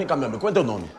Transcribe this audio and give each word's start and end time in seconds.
vem 0.00 0.06
cá, 0.06 0.16
meu 0.16 0.26
amigo, 0.26 0.40
qual 0.40 0.50
é 0.50 0.54
teu 0.54 0.64
nome? 0.64 0.90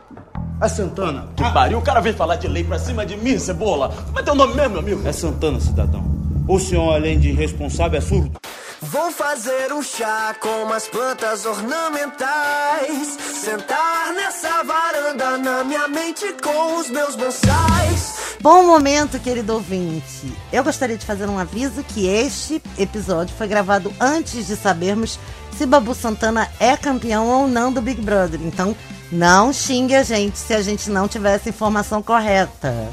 É 0.60 0.68
Santana. 0.68 1.28
Que 1.36 1.42
pariu, 1.52 1.78
o 1.78 1.82
cara 1.82 2.00
vem 2.00 2.12
falar 2.12 2.36
de 2.36 2.46
lei 2.46 2.62
pra 2.62 2.78
cima 2.78 3.04
de 3.04 3.16
mim, 3.16 3.36
cebola. 3.36 3.88
Como 3.88 4.18
é 4.18 4.22
teu 4.22 4.34
nome 4.34 4.54
mesmo, 4.54 4.70
meu 4.70 4.80
amigo? 4.80 5.08
É 5.08 5.12
Santana, 5.12 5.58
cidadão. 5.58 6.04
O 6.46 6.58
senhor, 6.58 6.94
além 6.94 7.18
de 7.18 7.30
irresponsável, 7.30 7.98
é 7.98 8.00
surdo? 8.00 8.40
Vou 8.80 9.10
fazer 9.10 9.72
um 9.72 9.82
chá 9.82 10.34
com 10.40 10.64
umas 10.64 10.86
plantas 10.86 11.44
ornamentais. 11.46 13.18
Sentar 13.20 14.12
nessa 14.14 14.62
varanda 14.62 15.38
na 15.38 15.64
minha 15.64 15.88
mente 15.88 16.32
com 16.42 16.78
os 16.78 16.88
meus 16.90 17.16
bonsais. 17.16 18.36
Bom 18.40 18.64
momento, 18.64 19.18
querido 19.18 19.54
ouvinte. 19.54 20.32
Eu 20.52 20.62
gostaria 20.62 20.96
de 20.96 21.06
fazer 21.06 21.28
um 21.28 21.38
aviso 21.38 21.82
que 21.82 22.06
este 22.06 22.62
episódio 22.78 23.34
foi 23.36 23.48
gravado 23.48 23.92
antes 24.00 24.46
de 24.46 24.56
sabermos 24.56 25.18
se 25.56 25.66
Babu 25.66 25.94
Santana 25.94 26.48
é 26.58 26.76
campeão 26.76 27.28
ou 27.28 27.46
não 27.46 27.72
do 27.72 27.80
Big 27.80 28.00
Brother. 28.00 28.40
Então, 28.42 28.74
não 29.12 29.52
xingue 29.52 29.94
a 29.94 30.02
gente 30.02 30.38
se 30.38 30.54
a 30.54 30.62
gente 30.62 30.88
não 30.88 31.06
tiver 31.06 31.34
essa 31.34 31.50
informação 31.50 32.02
correta. 32.02 32.88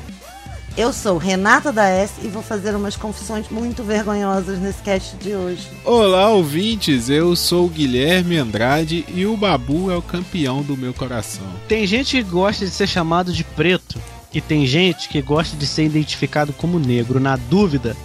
Eu 0.78 0.94
sou 0.94 1.18
Renata 1.18 1.72
da 1.72 1.88
S 1.88 2.14
e 2.22 2.28
vou 2.28 2.44
fazer 2.44 2.76
umas 2.76 2.96
confissões 2.96 3.50
muito 3.50 3.84
vergonhosas 3.84 4.60
nesse 4.60 4.82
cast 4.82 5.16
de 5.18 5.34
hoje. 5.34 5.68
Olá, 5.84 6.30
ouvintes. 6.30 7.10
Eu 7.10 7.36
sou 7.36 7.66
o 7.66 7.70
Guilherme 7.70 8.38
Andrade 8.38 9.06
e 9.10 9.26
o 9.26 9.36
Babu 9.36 9.90
é 9.90 9.96
o 9.96 10.02
campeão 10.02 10.62
do 10.62 10.78
meu 10.78 10.94
coração. 10.94 11.48
Tem 11.68 11.88
gente 11.88 12.18
que 12.18 12.24
gosta 12.24 12.66
de 12.66 12.72
ser 12.72 12.88
chamado 12.88 13.34
de 13.34 13.44
preto 13.44 14.00
e 14.34 14.40
tem 14.40 14.66
gente 14.66 15.10
que 15.10 15.22
gosta 15.22 15.58
de 15.58 15.66
ser 15.66 15.86
identificado 15.86 16.54
como 16.54 16.80
negro. 16.80 17.20
Na 17.20 17.36
dúvida, 17.36 17.96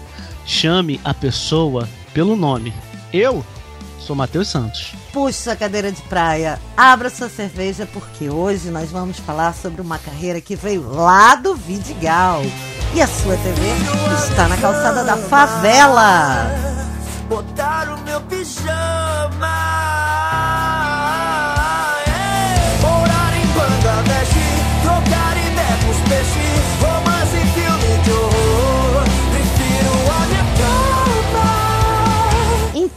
chame 0.47 1.01
a 1.05 1.13
pessoa 1.13 1.89
pelo 2.13 2.35
nome. 2.35 2.73
Eu 3.13 3.45
sou 4.05 4.15
Matheus 4.15 4.49
Santos. 4.49 4.95
Puxe 5.13 5.43
sua 5.43 5.57
cadeira 5.57 5.91
de 5.91 6.03
praia, 6.03 6.61
abra 6.77 7.09
sua 7.09 7.29
cerveja, 7.29 7.89
porque 7.93 8.29
hoje 8.29 8.71
nós 8.71 8.91
vamos 8.91 9.19
falar 9.19 9.55
sobre 9.55 9.81
uma 9.81 9.99
carreira 9.99 10.41
que 10.41 10.55
veio 10.55 10.89
lá 10.89 11.35
do 11.35 11.55
Vidigal. 11.55 12.43
E 12.95 13.03
a 13.03 13.07
sua 13.07 13.37
TV 13.37 13.61
está 14.29 14.47
na 14.47 14.57
calçada 14.57 15.03
da 15.03 15.17
favela. 15.17 16.47
Botar 17.29 17.89
o 17.93 18.01
meu 18.03 18.21
pijama. 18.23 18.65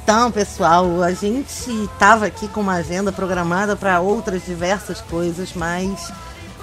Então, 0.08 0.32
pessoal, 0.32 1.04
a 1.04 1.12
gente 1.12 1.70
tava 2.00 2.28
aqui 2.28 2.48
com 2.48 2.62
uma 2.62 2.76
agenda 2.76 3.12
programada 3.12 3.76
para 3.76 4.00
outras 4.00 4.46
diversas 4.46 5.02
coisas, 5.02 5.52
mas 5.54 6.14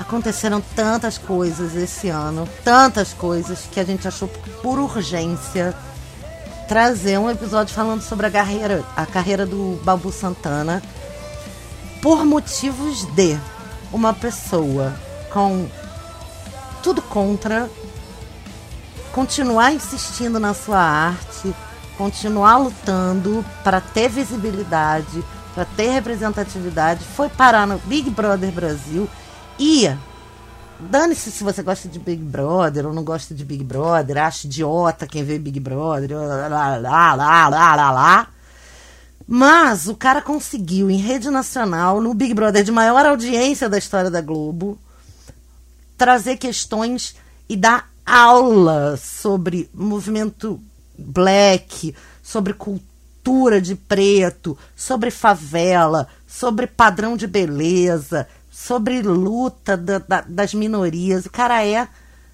aconteceram 0.00 0.62
tantas 0.74 1.18
coisas 1.18 1.76
esse 1.76 2.08
ano, 2.08 2.48
tantas 2.64 3.12
coisas 3.12 3.68
que 3.70 3.78
a 3.78 3.84
gente 3.84 4.08
achou 4.08 4.28
por 4.62 4.78
urgência 4.78 5.74
trazer 6.66 7.18
um 7.18 7.28
episódio 7.28 7.74
falando 7.74 8.00
sobre 8.00 8.28
a 8.28 8.30
carreira, 8.30 8.82
a 8.96 9.04
carreira 9.04 9.44
do 9.44 9.78
Babu 9.84 10.10
Santana 10.10 10.82
por 12.00 12.24
motivos 12.24 13.04
de 13.14 13.38
uma 13.92 14.14
pessoa 14.14 14.94
com 15.30 15.68
tudo 16.82 17.02
contra 17.02 17.68
continuar 19.12 19.74
insistindo 19.74 20.40
na 20.40 20.54
sua 20.54 20.80
arte, 20.80 21.54
continuar 21.96 22.58
lutando 22.58 23.44
para 23.62 23.80
ter 23.80 24.08
visibilidade, 24.08 25.24
para 25.54 25.64
ter 25.64 25.90
representatividade, 25.90 27.04
foi 27.04 27.28
parar 27.28 27.66
no 27.66 27.78
Big 27.78 28.10
Brother 28.10 28.50
Brasil 28.50 29.08
e 29.58 29.88
dane-se 30.78 31.30
se 31.30 31.44
você 31.44 31.62
gosta 31.62 31.88
de 31.88 31.98
Big 31.98 32.22
Brother 32.22 32.86
ou 32.86 32.92
não 32.92 33.04
gosta 33.04 33.34
de 33.34 33.44
Big 33.44 33.62
Brother, 33.62 34.18
acha 34.18 34.46
idiota 34.46 35.06
quem 35.06 35.24
vê 35.24 35.38
Big 35.38 35.60
Brother, 35.60 36.16
lá, 36.16 36.48
lá, 36.48 37.14
lá, 37.14 37.48
lá, 37.48 37.76
lá, 37.76 37.90
lá. 37.90 38.28
Mas 39.26 39.88
o 39.88 39.94
cara 39.94 40.20
conseguiu, 40.20 40.90
em 40.90 40.98
rede 40.98 41.30
nacional, 41.30 42.00
no 42.00 42.12
Big 42.12 42.34
Brother 42.34 42.62
de 42.62 42.70
maior 42.72 43.06
audiência 43.06 43.70
da 43.70 43.78
história 43.78 44.10
da 44.10 44.20
Globo, 44.20 44.78
trazer 45.96 46.36
questões 46.36 47.16
e 47.48 47.56
dar 47.56 47.88
aula 48.04 48.98
sobre 48.98 49.70
movimento 49.72 50.60
black, 50.96 51.94
sobre 52.22 52.52
cultura 52.54 53.60
de 53.60 53.74
preto, 53.74 54.56
sobre 54.76 55.10
favela, 55.10 56.06
sobre 56.26 56.66
padrão 56.66 57.16
de 57.16 57.26
beleza, 57.26 58.26
sobre 58.50 59.02
luta 59.02 59.76
da- 59.76 59.98
da- 59.98 60.24
das 60.26 60.54
minorias. 60.54 61.26
O 61.26 61.30
cara 61.30 61.64
é 61.64 61.88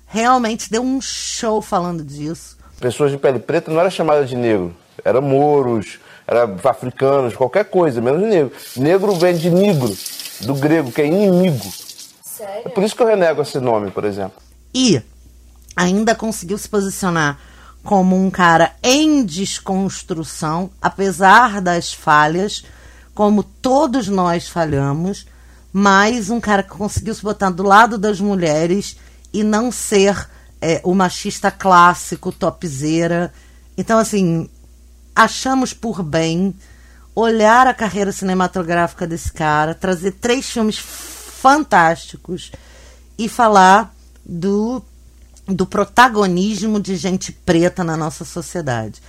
realmente 0.06 0.70
deu 0.70 0.82
um 0.82 1.00
show 1.00 1.62
falando 1.62 2.02
disso. 2.04 2.56
Pessoas 2.80 3.10
de 3.10 3.18
pele 3.18 3.38
preta 3.38 3.70
não 3.70 3.80
era 3.80 3.90
chamada 3.90 4.24
de 4.24 4.34
negro, 4.36 4.74
era 5.04 5.20
mouros, 5.20 5.98
era 6.26 6.44
africanos, 6.64 7.34
qualquer 7.36 7.64
coisa, 7.66 8.00
menos 8.00 8.22
negro. 8.22 8.52
Negro 8.76 9.14
vem 9.14 9.36
de 9.36 9.50
negro, 9.50 9.94
do 10.42 10.54
grego, 10.54 10.90
que 10.90 11.02
é 11.02 11.06
inimigo. 11.06 11.70
É 12.64 12.68
por 12.70 12.82
isso 12.82 12.96
que 12.96 13.02
eu 13.02 13.06
renego 13.06 13.42
esse 13.42 13.60
nome, 13.60 13.90
por 13.90 14.04
exemplo. 14.04 14.40
E 14.74 15.02
ainda 15.76 16.14
conseguiu 16.14 16.56
se 16.56 16.68
posicionar 16.68 17.38
como 17.82 18.16
um 18.16 18.30
cara 18.30 18.72
em 18.82 19.24
desconstrução, 19.24 20.70
apesar 20.80 21.60
das 21.60 21.92
falhas, 21.92 22.64
como 23.14 23.42
todos 23.42 24.08
nós 24.08 24.48
falhamos, 24.48 25.26
mas 25.72 26.30
um 26.30 26.40
cara 26.40 26.62
que 26.62 26.70
conseguiu 26.70 27.14
se 27.14 27.22
botar 27.22 27.50
do 27.50 27.62
lado 27.62 27.96
das 27.96 28.20
mulheres 28.20 28.96
e 29.32 29.42
não 29.42 29.70
ser 29.70 30.28
é, 30.60 30.80
o 30.84 30.94
machista 30.94 31.50
clássico, 31.50 32.32
topzeira. 32.32 33.32
Então, 33.76 33.98
assim, 33.98 34.48
achamos 35.14 35.72
por 35.72 36.02
bem 36.02 36.54
olhar 37.14 37.66
a 37.66 37.74
carreira 37.74 38.12
cinematográfica 38.12 39.06
desse 39.06 39.32
cara, 39.32 39.74
trazer 39.74 40.12
três 40.12 40.50
filmes 40.50 40.78
fantásticos 40.78 42.52
e 43.18 43.28
falar 43.28 43.94
do, 44.24 44.82
do 45.50 45.66
protagonismo 45.66 46.80
de 46.80 46.96
gente 46.96 47.32
preta 47.32 47.84
na 47.84 47.96
nossa 47.96 48.24
sociedade. 48.24 49.00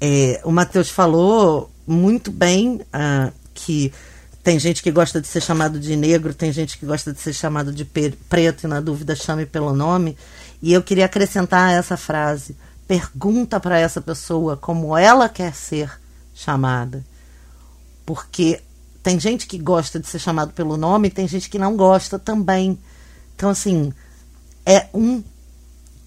É, 0.00 0.40
o 0.44 0.50
Matheus 0.50 0.90
falou 0.90 1.70
muito 1.86 2.30
bem 2.30 2.80
ah, 2.92 3.32
que 3.52 3.92
tem 4.42 4.58
gente 4.58 4.82
que 4.82 4.90
gosta 4.90 5.20
de 5.20 5.26
ser 5.26 5.42
chamado 5.42 5.78
de 5.78 5.94
negro, 5.96 6.32
tem 6.32 6.50
gente 6.50 6.78
que 6.78 6.86
gosta 6.86 7.12
de 7.12 7.20
ser 7.20 7.32
chamado 7.32 7.72
de 7.72 7.84
preto, 7.84 8.64
e 8.64 8.66
na 8.66 8.80
dúvida 8.80 9.14
chame 9.14 9.44
pelo 9.44 9.74
nome. 9.74 10.16
E 10.62 10.72
eu 10.72 10.82
queria 10.82 11.04
acrescentar 11.04 11.72
essa 11.72 11.96
frase: 11.96 12.56
pergunta 12.88 13.60
para 13.60 13.78
essa 13.78 14.00
pessoa 14.00 14.56
como 14.56 14.96
ela 14.96 15.28
quer 15.28 15.54
ser 15.54 15.90
chamada. 16.34 17.04
Porque 18.06 18.60
tem 19.02 19.20
gente 19.20 19.46
que 19.46 19.58
gosta 19.58 19.98
de 20.00 20.06
ser 20.06 20.18
chamado 20.18 20.52
pelo 20.52 20.76
nome 20.76 21.10
tem 21.10 21.26
gente 21.28 21.48
que 21.50 21.58
não 21.58 21.76
gosta 21.76 22.18
também. 22.18 22.78
Então, 23.34 23.50
assim, 23.50 23.92
é 24.64 24.86
um, 24.92 25.22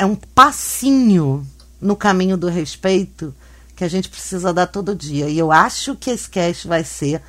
é 0.04 0.06
um 0.06 0.16
passinho 0.16 1.46
no 1.82 1.96
caminho 1.96 2.36
do 2.36 2.50
respeito 2.50 3.34
que 3.76 3.86
a 3.86 3.88
gente 3.88 4.10
precisa 4.10 4.54
dar 4.54 4.68
todo 4.68 4.94
dia. 4.94 5.30
E 5.30 5.40
eu 5.40 5.52
acho 5.52 5.96
que 5.96 6.12
esse 6.12 6.30
cast 6.30 6.68
vai 6.68 6.84
ser 6.84 7.22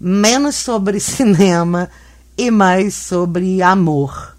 menos 0.00 0.56
sobre 0.56 0.98
cinema 1.00 1.88
e 2.36 2.50
mais 2.50 2.94
sobre 2.94 3.62
amor. 3.62 4.36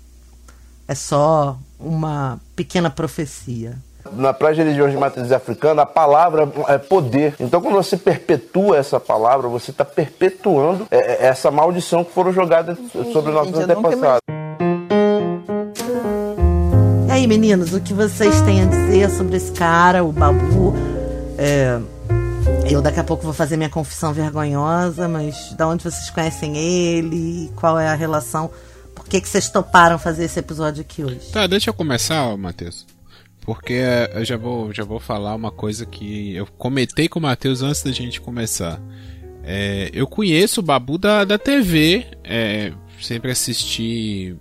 É 0.87 0.93
só 0.93 1.57
uma 1.79 2.39
pequena 2.55 2.89
profecia. 2.89 3.77
Na 4.11 4.33
para 4.33 4.49
as 4.49 4.57
religiões 4.57 4.91
de 4.91 4.97
matriz 4.97 5.31
africana, 5.31 5.83
a 5.83 5.85
palavra 5.85 6.51
é 6.67 6.77
poder. 6.77 7.35
Então, 7.39 7.61
quando 7.61 7.75
você 7.75 7.95
perpetua 7.95 8.77
essa 8.77 8.99
palavra, 8.99 9.47
você 9.47 9.71
está 9.71 9.85
perpetuando 9.85 10.87
é, 10.89 10.97
é, 10.97 11.27
essa 11.27 11.51
maldição 11.51 12.03
que 12.03 12.11
foram 12.11 12.33
jogadas 12.33 12.77
sobre 13.13 13.31
nossos 13.31 13.53
antepassados. 13.53 14.38
Aí, 17.19 17.27
meninos, 17.27 17.73
o 17.73 17.81
que 17.81 17.93
vocês 17.93 18.39
têm 18.43 18.61
a 18.61 18.65
dizer 18.65 19.09
sobre 19.09 19.35
esse 19.35 19.51
cara, 19.51 20.05
o 20.05 20.09
Babu? 20.09 20.73
É, 21.37 21.77
eu 22.71 22.81
daqui 22.81 22.97
a 22.97 23.03
pouco 23.03 23.23
vou 23.23 23.33
fazer 23.33 23.57
minha 23.57 23.69
confissão 23.69 24.13
vergonhosa, 24.13 25.05
mas 25.09 25.51
da 25.51 25.67
onde 25.67 25.83
vocês 25.83 26.09
conhecem 26.09 26.55
ele? 26.55 27.51
Qual 27.57 27.77
é 27.77 27.89
a 27.89 27.93
relação? 27.93 28.49
Por 28.95 29.05
que, 29.05 29.19
que 29.19 29.27
vocês 29.27 29.49
toparam 29.49 29.99
fazer 29.99 30.23
esse 30.23 30.39
episódio 30.39 30.79
aqui 30.79 31.03
hoje? 31.03 31.29
Tá, 31.29 31.45
deixa 31.45 31.71
eu 31.71 31.73
começar, 31.73 32.37
Matheus. 32.37 32.87
Porque 33.41 33.81
eu 34.13 34.23
já 34.23 34.37
vou, 34.37 34.73
já 34.73 34.85
vou 34.85 35.01
falar 35.01 35.35
uma 35.35 35.51
coisa 35.51 35.85
que 35.85 36.33
eu 36.33 36.47
comentei 36.57 37.09
com 37.09 37.19
o 37.19 37.21
Matheus 37.21 37.61
antes 37.61 37.83
da 37.83 37.91
gente 37.91 38.21
começar. 38.21 38.79
É, 39.43 39.89
eu 39.91 40.07
conheço 40.07 40.61
o 40.61 40.63
Babu 40.63 40.97
da, 40.97 41.25
da 41.25 41.37
TV, 41.37 42.05
é, 42.23 42.71
sempre 43.01 43.29
assisti 43.29 44.37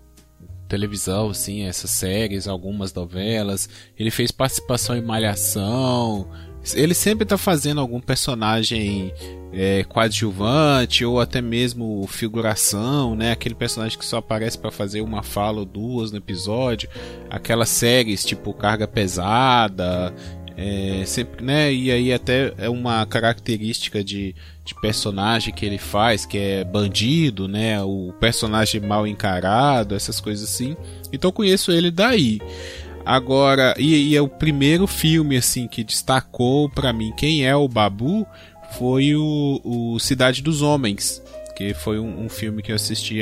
televisão, 0.69 1.31
assim, 1.31 1.63
essas 1.63 1.91
séries, 1.91 2.47
algumas 2.47 2.93
novelas. 2.93 3.69
Ele 3.99 4.11
fez 4.11 4.31
participação 4.31 4.97
em 4.97 5.03
Malhação, 5.03 6.29
ele 6.75 6.95
sempre 6.95 7.25
tá 7.25 7.39
fazendo 7.39 7.81
algum 7.81 8.01
personagem 8.01 9.13
é, 9.53 9.83
coadjuvante 9.85 11.05
ou 11.05 11.21
até 11.21 11.41
mesmo 11.41 12.07
figuração, 12.07 13.15
né? 13.15 13.33
Aquele 13.33 13.55
personagem 13.55 13.99
que 13.99 14.05
só 14.05 14.19
aparece 14.19 14.59
para 14.59 14.71
fazer 14.71 15.01
uma 15.01 15.23
fala 15.23 15.61
ou 15.61 15.65
duas 15.65 16.11
no 16.11 16.19
episódio, 16.19 16.89
aquelas 17.31 17.69
séries 17.69 18.25
tipo 18.25 18.53
Carga 18.53 18.87
Pesada, 18.87 20.15
é, 20.61 21.05
sempre, 21.07 21.45
né? 21.45 21.73
E 21.73 21.89
aí 21.89 22.13
até 22.13 22.53
é 22.59 22.69
uma 22.69 23.07
característica 23.07 24.03
de, 24.03 24.35
de 24.65 24.75
personagem 24.81 25.55
que 25.55 25.65
ele 25.65 25.79
faz, 25.79 26.27
que 26.27 26.37
é 26.37 26.65
bandido, 26.65 27.47
né? 27.47 27.81
O 27.81 28.13
personagem 28.19 28.81
mal 28.81 29.07
encarado, 29.07 29.95
essas 29.95 30.21
coisas 30.21 30.51
assim. 30.51 30.77
Então 31.13 31.31
conheço 31.31 31.71
ele 31.71 31.93
daí. 31.93 32.41
Agora, 33.07 33.73
e, 33.79 34.09
e 34.09 34.17
é 34.17 34.21
o 34.21 34.27
primeiro 34.27 34.89
filme 34.89 35.37
assim 35.37 35.69
que 35.69 35.85
destacou 35.85 36.69
para 36.69 36.93
mim 36.93 37.13
quem 37.17 37.47
é 37.47 37.55
o 37.55 37.69
Babu 37.69 38.27
foi 38.73 39.15
o, 39.15 39.61
o 39.65 39.99
Cidade 40.01 40.43
dos 40.43 40.61
Homens, 40.61 41.23
que 41.57 41.73
foi 41.73 42.01
um, 42.01 42.25
um, 42.25 42.29
filme 42.29 42.63
que 42.63 42.73
eu 42.73 42.77
assisti 42.77 43.21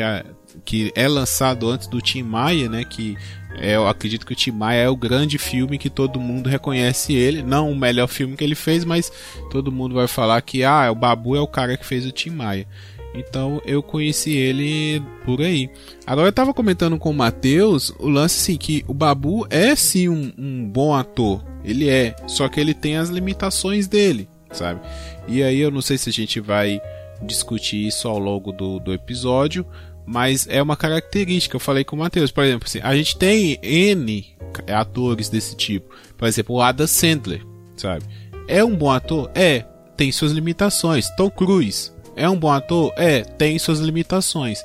que 0.66 0.92
é 0.94 1.06
lançado 1.06 1.70
antes 1.70 1.86
do 1.86 2.02
Tim 2.02 2.24
Maia, 2.24 2.68
né? 2.68 2.84
Que 2.84 3.16
é, 3.56 3.76
eu 3.76 3.86
acredito 3.86 4.26
que 4.26 4.32
o 4.32 4.36
Tim 4.36 4.50
Maia 4.50 4.82
é 4.82 4.88
o 4.90 4.96
grande 4.96 5.38
filme 5.38 5.78
que 5.78 5.88
todo 5.88 6.20
mundo 6.20 6.48
reconhece 6.48 7.14
ele, 7.14 7.42
não 7.42 7.70
o 7.70 7.76
melhor 7.76 8.08
filme 8.08 8.36
que 8.36 8.44
ele 8.44 8.56
fez, 8.56 8.84
mas 8.84 9.10
todo 9.50 9.72
mundo 9.72 9.94
vai 9.94 10.08
falar 10.08 10.42
que 10.42 10.62
ah, 10.64 10.90
o 10.90 10.94
Babu 10.94 11.36
é 11.36 11.40
o 11.40 11.46
cara 11.46 11.76
que 11.76 11.86
fez 11.86 12.04
o 12.04 12.12
Tim 12.12 12.30
Maia. 12.30 12.66
Então 13.14 13.62
eu 13.64 13.82
conheci 13.82 14.36
ele 14.36 15.02
por 15.24 15.40
aí. 15.40 15.70
Agora 16.06 16.28
eu 16.28 16.32
tava 16.32 16.52
comentando 16.52 16.98
com 16.98 17.10
o 17.10 17.14
Matheus 17.14 17.90
o 17.98 18.08
lance 18.08 18.40
assim 18.40 18.58
que 18.58 18.84
o 18.86 18.92
Babu 18.92 19.46
é 19.48 19.74
sim 19.74 20.08
um, 20.08 20.32
um 20.36 20.68
bom 20.68 20.94
ator. 20.94 21.42
Ele 21.64 21.88
é, 21.88 22.14
só 22.26 22.48
que 22.48 22.60
ele 22.60 22.74
tem 22.74 22.96
as 22.96 23.08
limitações 23.08 23.88
dele, 23.88 24.28
sabe? 24.52 24.80
E 25.26 25.42
aí 25.42 25.58
eu 25.58 25.70
não 25.70 25.80
sei 25.80 25.96
se 25.96 26.10
a 26.10 26.12
gente 26.12 26.40
vai 26.40 26.80
discutir 27.22 27.86
isso 27.86 28.06
ao 28.06 28.18
longo 28.18 28.52
do, 28.52 28.78
do 28.78 28.92
episódio, 28.92 29.66
mas 30.06 30.46
é 30.48 30.62
uma 30.62 30.76
característica. 30.76 31.56
Eu 31.56 31.60
falei 31.60 31.84
com 31.84 31.96
o 31.96 31.98
Matheus, 31.98 32.30
por 32.30 32.44
exemplo, 32.44 32.66
assim, 32.66 32.80
a 32.82 32.94
gente 32.96 33.18
tem 33.18 33.58
N 33.62 34.24
atores 34.72 35.28
desse 35.28 35.56
tipo. 35.56 35.94
Por 36.16 36.28
exemplo, 36.28 36.56
o 36.56 36.62
Adam 36.62 36.86
Sandler, 36.86 37.42
sabe? 37.76 38.04
É 38.46 38.64
um 38.64 38.74
bom 38.74 38.90
ator? 38.90 39.30
É. 39.34 39.64
Tem 39.96 40.12
suas 40.12 40.32
limitações. 40.32 41.08
Tom 41.16 41.30
Cruise 41.30 41.90
é 42.16 42.28
um 42.28 42.36
bom 42.36 42.50
ator? 42.50 42.92
É, 42.96 43.20
tem 43.20 43.58
suas 43.58 43.78
limitações. 43.78 44.64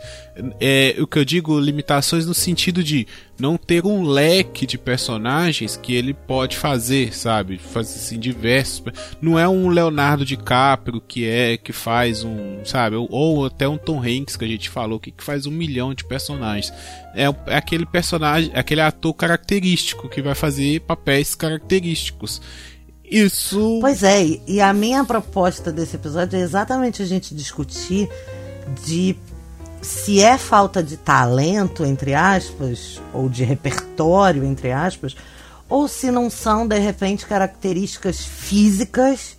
É, 0.60 0.96
o 0.98 1.06
que 1.06 1.20
eu 1.20 1.26
digo, 1.26 1.60
limitações 1.60 2.26
no 2.26 2.34
sentido 2.34 2.82
de 2.82 3.06
não 3.38 3.58
ter 3.58 3.86
um 3.86 4.04
leque 4.04 4.66
de 4.66 4.78
personagens 4.78 5.76
que 5.76 5.94
ele 5.94 6.14
pode 6.14 6.56
fazer, 6.56 7.14
sabe? 7.14 7.58
Fazer 7.58 8.00
assim, 8.00 8.18
diversos. 8.18 8.84
Não 9.22 9.38
é 9.38 9.50
um 9.50 9.68
Leonardo 9.68 10.24
DiCaprio 10.24 11.02
que 11.02 11.28
é 11.28 11.58
que 11.58 11.74
faz 11.74 12.24
um, 12.24 12.64
sabe? 12.64 12.96
Ou, 12.96 13.08
ou 13.12 13.46
até 13.48 13.68
um 13.68 13.78
Tom 13.78 14.02
Hanks 14.02 14.38
que 14.38 14.46
a 14.46 14.48
gente 14.48 14.70
falou 14.70 15.00
que, 15.00 15.12
que 15.12 15.24
faz 15.24 15.46
um 15.46 15.52
milhão 15.52 15.94
de 15.94 16.06
personagens. 16.06 16.72
É, 17.14 17.26
é 17.48 17.58
aquele 17.58 17.86
personagem, 17.86 18.52
aquele 18.54 18.82
ator 18.82 19.14
característico 19.14 20.08
que 20.08 20.22
vai 20.22 20.36
fazer 20.36 20.80
papéis 20.82 21.36
característicos. 21.36 22.42
Isso. 23.12 23.80
Pois 23.82 24.04
é, 24.04 24.40
e 24.48 24.62
a 24.62 24.72
minha 24.72 25.04
proposta 25.04 25.70
desse 25.70 25.98
episódio 25.98 26.40
é 26.40 26.42
exatamente 26.42 27.02
a 27.02 27.06
gente 27.06 27.36
discutir 27.36 28.10
de 28.86 29.18
se 29.82 30.22
é 30.22 30.38
falta 30.38 30.82
de 30.82 30.96
talento, 30.96 31.84
entre 31.84 32.14
aspas, 32.14 33.02
ou 33.14 33.28
de 33.28 33.44
repertório, 33.44 34.46
entre 34.46 34.72
aspas, 34.72 35.16
ou 35.68 35.88
se 35.88 36.10
não 36.10 36.30
são, 36.30 36.66
de 36.66 36.80
repente, 36.80 37.26
características 37.26 38.24
físicas 38.24 39.38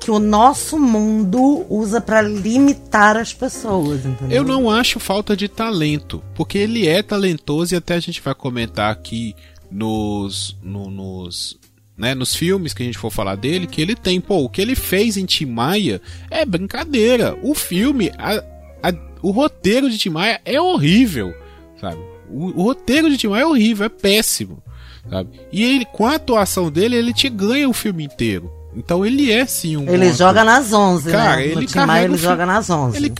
que 0.00 0.10
o 0.10 0.18
nosso 0.18 0.78
mundo 0.78 1.66
usa 1.68 2.00
para 2.00 2.22
limitar 2.22 3.18
as 3.18 3.34
pessoas, 3.34 4.06
entendeu? 4.06 4.38
Eu 4.38 4.44
não 4.44 4.70
acho 4.70 4.98
falta 4.98 5.36
de 5.36 5.46
talento, 5.46 6.22
porque 6.34 6.56
ele 6.56 6.88
é 6.88 7.02
talentoso 7.02 7.74
e 7.74 7.76
até 7.76 7.94
a 7.94 8.00
gente 8.00 8.22
vai 8.22 8.34
comentar 8.34 8.90
aqui 8.90 9.36
nos, 9.70 10.56
no, 10.62 10.90
nos 10.90 11.59
né, 12.00 12.14
nos 12.14 12.34
filmes 12.34 12.72
que 12.72 12.82
a 12.82 12.86
gente 12.86 12.96
for 12.96 13.10
falar 13.10 13.36
dele, 13.36 13.66
que 13.66 13.82
ele 13.82 13.94
tem, 13.94 14.18
pô, 14.22 14.38
o 14.38 14.48
que 14.48 14.62
ele 14.62 14.74
fez 14.74 15.18
em 15.18 15.26
Timaya 15.26 16.00
é 16.30 16.46
brincadeira. 16.46 17.38
O 17.42 17.54
filme, 17.54 18.10
a, 18.16 18.42
a, 18.82 18.92
o 19.20 19.30
roteiro 19.30 19.90
de 19.90 19.98
Timaya 19.98 20.40
é 20.46 20.58
horrível, 20.58 21.34
sabe? 21.78 22.00
O, 22.30 22.58
o 22.58 22.62
roteiro 22.62 23.10
de 23.10 23.18
Timaya 23.18 23.42
é 23.42 23.46
horrível, 23.46 23.84
é 23.84 23.90
péssimo, 23.90 24.62
sabe? 25.10 25.38
E 25.52 25.62
ele, 25.62 25.84
com 25.84 26.06
a 26.06 26.14
atuação 26.14 26.70
dele, 26.70 26.96
ele 26.96 27.12
te 27.12 27.28
ganha 27.28 27.68
o 27.68 27.74
filme 27.74 28.02
inteiro. 28.02 28.50
Então 28.74 29.04
ele 29.04 29.32
é 29.32 29.44
sim 29.46 29.76
um. 29.76 29.88
Ele 29.88 30.12
joga 30.12 30.44
nas 30.44 30.72
11, 30.72 31.06
né? 31.06 31.12
Cara, 31.12 31.36
né? 31.36 31.46
Ele, 31.46 31.66
Tim 31.66 31.78
Maia, 31.80 32.04
ele 32.04 32.16
joga 32.16 32.46
nas 32.46 32.70
11. 32.70 32.96
Ele, 32.96 33.12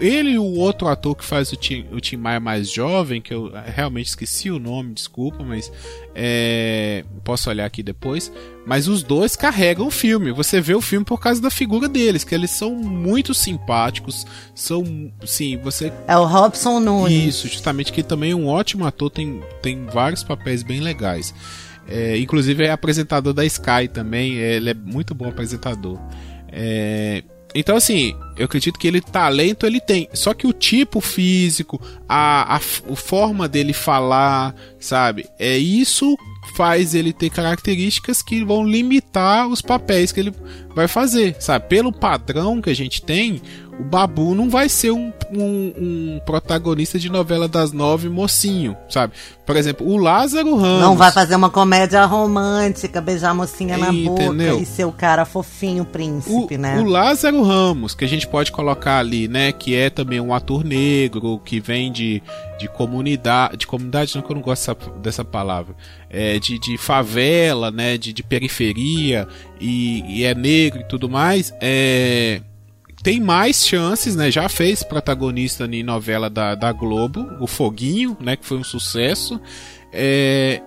ele 0.00 0.30
e 0.30 0.38
o 0.38 0.56
outro 0.56 0.88
ator 0.88 1.14
que 1.14 1.24
faz 1.24 1.52
o 1.52 1.56
Tim, 1.56 1.86
o 1.92 2.00
Tim 2.00 2.16
Maia 2.16 2.40
mais 2.40 2.68
jovem, 2.68 3.20
que 3.20 3.32
eu 3.32 3.52
realmente 3.66 4.06
esqueci 4.06 4.50
o 4.50 4.58
nome, 4.58 4.94
desculpa, 4.94 5.44
mas 5.44 5.70
é, 6.14 7.04
posso 7.22 7.48
olhar 7.48 7.64
aqui 7.64 7.80
depois. 7.80 8.32
Mas 8.66 8.88
os 8.88 9.04
dois 9.04 9.36
carregam 9.36 9.86
o 9.86 9.90
filme. 9.90 10.32
Você 10.32 10.60
vê 10.60 10.74
o 10.74 10.80
filme 10.80 11.04
por 11.04 11.20
causa 11.20 11.40
da 11.40 11.48
figura 11.48 11.88
deles, 11.88 12.24
que 12.24 12.34
eles 12.34 12.50
são 12.50 12.74
muito 12.74 13.32
simpáticos. 13.32 14.26
São, 14.54 15.10
sim, 15.24 15.56
você. 15.58 15.92
É 16.08 16.16
o 16.16 16.24
Robson 16.24 16.80
Nunes. 16.80 17.24
Isso, 17.24 17.48
justamente 17.48 17.92
que 17.92 18.02
também 18.02 18.32
é 18.32 18.36
um 18.36 18.48
ótimo 18.48 18.84
ator, 18.84 19.10
tem, 19.10 19.40
tem 19.62 19.86
vários 19.86 20.24
papéis 20.24 20.64
bem 20.64 20.80
legais. 20.80 21.32
É, 21.88 22.18
inclusive 22.18 22.64
é 22.64 22.70
apresentador 22.70 23.32
da 23.32 23.44
Sky 23.44 23.88
também, 23.92 24.34
ele 24.34 24.70
é 24.70 24.74
muito 24.74 25.14
bom 25.14 25.28
apresentador. 25.28 25.98
É, 26.52 27.22
então, 27.54 27.76
assim, 27.76 28.14
eu 28.36 28.44
acredito 28.44 28.78
que 28.78 28.86
ele 28.86 29.00
talento 29.00 29.66
ele 29.66 29.80
tem. 29.80 30.08
Só 30.12 30.34
que 30.34 30.46
o 30.46 30.52
tipo 30.52 31.00
físico, 31.00 31.80
a, 32.08 32.54
a, 32.54 32.56
a 32.56 32.60
forma 32.60 33.48
dele 33.48 33.72
falar, 33.72 34.54
sabe? 34.78 35.26
É 35.38 35.56
isso 35.56 36.16
faz 36.54 36.94
ele 36.94 37.12
ter 37.12 37.30
características 37.30 38.22
que 38.22 38.44
vão 38.44 38.64
limitar 38.64 39.46
os 39.48 39.60
papéis 39.60 40.12
que 40.12 40.20
ele 40.20 40.34
vai 40.74 40.88
fazer, 40.88 41.36
sabe? 41.40 41.68
Pelo 41.68 41.92
padrão 41.92 42.60
que 42.60 42.70
a 42.70 42.74
gente 42.74 43.02
tem, 43.02 43.40
o 43.78 43.84
Babu 43.84 44.34
não 44.34 44.50
vai 44.50 44.68
ser 44.68 44.90
um, 44.90 45.12
um, 45.30 45.72
um, 45.78 46.20
protagonista 46.26 46.98
de 46.98 47.08
novela 47.08 47.46
das 47.46 47.72
nove 47.72 48.08
mocinho, 48.08 48.76
sabe? 48.88 49.12
Por 49.46 49.56
exemplo, 49.56 49.86
o 49.86 49.96
Lázaro 49.96 50.56
Ramos. 50.56 50.80
Não 50.82 50.96
vai 50.96 51.12
fazer 51.12 51.36
uma 51.36 51.48
comédia 51.48 52.04
romântica, 52.04 53.00
beijar 53.00 53.30
a 53.30 53.34
mocinha 53.34 53.78
na 53.78 53.90
entendeu? 53.90 54.56
boca 54.56 54.62
e 54.62 54.66
ser 54.66 54.84
o 54.84 54.92
cara 54.92 55.24
fofinho, 55.24 55.84
príncipe, 55.84 56.56
o, 56.56 56.58
né? 56.58 56.80
O 56.80 56.84
Lázaro 56.84 57.40
Ramos, 57.42 57.94
que 57.94 58.04
a 58.04 58.08
gente 58.08 58.26
pode 58.26 58.50
colocar 58.50 58.98
ali, 58.98 59.28
né? 59.28 59.52
Que 59.52 59.76
é 59.76 59.88
também 59.88 60.20
um 60.20 60.34
ator 60.34 60.64
negro, 60.64 61.40
que 61.44 61.60
vem 61.60 61.92
de, 61.92 62.20
de 62.58 62.68
comunidade. 62.68 63.56
De 63.56 63.66
comunidade, 63.66 64.16
não 64.16 64.22
que 64.22 64.32
eu 64.32 64.36
não 64.36 64.42
gosto 64.42 64.74
dessa, 64.74 64.90
dessa 64.98 65.24
palavra. 65.24 65.74
É, 66.10 66.38
de, 66.40 66.58
de 66.58 66.76
favela, 66.76 67.70
né? 67.70 67.96
De, 67.96 68.12
de 68.12 68.22
periferia 68.24 69.28
e, 69.60 70.02
e 70.20 70.24
é 70.24 70.34
negro 70.34 70.80
e 70.80 70.84
tudo 70.84 71.08
mais. 71.08 71.54
É 71.60 72.40
tem 73.02 73.20
mais 73.20 73.66
chances, 73.66 74.16
né? 74.16 74.30
Já 74.30 74.48
fez 74.48 74.82
protagonista 74.82 75.64
em 75.66 75.82
novela 75.82 76.28
da, 76.28 76.54
da 76.54 76.72
Globo, 76.72 77.26
O 77.40 77.46
Foguinho, 77.46 78.16
né? 78.20 78.36
Que 78.36 78.44
foi 78.44 78.58
um 78.58 78.64
sucesso. 78.64 79.40
É, 79.92 80.60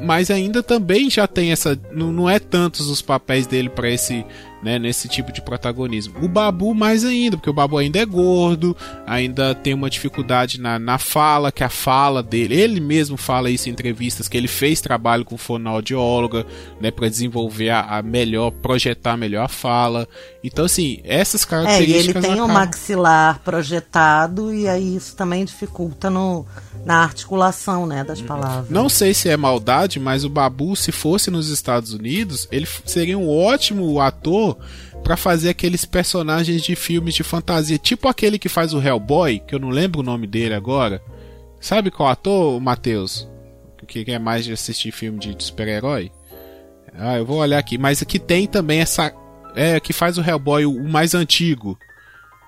mas 0.00 0.30
ainda 0.30 0.62
também 0.62 1.10
já 1.10 1.26
tem 1.26 1.52
essa. 1.52 1.78
Não, 1.92 2.12
não 2.12 2.28
é 2.28 2.38
tantos 2.38 2.88
os 2.88 3.02
papéis 3.02 3.46
dele 3.46 3.68
para 3.68 3.90
esse 3.90 4.24
né, 4.62 4.78
nesse 4.78 5.08
tipo 5.08 5.32
de 5.32 5.40
protagonismo. 5.40 6.14
O 6.22 6.28
Babu 6.28 6.74
mais 6.74 7.04
ainda, 7.04 7.36
porque 7.36 7.50
o 7.50 7.52
Babu 7.52 7.78
ainda 7.78 7.98
é 7.98 8.04
gordo, 8.04 8.76
ainda 9.06 9.54
tem 9.54 9.74
uma 9.74 9.88
dificuldade 9.88 10.60
na, 10.60 10.78
na 10.78 10.98
fala, 10.98 11.52
que 11.52 11.64
a 11.64 11.68
fala 11.68 12.22
dele, 12.22 12.54
ele 12.54 12.80
mesmo 12.80 13.16
fala 13.16 13.50
isso 13.50 13.68
em 13.68 13.72
entrevistas, 13.72 14.28
que 14.28 14.36
ele 14.36 14.48
fez 14.48 14.80
trabalho 14.80 15.24
com 15.24 15.36
fonoaudióloga, 15.36 16.46
né, 16.80 16.90
para 16.90 17.08
desenvolver 17.08 17.70
a, 17.70 17.98
a, 17.98 18.02
melhor, 18.02 18.50
projetar 18.50 19.16
melhor 19.16 19.44
a 19.44 19.48
fala. 19.48 20.08
Então, 20.42 20.64
assim, 20.64 21.00
essas 21.04 21.44
características. 21.44 22.24
É, 22.24 22.28
e 22.28 22.30
ele 22.30 22.36
tem 22.36 22.42
um 22.42 22.48
maxilar 22.48 23.40
projetado, 23.44 24.52
e 24.52 24.68
aí 24.68 24.96
isso 24.96 25.16
também 25.16 25.44
dificulta 25.44 26.10
no, 26.10 26.46
na 26.84 27.02
articulação, 27.02 27.86
né, 27.86 28.02
das 28.02 28.20
palavras. 28.20 28.70
Não 28.70 28.88
sei 28.88 29.12
se 29.12 29.28
é 29.28 29.36
maldade, 29.36 30.00
mas 30.00 30.24
o 30.24 30.30
Babu, 30.30 30.74
se 30.74 30.90
fosse 30.90 31.30
nos 31.30 31.48
Estados 31.48 31.92
Unidos, 31.92 32.48
ele 32.50 32.66
seria 32.84 33.18
um 33.18 33.28
ótimo 33.28 34.00
ator 34.00 34.56
para 35.02 35.16
fazer 35.16 35.50
aqueles 35.50 35.84
personagens 35.84 36.62
de 36.62 36.76
filmes 36.76 37.14
de 37.14 37.22
fantasia, 37.22 37.78
tipo 37.78 38.08
aquele 38.08 38.38
que 38.38 38.48
faz 38.48 38.72
o 38.74 38.80
Hellboy, 38.80 39.40
que 39.40 39.54
eu 39.54 39.58
não 39.58 39.70
lembro 39.70 40.00
o 40.00 40.04
nome 40.04 40.26
dele 40.26 40.54
agora. 40.54 41.02
Sabe 41.60 41.90
qual 41.90 42.08
ator, 42.08 42.58
Matheus? 42.60 43.28
Que 43.86 44.04
é 44.10 44.18
mais 44.18 44.44
de 44.44 44.52
assistir 44.52 44.92
filme 44.92 45.18
de, 45.18 45.36
super-herói? 45.42 46.12
Ah, 46.94 47.18
eu 47.18 47.26
vou 47.26 47.38
olhar 47.38 47.58
aqui. 47.58 47.76
Mas 47.76 48.02
aqui 48.02 48.18
tem 48.18 48.46
também 48.46 48.80
essa. 48.80 49.12
É, 49.54 49.80
que 49.80 49.92
faz 49.92 50.16
o 50.16 50.22
Hellboy, 50.22 50.64
o 50.64 50.88
mais 50.88 51.14
antigo. 51.14 51.76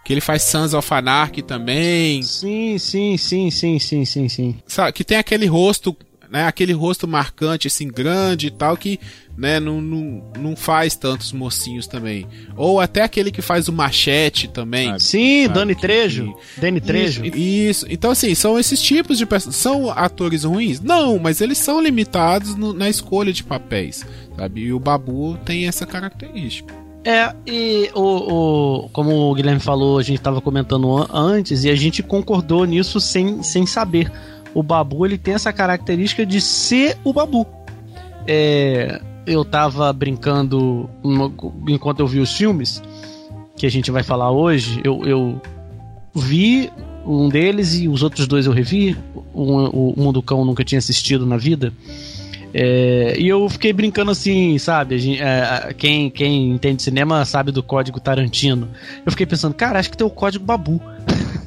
Que 0.05 0.13
ele 0.13 0.21
faz 0.21 0.43
Sons 0.43 0.75
of 0.75 0.93
Anarchy 0.93 1.43
também. 1.43 2.23
Sim, 2.23 2.77
sim, 2.79 3.17
sim, 3.17 3.51
sim, 3.51 3.79
sim, 3.79 4.05
sim, 4.05 4.29
sim. 4.29 4.57
Sabe, 4.67 4.93
que 4.93 5.05
tem 5.05 5.17
aquele 5.17 5.47
rosto 5.47 5.97
né, 6.33 6.47
aquele 6.47 6.73
rosto 6.73 7.07
marcante, 7.07 7.67
assim, 7.67 7.87
grande 7.87 8.47
e 8.47 8.51
tal, 8.51 8.75
que 8.75 8.99
né, 9.37 9.61
não, 9.61 9.83
não, 9.83 10.33
não 10.41 10.57
faz 10.57 10.97
tantos 10.97 11.31
mocinhos 11.31 11.87
também. 11.87 12.27
Ou 12.57 12.81
até 12.81 13.03
aquele 13.03 13.31
que 13.31 13.43
faz 13.43 13.69
o 13.69 13.73
machete 13.73 14.49
também. 14.49 14.89
Sabe? 14.89 15.03
Sim, 15.03 15.43
sabe? 15.43 15.55
Dani 15.55 15.75
Trejo. 15.75 16.35
Que... 16.55 16.61
Dani 16.63 16.81
Trejo. 16.81 17.27
Isso, 17.27 17.37
isso, 17.37 17.87
Então, 17.91 18.11
assim, 18.11 18.35
são 18.35 18.59
esses 18.59 18.81
tipos 18.81 19.19
de 19.19 19.27
pessoas. 19.27 19.55
São 19.57 19.91
atores 19.91 20.45
ruins? 20.45 20.81
Não, 20.81 21.19
mas 21.19 21.43
eles 21.43 21.59
são 21.59 21.83
limitados 21.83 22.55
no, 22.55 22.73
na 22.73 22.89
escolha 22.89 23.31
de 23.31 23.45
papéis. 23.45 24.03
Sabe? 24.35 24.63
E 24.63 24.73
o 24.73 24.79
Babu 24.79 25.37
tem 25.45 25.69
essa 25.69 25.85
característica. 25.85 26.82
É, 27.05 27.35
e 27.47 27.91
o, 27.95 28.01
o, 28.85 28.89
como 28.91 29.31
o 29.31 29.35
Guilherme 29.35 29.61
falou, 29.61 29.99
a 29.99 30.03
gente 30.03 30.19
estava 30.19 30.41
comentando 30.41 30.89
antes 31.13 31.65
e 31.65 31.71
a 31.71 31.75
gente 31.75 32.03
concordou 32.03 32.65
nisso 32.65 33.01
sem, 33.01 33.43
sem 33.43 33.67
saber. 33.67 34.11
O 34.55 34.63
Babu 34.63 35.05
ele 35.05 35.19
tem 35.19 35.35
essa 35.35 35.53
característica 35.53 36.25
de 36.25 36.41
ser 36.41 36.97
o 37.03 37.13
Babu. 37.13 37.47
É, 38.27 39.01
eu 39.27 39.45
tava 39.45 39.93
brincando 39.93 40.89
enquanto 41.69 42.01
eu 42.01 42.07
vi 42.07 42.21
os 42.21 42.33
filmes 42.37 42.83
que 43.57 43.67
a 43.67 43.71
gente 43.71 43.91
vai 43.91 44.03
falar 44.03 44.31
hoje. 44.31 44.81
Eu, 44.85 45.03
eu 45.05 45.41
vi 46.15 46.71
um 47.05 47.29
deles 47.29 47.75
e 47.75 47.89
os 47.89 48.03
outros 48.03 48.29
dois 48.29 48.47
eu 48.47 48.53
revi. 48.53 48.97
O, 49.35 49.93
o 49.93 50.01
Mundo 50.01 50.23
Cão 50.23 50.45
nunca 50.45 50.65
tinha 50.65 50.79
assistido 50.79 51.27
na 51.27 51.37
vida. 51.37 51.73
É, 52.55 53.15
e 53.19 53.29
eu 53.29 53.49
fiquei 53.49 53.73
brincando 53.73 54.11
assim, 54.11 54.59
sabe? 54.59 54.99
Gente, 54.99 55.23
é, 55.23 55.75
quem, 55.77 56.11
quem 56.11 56.51
entende 56.51 56.83
cinema 56.83 57.25
sabe 57.25 57.51
do 57.51 57.63
código 57.63 57.99
Tarantino. 57.99 58.69
Eu 59.05 59.13
fiquei 59.13 59.27
pensando, 59.27 59.55
cara, 59.55 59.79
acho 59.79 59.91
que 59.91 59.97
tem 59.97 60.07
o 60.07 60.11
código 60.11 60.45
Babu. 60.45 60.81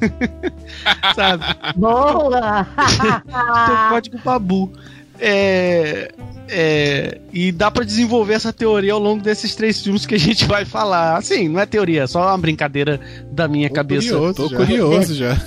sabe? 1.14 1.44
Boa! 1.76 2.66
tem 3.66 3.74
o 3.74 3.88
código 3.88 4.18
Babu. 4.24 4.72
É, 5.18 6.12
é, 6.48 7.18
e 7.32 7.50
dá 7.50 7.70
para 7.70 7.84
desenvolver 7.84 8.34
essa 8.34 8.52
teoria 8.52 8.92
ao 8.92 8.98
longo 8.98 9.22
desses 9.22 9.54
três 9.54 9.82
filmes 9.82 10.06
que 10.06 10.14
a 10.14 10.18
gente 10.18 10.44
vai 10.44 10.64
falar. 10.64 11.16
Assim, 11.16 11.48
não 11.48 11.60
é 11.60 11.66
teoria, 11.66 12.02
é 12.02 12.06
só 12.06 12.28
uma 12.28 12.38
brincadeira 12.38 13.00
da 13.30 13.48
minha 13.48 13.68
tô 13.68 13.74
cabeça. 13.74 14.08
Curioso, 14.08 14.34
tô 14.34 14.48
já. 14.48 14.56
curioso 14.56 15.14
já. 15.16 15.40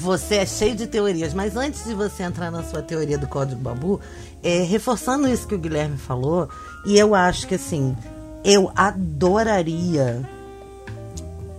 Você 0.00 0.36
é 0.36 0.46
cheio 0.46 0.74
de 0.74 0.86
teorias, 0.86 1.34
mas 1.34 1.56
antes 1.56 1.84
de 1.84 1.94
você 1.94 2.22
entrar 2.22 2.50
na 2.50 2.62
sua 2.62 2.82
teoria 2.82 3.18
do 3.18 3.26
código 3.26 3.60
Babu, 3.60 4.00
é, 4.42 4.62
reforçando 4.62 5.28
isso 5.28 5.46
que 5.46 5.54
o 5.54 5.58
Guilherme 5.58 5.96
falou, 5.96 6.48
e 6.86 6.98
eu 6.98 7.14
acho 7.14 7.46
que 7.46 7.54
assim, 7.54 7.96
eu 8.44 8.70
adoraria 8.74 10.28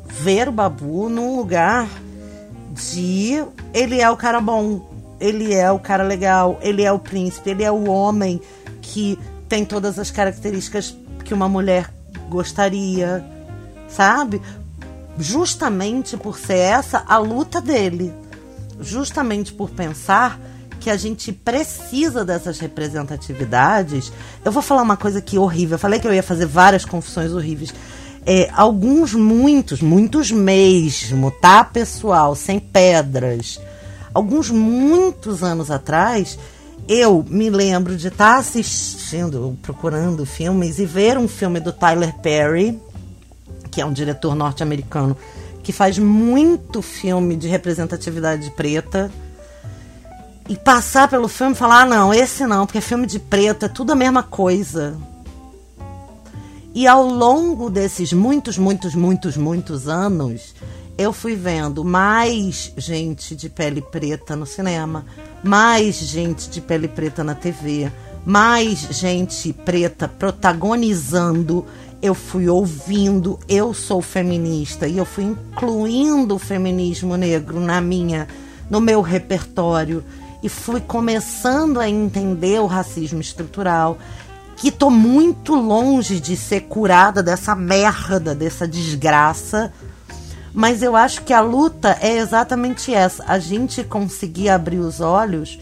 ver 0.07 0.49
o 0.49 0.51
Babu 0.51 1.09
num 1.09 1.37
lugar 1.37 1.87
de 2.71 3.43
ele 3.73 4.01
é 4.01 4.09
o 4.09 4.17
cara 4.17 4.41
bom, 4.41 4.89
ele 5.19 5.53
é 5.53 5.71
o 5.71 5.79
cara 5.79 6.03
legal, 6.03 6.59
ele 6.61 6.83
é 6.83 6.91
o 6.91 6.99
príncipe, 6.99 7.49
ele 7.49 7.63
é 7.63 7.71
o 7.71 7.89
homem 7.89 8.41
que 8.81 9.17
tem 9.47 9.63
todas 9.65 9.99
as 9.99 10.09
características 10.09 10.95
que 11.23 11.33
uma 11.33 11.47
mulher 11.47 11.93
gostaria, 12.29 13.23
sabe? 13.87 14.41
Justamente 15.17 16.17
por 16.17 16.37
ser 16.37 16.57
essa 16.57 17.03
a 17.07 17.17
luta 17.17 17.61
dele. 17.61 18.13
Justamente 18.79 19.53
por 19.53 19.69
pensar 19.69 20.39
que 20.81 20.89
a 20.89 20.97
gente 20.97 21.31
precisa 21.31 22.25
dessas 22.25 22.59
representatividades. 22.59 24.11
Eu 24.43 24.51
vou 24.51 24.63
falar 24.63 24.81
uma 24.81 24.97
coisa 24.97 25.19
aqui 25.19 25.37
horrível. 25.37 25.75
Eu 25.75 25.79
falei 25.79 25.99
que 25.99 26.07
eu 26.07 26.13
ia 26.13 26.23
fazer 26.23 26.47
várias 26.47 26.83
confissões 26.83 27.31
horríveis. 27.31 27.71
É, 28.25 28.49
alguns, 28.51 29.13
muitos, 29.13 29.79
muitos 29.81 30.31
mesmo, 30.31 31.29
tá, 31.29 31.63
pessoal? 31.63 32.35
Sem 32.35 32.59
pedras. 32.59 33.61
Alguns, 34.11 34.49
muitos 34.49 35.43
anos 35.43 35.69
atrás, 35.69 36.37
eu 36.87 37.23
me 37.29 37.49
lembro 37.49 37.95
de 37.95 38.07
estar 38.07 38.33
tá 38.33 38.39
assistindo, 38.39 39.57
procurando 39.61 40.25
filmes 40.25 40.79
e 40.79 40.85
ver 40.85 41.15
um 41.17 41.27
filme 41.27 41.59
do 41.59 41.71
Tyler 41.71 42.13
Perry, 42.17 42.77
que 43.69 43.79
é 43.79 43.85
um 43.85 43.93
diretor 43.93 44.35
norte-americano 44.35 45.15
que 45.63 45.71
faz 45.71 45.99
muito 45.99 46.81
filme 46.81 47.35
de 47.35 47.47
representatividade 47.47 48.49
preta 48.51 49.11
e 50.51 50.57
passar 50.57 51.07
pelo 51.07 51.29
filme 51.29 51.53
e 51.53 51.57
falar: 51.57 51.83
ah, 51.83 51.85
não, 51.85 52.13
esse 52.13 52.45
não, 52.45 52.65
porque 52.65 52.81
filme 52.81 53.07
de 53.07 53.19
preto 53.19 53.65
é 53.65 53.69
tudo 53.69 53.93
a 53.93 53.95
mesma 53.95 54.21
coisa. 54.21 54.97
E 56.75 56.85
ao 56.85 57.05
longo 57.05 57.69
desses 57.69 58.11
muitos, 58.11 58.57
muitos, 58.57 58.93
muitos, 58.93 59.37
muitos 59.37 59.87
anos, 59.87 60.53
eu 60.97 61.13
fui 61.13 61.35
vendo 61.35 61.85
mais 61.85 62.73
gente 62.75 63.33
de 63.33 63.47
pele 63.47 63.81
preta 63.81 64.35
no 64.35 64.45
cinema, 64.45 65.05
mais 65.41 65.95
gente 65.95 66.49
de 66.49 66.59
pele 66.59 66.89
preta 66.89 67.23
na 67.23 67.33
TV, 67.33 67.89
mais 68.25 68.79
gente 68.91 69.53
preta 69.53 70.09
protagonizando. 70.09 71.65
Eu 72.01 72.13
fui 72.13 72.49
ouvindo, 72.49 73.39
eu 73.47 73.73
sou 73.73 74.01
feminista 74.01 74.85
e 74.85 74.97
eu 74.97 75.05
fui 75.05 75.23
incluindo 75.23 76.35
o 76.35 76.39
feminismo 76.39 77.15
negro 77.15 77.61
na 77.61 77.79
minha, 77.79 78.27
no 78.69 78.81
meu 78.81 79.01
repertório 79.01 80.03
e 80.43 80.49
fui 80.49 80.81
começando 80.81 81.79
a 81.79 81.89
entender 81.89 82.59
o 82.59 82.65
racismo 82.65 83.21
estrutural, 83.21 83.97
que 84.55 84.71
tô 84.71 84.89
muito 84.89 85.55
longe 85.55 86.19
de 86.19 86.35
ser 86.35 86.61
curada 86.61 87.23
dessa 87.23 87.55
merda, 87.55 88.35
dessa 88.35 88.67
desgraça. 88.67 89.73
Mas 90.53 90.83
eu 90.83 90.95
acho 90.95 91.23
que 91.23 91.33
a 91.33 91.41
luta 91.41 91.97
é 92.01 92.17
exatamente 92.17 92.93
essa: 92.93 93.23
a 93.27 93.39
gente 93.39 93.83
conseguir 93.83 94.49
abrir 94.49 94.79
os 94.79 94.99
olhos 94.99 95.59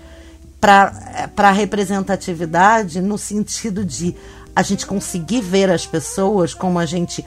para 0.59 0.91
a 1.38 1.51
representatividade 1.51 3.01
no 3.01 3.17
sentido 3.17 3.86
de 3.86 4.15
a 4.55 4.62
gente 4.62 4.86
conseguir 4.86 5.41
ver 5.41 5.69
as 5.69 5.86
pessoas 5.86 6.53
como 6.53 6.79
a 6.79 6.86
gente, 6.86 7.25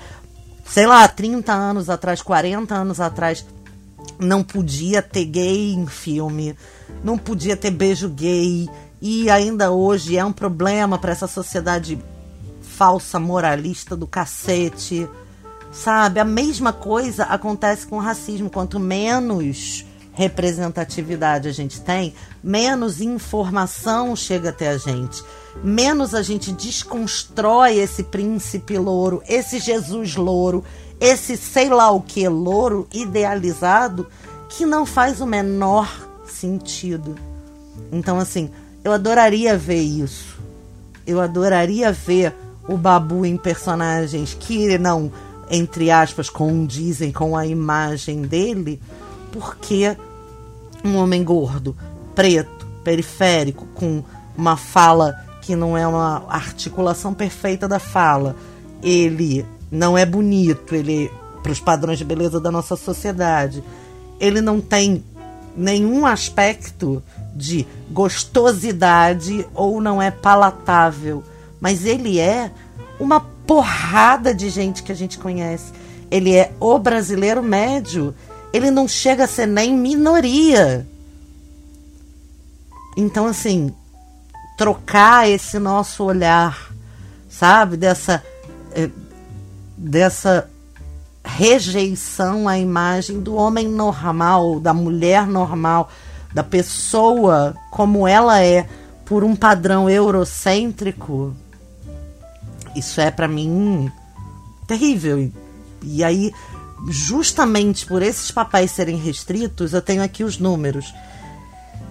sei 0.67 0.87
lá, 0.87 1.09
30 1.09 1.53
anos 1.53 1.89
atrás, 1.89 2.21
40 2.21 2.75
anos 2.75 3.01
atrás, 3.01 3.45
não 4.19 4.43
podia 4.43 5.03
ter 5.03 5.25
gay 5.25 5.73
em 5.73 5.87
filme, 5.87 6.57
não 7.03 7.19
podia 7.19 7.57
ter 7.57 7.71
beijo 7.71 8.09
gay 8.09 8.69
e 9.01 9.29
ainda 9.29 9.73
hoje 9.73 10.17
é 10.17 10.25
um 10.25 10.33
problema 10.33 10.99
para 10.99 11.13
essa 11.13 11.27
sociedade 11.27 11.99
falsa 12.61 13.19
moralista 13.19 13.97
do 13.97 14.07
cacete. 14.07 15.09
Sabe? 15.73 16.21
A 16.21 16.25
mesma 16.25 16.73
coisa 16.73 17.25
acontece 17.25 17.87
com 17.87 17.97
o 17.97 18.01
racismo. 18.01 18.51
Quanto 18.51 18.79
menos 18.79 19.87
representatividade 20.13 21.49
a 21.49 21.53
gente 21.53 21.81
tem, 21.81 22.15
menos 22.45 23.01
informação 23.01 24.15
chega 24.15 24.51
até 24.51 24.69
a 24.69 24.79
gente. 24.79 25.23
Menos 25.65 26.15
a 26.15 26.23
gente 26.23 26.53
desconstrói 26.53 27.79
esse 27.79 28.03
príncipe 28.05 28.77
louro, 28.79 29.23
esse 29.27 29.59
Jesus 29.59 30.17
louro, 30.17 30.63
esse 31.03 31.37
sei 31.37 31.69
lá 31.69 31.91
o 31.91 32.01
que 32.01 32.29
louro 32.29 32.87
idealizado 32.95 34.07
que 34.49 34.65
não 34.65 34.87
faz 34.87 35.21
o 35.21 35.27
menor 35.27 35.91
sentido. 36.25 37.17
Então, 37.91 38.21
assim, 38.21 38.49
eu 38.85 38.93
adoraria 38.93 39.59
ver 39.59 39.81
isso. 39.81 40.41
Eu 41.05 41.21
adoraria 41.21 41.91
ver 41.91 42.33
o 42.69 42.77
Babu 42.77 43.27
em 43.27 43.37
personagens 43.37 44.33
que 44.39 44.79
não, 44.79 45.11
entre 45.51 45.91
aspas, 45.91 46.31
condizem 46.31 47.11
com 47.11 47.37
a 47.37 47.45
imagem 47.45 48.23
dele, 48.23 48.81
porque 49.33 49.97
um 50.85 50.95
homem 50.99 51.25
gordo, 51.25 51.77
preto, 52.15 52.65
periférico, 52.85 53.67
com 53.75 54.05
uma 54.39 54.57
fala 54.57 55.17
que 55.41 55.57
não 55.57 55.77
é 55.77 55.85
uma 55.85 56.23
articulação 56.29 57.13
perfeita 57.13 57.67
da 57.67 57.81
fala, 57.81 58.37
ele 58.81 59.45
não 59.73 59.97
é 59.97 60.05
bonito, 60.07 60.75
ele 60.75 61.11
para 61.43 61.51
os 61.51 61.59
padrões 61.59 61.99
de 61.99 62.05
beleza 62.05 62.39
da 62.39 62.53
nossa 62.53 62.77
sociedade, 62.77 63.65
ele 64.21 64.41
não 64.41 64.61
tem 64.61 65.03
nenhum 65.57 66.07
aspecto 66.07 67.03
de 67.35 67.67
gostosidade 67.91 69.45
ou 69.53 69.81
não 69.81 70.01
é 70.01 70.11
palatável, 70.11 71.25
mas 71.61 71.85
ele 71.85 72.21
é 72.21 72.53
uma 73.01 73.21
porrada 73.21 74.33
de 74.33 74.49
gente 74.49 74.83
que 74.83 74.93
a 74.93 74.95
gente 74.95 75.19
conhece. 75.19 75.73
Ele 76.11 76.35
é 76.35 76.53
o 76.61 76.79
brasileiro 76.79 77.43
médio. 77.43 78.15
Ele 78.53 78.71
não 78.71 78.87
chega 78.87 79.25
a 79.25 79.29
ser 79.29 79.47
nem 79.47 79.75
minoria. 79.75 80.87
Então, 82.97 83.27
assim, 83.27 83.75
trocar 84.57 85.29
esse 85.29 85.59
nosso 85.59 86.05
olhar, 86.05 86.71
sabe, 87.29 87.77
dessa 87.77 88.23
eh, 88.73 88.91
dessa 89.83 90.49
rejeição 91.25 92.49
à 92.49 92.59
imagem 92.59 93.21
do 93.21 93.35
homem 93.35 93.69
normal, 93.69 94.61
da 94.61 94.73
mulher 94.73 95.27
normal, 95.27 95.91
da 96.33 96.43
pessoa 96.43 97.55
como 97.71 98.07
ela 98.07 98.41
é, 98.41 98.69
por 99.05 99.25
um 99.25 99.35
padrão 99.35 99.91
eurocêntrico, 99.91 101.35
isso 102.75 103.01
é 103.01 103.11
para 103.11 103.29
mim 103.29 103.91
terrível. 104.67 105.31
E 105.83 106.03
aí, 106.03 106.33
justamente 106.89 107.85
por 107.85 108.03
esses 108.03 108.31
papéis 108.31 108.71
serem 108.71 108.97
restritos, 108.97 109.73
eu 109.73 109.83
tenho 109.83 110.03
aqui 110.03 110.25
os 110.25 110.39
números. 110.39 110.95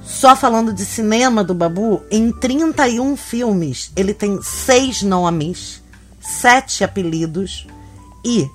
Só 0.01 0.35
falando 0.35 0.73
de 0.73 0.83
cinema 0.83 1.43
do 1.43 1.53
Babu, 1.53 2.01
em 2.09 2.31
31 2.31 3.15
filmes 3.15 3.91
ele 3.95 4.13
tem 4.13 4.41
seis 4.41 5.03
nomes, 5.03 5.83
sete 6.19 6.83
apelidos 6.83 7.67
e 8.23 8.49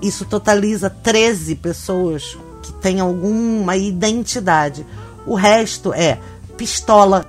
isso 0.00 0.24
totaliza 0.24 0.90
13 0.90 1.56
pessoas 1.56 2.36
que 2.62 2.72
têm 2.74 3.00
alguma 3.00 3.76
identidade. 3.76 4.86
O 5.26 5.34
resto 5.34 5.92
é 5.92 6.18
pistola, 6.56 7.26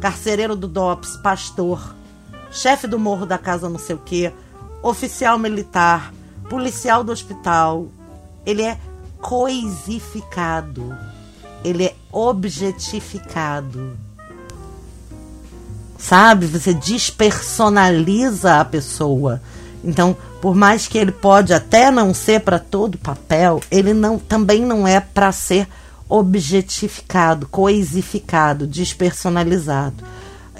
carcereiro 0.00 0.54
do 0.54 0.68
DOPS, 0.68 1.16
pastor, 1.16 1.94
chefe 2.50 2.86
do 2.86 2.98
morro 2.98 3.26
da 3.26 3.38
casa 3.38 3.68
não 3.68 3.78
sei 3.78 3.96
o 3.96 3.98
quê, 3.98 4.32
oficial 4.82 5.38
militar, 5.38 6.12
policial 6.48 7.02
do 7.02 7.10
hospital. 7.10 7.86
Ele 8.46 8.62
é 8.62 8.78
coisificado. 9.20 10.96
Ele 11.64 11.84
é 11.84 11.94
objetificado. 12.12 13.96
Sabe? 15.98 16.46
Você 16.46 16.74
despersonaliza 16.74 18.60
a 18.60 18.64
pessoa. 18.64 19.40
Então, 19.82 20.14
por 20.44 20.54
mais 20.54 20.86
que 20.86 20.98
ele 20.98 21.10
pode 21.10 21.54
até 21.54 21.90
não 21.90 22.12
ser 22.12 22.40
para 22.40 22.58
todo 22.58 22.98
papel, 22.98 23.62
ele 23.70 23.94
não 23.94 24.18
também 24.18 24.60
não 24.60 24.86
é 24.86 25.00
para 25.00 25.32
ser 25.32 25.66
objetificado, 26.06 27.48
coisificado, 27.48 28.66
despersonalizado. 28.66 30.04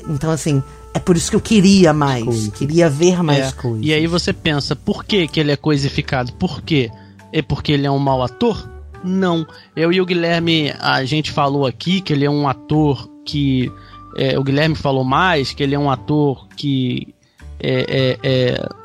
Então, 0.08 0.30
assim, 0.30 0.62
é 0.94 0.98
por 0.98 1.18
isso 1.18 1.28
que 1.28 1.36
eu 1.36 1.40
queria 1.40 1.92
mais, 1.92 2.24
Coisa. 2.24 2.50
queria 2.52 2.88
ver 2.88 3.22
mais 3.22 3.48
é. 3.48 3.52
coisas. 3.52 3.84
E 3.84 3.92
aí 3.92 4.06
você 4.06 4.32
pensa, 4.32 4.74
por 4.74 5.04
que, 5.04 5.28
que 5.28 5.38
ele 5.38 5.52
é 5.52 5.56
coisificado? 5.56 6.32
Por 6.32 6.62
quê? 6.62 6.90
É 7.30 7.42
porque 7.42 7.70
ele 7.70 7.86
é 7.86 7.90
um 7.90 7.98
mau 7.98 8.22
ator? 8.22 8.66
Não. 9.04 9.46
Eu 9.76 9.92
e 9.92 10.00
o 10.00 10.06
Guilherme, 10.06 10.72
a 10.80 11.04
gente 11.04 11.30
falou 11.30 11.66
aqui 11.66 12.00
que 12.00 12.14
ele 12.14 12.24
é 12.24 12.30
um 12.30 12.48
ator 12.48 13.06
que. 13.22 13.70
É, 14.16 14.38
o 14.38 14.42
Guilherme 14.42 14.76
falou 14.76 15.04
mais, 15.04 15.52
que 15.52 15.62
ele 15.62 15.74
é 15.74 15.78
um 15.78 15.90
ator 15.90 16.48
que. 16.56 17.14
É, 17.60 18.16
é, 18.16 18.18
é 18.22 18.83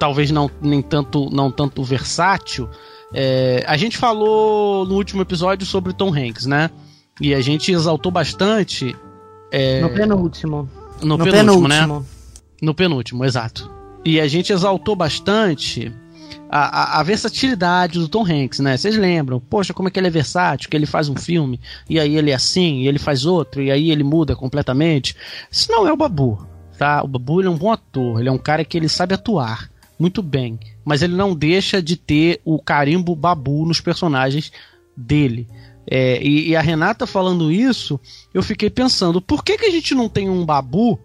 talvez 0.00 0.30
não 0.30 0.50
nem 0.62 0.80
tanto 0.80 1.28
não 1.30 1.52
tanto 1.52 1.84
versátil. 1.84 2.68
É, 3.12 3.62
a 3.66 3.76
gente 3.76 3.98
falou 3.98 4.86
no 4.86 4.94
último 4.94 5.20
episódio 5.20 5.66
sobre 5.66 5.92
Tom 5.92 6.12
Hanks, 6.12 6.46
né? 6.46 6.70
E 7.20 7.34
a 7.34 7.40
gente 7.40 7.70
exaltou 7.70 8.10
bastante. 8.10 8.96
É, 9.52 9.80
no 9.82 9.90
penúltimo. 9.90 10.68
No, 11.02 11.18
no 11.18 11.24
penúltimo, 11.24 11.68
né? 11.68 11.80
penúltimo, 11.80 12.00
né? 12.00 12.06
No 12.62 12.74
penúltimo, 12.74 13.24
exato. 13.24 13.70
E 14.02 14.18
a 14.18 14.26
gente 14.26 14.52
exaltou 14.52 14.96
bastante 14.96 15.92
a, 16.48 16.96
a, 16.96 17.00
a, 17.00 17.02
versatilidade 17.02 17.98
do 17.98 18.08
Tom 18.08 18.24
Hanks, 18.24 18.60
né? 18.60 18.78
Vocês 18.78 18.96
lembram? 18.96 19.38
Poxa, 19.38 19.74
como 19.74 19.88
é 19.88 19.90
que 19.90 20.00
ele 20.00 20.06
é 20.06 20.10
versátil, 20.10 20.70
que 20.70 20.76
ele 20.76 20.86
faz 20.86 21.10
um 21.10 21.16
filme, 21.16 21.60
e 21.88 22.00
aí 22.00 22.16
ele 22.16 22.30
é 22.30 22.34
assim, 22.34 22.78
e 22.78 22.88
ele 22.88 22.98
faz 22.98 23.26
outro, 23.26 23.60
e 23.60 23.70
aí 23.70 23.90
ele 23.90 24.04
muda 24.04 24.34
completamente. 24.34 25.14
Isso 25.50 25.70
não 25.70 25.86
é 25.86 25.92
o 25.92 25.96
Babu, 25.96 26.46
tá? 26.78 27.02
O 27.02 27.08
Babu 27.08 27.40
ele 27.40 27.48
é 27.48 27.50
um 27.50 27.58
bom 27.58 27.70
ator, 27.70 28.18
ele 28.18 28.30
é 28.30 28.32
um 28.32 28.38
cara 28.38 28.64
que 28.64 28.78
ele 28.78 28.88
sabe 28.88 29.14
atuar 29.14 29.68
muito 30.00 30.22
bem, 30.22 30.58
mas 30.82 31.02
ele 31.02 31.14
não 31.14 31.34
deixa 31.34 31.82
de 31.82 31.94
ter 31.94 32.40
o 32.42 32.58
carimbo 32.58 33.14
Babu 33.14 33.66
nos 33.66 33.82
personagens 33.82 34.50
dele. 34.96 35.46
É, 35.86 36.22
e, 36.22 36.48
e, 36.48 36.56
a 36.56 36.60
Renata 36.60 37.06
falando 37.06 37.52
isso, 37.52 38.00
eu 38.32 38.42
fiquei 38.42 38.70
pensando, 38.70 39.20
por 39.20 39.44
que, 39.44 39.58
que 39.58 39.66
a 39.66 39.70
gente 39.70 39.94
não 39.94 40.08
tem 40.08 40.30
um 40.30 40.44
babu? 40.44 40.98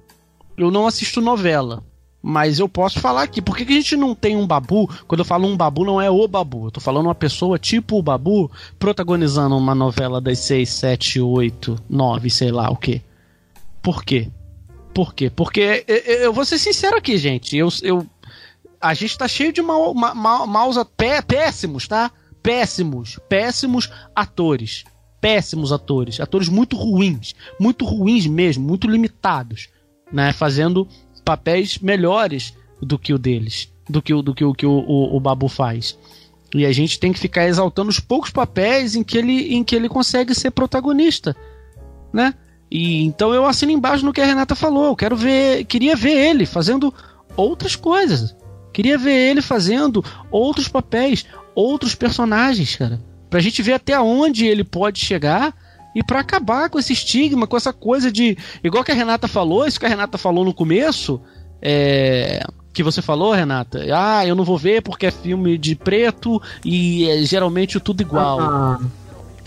Eu 0.58 0.70
não 0.70 0.86
assisto 0.86 1.20
novela, 1.20 1.84
mas 2.22 2.60
eu 2.60 2.70
posso 2.70 3.00
falar 3.00 3.24
aqui, 3.24 3.42
por 3.42 3.58
que, 3.58 3.66
que 3.66 3.74
a 3.74 3.76
gente 3.78 3.96
não 3.96 4.16
tem 4.16 4.38
um 4.38 4.48
babu? 4.48 4.90
Quando 5.08 5.20
eu 5.20 5.26
falo 5.26 5.48
um 5.48 5.58
babu, 5.58 5.84
não 5.84 6.02
é 6.02 6.10
o 6.10 6.28
babu, 6.28 6.68
eu 6.68 6.72
tô 6.72 6.80
falando 6.80 7.08
uma 7.08 7.16
pessoa 7.16 7.60
tipo 7.60 7.98
o 7.98 8.04
babu 8.04 8.50
protagonizando 8.78 9.58
uma 9.58 9.76
novela 9.76 10.22
das 10.22 10.40
6, 10.40 10.70
7, 10.70 11.22
8, 11.22 11.76
9, 11.90 12.30
sei 12.30 12.52
lá 12.52 12.70
o 12.70 12.78
que. 12.78 13.02
Por 13.82 14.04
quê? 14.04 14.30
Por 14.96 15.14
quê? 15.14 15.30
Porque 15.30 15.84
eu 15.88 16.32
vou 16.32 16.46
ser 16.46 16.58
sincero 16.58 16.96
aqui, 16.96 17.18
gente. 17.18 17.58
Eu, 17.58 17.68
eu, 17.84 18.08
a 18.90 18.94
gente 18.94 19.18
tá 19.18 19.28
cheio 19.28 19.52
de 19.52 19.62
mal, 19.62 19.94
mal, 19.94 20.48
maus, 20.48 20.78
pé, 20.96 21.22
péssimos, 21.22 21.88
tá? 21.88 22.12
péssimos, 22.46 23.20
péssimos 23.28 23.90
atores. 24.16 24.84
Péssimos 25.20 25.74
atores. 25.74 26.20
Atores 26.20 26.48
muito 26.48 26.76
ruins. 26.76 27.34
Muito 27.60 27.84
ruins 27.84 28.28
mesmo, 28.28 28.64
muito 28.64 28.88
limitados. 28.88 29.70
Né? 30.14 30.32
Fazendo 30.32 30.88
papéis 31.24 31.80
melhores 31.80 32.54
do 32.80 33.00
que 33.00 33.12
o 33.12 33.18
deles. 33.18 33.74
Do 33.90 34.00
que, 34.00 34.14
o, 34.14 34.22
do 34.22 34.36
que, 34.36 34.46
o, 34.46 34.54
que 34.54 34.66
o, 34.66 34.72
o, 34.72 35.18
o 35.18 35.20
Babu 35.20 35.48
faz. 35.48 35.98
E 36.54 36.68
a 36.68 36.72
gente 36.72 37.00
tem 37.00 37.12
que 37.12 37.20
ficar 37.20 37.48
exaltando 37.48 37.90
os 37.90 38.00
poucos 38.00 38.30
papéis 38.30 38.96
em 38.96 39.04
que 39.04 39.18
ele, 39.18 39.56
em 39.56 39.64
que 39.64 39.76
ele 39.76 39.90
consegue 39.90 40.36
ser 40.36 40.52
protagonista. 40.52 41.36
Né? 42.14 42.32
E 42.70 43.04
então 43.04 43.34
eu 43.34 43.48
assino 43.48 43.72
embaixo 43.72 44.06
no 44.06 44.14
que 44.14 44.22
a 44.22 44.26
Renata 44.26 44.54
falou. 44.54 44.86
Eu 44.86 44.96
quero 44.96 45.16
ver, 45.16 45.66
queria 45.66 45.96
ver 45.96 46.30
ele 46.30 46.46
fazendo 46.46 46.94
outras 47.36 47.76
coisas. 47.76 48.36
Queria 48.76 48.98
ver 48.98 49.30
ele 49.30 49.42
fazendo 49.42 50.04
outros 50.30 50.68
papéis, 50.68 51.26
outros 51.56 51.96
personagens, 51.96 52.76
cara. 52.76 53.00
Pra 53.30 53.40
gente 53.40 53.62
ver 53.62 53.72
até 53.72 53.98
onde 53.98 54.46
ele 54.46 54.66
pode 54.66 55.00
chegar 55.00 55.56
e 55.96 56.04
para 56.04 56.20
acabar 56.20 56.70
com 56.70 56.78
esse 56.78 56.92
estigma, 56.92 57.48
com 57.48 57.56
essa 57.56 57.72
coisa 57.72 58.12
de. 58.12 58.38
Igual 58.62 58.84
que 58.84 58.92
a 58.92 58.96
Renata 58.96 59.30
falou, 59.30 59.66
isso 59.66 59.80
que 59.80 59.86
a 59.86 59.90
Renata 59.90 60.18
falou 60.18 60.44
no 60.44 60.54
começo, 60.54 61.22
é. 61.62 62.44
Que 62.74 62.84
você 62.84 63.02
falou, 63.02 63.32
Renata, 63.32 63.82
ah, 63.96 64.28
eu 64.28 64.36
não 64.36 64.44
vou 64.44 64.58
ver 64.58 64.82
porque 64.82 65.06
é 65.06 65.12
filme 65.12 65.58
de 65.58 65.74
preto 65.74 66.42
e 66.66 67.08
é 67.08 67.24
geralmente 67.24 67.80
tudo 67.80 68.02
igual. 68.02 68.42
Uhum. 68.42 68.90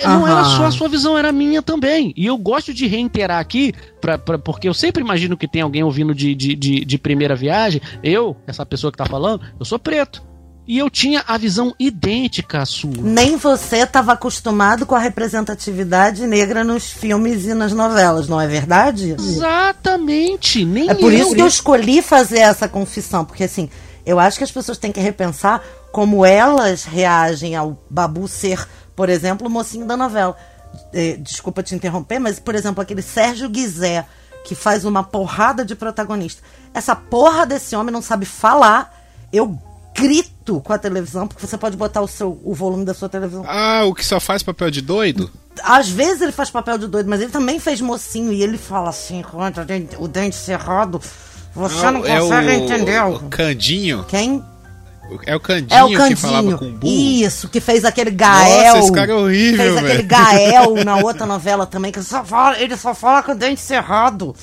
Não 0.04 0.26
era 0.26 0.44
só 0.44 0.66
a 0.66 0.70
sua 0.70 0.88
visão, 0.88 1.16
era 1.18 1.30
a 1.30 1.32
minha 1.32 1.62
também. 1.62 2.12
E 2.16 2.26
eu 2.26 2.36
gosto 2.36 2.72
de 2.72 2.86
reiterar 2.86 3.40
aqui, 3.40 3.72
pra, 4.00 4.16
pra, 4.16 4.38
porque 4.38 4.68
eu 4.68 4.74
sempre 4.74 5.02
imagino 5.02 5.36
que 5.36 5.48
tem 5.48 5.62
alguém 5.62 5.82
ouvindo 5.82 6.14
de, 6.14 6.34
de, 6.34 6.54
de, 6.54 6.84
de 6.84 6.98
primeira 6.98 7.34
viagem. 7.34 7.80
Eu, 8.02 8.36
essa 8.46 8.64
pessoa 8.64 8.90
que 8.90 8.98
tá 8.98 9.06
falando, 9.06 9.42
eu 9.58 9.64
sou 9.64 9.78
preto. 9.78 10.28
E 10.66 10.76
eu 10.76 10.90
tinha 10.90 11.24
a 11.26 11.38
visão 11.38 11.74
idêntica 11.78 12.60
à 12.60 12.66
sua. 12.66 12.92
Nem 12.98 13.38
você 13.38 13.78
estava 13.78 14.12
acostumado 14.12 14.84
com 14.84 14.94
a 14.94 14.98
representatividade 14.98 16.26
negra 16.26 16.62
nos 16.62 16.92
filmes 16.92 17.46
e 17.46 17.54
nas 17.54 17.72
novelas, 17.72 18.28
não 18.28 18.38
é 18.38 18.46
verdade? 18.46 19.12
Exatamente. 19.12 20.66
Nem 20.66 20.90
é 20.90 20.94
por 20.94 21.10
eu. 21.10 21.20
isso 21.20 21.34
que 21.34 21.40
eu 21.40 21.46
escolhi 21.46 22.02
fazer 22.02 22.40
essa 22.40 22.68
confissão, 22.68 23.24
porque 23.24 23.44
assim, 23.44 23.70
eu 24.04 24.20
acho 24.20 24.36
que 24.36 24.44
as 24.44 24.50
pessoas 24.50 24.76
têm 24.76 24.92
que 24.92 25.00
repensar 25.00 25.62
como 25.90 26.24
elas 26.24 26.84
reagem 26.84 27.56
ao 27.56 27.82
Babu 27.88 28.28
ser, 28.28 28.68
por 28.98 29.08
exemplo, 29.08 29.46
o 29.46 29.50
mocinho 29.50 29.86
da 29.86 29.96
novela. 29.96 30.36
É, 30.92 31.16
desculpa 31.18 31.62
te 31.62 31.72
interromper, 31.72 32.18
mas, 32.18 32.40
por 32.40 32.56
exemplo, 32.56 32.82
aquele 32.82 33.00
Sérgio 33.00 33.48
Guizé, 33.48 34.04
que 34.44 34.56
faz 34.56 34.84
uma 34.84 35.04
porrada 35.04 35.64
de 35.64 35.76
protagonista. 35.76 36.42
Essa 36.74 36.96
porra 36.96 37.46
desse 37.46 37.76
homem 37.76 37.92
não 37.92 38.02
sabe 38.02 38.26
falar. 38.26 38.92
Eu 39.32 39.56
grito 39.94 40.60
com 40.62 40.72
a 40.72 40.78
televisão, 40.78 41.28
porque 41.28 41.46
você 41.46 41.56
pode 41.56 41.76
botar 41.76 42.00
o, 42.00 42.08
seu, 42.08 42.40
o 42.42 42.52
volume 42.52 42.84
da 42.84 42.92
sua 42.92 43.08
televisão. 43.08 43.44
Ah, 43.46 43.84
o 43.84 43.94
que 43.94 44.04
só 44.04 44.18
faz 44.18 44.42
papel 44.42 44.68
de 44.68 44.80
doido? 44.80 45.30
Às 45.62 45.88
vezes 45.88 46.20
ele 46.20 46.32
faz 46.32 46.50
papel 46.50 46.76
de 46.76 46.88
doido, 46.88 47.08
mas 47.08 47.20
ele 47.20 47.30
também 47.30 47.60
fez 47.60 47.80
mocinho 47.80 48.32
e 48.32 48.42
ele 48.42 48.58
fala 48.58 48.90
assim, 48.90 49.22
com 49.22 49.38
o 50.02 50.08
dente 50.08 50.34
cerrado. 50.34 51.00
Você 51.54 51.84
não, 51.84 52.00
não 52.00 52.04
é 52.04 52.18
consegue 52.18 52.48
o, 52.48 52.50
entender. 52.50 53.00
O 53.04 53.20
Candinho? 53.28 54.04
Quem? 54.08 54.44
É 55.26 55.34
o 55.34 55.40
Candinho, 55.40 55.78
é 55.78 55.84
o 55.84 55.88
Candinho 55.88 56.08
que 56.08 56.16
falava 56.16 56.58
com 56.58 56.70
burro. 56.72 56.92
Isso, 56.92 57.48
que 57.48 57.60
fez 57.60 57.84
aquele 57.84 58.10
Gael. 58.10 58.74
Nossa, 58.74 58.78
esse 58.78 58.92
cara 58.92 59.10
é 59.10 59.14
horrível, 59.14 59.64
Fez 59.64 59.76
aquele 59.76 60.02
Gael 60.02 60.74
na 60.84 60.96
outra 60.98 61.26
novela 61.26 61.66
também, 61.66 61.90
que 61.90 62.02
só 62.02 62.24
fala, 62.24 62.60
ele 62.60 62.76
só 62.76 62.94
fala 62.94 63.22
com 63.22 63.32
o 63.32 63.34
dente 63.34 63.60
cerrado. 63.60 64.34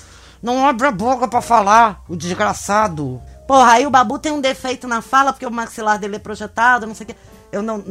Não 0.42 0.68
abre 0.68 0.88
a 0.88 0.92
boca 0.92 1.28
para 1.28 1.42
falar, 1.42 2.04
o 2.10 2.16
desgraçado. 2.16 3.22
Porra, 3.48 3.74
aí 3.74 3.86
o 3.86 3.92
Babu 3.92 4.18
tem 4.18 4.32
um 4.32 4.42
defeito 4.42 4.88
na 4.88 5.02
fala, 5.02 5.32
porque 5.32 5.46
o 5.46 5.52
maxilar 5.52 6.00
dele 6.00 6.16
é 6.16 6.20
projetado, 6.20 6.88
não 6.88 6.96
sei 6.96 7.04
o 7.04 7.08
quê. 7.08 7.16
Eu 7.52 7.62
não. 7.62 7.84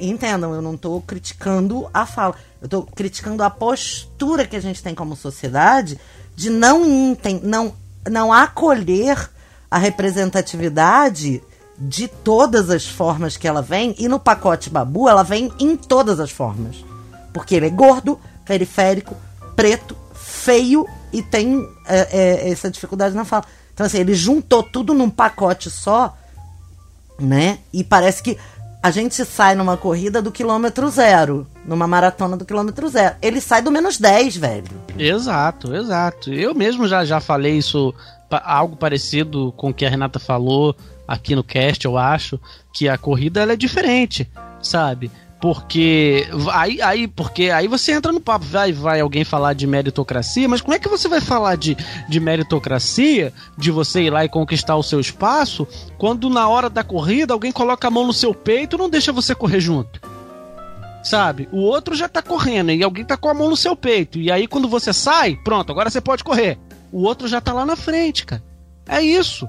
Entendam, 0.00 0.54
eu 0.54 0.62
não 0.62 0.76
tô 0.76 1.00
criticando 1.02 1.88
a 1.92 2.06
fala. 2.06 2.34
Eu 2.60 2.68
tô 2.68 2.82
criticando 2.82 3.42
a 3.42 3.50
postura 3.50 4.46
que 4.46 4.56
a 4.56 4.60
gente 4.60 4.82
tem 4.82 4.94
como 4.94 5.14
sociedade 5.14 5.98
de 6.34 6.50
não, 6.50 7.16
não, 7.42 7.74
não 8.08 8.32
acolher 8.32 9.30
a 9.70 9.78
representatividade 9.78 11.42
de 11.78 12.08
todas 12.08 12.70
as 12.70 12.86
formas 12.86 13.36
que 13.36 13.46
ela 13.46 13.62
vem. 13.62 13.94
E 13.98 14.08
no 14.08 14.18
pacote 14.18 14.68
Babu, 14.68 15.08
ela 15.08 15.22
vem 15.22 15.52
em 15.60 15.76
todas 15.76 16.18
as 16.18 16.30
formas. 16.30 16.84
Porque 17.32 17.54
ele 17.54 17.66
é 17.66 17.70
gordo, 17.70 18.18
periférico, 18.44 19.14
preto, 19.54 19.96
feio 20.14 20.86
e 21.12 21.22
tem 21.22 21.68
é, 21.86 22.08
é, 22.10 22.50
essa 22.50 22.70
dificuldade 22.70 23.14
na 23.14 23.24
fala. 23.24 23.44
Então, 23.72 23.86
assim, 23.86 23.98
ele 23.98 24.14
juntou 24.14 24.62
tudo 24.62 24.92
num 24.92 25.08
pacote 25.08 25.70
só, 25.70 26.16
né? 27.18 27.58
E 27.72 27.84
parece 27.84 28.22
que 28.22 28.36
a 28.82 28.90
gente 28.90 29.24
sai 29.24 29.54
numa 29.54 29.76
corrida 29.76 30.22
do 30.22 30.32
quilômetro 30.32 30.88
zero, 30.88 31.46
numa 31.64 31.86
maratona 31.86 32.36
do 32.36 32.44
quilômetro 32.44 32.88
zero. 32.88 33.16
Ele 33.20 33.40
sai 33.40 33.62
do 33.62 33.70
menos 33.70 33.98
10, 33.98 34.36
velho. 34.36 34.82
Exato, 34.96 35.74
exato. 35.74 36.32
Eu 36.32 36.54
mesmo 36.54 36.86
já, 36.88 37.04
já 37.04 37.20
falei 37.20 37.56
isso, 37.58 37.94
algo 38.30 38.76
parecido 38.76 39.52
com 39.56 39.70
o 39.70 39.74
que 39.74 39.84
a 39.84 39.90
Renata 39.90 40.18
falou 40.18 40.74
aqui 41.08 41.34
no 41.34 41.42
cast, 41.42 41.86
eu 41.86 41.96
acho, 41.96 42.38
que 42.72 42.86
a 42.86 42.98
corrida 42.98 43.40
ela 43.40 43.54
é 43.54 43.56
diferente, 43.56 44.30
sabe? 44.60 45.10
Porque 45.40 46.28
aí, 46.52 46.82
aí, 46.82 47.06
porque 47.06 47.48
aí 47.48 47.68
você 47.68 47.92
entra 47.92 48.10
no 48.10 48.20
papo, 48.20 48.44
vai, 48.44 48.72
vai 48.72 49.00
alguém 49.00 49.24
falar 49.24 49.52
de 49.52 49.68
meritocracia, 49.68 50.48
mas 50.48 50.60
como 50.60 50.74
é 50.74 50.80
que 50.80 50.88
você 50.88 51.08
vai 51.08 51.20
falar 51.20 51.56
de, 51.56 51.76
de 52.08 52.18
meritocracia, 52.18 53.32
de 53.56 53.70
você 53.70 54.02
ir 54.02 54.10
lá 54.10 54.24
e 54.24 54.28
conquistar 54.28 54.76
o 54.76 54.82
seu 54.82 54.98
espaço, 54.98 55.66
quando 55.96 56.28
na 56.28 56.48
hora 56.48 56.68
da 56.68 56.82
corrida 56.82 57.32
alguém 57.32 57.52
coloca 57.52 57.86
a 57.86 57.90
mão 57.90 58.04
no 58.04 58.12
seu 58.12 58.34
peito 58.34 58.76
e 58.76 58.78
não 58.78 58.90
deixa 58.90 59.12
você 59.12 59.32
correr 59.32 59.60
junto? 59.60 60.00
Sabe? 61.04 61.48
O 61.52 61.58
outro 61.58 61.94
já 61.94 62.08
tá 62.08 62.20
correndo 62.20 62.72
e 62.72 62.82
alguém 62.82 63.04
tá 63.04 63.16
com 63.16 63.28
a 63.28 63.34
mão 63.34 63.48
no 63.48 63.56
seu 63.56 63.76
peito. 63.76 64.18
E 64.18 64.32
aí 64.32 64.48
quando 64.48 64.68
você 64.68 64.92
sai, 64.92 65.36
pronto, 65.36 65.70
agora 65.70 65.88
você 65.88 66.00
pode 66.00 66.24
correr. 66.24 66.58
O 66.90 67.02
outro 67.04 67.28
já 67.28 67.40
tá 67.40 67.52
lá 67.52 67.64
na 67.64 67.76
frente, 67.76 68.26
cara. 68.26 68.42
É 68.88 69.00
isso. 69.00 69.46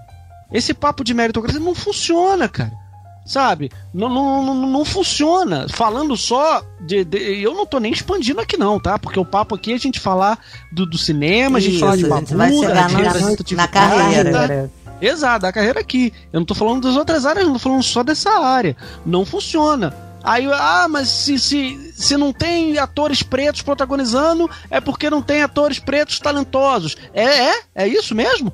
Esse 0.52 0.74
papo 0.74 1.04
de 1.04 1.14
meritocracia 1.14 1.60
não 1.60 1.76
funciona, 1.76 2.48
cara 2.48 2.90
sabe? 3.30 3.72
Não, 3.94 4.10
não, 4.10 4.44
não, 4.44 4.56
não 4.68 4.84
funciona. 4.84 5.68
Falando 5.70 6.18
só 6.18 6.64
de, 6.82 7.06
de, 7.06 7.42
Eu 7.42 7.54
não 7.54 7.66
tô 7.66 7.80
nem 7.80 7.94
expandindo 7.94 8.42
aqui, 8.42 8.58
não, 8.58 8.80
tá? 8.80 8.98
Porque 8.98 9.20
o 9.20 9.26
papo 9.26 9.54
aqui 9.54 9.72
é 9.72 9.76
a 9.76 9.80
gente 9.80 10.00
falar 10.00 10.40
do, 10.72 10.86
do 10.86 10.98
cinema, 10.98 11.60
a 11.60 11.62
gente 11.62 11.80
falar 11.80 11.96
de 11.96 12.08
babura, 12.08 12.38
vai 12.38 12.52
chegar 12.52 12.90
na, 12.90 13.56
na 13.56 13.68
carreira. 13.68 14.72
Exato, 15.00 15.44
da 15.44 15.54
carreira 15.54 15.80
aqui. 15.80 16.12
Eu 16.34 16.40
não 16.40 16.46
tô 16.46 16.56
falando 16.56 16.82
das 16.82 16.98
outras 16.98 17.26
áreas, 17.26 17.44
eu 17.44 17.48
não 17.48 17.54
tô 17.54 17.60
falando 17.60 17.84
só 17.84 18.04
dessa 18.04 18.32
área. 18.32 18.76
Não 19.06 19.24
funciona. 19.24 19.94
Aí, 20.24 20.46
ah, 20.52 20.88
mas 20.90 21.08
se, 21.08 21.40
se, 21.40 21.94
se 21.94 22.18
não 22.18 22.34
tem 22.34 22.78
atores 22.78 23.24
pretos 23.24 23.62
protagonizando, 23.62 24.50
é 24.70 24.82
porque 24.82 25.10
não 25.10 25.22
tem 25.22 25.44
atores 25.44 25.80
pretos 25.80 26.20
talentosos. 26.20 26.98
É, 27.14 27.24
é? 27.24 27.62
É 27.76 27.88
isso 27.88 28.14
mesmo? 28.14 28.52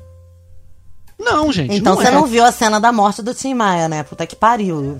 Não, 1.19 1.51
gente. 1.51 1.75
Então 1.75 1.95
não 1.95 2.01
você 2.01 2.07
é. 2.09 2.11
não 2.11 2.25
viu 2.25 2.43
a 2.43 2.51
cena 2.51 2.79
da 2.79 2.91
morte 2.91 3.21
do 3.21 3.33
Tim 3.33 3.53
Maia, 3.53 3.87
né? 3.87 4.03
Puta 4.03 4.27
que 4.27 4.35
pariu. 4.35 4.99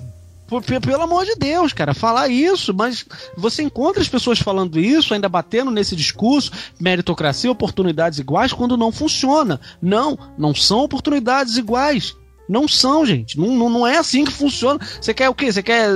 Pelo 0.80 1.02
amor 1.02 1.24
de 1.24 1.34
Deus, 1.34 1.72
cara, 1.72 1.92
falar 1.92 2.28
isso, 2.28 2.72
mas 2.72 3.04
você 3.36 3.64
encontra 3.64 4.00
as 4.00 4.08
pessoas 4.08 4.38
falando 4.38 4.78
isso, 4.78 5.12
ainda 5.12 5.28
batendo 5.28 5.72
nesse 5.72 5.96
discurso, 5.96 6.52
meritocracia, 6.80 7.50
oportunidades 7.50 8.20
iguais, 8.20 8.52
quando 8.52 8.76
não 8.76 8.92
funciona. 8.92 9.60
Não, 9.82 10.16
não 10.38 10.54
são 10.54 10.84
oportunidades 10.84 11.56
iguais. 11.56 12.14
Não 12.48 12.68
são, 12.68 13.04
gente. 13.04 13.36
Não, 13.38 13.48
não, 13.56 13.68
não 13.68 13.86
é 13.86 13.98
assim 13.98 14.24
que 14.24 14.30
funciona. 14.30 14.78
Você 15.00 15.12
quer 15.12 15.28
o 15.28 15.34
quê? 15.34 15.50
Você 15.50 15.64
quer, 15.64 15.88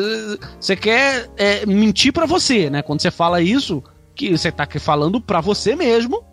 você 0.59 0.75
quer 0.75 1.31
é, 1.37 1.65
mentir 1.65 2.13
para 2.13 2.27
você, 2.27 2.69
né? 2.69 2.83
Quando 2.83 3.01
você 3.01 3.11
fala 3.11 3.41
isso, 3.41 3.81
que 4.17 4.37
você 4.37 4.51
tá 4.51 4.67
falando 4.81 5.21
para 5.21 5.41
você 5.41 5.77
mesmo, 5.77 6.25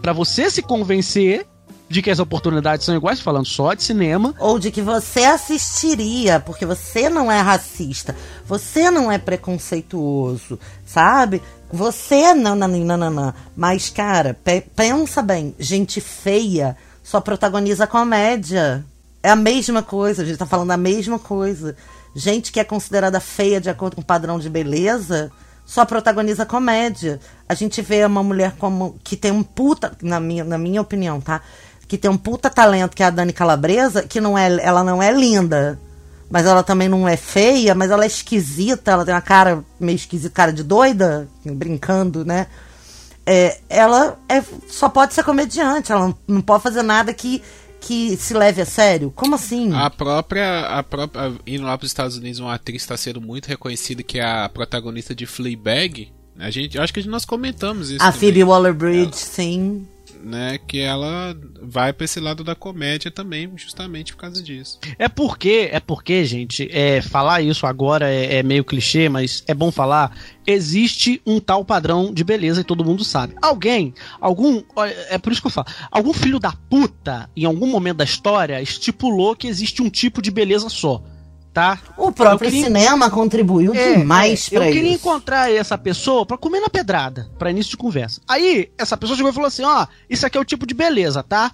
para 0.00 0.14
você 0.14 0.50
se 0.50 0.62
convencer 0.62 1.46
de 1.90 2.00
que 2.00 2.10
as 2.10 2.20
oportunidades 2.20 2.86
são 2.86 2.94
iguais, 2.94 3.20
falando 3.20 3.46
só 3.46 3.74
de 3.74 3.82
cinema. 3.82 4.32
Ou 4.38 4.60
de 4.60 4.70
que 4.70 4.80
você 4.80 5.24
assistiria, 5.24 6.38
porque 6.38 6.64
você 6.64 7.10
não 7.10 7.30
é 7.30 7.40
racista, 7.40 8.14
você 8.46 8.92
não 8.92 9.10
é 9.10 9.18
preconceituoso, 9.18 10.56
sabe? 10.86 11.42
Você 11.72 12.32
não, 12.32 12.54
não, 12.54 12.68
não, 12.68 12.96
não, 12.96 13.10
não. 13.10 13.34
Mas, 13.56 13.90
cara, 13.90 14.34
pe 14.34 14.60
pensa 14.60 15.20
bem, 15.20 15.52
gente 15.58 16.00
feia 16.00 16.76
só 17.02 17.20
protagoniza 17.20 17.88
comédia. 17.88 18.84
É 19.20 19.30
a 19.30 19.36
mesma 19.36 19.82
coisa, 19.82 20.22
a 20.22 20.24
gente 20.24 20.38
tá 20.38 20.46
falando 20.46 20.70
a 20.70 20.76
mesma 20.76 21.18
coisa. 21.18 21.74
Gente 22.14 22.52
que 22.52 22.60
é 22.60 22.64
considerada 22.64 23.18
feia 23.18 23.60
de 23.60 23.68
acordo 23.68 23.96
com 23.96 24.02
o 24.02 24.04
padrão 24.04 24.38
de 24.38 24.48
beleza 24.48 25.30
só 25.70 25.84
protagoniza 25.84 26.44
comédia. 26.44 27.20
A 27.48 27.54
gente 27.54 27.80
vê 27.80 28.04
uma 28.04 28.24
mulher 28.24 28.56
como 28.58 28.98
que 29.04 29.16
tem 29.16 29.30
um 29.30 29.42
puta, 29.42 29.92
na 30.02 30.18
minha, 30.18 30.42
na 30.42 30.58
minha 30.58 30.80
opinião, 30.80 31.20
tá? 31.20 31.42
Que 31.90 31.98
tem 31.98 32.08
um 32.08 32.16
puta 32.16 32.48
talento, 32.48 32.94
que 32.94 33.02
é 33.02 33.06
a 33.06 33.10
Dani 33.10 33.32
Calabresa, 33.32 34.04
que 34.04 34.20
não 34.20 34.38
é, 34.38 34.46
ela 34.64 34.84
não 34.84 35.02
é 35.02 35.10
linda, 35.10 35.76
mas 36.30 36.46
ela 36.46 36.62
também 36.62 36.88
não 36.88 37.08
é 37.08 37.16
feia, 37.16 37.74
mas 37.74 37.90
ela 37.90 38.04
é 38.04 38.06
esquisita, 38.06 38.92
ela 38.92 39.04
tem 39.04 39.12
uma 39.12 39.20
cara 39.20 39.64
meio 39.80 39.96
esquisita, 39.96 40.32
cara 40.32 40.52
de 40.52 40.62
doida, 40.62 41.26
brincando, 41.44 42.24
né? 42.24 42.46
É, 43.26 43.58
ela 43.68 44.16
é, 44.28 44.40
só 44.68 44.88
pode 44.88 45.14
ser 45.14 45.24
comediante, 45.24 45.90
ela 45.90 46.06
não, 46.06 46.18
não 46.28 46.40
pode 46.40 46.62
fazer 46.62 46.82
nada 46.82 47.12
que 47.12 47.42
que 47.80 48.14
se 48.18 48.34
leve 48.34 48.60
a 48.60 48.66
sério? 48.66 49.10
Como 49.10 49.34
assim? 49.34 49.74
A 49.74 49.88
própria, 49.88 50.66
a 50.66 50.82
própria 50.82 51.32
indo 51.46 51.64
lá 51.64 51.76
para 51.76 51.86
os 51.86 51.90
Estados 51.90 52.16
Unidos, 52.18 52.38
uma 52.38 52.54
atriz 52.54 52.82
está 52.82 52.96
sendo 52.96 53.20
muito 53.20 53.46
reconhecida 53.46 54.02
que 54.02 54.20
é 54.20 54.24
a 54.24 54.48
protagonista 54.48 55.12
de 55.12 55.26
Fleabag. 55.26 56.12
A 56.38 56.50
gente, 56.50 56.78
acho 56.78 56.92
que 56.92 57.02
nós 57.08 57.24
comentamos 57.24 57.90
isso. 57.90 58.04
A 58.04 58.12
Phoebe 58.12 58.44
Waller-Bridge, 58.44 59.16
sim 59.16 59.88
né, 60.22 60.58
que 60.58 60.78
ela 60.80 61.36
vai 61.62 61.92
para 61.92 62.04
esse 62.04 62.20
lado 62.20 62.44
da 62.44 62.54
comédia 62.54 63.10
também, 63.10 63.50
justamente 63.56 64.12
por 64.12 64.20
causa 64.20 64.42
disso. 64.42 64.78
É 64.98 65.08
porque, 65.08 65.68
é 65.72 65.80
porque, 65.80 66.24
gente, 66.24 66.68
é, 66.72 67.00
falar 67.00 67.42
isso 67.42 67.66
agora 67.66 68.10
é, 68.10 68.36
é 68.36 68.42
meio 68.42 68.64
clichê, 68.64 69.08
mas 69.08 69.42
é 69.46 69.54
bom 69.54 69.70
falar. 69.70 70.16
Existe 70.46 71.20
um 71.24 71.38
tal 71.38 71.64
padrão 71.64 72.12
de 72.12 72.24
beleza 72.24 72.60
e 72.60 72.64
todo 72.64 72.84
mundo 72.84 73.04
sabe. 73.04 73.34
Alguém, 73.40 73.94
algum, 74.20 74.62
é 75.08 75.18
por 75.18 75.32
isso 75.32 75.40
que 75.40 75.46
eu 75.46 75.52
falo, 75.52 75.68
algum 75.90 76.12
filho 76.12 76.38
da 76.38 76.52
puta, 76.52 77.30
em 77.36 77.44
algum 77.44 77.66
momento 77.66 77.98
da 77.98 78.04
história, 78.04 78.60
estipulou 78.60 79.36
que 79.36 79.46
existe 79.46 79.82
um 79.82 79.90
tipo 79.90 80.20
de 80.20 80.30
beleza 80.30 80.68
só 80.68 81.02
tá? 81.52 81.78
O 81.96 82.12
próprio 82.12 82.50
queria... 82.50 82.64
cinema 82.64 83.10
contribuiu 83.10 83.74
é, 83.74 83.96
demais 83.96 84.48
é, 84.48 84.50
pra 84.50 84.64
Eu 84.64 84.70
isso. 84.70 84.78
queria 84.78 84.94
encontrar 84.94 85.52
essa 85.52 85.76
pessoa 85.76 86.24
para 86.24 86.38
comer 86.38 86.60
na 86.60 86.68
pedrada, 86.68 87.30
para 87.38 87.50
início 87.50 87.70
de 87.70 87.76
conversa. 87.76 88.20
Aí, 88.28 88.70
essa 88.78 88.96
pessoa 88.96 89.16
chegou 89.16 89.30
e 89.30 89.34
falou 89.34 89.48
assim: 89.48 89.64
ó, 89.64 89.86
isso 90.08 90.26
aqui 90.26 90.38
é 90.38 90.40
o 90.40 90.44
tipo 90.44 90.66
de 90.66 90.74
beleza, 90.74 91.22
tá? 91.22 91.52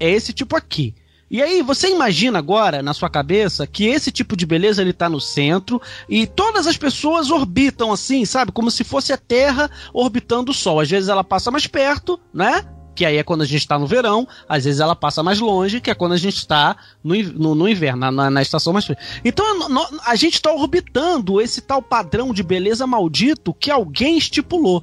É 0.00 0.10
esse 0.10 0.32
tipo 0.32 0.56
aqui. 0.56 0.94
E 1.30 1.42
aí, 1.42 1.62
você 1.62 1.90
imagina 1.90 2.38
agora, 2.38 2.82
na 2.82 2.94
sua 2.94 3.10
cabeça, 3.10 3.66
que 3.66 3.84
esse 3.84 4.10
tipo 4.10 4.34
de 4.34 4.46
beleza 4.46 4.80
ele 4.80 4.94
tá 4.94 5.10
no 5.10 5.20
centro 5.20 5.80
e 6.08 6.26
todas 6.26 6.66
as 6.66 6.78
pessoas 6.78 7.30
orbitam 7.30 7.92
assim, 7.92 8.24
sabe? 8.24 8.50
Como 8.50 8.70
se 8.70 8.82
fosse 8.82 9.12
a 9.12 9.18
Terra 9.18 9.70
orbitando 9.92 10.52
o 10.52 10.54
Sol. 10.54 10.80
Às 10.80 10.88
vezes 10.88 11.10
ela 11.10 11.22
passa 11.22 11.50
mais 11.50 11.66
perto, 11.66 12.18
né? 12.32 12.64
Que 12.98 13.06
aí 13.06 13.16
é 13.16 13.22
quando 13.22 13.42
a 13.42 13.46
gente 13.46 13.60
está 13.60 13.78
no 13.78 13.86
verão, 13.86 14.26
às 14.48 14.64
vezes 14.64 14.80
ela 14.80 14.96
passa 14.96 15.22
mais 15.22 15.38
longe, 15.38 15.80
que 15.80 15.88
é 15.88 15.94
quando 15.94 16.14
a 16.14 16.16
gente 16.16 16.34
está 16.34 16.76
no, 17.02 17.14
no, 17.14 17.54
no, 17.54 17.68
inverno, 17.68 18.10
na, 18.10 18.28
na, 18.28 18.42
estação 18.42 18.72
mais 18.72 18.86
fria. 18.86 18.98
Então 19.24 19.68
no, 19.68 19.86
a 20.04 20.16
gente 20.16 20.34
está 20.34 20.52
orbitando 20.52 21.40
esse 21.40 21.60
tal 21.60 21.80
padrão 21.80 22.34
de 22.34 22.42
beleza 22.42 22.88
maldito 22.88 23.54
que 23.54 23.70
alguém 23.70 24.18
estipulou. 24.18 24.82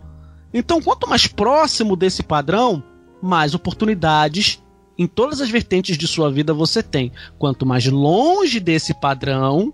Então, 0.53 0.81
quanto 0.81 1.09
mais 1.09 1.27
próximo 1.27 1.97
desse 1.97 2.23
padrão, 2.23 2.81
mais 3.21 3.53
oportunidades 3.53 4.63
em 4.97 5.05
todas 5.07 5.41
as 5.41 5.49
vertentes 5.49 5.97
de 5.97 6.07
sua 6.07 6.31
vida 6.31 6.53
você 6.53 6.81
tem. 6.81 7.11
Quanto 7.37 7.65
mais 7.65 7.85
longe 7.85 8.61
desse 8.61 8.93
padrão, 8.93 9.73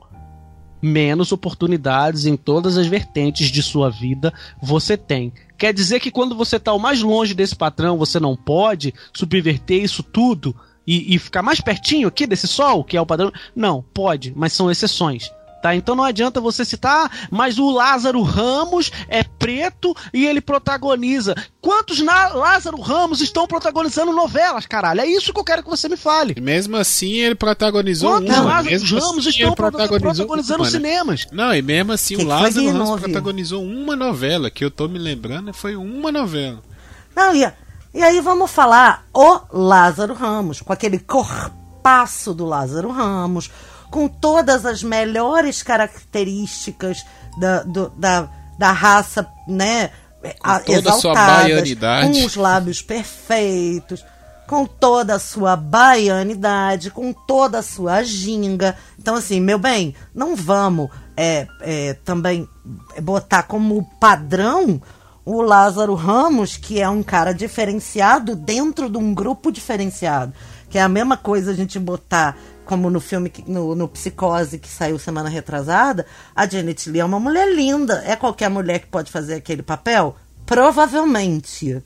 menos 0.82 1.32
oportunidades 1.32 2.26
em 2.26 2.36
todas 2.36 2.76
as 2.76 2.88
vertentes 2.88 3.52
de 3.52 3.62
sua 3.62 3.92
vida 3.92 4.34
você 4.60 4.98
tem. 4.98 5.32
Quer 5.62 5.76
dizer 5.76 6.00
que 6.00 6.10
quando 6.10 6.34
você 6.34 6.56
está 6.56 6.74
o 6.74 6.80
mais 6.80 7.04
longe 7.04 7.36
desse 7.36 7.56
patrão, 7.56 7.96
você 7.96 8.20
não 8.20 8.36
pode 8.36 8.96
subverter 9.14 9.84
isso 9.84 10.02
tudo 10.02 10.56
e, 10.88 11.14
e 11.14 11.20
ficar 11.20 11.44
mais 11.44 11.62
pertinho 11.62 12.08
aqui 12.08 12.26
desse 12.26 12.48
sol, 12.48 12.84
que 12.84 12.98
é 12.98 13.02
o 13.02 13.06
padrão? 13.06 13.32
Não, 13.56 13.86
pode, 13.94 14.34
mas 14.36 14.54
são 14.54 14.72
exceções. 14.72 15.32
Tá? 15.62 15.76
Então 15.76 15.96
não 15.96 16.04
adianta 16.04 16.42
você 16.42 16.66
citar, 16.66 17.28
mas 17.30 17.60
o 17.60 17.70
Lázaro 17.70 18.22
Ramos 18.24 18.92
é 19.08 19.24
preto 19.24 19.96
e 20.12 20.26
ele 20.26 20.42
protagoniza. 20.42 21.36
Quantos 21.62 22.00
Lázaro 22.00 22.82
Ramos 22.82 23.22
estão 23.22 23.46
protagonizando 23.46 24.12
novelas, 24.12 24.66
caralho? 24.66 25.02
É 25.02 25.06
isso 25.06 25.32
que 25.32 25.40
eu 25.40 25.44
quero 25.44 25.62
que 25.64 25.70
você 25.70 25.88
me 25.88 25.96
fale. 25.96 26.34
E 26.36 26.42
mesmo 26.42 26.76
assim 26.78 27.14
ele 27.14 27.36
protagonizou 27.36 28.10
Quantos 28.10 28.36
uma. 28.36 28.44
Lázaro 28.44 28.72
mesmo 28.72 29.00
Ramos 29.00 29.28
assim, 29.28 29.40
estão 29.40 29.54
protagonizando 29.54 30.64
uma, 30.64 30.70
cinemas? 30.70 31.28
Não, 31.32 31.54
e 31.54 31.62
mesmo 31.62 31.92
assim 31.92 32.18
que 32.18 32.24
o 32.24 32.28
Lázaro 32.28 32.72
Ramos 32.72 33.00
protagonizou 33.02 33.64
uma 33.64 33.96
novela, 33.96 34.50
que 34.50 34.66
eu 34.66 34.72
tô 34.72 34.88
me 34.88 34.98
lembrando, 34.98 35.54
foi 35.54 35.76
uma 35.76 36.12
novela. 36.12 36.62
Não, 37.16 37.36
e, 37.36 37.52
e 37.94 38.02
aí 38.02 38.20
vamos 38.20 38.50
falar 38.50 39.06
o 39.14 39.42
Lázaro 39.52 40.16
Ramos, 40.16 40.62
com 40.62 40.74
aquele 40.74 40.98
corpaço 40.98 42.34
do 42.34 42.46
Lázaro 42.46 42.90
Ramos 42.90 43.52
com 43.92 44.08
todas 44.08 44.66
as 44.66 44.82
melhores 44.82 45.62
características 45.62 47.06
da, 47.38 47.62
do, 47.64 47.90
da, 47.90 48.30
da 48.58 48.72
raça, 48.72 49.28
né? 49.48 49.92
Com 50.40 50.60
toda 50.60 50.90
a 50.90 50.94
sua 50.94 51.14
baianidade. 51.14 52.20
Com 52.20 52.26
os 52.26 52.36
lábios 52.36 52.82
perfeitos, 52.82 54.04
com 54.48 54.66
toda 54.66 55.16
a 55.16 55.20
sua 55.20 55.56
baianidade, 55.56 56.90
com 56.90 57.12
toda 57.12 57.60
a 57.60 57.64
sua 57.64 58.04
ginga. 58.04 58.76
Então, 58.98 59.16
assim, 59.16 59.42
meu 59.42 59.60
bem, 59.60 59.96
não 60.14 60.36
vamos 60.36 60.90
é, 61.18 61.48
é, 61.62 61.94
também 62.06 62.48
botar 63.02 63.44
como 63.44 63.84
padrão 64.00 64.82
o 65.26 65.42
Lázaro 65.42 65.96
Ramos, 65.96 66.58
que 66.58 66.80
é 66.80 66.90
um 66.90 67.04
cara 67.04 67.34
diferenciado 67.34 68.36
dentro 68.36 68.90
de 68.90 68.98
um 68.98 69.14
grupo 69.14 69.52
diferenciado. 69.52 70.34
Que 70.70 70.78
é 70.78 70.82
a 70.82 70.90
mesma 70.90 71.18
coisa 71.18 71.52
a 71.52 71.54
gente 71.54 71.78
botar 71.78 72.38
como 72.66 72.90
no 72.90 73.00
filme, 73.00 73.32
no, 73.48 73.76
no 73.76 73.88
Psicose, 73.88 74.60
que 74.60 74.68
saiu 74.68 74.98
semana 74.98 75.30
retrasada, 75.30 76.06
a 76.36 76.48
Janet 76.48 76.90
Lee 76.90 77.02
é 77.02 77.06
uma 77.06 77.20
mulher 77.20 77.54
linda. 77.54 78.04
É 78.06 78.16
qualquer 78.16 78.50
mulher 78.50 78.80
que 78.80 78.88
pode 78.88 79.12
fazer 79.12 79.36
aquele 79.36 79.62
papel? 79.62 80.16
Provavelmente. 80.46 81.84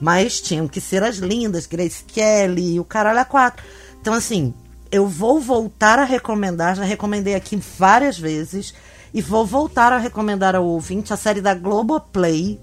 Mas 0.00 0.40
tinham 0.40 0.68
que 0.68 0.80
ser 0.80 1.02
as 1.02 1.16
lindas, 1.16 1.66
Grace 1.66 2.04
Kelly 2.04 2.74
e 2.74 2.80
o 2.80 2.84
caralho 2.84 3.20
a 3.20 3.24
quatro. 3.24 3.64
Então, 4.00 4.14
assim, 4.14 4.54
eu 4.90 5.06
vou 5.06 5.40
voltar 5.40 5.98
a 5.98 6.04
recomendar, 6.04 6.76
já 6.76 6.84
recomendei 6.84 7.34
aqui 7.34 7.56
várias 7.56 8.18
vezes, 8.18 8.74
E 9.12 9.20
vou 9.20 9.44
voltar 9.44 9.92
a 9.92 9.98
recomendar 9.98 10.54
ao 10.54 10.64
ouvinte 10.64 11.12
a 11.12 11.16
série 11.16 11.40
da 11.40 11.52
Globoplay, 11.52 12.60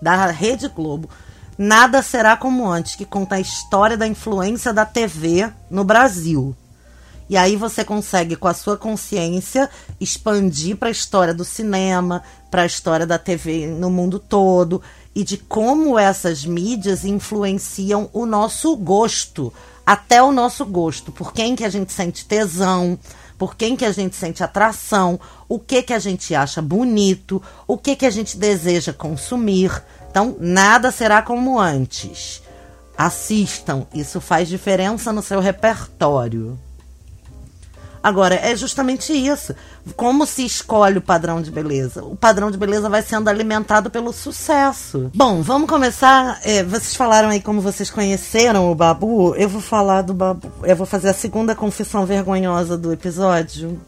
da 0.00 0.26
Rede 0.26 0.68
Globo, 0.68 1.08
Nada 1.58 2.02
Será 2.02 2.36
Como 2.36 2.68
Antes, 2.68 2.96
que 2.96 3.04
conta 3.04 3.34
a 3.34 3.40
história 3.40 3.96
da 3.96 4.06
influência 4.06 4.72
da 4.72 4.86
TV 4.86 5.50
no 5.70 5.84
Brasil. 5.84 6.56
E 7.28 7.36
aí 7.36 7.56
você 7.56 7.84
consegue, 7.84 8.36
com 8.36 8.48
a 8.48 8.54
sua 8.54 8.76
consciência, 8.76 9.70
expandir 10.00 10.76
para 10.76 10.88
a 10.88 10.92
história 10.92 11.32
do 11.32 11.44
cinema, 11.44 12.22
para 12.50 12.62
a 12.62 12.66
história 12.66 13.06
da 13.06 13.18
TV 13.18 13.66
no 13.66 13.90
mundo 13.90 14.18
todo 14.18 14.82
e 15.14 15.22
de 15.22 15.36
como 15.36 15.98
essas 15.98 16.44
mídias 16.44 17.04
influenciam 17.04 18.08
o 18.12 18.26
nosso 18.26 18.76
gosto, 18.76 19.52
até 19.84 20.22
o 20.22 20.32
nosso 20.32 20.64
gosto, 20.64 21.12
por 21.12 21.32
quem 21.32 21.54
que 21.54 21.64
a 21.64 21.68
gente 21.68 21.92
sente 21.92 22.24
tesão, 22.24 22.98
por 23.36 23.56
quem 23.56 23.76
que 23.76 23.84
a 23.84 23.92
gente 23.92 24.14
sente 24.14 24.42
atração, 24.42 25.18
o 25.48 25.58
que 25.58 25.82
que 25.82 25.92
a 25.92 25.98
gente 25.98 26.34
acha 26.34 26.62
bonito, 26.62 27.42
o 27.66 27.76
que 27.76 27.96
que 27.96 28.06
a 28.06 28.10
gente 28.10 28.36
deseja 28.36 28.92
consumir. 28.92 29.82
Então, 30.12 30.36
nada 30.38 30.90
será 30.90 31.22
como 31.22 31.58
antes. 31.58 32.42
Assistam, 32.98 33.86
isso 33.94 34.20
faz 34.20 34.46
diferença 34.46 35.10
no 35.10 35.22
seu 35.22 35.40
repertório. 35.40 36.58
Agora, 38.02 38.34
é 38.34 38.54
justamente 38.54 39.10
isso. 39.14 39.54
Como 39.96 40.26
se 40.26 40.44
escolhe 40.44 40.98
o 40.98 41.02
padrão 41.02 41.40
de 41.40 41.50
beleza? 41.50 42.04
O 42.04 42.14
padrão 42.14 42.50
de 42.50 42.58
beleza 42.58 42.90
vai 42.90 43.00
sendo 43.00 43.30
alimentado 43.30 43.88
pelo 43.90 44.12
sucesso. 44.12 45.10
Bom, 45.14 45.40
vamos 45.40 45.66
começar. 45.66 46.38
É, 46.44 46.62
vocês 46.62 46.94
falaram 46.94 47.30
aí 47.30 47.40
como 47.40 47.62
vocês 47.62 47.90
conheceram 47.90 48.70
o 48.70 48.74
Babu. 48.74 49.34
Eu 49.36 49.48
vou 49.48 49.62
falar 49.62 50.02
do 50.02 50.12
Babu. 50.12 50.52
Eu 50.62 50.76
vou 50.76 50.86
fazer 50.86 51.08
a 51.08 51.14
segunda 51.14 51.54
confissão 51.54 52.04
vergonhosa 52.04 52.76
do 52.76 52.92
episódio. 52.92 53.80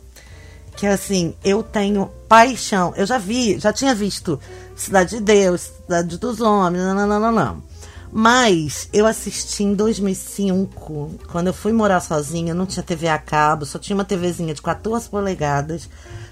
Que 0.74 0.86
é 0.86 0.92
assim, 0.92 1.34
eu 1.44 1.62
tenho 1.62 2.10
paixão. 2.34 2.92
Eu 2.96 3.06
já 3.06 3.16
vi, 3.16 3.60
já 3.60 3.72
tinha 3.72 3.94
visto 3.94 4.40
Cidade 4.74 5.18
de 5.18 5.20
Deus, 5.20 5.70
Cidade 5.84 6.18
dos 6.18 6.40
Homens, 6.40 6.82
não, 6.82 7.06
não, 7.06 7.20
não, 7.20 7.30
não. 7.30 7.62
Mas 8.10 8.88
eu 8.92 9.06
assisti 9.06 9.62
em 9.62 9.72
2005, 9.72 11.12
quando 11.30 11.46
eu 11.46 11.54
fui 11.54 11.72
morar 11.72 12.00
sozinha, 12.00 12.52
não 12.52 12.66
tinha 12.66 12.82
TV 12.82 13.06
a 13.06 13.18
cabo, 13.18 13.64
só 13.64 13.78
tinha 13.78 13.96
uma 13.96 14.04
TVzinha 14.04 14.52
de 14.52 14.60
14 14.60 15.08
polegadas 15.08 15.88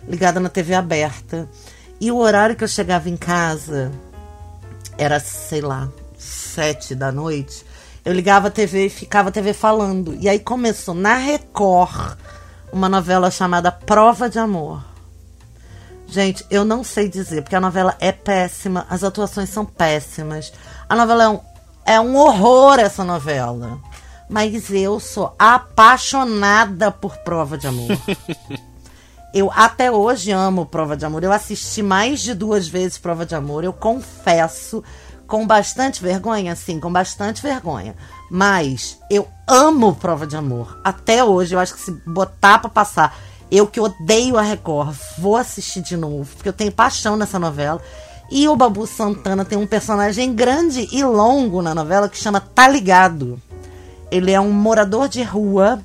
ligada 0.08 0.40
na 0.40 0.48
TV 0.48 0.74
aberta. 0.74 1.48
E 2.00 2.10
o 2.10 2.16
horário 2.16 2.56
que 2.56 2.64
eu 2.64 2.68
chegava 2.68 3.08
em 3.08 3.16
casa 3.16 3.92
era, 4.98 5.20
sei 5.20 5.60
lá, 5.60 5.88
sete 6.18 6.96
da 6.96 7.12
noite. 7.12 7.64
Eu 8.04 8.12
ligava 8.12 8.48
a 8.48 8.50
TV 8.50 8.86
e 8.86 8.90
ficava 8.90 9.28
a 9.28 9.32
TV 9.32 9.52
falando. 9.52 10.16
E 10.18 10.28
aí 10.28 10.40
começou 10.40 10.94
na 10.94 11.14
Record 11.14 12.16
uma 12.72 12.88
novela 12.88 13.30
chamada 13.30 13.70
Prova 13.70 14.28
de 14.28 14.40
Amor. 14.40 14.91
Gente, 16.12 16.44
eu 16.50 16.62
não 16.62 16.84
sei 16.84 17.08
dizer, 17.08 17.40
porque 17.42 17.56
a 17.56 17.60
novela 17.60 17.96
é 17.98 18.12
péssima, 18.12 18.86
as 18.90 19.02
atuações 19.02 19.48
são 19.48 19.64
péssimas. 19.64 20.52
A 20.86 20.94
novela 20.94 21.24
é 21.24 21.28
um 21.28 21.40
é 21.84 22.00
um 22.00 22.16
horror 22.16 22.78
essa 22.78 23.04
novela. 23.04 23.80
Mas 24.28 24.70
eu 24.70 24.98
sou 24.98 25.34
apaixonada 25.38 26.90
por 26.90 27.16
Prova 27.18 27.58
de 27.58 27.66
Amor. 27.66 27.98
eu 29.34 29.50
até 29.54 29.90
hoje 29.90 30.30
amo 30.30 30.66
Prova 30.66 30.96
de 30.96 31.04
Amor. 31.04 31.22
Eu 31.22 31.32
assisti 31.32 31.82
mais 31.82 32.20
de 32.20 32.34
duas 32.34 32.66
vezes 32.66 32.98
Prova 32.98 33.26
de 33.26 33.34
Amor. 33.34 33.64
Eu 33.64 33.72
confesso, 33.72 34.82
com 35.26 35.46
bastante 35.46 36.02
vergonha, 36.02 36.56
sim, 36.56 36.80
com 36.80 36.90
bastante 36.90 37.42
vergonha. 37.42 37.94
Mas 38.30 38.98
eu 39.10 39.28
amo 39.46 39.94
Prova 39.94 40.26
de 40.26 40.36
Amor. 40.36 40.80
Até 40.82 41.22
hoje, 41.22 41.54
eu 41.54 41.58
acho 41.58 41.74
que 41.74 41.80
se 41.80 41.90
botar 42.06 42.58
pra 42.58 42.70
passar, 42.70 43.14
eu 43.52 43.66
que 43.66 43.78
odeio 43.78 44.38
a 44.38 44.42
Record, 44.42 44.96
vou 45.18 45.36
assistir 45.36 45.82
de 45.82 45.94
novo, 45.94 46.34
porque 46.34 46.48
eu 46.48 46.54
tenho 46.54 46.72
paixão 46.72 47.16
nessa 47.16 47.38
novela. 47.38 47.82
E 48.30 48.48
o 48.48 48.56
Babu 48.56 48.86
Santana 48.86 49.44
tem 49.44 49.58
um 49.58 49.66
personagem 49.66 50.34
grande 50.34 50.88
e 50.90 51.04
longo 51.04 51.60
na 51.60 51.74
novela 51.74 52.08
que 52.08 52.16
chama 52.16 52.40
Tá 52.40 52.66
Ligado. 52.66 53.38
Ele 54.10 54.30
é 54.30 54.40
um 54.40 54.50
morador 54.50 55.06
de 55.06 55.22
rua 55.22 55.78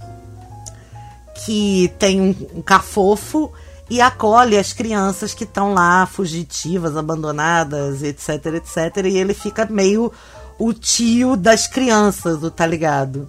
que 1.43 1.93
tem 1.99 2.21
um, 2.55 2.61
cafofo 2.61 3.51
e 3.89 3.99
acolhe 3.99 4.57
as 4.57 4.71
crianças 4.71 5.33
que 5.33 5.43
estão 5.43 5.73
lá 5.73 6.05
fugitivas, 6.05 6.95
abandonadas, 6.95 8.01
etc, 8.01 8.45
etc. 8.45 9.05
E 9.05 9.17
ele 9.17 9.33
fica 9.33 9.65
meio 9.65 10.09
o 10.57 10.71
tio 10.73 11.35
das 11.35 11.67
crianças, 11.67 12.41
o 12.43 12.49
tá 12.49 12.65
ligado? 12.65 13.27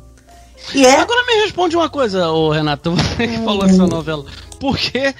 E 0.74 0.84
é... 0.84 0.96
Agora 1.00 1.24
me 1.26 1.42
responde 1.42 1.76
uma 1.76 1.88
coisa, 1.88 2.28
ô 2.30 2.50
Renato, 2.50 2.90
você 2.92 3.28
que 3.28 3.38
falou 3.38 3.64
essa 3.64 3.84
hum. 3.84 3.88
novela. 3.88 4.24
Por 4.58 4.76
que 4.78 5.14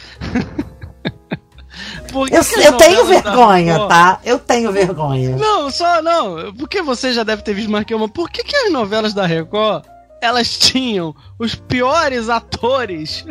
eu, 2.30 2.62
eu 2.62 2.76
tenho 2.76 3.04
vergonha, 3.04 3.86
tá? 3.86 4.20
Eu 4.24 4.38
tenho 4.38 4.72
vergonha. 4.72 5.36
Não, 5.36 5.70
só 5.70 6.02
não. 6.02 6.52
Porque 6.54 6.82
você 6.82 7.12
já 7.12 7.22
deve 7.22 7.42
ter 7.42 7.54
visto 7.54 7.70
mais 7.70 7.84
que 7.84 7.94
uma. 7.94 8.08
Por 8.08 8.30
que, 8.30 8.42
que 8.42 8.56
as 8.56 8.72
novelas 8.72 9.14
da 9.14 9.26
Record 9.26 9.84
elas 10.20 10.58
tinham 10.58 11.14
os 11.38 11.54
piores 11.54 12.28
atores 12.28 13.24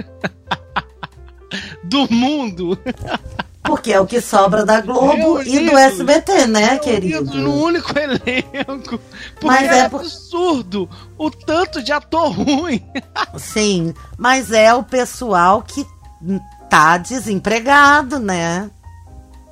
do 1.83 2.11
mundo? 2.11 2.77
Porque 3.67 3.91
é 3.91 3.99
o 3.99 4.07
que 4.07 4.21
sobra 4.21 4.65
da 4.65 4.79
Globo 4.79 5.41
e 5.41 5.69
do 5.69 5.77
SBT, 5.77 6.47
né, 6.47 6.77
querido? 6.79 7.37
No 7.37 7.61
único 7.63 7.93
elenco. 7.99 8.97
Porque 9.35 9.45
mas 9.45 9.69
é, 9.69 9.79
é 9.79 9.81
absurdo 9.81 10.89
o 11.17 11.29
tanto 11.29 11.83
de 11.83 11.91
ator 11.91 12.31
ruim. 12.31 12.81
Sim, 13.37 13.93
mas 14.17 14.51
é 14.51 14.73
o 14.73 14.83
pessoal 14.83 15.61
que 15.61 15.85
tá 16.69 16.97
desempregado, 16.97 18.19
né? 18.19 18.71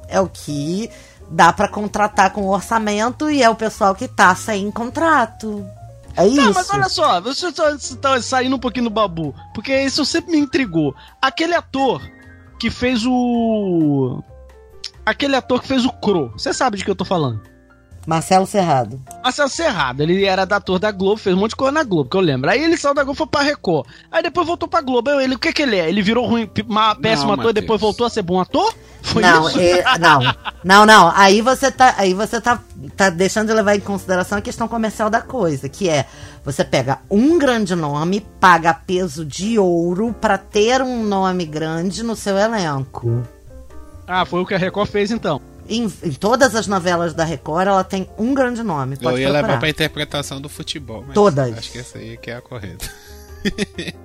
É 0.07 0.19
o 0.21 0.29
que 0.29 0.89
dá 1.29 1.51
para 1.51 1.67
contratar 1.67 2.31
com 2.31 2.47
orçamento 2.47 3.29
e 3.29 3.43
é 3.43 3.49
o 3.49 3.55
pessoal 3.55 3.93
que 3.93 4.07
tá 4.07 4.33
sem 4.33 4.71
contrato. 4.71 5.65
É 6.15 6.25
isso. 6.25 6.37
Não, 6.37 6.53
mas 6.53 6.69
olha 6.69 6.87
só, 6.87 7.19
você 7.19 7.51
tá 8.01 8.21
saindo 8.21 8.55
um 8.55 8.59
pouquinho 8.59 8.85
do 8.85 8.89
babu, 8.89 9.35
porque 9.53 9.77
isso 9.81 10.05
sempre 10.05 10.31
me 10.31 10.37
intrigou. 10.37 10.95
Aquele 11.21 11.53
ator 11.53 12.01
que 12.59 12.69
fez 12.69 13.05
o. 13.05 14.23
Aquele 15.05 15.35
ator 15.35 15.61
que 15.61 15.67
fez 15.67 15.85
o 15.85 15.91
Cro, 15.91 16.31
você 16.31 16.53
sabe 16.53 16.77
de 16.77 16.83
que 16.83 16.89
eu 16.89 16.95
tô 16.95 17.05
falando? 17.05 17.41
Marcelo 18.05 18.45
Serrado. 18.45 19.01
Marcelo 19.23 19.49
Serrado, 19.49 20.03
ele 20.03 20.25
era 20.25 20.43
ator 20.43 20.77
da 20.79 20.91
Globo, 20.91 21.17
fez 21.17 21.35
um 21.35 21.39
monte 21.39 21.51
de 21.51 21.55
coisa 21.55 21.71
na 21.71 21.83
Globo, 21.83 22.09
que 22.09 22.17
eu 22.17 22.21
lembro. 22.21 22.49
Aí 22.49 22.63
ele 22.63 22.77
saiu 22.77 22.93
da 22.93 23.03
Globo 23.03 23.15
e 23.15 23.19
foi 23.19 23.27
pra 23.27 23.41
Record. 23.41 23.87
Aí 24.11 24.21
depois 24.21 24.45
voltou 24.45 24.69
pra 24.69 24.81
Globo. 24.81 25.09
Aí 25.09 25.23
ele, 25.23 25.35
o 25.35 25.39
que 25.39 25.51
que 25.51 25.63
ele 25.63 25.77
é? 25.77 25.89
Ele 25.89 26.01
virou 26.01 26.27
ruim, 26.27 26.49
uma, 26.67 26.95
péssimo 26.95 27.29
não, 27.29 27.39
ator 27.39 27.49
e 27.51 27.53
depois 27.53 27.81
voltou 27.81 28.05
a 28.05 28.09
ser 28.09 28.21
bom 28.21 28.39
ator? 28.39 28.73
Foi 29.01 29.21
não, 29.21 29.47
isso? 29.47 29.59
É, 29.59 29.97
não, 29.99 30.19
não, 30.63 30.85
não. 30.85 31.11
Aí 31.15 31.41
você 31.41 31.71
tá, 31.71 31.95
aí 31.97 32.13
você 32.13 32.41
tá, 32.41 32.59
tá 32.95 33.09
deixando 33.09 33.47
de 33.47 33.53
levar 33.53 33.75
em 33.75 33.79
consideração 33.79 34.37
a 34.37 34.41
questão 34.41 34.67
comercial 34.67 35.09
da 35.09 35.21
coisa, 35.21 35.69
que 35.69 35.89
é 35.89 36.05
você 36.43 36.63
pega 36.63 36.99
um 37.09 37.37
grande 37.37 37.75
nome, 37.75 38.25
paga 38.39 38.73
peso 38.73 39.25
de 39.25 39.57
ouro 39.57 40.13
para 40.19 40.37
ter 40.37 40.81
um 40.81 41.03
nome 41.03 41.45
grande 41.45 42.03
no 42.03 42.15
seu 42.15 42.37
elenco. 42.37 43.23
Ah, 44.07 44.25
foi 44.25 44.41
o 44.41 44.45
que 44.45 44.53
a 44.53 44.57
Record 44.57 44.89
fez 44.89 45.11
então. 45.11 45.41
Em, 45.67 45.91
em, 46.03 46.11
todas 46.11 46.55
as 46.55 46.67
novelas 46.67 47.13
da 47.13 47.23
Record, 47.23 47.67
ela 47.67 47.83
tem 47.83 48.09
um 48.17 48.33
grande 48.33 48.63
nome. 48.63 48.97
Pode 48.97 49.15
Eu 49.15 49.19
ia 49.19 49.27
procurar. 49.27 49.47
levar 49.47 49.59
pra 49.59 49.69
interpretação 49.69 50.39
do 50.39 50.49
futebol. 50.49 51.03
todas. 51.13 51.57
Acho 51.57 51.71
que 51.71 51.79
essa 51.79 51.97
aí 51.97 52.17
que 52.17 52.29
é 52.29 52.35
a 52.35 52.41
correta. 52.41 52.89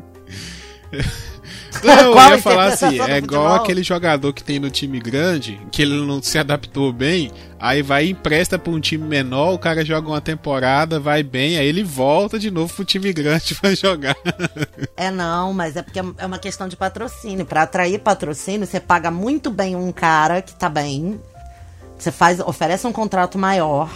Não, 1.85 2.13
eu 2.13 2.31
ia 2.31 2.39
falar 2.39 2.67
assim, 2.67 3.01
é 3.01 3.19
igual 3.19 3.55
aquele 3.55 3.83
jogador 3.83 4.33
que 4.33 4.43
tem 4.43 4.59
no 4.59 4.69
time 4.71 4.99
grande, 4.99 5.59
que 5.71 5.81
ele 5.81 6.05
não 6.05 6.21
se 6.21 6.37
adaptou 6.37 6.93
bem, 6.93 7.31
aí 7.59 7.81
vai 7.81 8.07
e 8.07 8.11
empresta 8.11 8.59
pra 8.59 8.73
um 8.73 8.81
time 8.81 9.07
menor, 9.07 9.55
o 9.55 9.59
cara 9.59 9.85
joga 9.85 10.09
uma 10.09 10.21
temporada, 10.21 10.99
vai 11.01 11.23
bem, 11.23 11.57
aí 11.57 11.67
ele 11.67 11.83
volta 11.83 12.39
de 12.39 12.51
novo 12.51 12.75
pro 12.75 12.85
time 12.85 13.13
grande 13.13 13.55
pra 13.61 13.75
jogar. 13.75 14.17
É 14.97 15.11
não, 15.11 15.55
mas 15.55 15.77
é 15.77 15.83
porque 15.83 16.01
é 16.01 16.27
uma 16.27 16.39
questão 16.39 16.69
de 16.69 16.77
patrocínio. 16.77 17.47
Para 17.47 17.63
atrair 17.63 17.99
patrocínio, 18.01 18.67
você 18.67 18.81
paga 18.81 19.11
muito 19.11 19.51
bem 19.51 19.75
um 19.77 19.93
cara 19.93 20.43
que 20.43 20.55
tá 20.55 20.69
bem, 20.69 21.21
você 22.03 22.13
faz, 22.13 22.41
oferece 22.41 22.87
um 22.87 22.93
contrato 22.93 23.39
maior, 23.39 23.91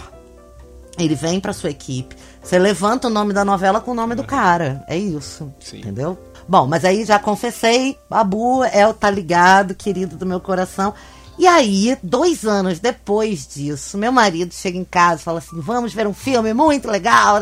ele 0.97 1.15
vem 1.15 1.39
para 1.39 1.53
sua 1.53 1.69
equipe, 1.69 2.15
você 2.41 2.57
levanta 2.59 3.07
o 3.07 3.11
nome 3.11 3.33
da 3.33 3.43
novela 3.43 3.81
com 3.81 3.91
o 3.91 3.95
nome 3.95 4.15
do 4.15 4.23
cara. 4.23 4.83
É 4.87 4.97
isso. 4.97 5.51
Sim. 5.59 5.79
Entendeu? 5.79 6.17
Bom, 6.47 6.67
mas 6.67 6.85
aí 6.85 7.03
já 7.03 7.17
confessei, 7.17 7.97
Babu 8.09 8.63
é 8.63 8.87
o 8.87 8.93
tá 8.93 9.09
ligado, 9.09 9.73
querido 9.73 10.15
do 10.15 10.25
meu 10.25 10.39
coração. 10.39 10.93
E 11.37 11.47
aí, 11.47 11.97
dois 12.01 12.45
anos 12.45 12.79
depois 12.79 13.45
disso, 13.47 13.97
meu 13.97 14.11
marido 14.11 14.53
chega 14.53 14.77
em 14.77 14.85
casa 14.85 15.21
e 15.21 15.23
fala 15.23 15.39
assim: 15.39 15.59
vamos 15.59 15.93
ver 15.93 16.07
um 16.07 16.13
filme 16.13 16.53
muito 16.53 16.89
legal, 16.89 17.37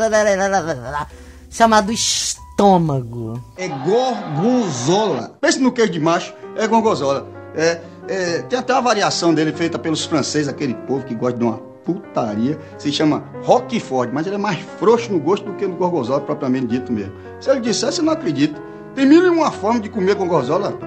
chamado 1.50 1.92
Estômago. 1.92 3.40
É 3.56 3.68
gorgonzola. 3.68 5.36
Pense 5.40 5.60
no 5.60 5.70
queijo 5.70 5.92
de 5.92 6.00
macho, 6.00 6.34
é 6.56 6.66
gorgonzola. 6.66 7.28
É, 7.54 7.80
é, 8.08 8.42
tem 8.42 8.58
até 8.58 8.72
uma 8.72 8.82
variação 8.82 9.32
dele 9.34 9.52
feita 9.52 9.78
pelos 9.78 10.04
franceses, 10.04 10.48
aquele 10.48 10.74
povo 10.74 11.04
que 11.04 11.14
gosta 11.14 11.38
de 11.38 11.44
uma 11.44 11.58
putaria. 11.84 12.58
Se 12.78 12.90
chama 12.92 13.24
Roquefort, 13.42 14.10
mas 14.12 14.26
ele 14.26 14.36
é 14.36 14.38
mais 14.38 14.58
frouxo 14.78 15.12
no 15.12 15.20
gosto 15.20 15.44
do 15.44 15.54
que 15.54 15.66
no 15.66 15.74
gorgonzola 15.76 16.20
propriamente 16.20 16.66
dito 16.66 16.92
mesmo. 16.92 17.12
Se 17.40 17.50
ele 17.50 17.60
disser, 17.60 17.92
você 17.92 18.02
não 18.02 18.12
acredita. 18.12 18.60
Tem 18.94 19.06
mil 19.06 19.24
e 19.24 19.28
uma 19.28 19.50
forma 19.50 19.80
de 19.80 19.88
comer 19.88 20.14
gorgonzola. 20.14 20.78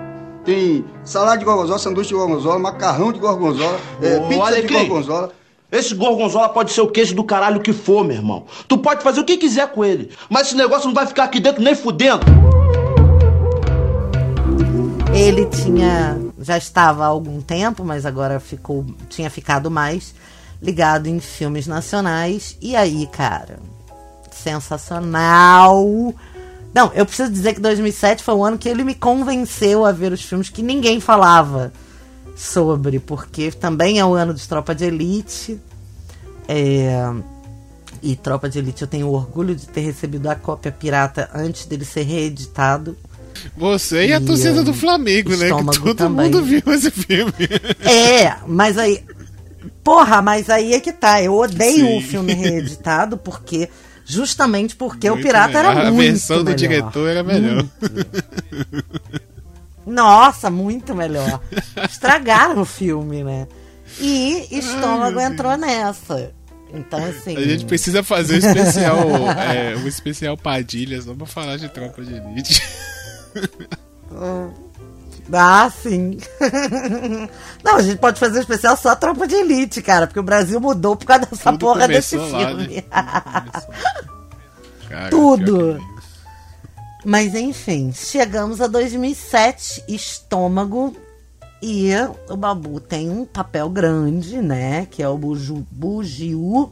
tem 0.45 0.85
salada 1.03 1.37
de 1.37 1.45
gorgonzola, 1.45 1.77
sanduíche 1.77 2.09
de 2.09 2.15
gorgonzola, 2.15 2.57
macarrão 2.57 3.11
de 3.11 3.19
gorgonzola, 3.19 3.77
é, 4.01 4.19
pizza 4.21 4.43
Alecrim. 4.43 4.67
de 4.67 4.85
gorgonzola. 4.85 5.31
Esse 5.69 5.93
gorgonzola 5.93 6.47
pode 6.47 6.71
ser 6.71 6.79
o 6.79 6.87
queijo 6.87 7.13
do 7.13 7.23
caralho 7.25 7.59
que 7.59 7.73
for, 7.73 8.05
meu 8.05 8.15
irmão. 8.15 8.45
Tu 8.69 8.77
pode 8.77 9.03
fazer 9.03 9.19
o 9.19 9.25
que 9.25 9.35
quiser 9.35 9.67
com 9.67 9.83
ele. 9.83 10.09
Mas 10.29 10.47
esse 10.47 10.55
negócio 10.55 10.87
não 10.87 10.93
vai 10.93 11.05
ficar 11.05 11.25
aqui 11.25 11.41
dentro 11.41 11.61
nem 11.61 11.75
fudendo. 11.75 12.25
Ele 15.13 15.45
tinha. 15.47 16.26
Já 16.39 16.57
estava 16.57 17.03
há 17.03 17.07
algum 17.07 17.41
tempo, 17.41 17.83
mas 17.83 18.05
agora 18.05 18.39
ficou. 18.39 18.85
Tinha 19.09 19.29
ficado 19.29 19.71
mais 19.71 20.13
ligado 20.61 21.07
em 21.07 21.19
filmes 21.19 21.67
nacionais. 21.67 22.57
E 22.61 22.75
aí, 22.75 23.07
cara. 23.07 23.59
Sensacional. 24.31 26.13
Não, 26.73 26.91
eu 26.93 27.05
preciso 27.05 27.31
dizer 27.31 27.53
que 27.53 27.59
2007 27.59 28.23
foi 28.23 28.35
o 28.35 28.43
ano 28.43 28.57
que 28.57 28.69
ele 28.69 28.83
me 28.83 28.93
convenceu 28.93 29.85
a 29.85 29.91
ver 29.91 30.11
os 30.11 30.21
filmes 30.21 30.49
que 30.49 30.61
ninguém 30.61 30.99
falava 30.99 31.73
sobre, 32.35 32.99
porque 32.99 33.51
também 33.51 33.99
é 33.99 34.05
o 34.05 34.13
ano 34.13 34.33
de 34.33 34.47
Tropa 34.47 34.75
de 34.75 34.85
Elite. 34.85 35.59
É, 36.47 37.11
e 38.01 38.15
Tropa 38.15 38.47
de 38.47 38.59
Elite 38.59 38.83
eu 38.83 38.87
tenho 38.87 39.09
orgulho 39.09 39.55
de 39.55 39.67
ter 39.67 39.81
recebido 39.81 40.29
a 40.29 40.35
cópia 40.35 40.71
pirata 40.71 41.29
antes 41.33 41.65
dele 41.65 41.83
ser 41.83 42.03
reeditado. 42.03 42.95
Você 43.55 44.07
e 44.07 44.13
a 44.13 44.17
E, 44.17 44.25
torcida 44.25 44.61
ah, 44.61 44.63
do 44.63 44.73
Flamengo, 44.73 45.35
né? 45.35 45.47
Que 45.49 45.79
todo 45.79 45.95
também. 45.95 46.25
mundo 46.25 46.43
viu 46.43 46.61
esse 46.67 46.91
filme. 46.91 47.33
É, 47.83 48.35
mas 48.47 48.77
aí. 48.77 49.03
Porra, 49.83 50.21
mas 50.21 50.49
aí 50.49 50.73
é 50.73 50.79
que 50.79 50.91
tá. 50.91 51.21
Eu 51.21 51.33
odeio 51.35 51.85
Sim. 51.87 51.97
o 51.97 52.01
filme 52.01 52.33
reeditado 52.33 53.17
porque. 53.17 53.69
Justamente 54.09 54.73
porque 54.75 55.09
o 55.09 55.13
Muito 55.15 55.25
pirata 55.25 55.47
melhor. 55.57 55.71
era 55.77 55.87
A 55.87 55.91
muito 55.91 56.07
versão 56.11 56.37
do 56.37 56.43
melhor. 56.45 56.55
diretor 56.57 57.09
era 57.09 57.23
melhor. 57.23 57.65
Nossa, 59.85 60.49
muito 60.49 60.93
melhor. 60.95 61.39
Estragaram 61.89 62.61
o 62.61 62.65
filme, 62.65 63.23
né? 63.23 63.47
E 63.99 64.47
Estômago 64.51 65.19
entrou 65.19 65.57
nessa. 65.57 66.31
Então, 66.73 67.03
assim. 67.03 67.35
A 67.37 67.41
gente 67.41 67.65
precisa 67.65 68.03
fazer 68.03 68.35
um 68.35 68.37
especial, 68.37 68.97
é, 69.53 69.75
um 69.77 69.87
especial 69.87 70.35
Padilha 70.37 71.01
só 71.01 71.13
pra 71.13 71.25
falar 71.25 71.57
de 71.57 71.69
Tropa 71.69 72.01
de 72.03 72.13
Elite. 72.13 72.61
Ah, 75.33 75.69
sim. 75.69 76.17
Não, 77.63 77.75
a 77.75 77.81
gente 77.81 77.97
pode 77.97 78.19
fazer 78.19 78.37
um 78.37 78.41
especial 78.41 78.77
só 78.77 78.95
Tropa 78.95 79.27
de 79.27 79.35
Elite, 79.35 79.81
cara, 79.81 80.07
porque 80.07 80.19
o 80.19 80.23
Brasil 80.23 80.59
mudou 80.59 80.95
por 80.95 81.05
causa 81.05 81.25
dessa 81.25 81.51
Tudo 81.51 81.59
porra 81.59 81.87
desse 81.87 82.15
lá, 82.15 82.47
filme. 82.47 82.67
né? 82.75 82.83
Cara, 84.87 85.09
Tudo. 85.09 85.57
pior 85.57 85.77
que 85.79 85.83
é. 85.83 85.97
Mas 87.05 87.35
enfim, 87.35 87.91
chegamos 87.93 88.61
a 88.61 88.67
2007, 88.67 89.83
Estômago. 89.87 90.95
E 91.61 91.89
o 92.29 92.37
Babu 92.37 92.79
tem 92.79 93.09
um 93.09 93.25
papel 93.25 93.69
grande, 93.69 94.41
né? 94.41 94.85
Que 94.89 95.01
é 95.01 95.09
o 95.09 95.17
Buju, 95.17 95.65
Bugiu. 95.71 96.71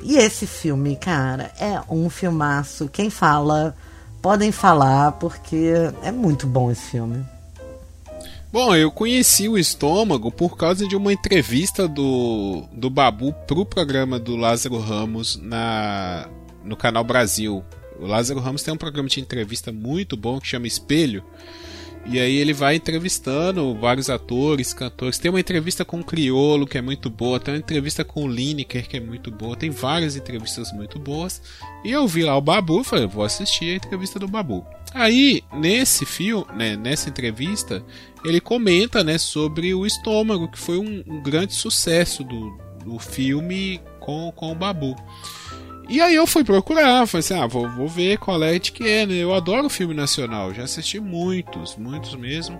E 0.00 0.16
esse 0.16 0.46
filme, 0.46 0.96
cara, 0.96 1.50
é 1.58 1.80
um 1.88 2.08
filmaço. 2.08 2.88
Quem 2.88 3.10
fala, 3.10 3.74
podem 4.22 4.52
falar, 4.52 5.12
porque 5.12 5.72
é 6.02 6.12
muito 6.12 6.46
bom 6.46 6.70
esse 6.70 6.90
filme. 6.90 7.24
Bom, 8.52 8.76
eu 8.76 8.90
conheci 8.90 9.48
o 9.48 9.58
estômago 9.58 10.30
por 10.30 10.56
causa 10.56 10.86
de 10.86 10.94
uma 10.94 11.12
entrevista 11.12 11.88
do, 11.88 12.64
do 12.70 12.88
Babu 12.88 13.32
pro 13.46 13.64
programa 13.64 14.18
do 14.18 14.36
Lázaro 14.36 14.78
Ramos 14.78 15.36
na, 15.36 16.28
no 16.62 16.76
canal 16.76 17.02
Brasil. 17.02 17.64
O 17.98 18.06
Lázaro 18.06 18.40
Ramos 18.40 18.62
tem 18.62 18.72
um 18.72 18.76
programa 18.76 19.08
de 19.08 19.20
entrevista 19.20 19.72
muito 19.72 20.16
bom 20.16 20.38
que 20.38 20.46
chama 20.46 20.66
Espelho. 20.66 21.24
E 22.04 22.18
aí 22.18 22.36
ele 22.36 22.52
vai 22.52 22.74
entrevistando 22.74 23.74
vários 23.74 24.10
atores, 24.10 24.74
cantores. 24.74 25.18
Tem 25.18 25.30
uma 25.30 25.40
entrevista 25.40 25.84
com 25.84 26.00
o 26.00 26.04
Criolo, 26.04 26.66
que 26.66 26.76
é 26.76 26.82
muito 26.82 27.08
boa. 27.08 27.38
Tem 27.38 27.54
uma 27.54 27.60
entrevista 27.60 28.04
com 28.04 28.24
o 28.24 28.28
Lineker, 28.28 28.88
que 28.88 28.96
é 28.96 29.00
muito 29.00 29.30
boa. 29.30 29.56
Tem 29.56 29.70
várias 29.70 30.16
entrevistas 30.16 30.72
muito 30.72 30.98
boas. 30.98 31.40
E 31.84 31.90
eu 31.90 32.06
vi 32.08 32.24
lá 32.24 32.36
o 32.36 32.40
Babu 32.40 32.80
e 32.80 32.84
falei, 32.84 33.06
vou 33.06 33.24
assistir 33.24 33.72
a 33.72 33.76
entrevista 33.76 34.18
do 34.18 34.26
Babu. 34.26 34.66
Aí, 34.92 35.42
nesse 35.52 36.04
filme, 36.04 36.44
né, 36.54 36.76
nessa 36.76 37.08
entrevista, 37.08 37.84
ele 38.24 38.40
comenta 38.40 39.02
né, 39.04 39.16
sobre 39.16 39.72
o 39.72 39.86
estômago, 39.86 40.48
que 40.48 40.58
foi 40.58 40.78
um, 40.78 41.04
um 41.06 41.22
grande 41.22 41.54
sucesso 41.54 42.24
do, 42.24 42.58
do 42.84 42.98
filme 42.98 43.80
com, 44.00 44.30
com 44.32 44.52
o 44.52 44.54
Babu. 44.54 44.96
E 45.92 46.00
aí 46.00 46.14
eu 46.14 46.26
fui 46.26 46.42
procurar, 46.42 47.06
falei 47.06 47.20
assim, 47.20 47.34
ah, 47.34 47.46
vou, 47.46 47.68
vou 47.68 47.86
ver 47.86 48.16
qual 48.16 48.42
é 48.42 48.56
é, 48.82 49.04
né? 49.04 49.12
Eu 49.12 49.34
adoro 49.34 49.68
filme 49.68 49.92
nacional, 49.92 50.54
já 50.54 50.62
assisti 50.62 50.98
muitos, 50.98 51.76
muitos 51.76 52.14
mesmo. 52.14 52.58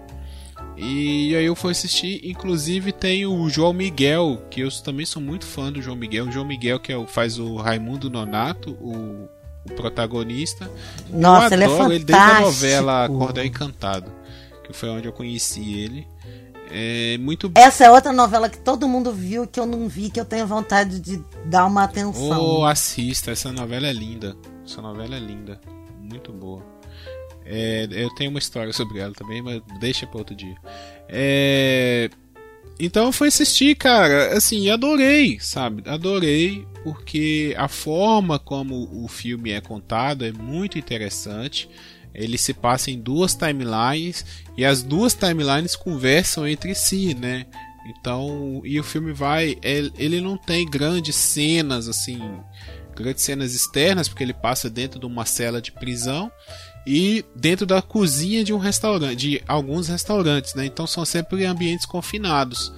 E 0.76 1.34
aí 1.34 1.46
eu 1.46 1.56
fui 1.56 1.72
assistir, 1.72 2.20
inclusive 2.28 2.92
tem 2.92 3.24
o 3.24 3.48
João 3.48 3.72
Miguel, 3.72 4.42
que 4.50 4.60
eu 4.60 4.70
também 4.82 5.06
sou 5.06 5.22
muito 5.22 5.46
fã 5.46 5.72
do 5.72 5.80
João 5.80 5.96
Miguel. 5.96 6.26
O 6.26 6.30
João 6.30 6.44
Miguel 6.44 6.78
que 6.78 6.92
é 6.92 6.96
o, 6.96 7.06
faz 7.06 7.38
o 7.38 7.56
Raimundo 7.56 8.10
Nonato, 8.10 8.72
o, 8.72 9.26
o 9.64 9.74
protagonista. 9.76 10.70
Nossa, 11.08 11.54
eu 11.54 11.62
ele 11.62 11.64
é 11.64 11.68
adoro 11.68 11.90
ele 11.90 12.04
desde 12.04 12.14
a 12.14 12.40
novela 12.40 13.08
Cordel 13.08 13.46
Encantado, 13.46 14.12
que 14.62 14.74
foi 14.74 14.90
onde 14.90 15.08
eu 15.08 15.12
conheci 15.12 15.78
ele. 15.78 16.06
É 16.74 17.18
muito 17.18 17.52
Essa 17.54 17.84
é 17.84 17.90
outra 17.90 18.12
novela 18.12 18.48
que 18.48 18.58
todo 18.58 18.88
mundo 18.88 19.12
viu 19.12 19.46
que 19.46 19.60
eu 19.60 19.66
não 19.66 19.86
vi, 19.88 20.08
que 20.08 20.18
eu 20.18 20.24
tenho 20.24 20.46
vontade 20.46 20.98
de 21.00 21.22
dar 21.44 21.66
uma 21.66 21.84
atenção. 21.84 22.60
Oh, 22.60 22.64
assista, 22.64 23.30
essa 23.30 23.52
novela 23.52 23.86
é 23.86 23.92
linda. 23.92 24.34
Essa 24.64 24.80
novela 24.80 25.14
é 25.14 25.18
linda. 25.18 25.60
Muito 26.00 26.32
boa. 26.32 26.64
É, 27.44 27.86
eu 27.90 28.08
tenho 28.14 28.30
uma 28.30 28.38
história 28.38 28.72
sobre 28.72 29.00
ela 29.00 29.12
também, 29.12 29.42
mas 29.42 29.60
deixa 29.78 30.06
para 30.06 30.18
outro 30.18 30.34
dia. 30.34 30.56
É, 31.08 32.08
então 32.78 33.06
eu 33.06 33.12
fui 33.12 33.28
assistir, 33.28 33.76
cara. 33.76 34.36
Assim, 34.36 34.70
adorei, 34.70 35.38
sabe? 35.40 35.82
Adorei, 35.86 36.66
porque 36.82 37.54
a 37.58 37.68
forma 37.68 38.38
como 38.38 38.88
o 39.04 39.08
filme 39.08 39.50
é 39.50 39.60
contado 39.60 40.24
é 40.24 40.32
muito 40.32 40.78
interessante. 40.78 41.68
Ele 42.14 42.36
se 42.36 42.52
passa 42.52 42.90
em 42.90 43.00
duas 43.00 43.34
timelines 43.34 44.24
e 44.56 44.64
as 44.64 44.82
duas 44.82 45.14
timelines 45.14 45.74
conversam 45.74 46.46
entre 46.46 46.74
si, 46.74 47.14
né? 47.14 47.46
Então, 47.86 48.62
e 48.64 48.78
o 48.78 48.84
filme 48.84 49.12
vai, 49.12 49.56
ele 49.62 50.20
não 50.20 50.36
tem 50.36 50.68
grandes 50.68 51.16
cenas 51.16 51.88
assim, 51.88 52.20
grandes 52.94 53.24
cenas 53.24 53.54
externas, 53.54 54.08
porque 54.08 54.22
ele 54.22 54.34
passa 54.34 54.70
dentro 54.70 55.00
de 55.00 55.06
uma 55.06 55.26
cela 55.26 55.60
de 55.60 55.72
prisão 55.72 56.30
e 56.86 57.24
dentro 57.34 57.66
da 57.66 57.82
cozinha 57.82 58.44
de 58.44 58.52
um 58.52 58.58
restaurante, 58.58 59.16
de 59.16 59.42
alguns 59.48 59.88
restaurantes, 59.88 60.54
né? 60.54 60.64
Então 60.64 60.86
são 60.86 61.04
sempre 61.04 61.44
ambientes 61.44 61.86
confinados. 61.86 62.72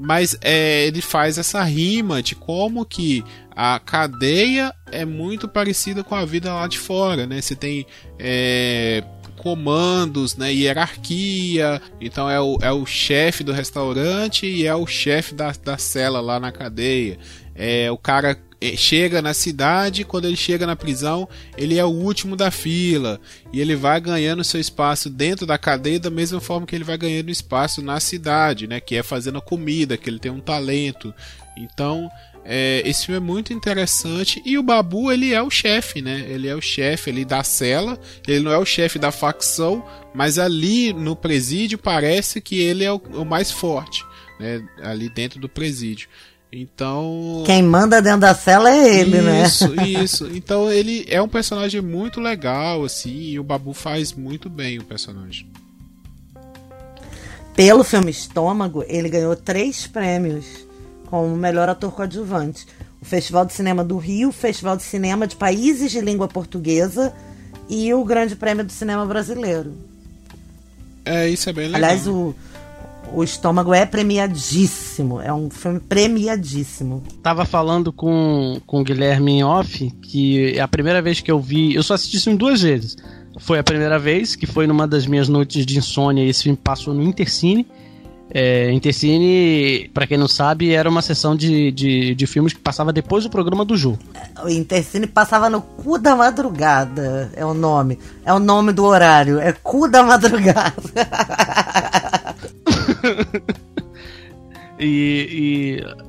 Mas 0.00 0.36
é, 0.40 0.86
ele 0.86 1.00
faz 1.00 1.38
essa 1.38 1.62
rima 1.62 2.22
de 2.22 2.34
como 2.34 2.84
que 2.84 3.24
a 3.50 3.78
cadeia 3.78 4.74
é 4.92 5.04
muito 5.04 5.48
parecida 5.48 6.04
com 6.04 6.14
a 6.14 6.24
vida 6.24 6.52
lá 6.52 6.66
de 6.66 6.78
fora, 6.78 7.26
né? 7.26 7.40
Você 7.40 7.56
tem 7.56 7.86
é, 8.18 9.02
comandos, 9.36 10.36
né? 10.36 10.52
Hierarquia. 10.52 11.80
Então 12.00 12.28
é 12.28 12.40
o, 12.40 12.58
é 12.60 12.72
o 12.72 12.84
chefe 12.84 13.42
do 13.44 13.52
restaurante 13.52 14.46
e 14.46 14.66
é 14.66 14.74
o 14.74 14.86
chefe 14.86 15.34
da, 15.34 15.52
da 15.64 15.78
cela 15.78 16.20
lá 16.20 16.38
na 16.38 16.52
cadeia. 16.52 17.18
É, 17.54 17.90
o 17.90 17.96
cara 17.96 18.38
chega 18.76 19.20
na 19.20 19.34
cidade, 19.34 20.04
quando 20.04 20.24
ele 20.24 20.36
chega 20.36 20.66
na 20.66 20.74
prisão, 20.74 21.28
ele 21.56 21.78
é 21.78 21.84
o 21.84 21.88
último 21.88 22.36
da 22.36 22.50
fila 22.50 23.20
e 23.52 23.60
ele 23.60 23.76
vai 23.76 24.00
ganhando 24.00 24.42
seu 24.42 24.60
espaço 24.60 25.10
dentro 25.10 25.46
da 25.46 25.58
cadeia 25.58 26.00
da 26.00 26.10
mesma 26.10 26.40
forma 26.40 26.66
que 26.66 26.74
ele 26.74 26.84
vai 26.84 26.96
ganhando 26.96 27.30
espaço 27.30 27.82
na 27.82 28.00
cidade, 28.00 28.66
né? 28.66 28.80
Que 28.80 28.96
é 28.96 29.02
fazendo 29.02 29.38
a 29.38 29.42
comida, 29.42 29.96
que 29.96 30.08
ele 30.08 30.18
tem 30.18 30.32
um 30.32 30.40
talento. 30.40 31.12
Então, 31.56 32.10
é, 32.44 32.80
esse 32.84 33.06
filme 33.06 33.16
é 33.16 33.20
muito 33.20 33.52
interessante 33.52 34.40
e 34.44 34.56
o 34.56 34.62
Babu 34.62 35.10
ele 35.10 35.34
é 35.34 35.42
o 35.42 35.50
chefe, 35.50 36.00
né? 36.00 36.24
Ele 36.28 36.46
é 36.46 36.54
o 36.54 36.60
chefe 36.60 37.10
ali 37.10 37.24
da 37.24 37.42
cela. 37.42 37.98
Ele 38.26 38.40
não 38.40 38.52
é 38.52 38.58
o 38.58 38.64
chefe 38.64 38.98
da 38.98 39.10
facção, 39.10 39.84
mas 40.14 40.38
ali 40.38 40.92
no 40.92 41.16
presídio 41.16 41.76
parece 41.76 42.40
que 42.40 42.60
ele 42.60 42.84
é 42.84 42.92
o, 42.92 42.96
o 42.96 43.24
mais 43.24 43.50
forte, 43.50 44.04
né? 44.38 44.66
Ali 44.82 45.08
dentro 45.08 45.40
do 45.40 45.48
presídio. 45.48 46.08
Então. 46.52 47.42
Quem 47.44 47.62
manda 47.62 48.00
dentro 48.00 48.20
da 48.20 48.34
cela 48.34 48.70
é 48.70 49.00
ele, 49.00 49.20
né? 49.20 49.44
Isso, 49.44 49.74
isso. 49.82 50.26
Então 50.32 50.70
ele 50.70 51.04
é 51.08 51.20
um 51.20 51.28
personagem 51.28 51.80
muito 51.80 52.20
legal, 52.20 52.84
assim, 52.84 53.30
e 53.30 53.38
o 53.38 53.44
Babu 53.44 53.72
faz 53.72 54.12
muito 54.12 54.48
bem 54.48 54.78
o 54.78 54.84
personagem. 54.84 55.46
Pelo 57.54 57.82
filme 57.82 58.10
Estômago, 58.10 58.84
ele 58.86 59.08
ganhou 59.08 59.34
três 59.34 59.86
prêmios 59.86 60.66
como 61.06 61.34
melhor 61.36 61.68
ator 61.68 61.92
coadjuvante. 61.92 62.66
O 63.00 63.04
Festival 63.04 63.46
de 63.46 63.54
Cinema 63.54 63.82
do 63.82 63.96
Rio, 63.96 64.28
o 64.28 64.32
Festival 64.32 64.76
de 64.76 64.82
Cinema 64.82 65.26
de 65.26 65.36
Países 65.36 65.90
de 65.90 66.00
Língua 66.00 66.28
Portuguesa 66.28 67.14
e 67.68 67.92
o 67.94 68.04
Grande 68.04 68.36
Prêmio 68.36 68.64
do 68.64 68.72
Cinema 68.72 69.06
Brasileiro. 69.06 69.74
É, 71.04 71.28
isso 71.28 71.48
é 71.48 71.52
bem 71.52 71.66
legal. 71.68 71.82
Aliás, 71.82 72.06
o, 72.06 72.34
o 73.12 73.22
Estômago 73.22 73.72
é 73.72 73.86
premiadíssimo. 73.86 75.20
É 75.20 75.32
um 75.32 75.50
filme 75.50 75.80
premiadíssimo. 75.80 77.02
Tava 77.22 77.44
falando 77.44 77.92
com, 77.92 78.60
com 78.66 78.80
o 78.80 78.84
Guilherme 78.84 79.32
em 79.32 79.44
off 79.44 79.90
que 80.02 80.56
é 80.56 80.60
a 80.60 80.68
primeira 80.68 81.02
vez 81.02 81.20
que 81.20 81.30
eu 81.30 81.40
vi. 81.40 81.74
Eu 81.74 81.82
só 81.82 81.94
assisti 81.94 82.16
isso 82.16 82.30
em 82.30 82.36
duas 82.36 82.62
vezes. 82.62 82.96
foi 83.38 83.58
a 83.58 83.64
primeira 83.64 83.98
vez, 83.98 84.36
que 84.36 84.46
foi 84.46 84.66
numa 84.66 84.86
das 84.86 85.06
minhas 85.06 85.28
noites 85.28 85.66
de 85.66 85.78
insônia. 85.78 86.24
Esse 86.24 86.44
filme 86.44 86.58
passou 86.62 86.94
no 86.94 87.02
Intercine. 87.02 87.66
É, 88.28 88.72
Intercine, 88.72 89.88
pra 89.94 90.06
quem 90.06 90.18
não 90.18 90.26
sabe, 90.26 90.72
era 90.72 90.90
uma 90.90 91.00
sessão 91.00 91.36
de, 91.36 91.70
de, 91.70 92.14
de 92.14 92.26
filmes 92.26 92.52
que 92.52 92.58
passava 92.58 92.92
depois 92.92 93.24
do 93.24 93.30
programa 93.30 93.64
do 93.64 93.76
Ju. 93.76 93.96
O 94.44 94.48
Intercine 94.48 95.06
passava 95.06 95.48
no 95.48 95.62
cu 95.62 95.98
da 95.98 96.16
madrugada. 96.16 97.30
É 97.34 97.44
o 97.44 97.54
nome. 97.54 97.98
É 98.24 98.32
o 98.32 98.38
nome 98.38 98.72
do 98.72 98.84
horário. 98.84 99.38
É 99.38 99.52
cu 99.52 99.88
da 99.88 100.02
madrugada. 100.02 100.74
e, 104.78 105.80
e 105.80 106.06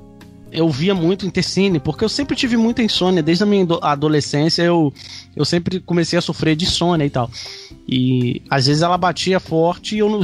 eu 0.51 0.69
via 0.69 0.95
muito 0.95 1.25
Intercine, 1.25 1.79
porque 1.79 2.03
eu 2.03 2.09
sempre 2.09 2.35
tive 2.35 2.57
muita 2.57 2.81
insônia. 2.81 3.21
Desde 3.21 3.43
a 3.43 3.45
minha 3.45 3.65
adolescência 3.81 4.63
eu, 4.63 4.93
eu 5.35 5.45
sempre 5.45 5.79
comecei 5.79 6.17
a 6.17 6.21
sofrer 6.21 6.55
de 6.55 6.65
insônia 6.65 7.05
e 7.05 7.09
tal. 7.09 7.29
E 7.87 8.41
às 8.49 8.65
vezes 8.67 8.81
ela 8.81 8.97
batia 8.97 9.39
forte 9.39 9.95
e 9.95 9.99
eu 9.99 10.09
não, 10.09 10.21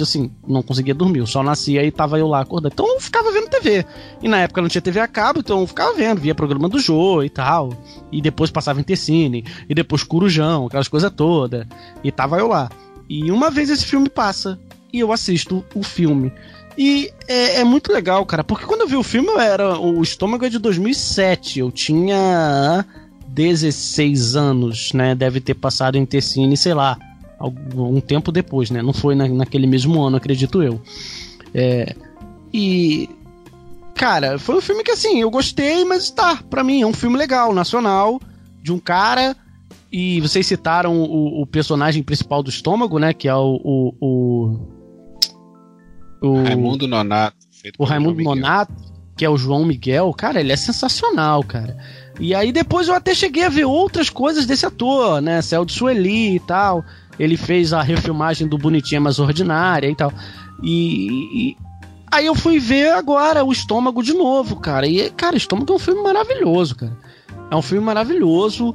assim, 0.00 0.30
não 0.46 0.62
conseguia 0.62 0.94
dormir. 0.94 1.20
Eu 1.20 1.26
só 1.26 1.42
nascia 1.42 1.84
e 1.84 1.90
tava 1.90 2.18
eu 2.18 2.28
lá 2.28 2.40
acordado. 2.40 2.72
Então 2.72 2.86
eu 2.86 3.00
ficava 3.00 3.32
vendo 3.32 3.48
TV. 3.48 3.84
E 4.22 4.28
na 4.28 4.38
época 4.38 4.62
não 4.62 4.68
tinha 4.68 4.82
TV 4.82 5.00
a 5.00 5.08
cabo, 5.08 5.40
então 5.40 5.60
eu 5.60 5.66
ficava 5.66 5.94
vendo, 5.94 6.20
via 6.20 6.34
programa 6.34 6.68
do 6.68 6.78
Jô 6.78 7.22
e 7.22 7.30
tal. 7.30 7.70
E 8.10 8.20
depois 8.20 8.50
passava 8.50 8.80
Intercine, 8.80 9.44
e 9.68 9.74
depois 9.74 10.02
Curujão, 10.02 10.66
aquelas 10.66 10.88
coisas 10.88 11.10
todas. 11.10 11.66
E 12.04 12.12
tava 12.12 12.38
eu 12.38 12.48
lá. 12.48 12.70
E 13.08 13.30
uma 13.30 13.50
vez 13.50 13.68
esse 13.68 13.84
filme 13.84 14.08
passa 14.08 14.58
e 14.92 15.00
eu 15.00 15.12
assisto 15.12 15.64
o 15.74 15.82
filme. 15.82 16.32
E 16.76 17.12
é, 17.28 17.60
é, 17.60 17.64
muito 17.64 17.92
legal, 17.92 18.24
cara, 18.24 18.42
porque 18.42 18.64
quando 18.64 18.82
eu 18.82 18.88
vi 18.88 18.96
o 18.96 19.02
filme, 19.02 19.28
eu 19.28 19.40
era. 19.40 19.78
O 19.78 20.02
estômago 20.02 20.44
é 20.44 20.48
de 20.48 20.58
2007, 20.58 21.60
eu 21.60 21.70
tinha 21.70 22.84
16 23.28 24.36
anos, 24.36 24.92
né? 24.92 25.14
Deve 25.14 25.40
ter 25.40 25.54
passado 25.54 25.96
em 25.96 26.06
Tessine, 26.06 26.56
sei 26.56 26.74
lá, 26.74 26.98
algum 27.38 28.00
tempo 28.00 28.32
depois, 28.32 28.70
né? 28.70 28.80
Não 28.80 28.92
foi 28.92 29.14
na, 29.14 29.28
naquele 29.28 29.66
mesmo 29.66 30.02
ano, 30.02 30.16
acredito 30.16 30.62
eu. 30.62 30.80
É, 31.54 31.94
e. 32.52 33.08
Cara, 33.94 34.38
foi 34.38 34.56
um 34.56 34.60
filme 34.60 34.82
que 34.82 34.90
assim, 34.90 35.20
eu 35.20 35.30
gostei, 35.30 35.84
mas 35.84 36.10
tá, 36.10 36.42
pra 36.48 36.64
mim, 36.64 36.80
é 36.80 36.86
um 36.86 36.94
filme 36.94 37.16
legal, 37.16 37.54
nacional, 37.54 38.20
de 38.62 38.72
um 38.72 38.78
cara. 38.78 39.36
E 39.92 40.20
vocês 40.22 40.46
citaram 40.46 41.02
o, 41.02 41.42
o 41.42 41.46
personagem 41.46 42.02
principal 42.02 42.42
do 42.42 42.48
estômago, 42.48 42.98
né? 42.98 43.12
Que 43.12 43.28
é 43.28 43.34
o, 43.34 43.60
o, 43.62 43.94
o 44.00 44.60
o 46.22 46.42
Raimundo 46.42 46.86
Nonato. 46.86 47.36
o 47.78 47.84
Raimundo 47.84 48.22
Nonato, 48.22 48.72
que 49.16 49.24
é 49.24 49.28
o 49.28 49.36
João 49.36 49.64
Miguel, 49.64 50.12
cara, 50.14 50.40
ele 50.40 50.52
é 50.52 50.56
sensacional, 50.56 51.42
cara. 51.42 51.76
E 52.20 52.34
aí 52.34 52.52
depois 52.52 52.88
eu 52.88 52.94
até 52.94 53.14
cheguei 53.14 53.44
a 53.44 53.48
ver 53.48 53.64
outras 53.64 54.08
coisas 54.08 54.46
desse 54.46 54.64
ator, 54.64 55.20
né? 55.20 55.42
Céu 55.42 55.64
de 55.64 55.72
Sueli 55.72 56.36
e 56.36 56.40
tal. 56.40 56.84
Ele 57.18 57.36
fez 57.36 57.72
a 57.72 57.82
refilmagem 57.82 58.46
do 58.46 58.58
Bonitinha 58.58 59.00
Mais 59.00 59.18
Ordinária 59.18 59.88
e 59.88 59.94
tal. 59.94 60.12
E, 60.62 61.08
e, 61.34 61.56
aí 62.10 62.26
eu 62.26 62.34
fui 62.34 62.58
ver 62.58 62.92
agora 62.92 63.44
o 63.44 63.52
Estômago 63.52 64.02
de 64.02 64.14
novo, 64.14 64.56
cara. 64.56 64.86
E, 64.86 65.10
cara, 65.10 65.36
Estômago 65.36 65.72
é 65.72 65.76
um 65.76 65.78
filme 65.78 66.02
maravilhoso, 66.02 66.76
cara. 66.76 66.96
É 67.50 67.56
um 67.56 67.62
filme 67.62 67.84
maravilhoso. 67.84 68.74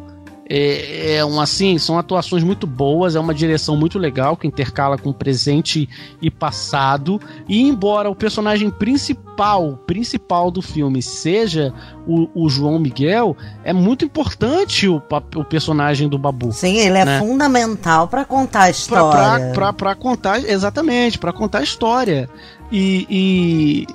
É, 0.50 1.16
é 1.16 1.26
um 1.26 1.42
assim, 1.42 1.78
são 1.78 1.98
atuações 1.98 2.44
muito 2.44 2.66
boas, 2.66 3.16
é 3.16 3.20
uma 3.20 3.34
direção 3.34 3.76
muito 3.76 4.00
legal 4.00 4.38
que 4.38 4.48
intercala 4.48 4.98
com 4.98 5.12
presente 5.12 5.90
e 6.22 6.32
passado. 6.32 7.20
E 7.48 7.62
embora 7.62 8.10
o 8.10 8.16
personagem 8.16 8.70
principal, 8.70 9.78
principal 9.86 10.50
do 10.50 10.62
filme 10.62 11.02
seja 11.02 11.74
o, 12.06 12.30
o 12.34 12.50
João 12.50 12.80
Miguel, 12.80 13.36
é 13.64 13.74
muito 13.74 14.06
importante 14.06 14.88
o, 14.88 15.02
o 15.36 15.44
personagem 15.44 16.08
do 16.08 16.18
Babu. 16.18 16.54
Sim, 16.54 16.78
ele 16.78 16.98
é 16.98 17.06
né? 17.06 17.20
fundamental 17.20 18.08
para 18.08 18.24
contar 18.24 18.64
a 18.64 18.70
história. 18.70 19.54
Para 19.74 19.96
contar, 19.96 20.44
exatamente, 20.44 21.18
para 21.18 21.34
contar 21.34 21.60
a 21.60 21.64
história. 21.64 22.30
E, 22.72 23.08
e, 23.10 23.88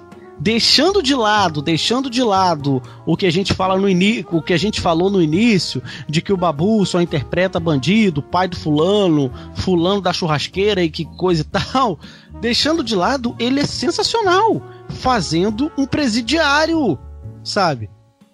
deixando 0.43 1.01
de 1.01 1.15
lado, 1.15 1.63
deixando 1.63 2.11
de 2.11 2.21
lado 2.21 2.83
o 3.07 3.17
que 3.17 3.27
a 3.27 3.31
gente 3.31 3.55
fala 3.55 3.79
no 3.79 3.89
início, 3.89 4.27
o 4.33 4.43
que 4.43 4.53
a 4.53 4.57
gente 4.57 4.81
falou 4.81 5.09
no 5.09 5.23
início, 5.23 5.81
de 6.09 6.21
que 6.21 6.33
o 6.33 6.37
Babu 6.37 6.85
só 6.85 7.01
interpreta 7.01 7.61
bandido, 7.61 8.21
pai 8.21 8.49
do 8.49 8.57
fulano, 8.57 9.33
fulano 9.55 10.01
da 10.01 10.13
churrasqueira 10.13 10.83
e 10.83 10.91
que 10.91 11.05
coisa 11.05 11.43
e 11.43 11.45
tal, 11.45 11.97
deixando 12.41 12.83
de 12.83 12.97
lado, 12.97 13.37
ele 13.39 13.61
é 13.61 13.65
sensacional, 13.65 14.61
fazendo 14.89 15.71
um 15.79 15.87
presidiário, 15.87 16.99
sabe? 17.45 17.89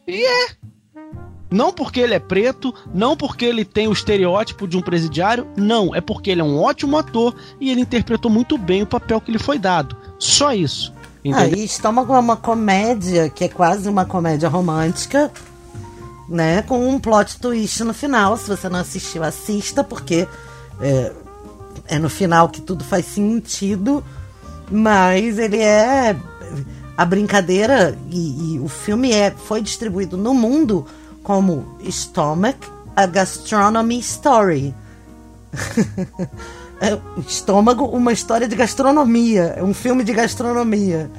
E 0.07 0.25
é. 0.25 0.49
Não 1.51 1.71
porque 1.71 2.01
ele 2.01 2.15
é 2.15 2.19
preto, 2.19 2.75
não 2.95 3.17
porque 3.19 3.45
ele 3.45 3.67
tem 3.67 3.87
o 3.87 3.93
estereótipo 3.93 4.67
de 4.67 4.79
um 4.79 4.83
presidiário, 4.83 5.47
não, 5.59 5.95
é 5.95 6.01
porque 6.01 6.31
ele 6.31 6.41
é 6.41 6.45
um 6.45 6.59
ótimo 6.59 6.97
ator 6.97 7.35
e 7.61 7.71
ele 7.71 7.83
interpretou 7.83 8.31
muito 8.31 8.57
bem 8.57 8.83
o 8.83 8.87
papel 8.87 9.21
que 9.21 9.33
lhe 9.33 9.39
foi 9.39 9.59
dado. 9.59 9.95
Só 10.19 10.55
isso. 10.55 10.97
Ah, 11.35 11.47
e 11.47 11.65
Estômago 11.65 12.15
é 12.15 12.19
uma 12.19 12.37
comédia 12.37 13.29
que 13.29 13.45
é 13.45 13.49
quase 13.49 13.89
uma 13.89 14.05
comédia 14.05 14.49
romântica, 14.49 15.31
né? 16.29 16.63
Com 16.63 16.89
um 16.89 16.99
plot 16.99 17.39
twist 17.41 17.83
no 17.85 17.95
final. 17.95 18.37
Se 18.37 18.49
você 18.49 18.69
não 18.69 18.81
assistiu, 18.81 19.23
assista, 19.23 19.83
porque 19.83 20.29
é, 20.81 21.13
é 21.87 21.99
no 21.99 22.09
final 22.09 22.49
que 22.49 22.61
tudo 22.61 22.85
faz 22.85 23.07
sentido. 23.07 24.05
Mas 24.71 25.39
ele 25.39 25.59
é. 25.59 26.17
A 26.97 27.05
brincadeira 27.05 27.97
e, 28.11 28.55
e 28.55 28.59
o 28.59 28.69
filme 28.69 29.13
é, 29.13 29.31
foi 29.31 29.63
distribuído 29.63 30.17
no 30.17 30.35
mundo 30.35 30.85
como 31.23 31.77
Stomach, 31.89 32.59
a 32.97 33.07
Gastronomy 33.07 34.01
Story. 34.01 34.75
é, 36.81 36.99
estômago, 37.27 37.85
uma 37.87 38.13
história 38.13 38.49
de 38.49 38.57
gastronomia. 38.57 39.55
É 39.57 39.63
um 39.63 39.75
filme 39.75 40.05
de 40.05 40.13
gastronomia. 40.13 41.11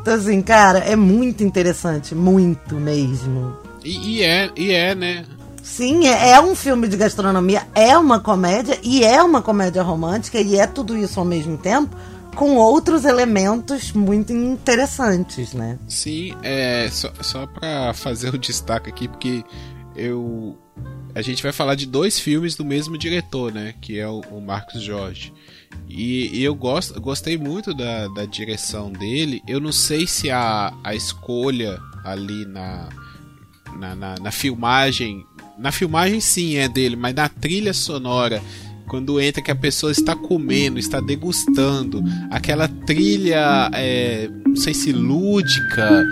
Então, 0.00 0.14
assim, 0.14 0.40
cara, 0.40 0.78
é 0.78 0.96
muito 0.96 1.42
interessante. 1.42 2.14
Muito 2.14 2.76
mesmo. 2.76 3.56
E, 3.84 4.16
e 4.16 4.22
é, 4.22 4.50
e 4.56 4.72
é, 4.72 4.94
né? 4.94 5.24
Sim, 5.62 6.06
é, 6.06 6.30
é, 6.30 6.40
um 6.40 6.54
filme 6.54 6.88
de 6.88 6.96
gastronomia, 6.96 7.62
é 7.74 7.96
uma 7.96 8.18
comédia 8.18 8.78
e 8.82 9.04
é 9.04 9.22
uma 9.22 9.42
comédia 9.42 9.82
romântica 9.82 10.40
e 10.40 10.56
é 10.56 10.66
tudo 10.66 10.96
isso 10.96 11.20
ao 11.20 11.26
mesmo 11.26 11.58
tempo, 11.58 11.94
com 12.34 12.56
outros 12.56 13.04
elementos 13.04 13.92
muito 13.92 14.32
interessantes, 14.32 15.52
né? 15.52 15.78
Sim, 15.86 16.34
é 16.42 16.88
só, 16.90 17.12
só 17.20 17.46
para 17.46 17.92
fazer 17.92 18.34
o 18.34 18.38
destaque 18.38 18.88
aqui, 18.88 19.08
porque 19.08 19.44
eu 19.94 20.56
a 21.14 21.22
gente 21.22 21.42
vai 21.42 21.52
falar 21.52 21.74
de 21.74 21.86
dois 21.86 22.20
filmes 22.20 22.54
do 22.54 22.64
mesmo 22.64 22.96
diretor, 22.96 23.52
né? 23.52 23.74
Que 23.80 23.98
é 23.98 24.06
o, 24.06 24.20
o 24.30 24.40
Marcos 24.40 24.82
Jorge. 24.82 25.32
E, 25.88 26.38
e, 26.38 26.44
eu 26.44 26.54
gosto, 26.54 27.00
gostei 27.00 27.36
muito 27.36 27.74
da, 27.74 28.08
da 28.08 28.24
direção 28.24 28.92
dele. 28.92 29.42
Eu 29.46 29.60
não 29.60 29.72
sei 29.72 30.06
se 30.06 30.30
a, 30.30 30.72
a 30.84 30.94
escolha 30.94 31.78
ali 32.04 32.44
na, 32.46 32.88
na, 33.76 33.94
na, 33.94 34.14
na 34.16 34.30
filmagem. 34.30 35.24
Na 35.58 35.72
filmagem 35.72 36.20
sim 36.20 36.56
é 36.56 36.68
dele, 36.68 36.94
mas 36.94 37.14
na 37.14 37.28
trilha 37.28 37.74
sonora 37.74 38.40
quando 38.88 39.20
entra 39.20 39.42
que 39.42 39.50
a 39.50 39.56
pessoa 39.56 39.92
está 39.92 40.16
comendo, 40.16 40.78
está 40.78 40.98
degustando, 40.98 42.02
aquela 42.30 42.66
trilha, 42.66 43.70
é, 43.74 44.30
não 44.46 44.56
sei 44.56 44.72
se 44.72 44.92
lúdica, 44.92 46.04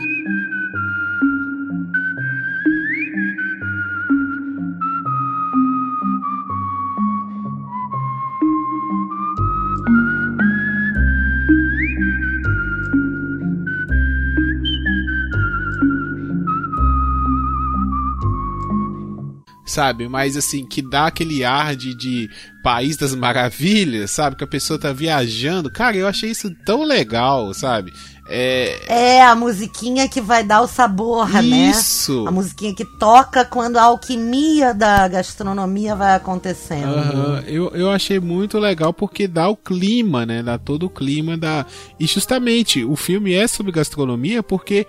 sabe? 19.76 20.08
Mas 20.08 20.38
assim, 20.38 20.64
que 20.64 20.80
dá 20.80 21.06
aquele 21.06 21.44
ar 21.44 21.76
de, 21.76 21.94
de 21.94 22.30
país 22.62 22.96
das 22.96 23.14
maravilhas, 23.14 24.10
sabe? 24.10 24.34
Que 24.34 24.44
a 24.44 24.46
pessoa 24.46 24.78
tá 24.78 24.90
viajando. 24.90 25.70
Cara, 25.70 25.96
eu 25.98 26.08
achei 26.08 26.30
isso 26.30 26.50
tão 26.64 26.82
legal, 26.82 27.52
sabe? 27.52 27.92
É... 28.28 29.18
é 29.18 29.22
a 29.22 29.36
musiquinha 29.36 30.08
que 30.08 30.20
vai 30.20 30.42
dar 30.42 30.62
o 30.62 30.66
sabor, 30.66 31.28
isso. 31.28 31.42
né? 31.42 31.70
Isso. 31.70 32.24
A 32.26 32.30
musiquinha 32.30 32.74
que 32.74 32.86
toca 32.98 33.44
quando 33.44 33.76
a 33.76 33.82
alquimia 33.82 34.72
da 34.72 35.06
gastronomia 35.06 35.94
vai 35.94 36.14
acontecendo. 36.14 36.88
Uhum. 36.88 37.38
Eu, 37.46 37.68
eu 37.74 37.90
achei 37.90 38.18
muito 38.18 38.58
legal 38.58 38.94
porque 38.94 39.28
dá 39.28 39.46
o 39.46 39.56
clima, 39.56 40.24
né? 40.24 40.42
Dá 40.42 40.56
todo 40.56 40.86
o 40.86 40.90
clima 40.90 41.36
da. 41.36 41.66
E 42.00 42.06
justamente 42.06 42.82
o 42.82 42.96
filme 42.96 43.34
é 43.34 43.46
sobre 43.46 43.70
gastronomia 43.70 44.42
porque 44.42 44.86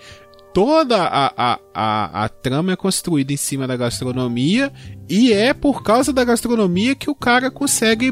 toda 0.58 1.03
a, 1.03 1.32
a, 1.38 1.60
a, 1.72 2.24
a 2.26 2.30
trama 2.30 2.72
é 2.72 2.76
construída 2.76 3.32
em 3.32 3.38
cima 3.38 3.68
da 3.68 3.78
gastronomia 3.78 4.74
e 5.08 5.32
é 5.32 5.53
por 5.53 5.84
causa 5.84 6.12
da 6.12 6.24
gastronomia 6.24 6.95
que 6.95 7.12
o 7.12 7.14
cara 7.14 7.51
consegue 7.51 8.12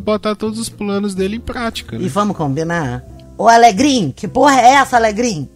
botar 0.00 0.34
todos 0.34 0.58
os 0.58 0.68
planos 0.68 1.14
dele 1.14 1.36
em 1.36 1.40
prática. 1.40 1.96
Né? 1.96 2.04
E 2.04 2.08
vamos 2.08 2.36
combinar? 2.36 3.04
Ô 3.38 3.46
Alegrim, 3.46 4.10
que 4.10 4.26
porra 4.26 4.60
é 4.60 4.70
essa, 4.70 4.96
Alegrim? 4.96 5.48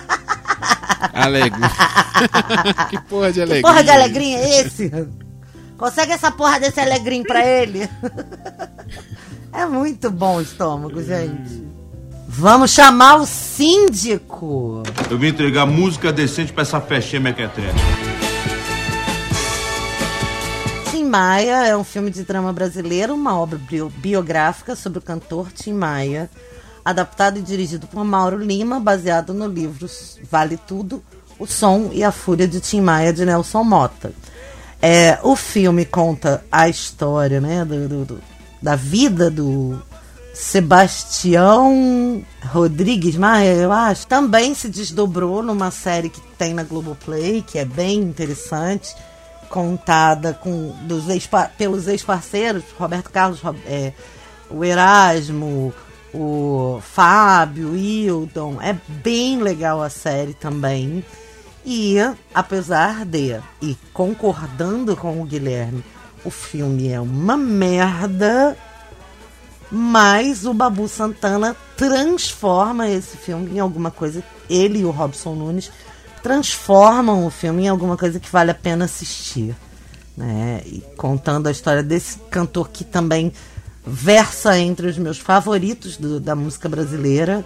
Alegrim. 1.12 1.60
que 2.88 2.98
porra 3.02 3.30
de 3.30 3.42
alegria? 3.42 3.62
Que 3.62 3.68
porra 3.68 3.84
de 3.84 3.90
alegria 3.90 4.38
é 4.38 4.60
esse? 4.60 4.90
Consegue 5.76 6.12
essa 6.12 6.30
porra 6.30 6.58
desse 6.58 6.80
alegrim 6.80 7.22
pra 7.22 7.46
ele? 7.46 7.86
é 9.52 9.66
muito 9.66 10.10
bom 10.10 10.36
o 10.36 10.40
estômago, 10.40 11.02
gente. 11.02 11.62
Vamos 12.30 12.70
chamar 12.72 13.16
o 13.16 13.26
síndico. 13.26 14.82
Eu 15.10 15.18
vim 15.18 15.28
entregar 15.28 15.64
música 15.66 16.12
decente 16.12 16.52
pra 16.52 16.62
essa 16.62 16.80
festinha 16.80 17.20
mequetrefe. 17.20 17.78
Tim 20.90 21.04
Maia 21.04 21.66
é 21.66 21.76
um 21.76 21.82
filme 21.82 22.10
de 22.10 22.22
drama 22.24 22.52
brasileiro, 22.52 23.14
uma 23.14 23.38
obra 23.38 23.58
bio- 23.58 23.90
biográfica 23.96 24.76
sobre 24.76 24.98
o 24.98 25.02
cantor 25.02 25.50
Tim 25.52 25.72
Maia, 25.72 26.28
adaptado 26.84 27.38
e 27.38 27.42
dirigido 27.42 27.86
por 27.86 28.04
Mauro 28.04 28.36
Lima, 28.36 28.78
baseado 28.78 29.32
no 29.32 29.46
livro 29.46 29.88
Vale 30.30 30.58
Tudo, 30.58 31.02
O 31.38 31.46
Som 31.46 31.90
e 31.92 32.04
a 32.04 32.12
Fúria 32.12 32.46
de 32.46 32.60
Tim 32.60 32.82
Maia, 32.82 33.12
de 33.12 33.24
Nelson 33.24 33.64
Mota. 33.64 34.12
É, 34.82 35.18
o 35.22 35.34
filme 35.34 35.84
conta 35.86 36.44
a 36.52 36.68
história 36.68 37.40
né, 37.40 37.64
do- 37.64 37.88
do- 37.88 38.04
do- 38.04 38.20
da 38.62 38.76
vida 38.76 39.30
do 39.30 39.80
Sebastião 40.38 42.24
Rodrigues 42.44 43.16
Maia, 43.16 43.54
eu 43.54 43.72
acho. 43.72 44.06
Também 44.06 44.54
se 44.54 44.68
desdobrou 44.68 45.42
numa 45.42 45.72
série 45.72 46.08
que 46.08 46.20
tem 46.38 46.54
na 46.54 46.62
Globoplay, 46.62 47.42
que 47.42 47.58
é 47.58 47.64
bem 47.64 47.98
interessante, 47.98 48.94
contada 49.50 50.32
com, 50.32 50.72
dos 50.82 51.08
ex, 51.08 51.28
pelos 51.58 51.88
ex-parceiros, 51.88 52.62
Roberto 52.78 53.10
Carlos, 53.10 53.40
é, 53.66 53.92
o 54.48 54.64
Erasmo, 54.64 55.74
o 56.14 56.80
Fábio, 56.82 57.74
Hildon. 57.74 58.62
É 58.62 58.76
bem 58.86 59.42
legal 59.42 59.82
a 59.82 59.90
série 59.90 60.34
também. 60.34 61.04
E, 61.66 61.96
apesar 62.32 63.04
de, 63.04 63.40
e 63.60 63.76
concordando 63.92 64.96
com 64.96 65.20
o 65.20 65.24
Guilherme, 65.24 65.84
o 66.24 66.30
filme 66.30 66.92
é 66.92 67.00
uma 67.00 67.36
merda, 67.36 68.56
mas 69.70 70.44
o 70.46 70.54
Babu 70.54 70.88
Santana 70.88 71.54
transforma 71.76 72.88
esse 72.88 73.16
filme 73.16 73.56
em 73.56 73.58
alguma 73.60 73.90
coisa. 73.90 74.22
Ele 74.48 74.80
e 74.80 74.84
o 74.84 74.90
Robson 74.90 75.34
Nunes 75.34 75.70
transformam 76.22 77.26
o 77.26 77.30
filme 77.30 77.64
em 77.64 77.68
alguma 77.68 77.96
coisa 77.96 78.18
que 78.18 78.30
vale 78.30 78.50
a 78.50 78.54
pena 78.54 78.84
assistir. 78.86 79.54
Né? 80.16 80.62
E 80.66 80.82
contando 80.96 81.46
a 81.46 81.50
história 81.50 81.82
desse 81.82 82.18
cantor 82.30 82.70
que 82.70 82.82
também 82.84 83.32
versa 83.86 84.58
entre 84.58 84.88
os 84.88 84.98
meus 84.98 85.18
favoritos 85.18 85.96
do- 85.96 86.18
da 86.20 86.34
música 86.34 86.68
brasileira. 86.68 87.44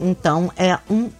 Então 0.00 0.52
é 0.56 0.78
um 0.90 1.10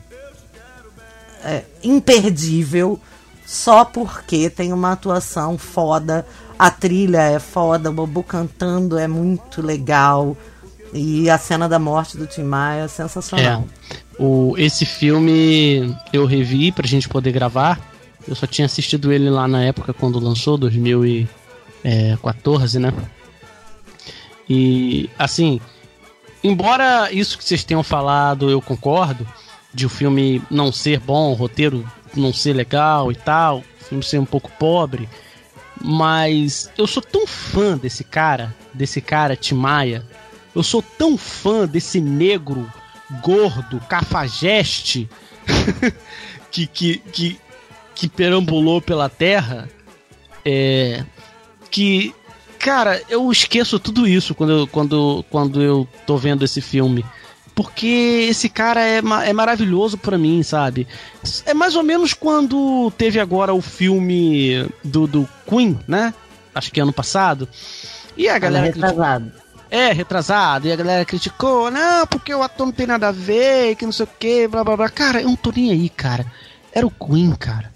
é, 1.45 1.65
imperdível 1.83 3.01
só 3.47 3.85
porque 3.85 4.49
tem 4.49 4.73
uma 4.73 4.93
atuação 4.93 5.59
foda, 5.59 6.25
a 6.63 6.71
trilha 6.71 7.23
é 7.23 7.41
foda, 7.41 7.91
o 7.91 7.93
Bobo 7.93 8.23
cantando 8.23 8.97
é 8.97 9.09
muito 9.09 9.61
legal 9.61 10.37
e 10.95 11.29
a 11.29 11.37
cena 11.37 11.69
da 11.69 11.77
morte 11.77 12.17
do 12.17 12.25
Tim 12.25 12.45
Maia 12.45 12.83
é 12.83 12.89
sensacional. 12.89 13.67
O, 14.17 14.55
esse 14.57 14.87
filme 14.87 15.93
eu 16.13 16.25
revi 16.25 16.71
pra 16.71 16.87
gente 16.87 17.09
poder 17.09 17.33
gravar. 17.33 17.81
Eu 18.29 18.37
só 18.37 18.47
tinha 18.47 18.67
assistido 18.67 19.13
ele 19.13 19.29
lá 19.29 19.49
na 19.49 19.65
época 19.65 19.93
quando 19.93 20.21
lançou, 20.21 20.57
2014, 20.57 22.79
né? 22.79 22.93
E 24.49 25.11
assim, 25.19 25.61
embora 26.45 27.11
isso 27.11 27.37
que 27.37 27.43
vocês 27.43 27.65
tenham 27.65 27.83
falado 27.83 28.49
eu 28.49 28.63
concordo, 28.63 29.27
de 29.75 29.85
o 29.85 29.89
filme 29.89 30.41
não 30.49 30.71
ser 30.71 31.01
bom, 31.01 31.33
o 31.33 31.35
roteiro 31.35 31.85
não 32.15 32.33
ser 32.33 32.53
legal 32.53 33.11
e 33.11 33.17
tal, 33.17 33.65
o 33.81 33.85
filme 33.85 34.05
ser 34.05 34.21
um 34.21 34.25
pouco 34.25 34.49
pobre, 34.61 35.09
mas 35.85 36.71
eu 36.79 36.87
sou 36.87 37.03
tão 37.03 37.27
fã 37.27 37.77
desse 37.77 38.05
cara, 38.05 38.55
desse 38.73 39.01
cara 39.01 39.37
Timaya, 39.37 40.05
eu 40.55 40.63
sou 40.63 40.83
tão 40.83 41.17
fã 41.17 41.67
desse 41.67 42.01
negro 42.01 42.71
gordo, 43.23 43.81
cafajeste, 43.89 45.09
que, 46.51 46.67
que, 46.67 46.99
que, 46.99 47.41
que 47.95 48.09
perambulou 48.09 48.81
pela 48.81 49.09
terra, 49.09 49.69
é, 50.45 51.05
que, 51.71 52.15
cara, 52.59 53.03
eu 53.09 53.31
esqueço 53.31 53.79
tudo 53.79 54.07
isso 54.07 54.35
quando 54.35 54.53
eu, 54.53 54.67
quando, 54.67 55.25
quando 55.31 55.63
eu 55.63 55.89
tô 56.07 56.17
vendo 56.17 56.45
esse 56.45 56.61
filme. 56.61 57.05
Porque 57.55 58.27
esse 58.31 58.49
cara 58.49 58.81
é, 58.83 59.03
ma- 59.03 59.25
é 59.25 59.33
maravilhoso 59.33 59.99
pra 59.99 60.17
mim, 60.17 60.43
sabe? 60.43 60.87
É 61.45 61.53
mais 61.53 61.77
ou 61.77 61.83
menos 61.83 62.15
quando 62.15 62.91
teve 62.97 63.21
agora 63.21 63.53
o 63.53 63.61
filme 63.61 64.67
do, 64.83 65.07
do 65.07 65.29
Queen, 65.47 65.79
né? 65.87 66.15
Acho 66.55 66.71
que 66.73 66.81
ano 66.81 66.93
passado. 66.93 67.47
E 68.17 68.29
a 68.29 68.39
galera. 68.39 68.67
retrasado. 68.67 69.33
É, 69.71 69.93
retrasado. 69.93 70.67
E 70.69 70.73
a 70.73 70.77
galera 70.77 71.05
criticou, 71.05 71.71
não, 71.71 72.07
porque 72.07 72.35
o 72.35 72.43
ator 72.43 72.67
não 72.67 72.73
tem 72.73 72.87
nada 72.87 73.09
a 73.09 73.13
ver, 73.13 73.75
que 73.77 73.85
não 73.85 73.93
sei 73.93 74.05
o 74.05 74.09
que, 74.19 74.49
blá 74.49 74.63
blá 74.65 74.77
blá. 74.77 74.89
Cara, 74.89 75.21
eu 75.21 75.29
não 75.29 75.37
tô 75.37 75.51
nem 75.55 75.71
aí, 75.71 75.89
cara. 75.89 76.27
Era 76.73 76.87
o 76.87 76.91
Queen, 76.91 77.35
cara. 77.35 77.73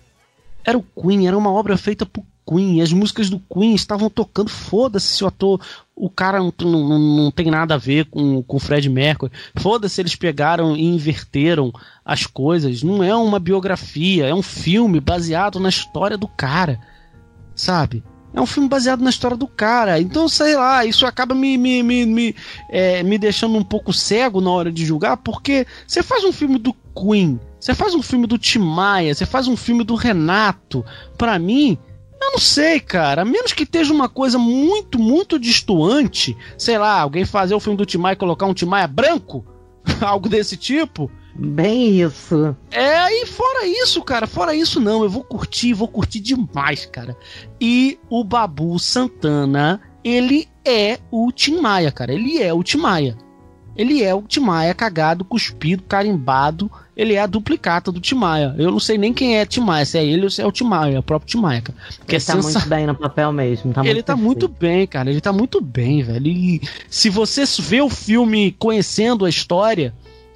Era 0.64 0.76
o 0.78 0.82
Queen, 0.82 1.26
era 1.26 1.36
uma 1.36 1.50
obra 1.52 1.76
feita 1.76 2.04
por 2.06 2.24
Queen. 2.46 2.80
As 2.80 2.92
músicas 2.92 3.28
do 3.28 3.40
Queen 3.40 3.74
estavam 3.74 4.08
tocando, 4.08 4.48
foda-se 4.48 5.08
se 5.08 5.24
o 5.24 5.26
ator, 5.26 5.60
o 5.94 6.08
cara 6.08 6.38
não, 6.38 6.52
não, 6.60 6.98
não 6.98 7.30
tem 7.30 7.50
nada 7.50 7.74
a 7.74 7.78
ver 7.78 8.06
com, 8.06 8.44
o 8.46 8.58
Fred 8.58 8.88
Mercury. 8.88 9.32
Foda-se 9.56 10.00
eles 10.00 10.14
pegaram 10.14 10.76
e 10.76 10.84
inverteram 10.84 11.72
as 12.04 12.26
coisas. 12.26 12.82
Não 12.82 13.02
é 13.02 13.14
uma 13.14 13.38
biografia, 13.38 14.26
é 14.26 14.34
um 14.34 14.42
filme 14.42 15.00
baseado 15.00 15.58
na 15.58 15.68
história 15.68 16.16
do 16.16 16.28
cara, 16.28 16.78
sabe? 17.54 18.04
É 18.36 18.40
um 18.40 18.46
filme 18.46 18.68
baseado 18.68 19.00
na 19.00 19.08
história 19.08 19.36
do 19.36 19.46
cara. 19.46 19.98
Então, 19.98 20.28
sei 20.28 20.54
lá, 20.56 20.84
isso 20.84 21.06
acaba 21.06 21.34
me, 21.34 21.56
me, 21.56 21.82
me, 21.82 22.04
me, 22.04 22.36
é, 22.68 23.02
me 23.02 23.16
deixando 23.16 23.56
um 23.56 23.64
pouco 23.64 23.94
cego 23.94 24.42
na 24.42 24.50
hora 24.50 24.70
de 24.70 24.84
julgar, 24.84 25.16
porque 25.16 25.66
você 25.86 26.02
faz 26.02 26.22
um 26.22 26.32
filme 26.32 26.58
do 26.58 26.74
Queen, 26.94 27.40
você 27.58 27.74
faz 27.74 27.94
um 27.94 28.02
filme 28.02 28.26
do 28.26 28.36
Tim 28.36 28.58
Maia, 28.58 29.14
você 29.14 29.24
faz 29.24 29.48
um 29.48 29.56
filme 29.56 29.82
do 29.82 29.94
Renato. 29.94 30.84
Pra 31.16 31.38
mim, 31.38 31.78
eu 32.20 32.32
não 32.32 32.38
sei, 32.38 32.80
cara. 32.80 33.22
A 33.22 33.24
menos 33.24 33.52
que 33.52 33.62
esteja 33.62 33.92
uma 33.92 34.08
coisa 34.08 34.38
muito, 34.38 34.98
muito 34.98 35.38
distoante, 35.38 36.36
sei 36.58 36.78
lá, 36.78 37.00
alguém 37.00 37.24
fazer 37.24 37.54
o 37.54 37.60
filme 37.60 37.76
do 37.76 37.86
Tim 37.86 37.98
Maia 37.98 38.14
e 38.14 38.16
colocar 38.16 38.46
um 38.46 38.54
Tim 38.54 38.66
Maia 38.66 38.86
branco, 38.86 39.44
algo 40.00 40.28
desse 40.28 40.56
tipo. 40.56 41.10
Bem 41.38 42.00
isso. 42.00 42.56
É, 42.70 43.22
e 43.22 43.26
fora 43.26 43.66
isso, 43.66 44.02
cara, 44.02 44.26
fora 44.26 44.54
isso 44.54 44.80
não, 44.80 45.02
eu 45.02 45.10
vou 45.10 45.22
curtir, 45.22 45.74
vou 45.74 45.88
curtir 45.88 46.20
demais, 46.20 46.86
cara. 46.86 47.16
E 47.60 47.98
o 48.08 48.24
Babu 48.24 48.78
Santana, 48.78 49.80
ele 50.02 50.48
é 50.64 50.98
o 51.10 51.30
Tim 51.30 51.60
Maia, 51.60 51.92
cara, 51.92 52.14
ele 52.14 52.42
é 52.42 52.52
o 52.54 52.62
Tim 52.62 52.78
Maia. 52.78 53.16
Ele 53.76 54.02
é 54.02 54.14
o 54.14 54.22
Tim 54.22 54.40
Maia 54.40 54.72
cagado, 54.72 55.24
cuspido, 55.24 55.82
carimbado, 55.82 56.70
ele 56.96 57.14
é 57.14 57.20
a 57.20 57.26
duplicata 57.26 57.92
do 57.92 58.00
Tim 58.00 58.14
Maia. 58.14 58.54
Eu 58.56 58.70
não 58.70 58.80
sei 58.80 58.96
nem 58.96 59.12
quem 59.12 59.36
é 59.38 59.44
Tim 59.44 59.60
Maia, 59.60 59.84
se 59.84 59.98
é 59.98 60.04
ele 60.04 60.24
ou 60.24 60.30
se 60.30 60.40
é 60.40 60.46
o 60.46 60.50
Tim 60.52 60.64
Maia, 60.64 60.96
é 60.96 60.98
o 60.98 61.02
próprio 61.02 61.28
Tim 61.30 61.38
Maia, 61.38 61.60
cara. 61.60 61.78
Que 62.06 62.14
Ele 62.16 62.22
é 62.22 62.26
tá 62.26 62.32
sensa- 62.34 62.58
muito 62.58 62.68
bem 62.68 62.86
no 62.86 62.94
papel 62.94 63.32
mesmo. 63.32 63.72
Tá 63.72 63.82
ele 63.82 63.92
muito 63.94 64.04
tá 64.04 64.14
perfeito. 64.14 64.24
muito 64.26 64.48
bem, 64.48 64.86
cara. 64.86 65.10
Ele 65.10 65.20
tá 65.20 65.32
muito 65.32 65.60
bem, 65.60 66.02
velho. 66.02 66.26
E 66.26 66.60
se 66.88 67.10
você 67.10 67.44
vê 67.60 67.80
o 67.82 67.90
filme 67.90 68.52
conhecendo 68.58 69.24
a 69.24 69.28
história, 69.28 69.92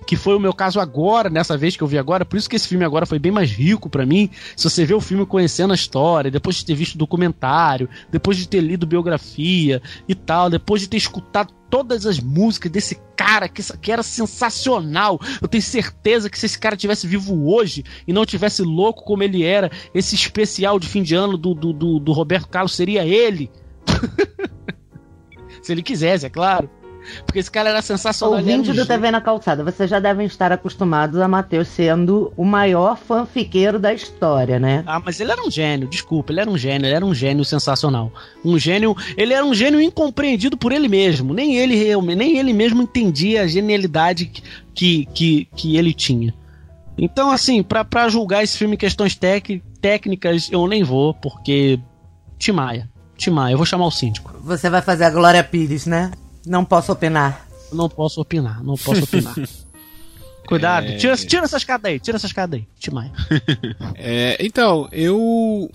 que 0.06 0.16
foi 0.16 0.34
o 0.34 0.40
meu 0.40 0.52
caso 0.52 0.80
agora, 0.80 1.28
nessa 1.28 1.56
vez 1.56 1.76
que 1.76 1.82
eu 1.82 1.86
vi 1.86 1.98
agora, 1.98 2.24
por 2.24 2.36
isso 2.36 2.48
que 2.48 2.56
esse 2.56 2.68
filme 2.68 2.84
agora 2.84 3.06
foi 3.06 3.18
bem 3.18 3.32
mais 3.32 3.50
rico 3.50 3.88
pra 3.88 4.06
mim. 4.06 4.30
Se 4.56 4.68
você 4.68 4.84
vê 4.84 4.94
o 4.94 5.00
filme 5.00 5.26
conhecendo 5.26 5.72
a 5.72 5.74
história, 5.74 6.30
depois 6.30 6.56
de 6.56 6.64
ter 6.64 6.74
visto 6.74 6.98
documentário, 6.98 7.88
depois 8.10 8.36
de 8.36 8.48
ter 8.48 8.60
lido 8.60 8.86
biografia 8.86 9.82
e 10.08 10.14
tal, 10.14 10.50
depois 10.50 10.80
de 10.82 10.88
ter 10.88 10.96
escutado 10.96 11.52
todas 11.68 12.04
as 12.04 12.18
músicas 12.18 12.72
desse 12.72 13.00
cara 13.16 13.48
que, 13.48 13.62
que 13.78 13.92
era 13.92 14.02
sensacional. 14.02 15.20
Eu 15.40 15.46
tenho 15.46 15.62
certeza 15.62 16.28
que 16.28 16.38
se 16.38 16.46
esse 16.46 16.58
cara 16.58 16.76
tivesse 16.76 17.06
vivo 17.06 17.48
hoje 17.48 17.84
e 18.06 18.12
não 18.12 18.26
tivesse 18.26 18.62
louco 18.62 19.04
como 19.04 19.22
ele 19.22 19.44
era, 19.44 19.70
esse 19.94 20.14
especial 20.14 20.78
de 20.78 20.88
fim 20.88 21.02
de 21.02 21.14
ano 21.14 21.38
do, 21.38 21.54
do, 21.54 21.72
do, 21.72 22.00
do 22.00 22.12
Roberto 22.12 22.48
Carlos 22.48 22.74
seria 22.74 23.06
ele. 23.06 23.50
se 25.62 25.72
ele 25.72 25.82
quisesse, 25.82 26.26
é 26.26 26.30
claro. 26.30 26.68
Porque 27.24 27.38
esse 27.38 27.50
cara 27.50 27.70
era 27.70 27.82
sensacional. 27.82 28.38
ele 28.38 28.50
era 28.50 28.56
um 28.56 28.60
Ouvinte 28.60 28.78
do. 28.78 28.86
TV 28.86 29.10
na 29.10 29.20
Calçada, 29.20 29.64
vocês 29.64 29.88
já 29.88 30.00
devem 30.00 30.26
estar 30.26 30.52
acostumados 30.52 31.20
a 31.20 31.28
Matheus 31.28 31.68
sendo 31.68 32.32
o 32.36 32.44
maior 32.44 32.96
fanfiqueiro 32.96 33.78
da 33.78 33.92
história, 33.92 34.58
né? 34.58 34.82
Ah, 34.86 35.00
mas 35.04 35.20
ele 35.20 35.32
era 35.32 35.42
um 35.42 35.50
gênio, 35.50 35.88
desculpa, 35.88 36.32
ele 36.32 36.40
era 36.40 36.50
um 36.50 36.58
gênio, 36.58 36.86
ele 36.86 36.94
era 36.94 37.04
um 37.04 37.14
gênio 37.14 37.44
sensacional. 37.44 38.12
Um 38.44 38.58
gênio, 38.58 38.96
ele 39.16 39.32
era 39.32 39.44
um 39.44 39.54
gênio 39.54 39.80
incompreendido 39.80 40.56
por 40.56 40.72
ele 40.72 40.88
mesmo. 40.88 41.32
Nem 41.32 41.56
ele 41.56 41.96
nem 42.16 42.38
ele 42.38 42.52
mesmo 42.52 42.82
entendia 42.82 43.42
a 43.42 43.46
genialidade 43.46 44.30
que, 44.74 45.06
que, 45.06 45.48
que 45.56 45.76
ele 45.76 45.92
tinha. 45.92 46.34
Então, 46.96 47.30
assim, 47.30 47.62
pra, 47.62 47.84
pra 47.84 48.08
julgar 48.08 48.44
esse 48.44 48.58
filme 48.58 48.74
em 48.74 48.78
questões 48.78 49.14
tec, 49.14 49.62
técnicas, 49.80 50.50
eu 50.52 50.66
nem 50.66 50.82
vou, 50.82 51.14
porque. 51.14 51.80
Timaya. 52.38 52.88
Timaya, 53.16 53.52
eu 53.52 53.56
vou 53.56 53.66
chamar 53.66 53.86
o 53.86 53.90
síndico. 53.90 54.34
Você 54.44 54.70
vai 54.70 54.82
fazer 54.82 55.04
a 55.04 55.10
Glória 55.10 55.42
Pires, 55.44 55.86
né? 55.86 56.10
Não 56.46 56.64
posso 56.64 56.92
opinar. 56.92 57.46
Não 57.72 57.88
posso 57.88 58.20
opinar, 58.20 58.62
não 58.64 58.74
posso 58.76 59.04
opinar. 59.04 59.34
Cuidado, 60.46 60.86
É. 60.88 60.96
tira, 60.96 61.16
tira 61.16 61.44
essa 61.44 61.56
escada 61.56 61.88
aí, 61.88 62.00
tira 62.00 62.16
essa 62.16 62.26
escada 62.26 62.56
aí, 62.56 62.66
Timaya. 62.78 63.12
É, 63.94 64.36
então, 64.44 64.88
eu. 64.90 65.70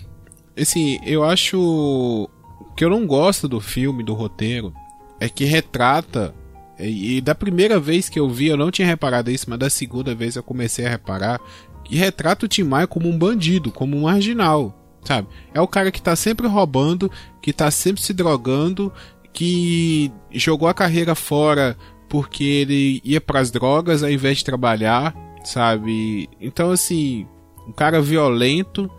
Assim, 0.60 0.98
eu 1.04 1.24
acho 1.24 2.28
que 2.76 2.84
eu 2.84 2.90
não 2.90 3.06
gosto 3.06 3.48
do 3.48 3.60
filme, 3.60 4.02
do 4.02 4.12
roteiro, 4.14 4.72
é 5.20 5.28
que 5.28 5.44
retrata. 5.44 6.34
E, 6.78 7.16
e 7.16 7.20
da 7.22 7.34
primeira 7.34 7.80
vez 7.80 8.08
que 8.10 8.20
eu 8.20 8.28
vi, 8.28 8.48
eu 8.48 8.56
não 8.56 8.70
tinha 8.70 8.86
reparado 8.86 9.30
isso, 9.30 9.46
mas 9.48 9.58
da 9.58 9.70
segunda 9.70 10.14
vez 10.14 10.36
eu 10.36 10.42
comecei 10.42 10.84
a 10.84 10.90
reparar. 10.90 11.40
Que 11.84 11.96
retrata 11.96 12.44
o 12.44 12.48
Tim 12.48 12.64
Maia 12.64 12.86
como 12.86 13.08
um 13.08 13.16
bandido, 13.16 13.70
como 13.72 13.96
um 13.96 14.02
marginal. 14.02 14.74
Sabe? 15.04 15.28
É 15.54 15.60
o 15.60 15.68
cara 15.68 15.92
que 15.92 16.02
tá 16.02 16.16
sempre 16.16 16.48
roubando, 16.48 17.10
que 17.40 17.52
tá 17.52 17.70
sempre 17.70 18.02
se 18.02 18.12
drogando, 18.12 18.92
que 19.36 20.10
jogou 20.32 20.66
a 20.66 20.72
carreira 20.72 21.14
fora 21.14 21.76
porque 22.08 22.42
ele 22.42 23.02
ia 23.04 23.20
para 23.20 23.38
as 23.38 23.50
drogas 23.50 24.02
ao 24.02 24.10
invés 24.10 24.38
de 24.38 24.44
trabalhar, 24.46 25.14
sabe? 25.44 26.26
Então 26.40 26.70
assim, 26.70 27.26
um 27.68 27.72
cara 27.72 28.00
violento 28.00 28.90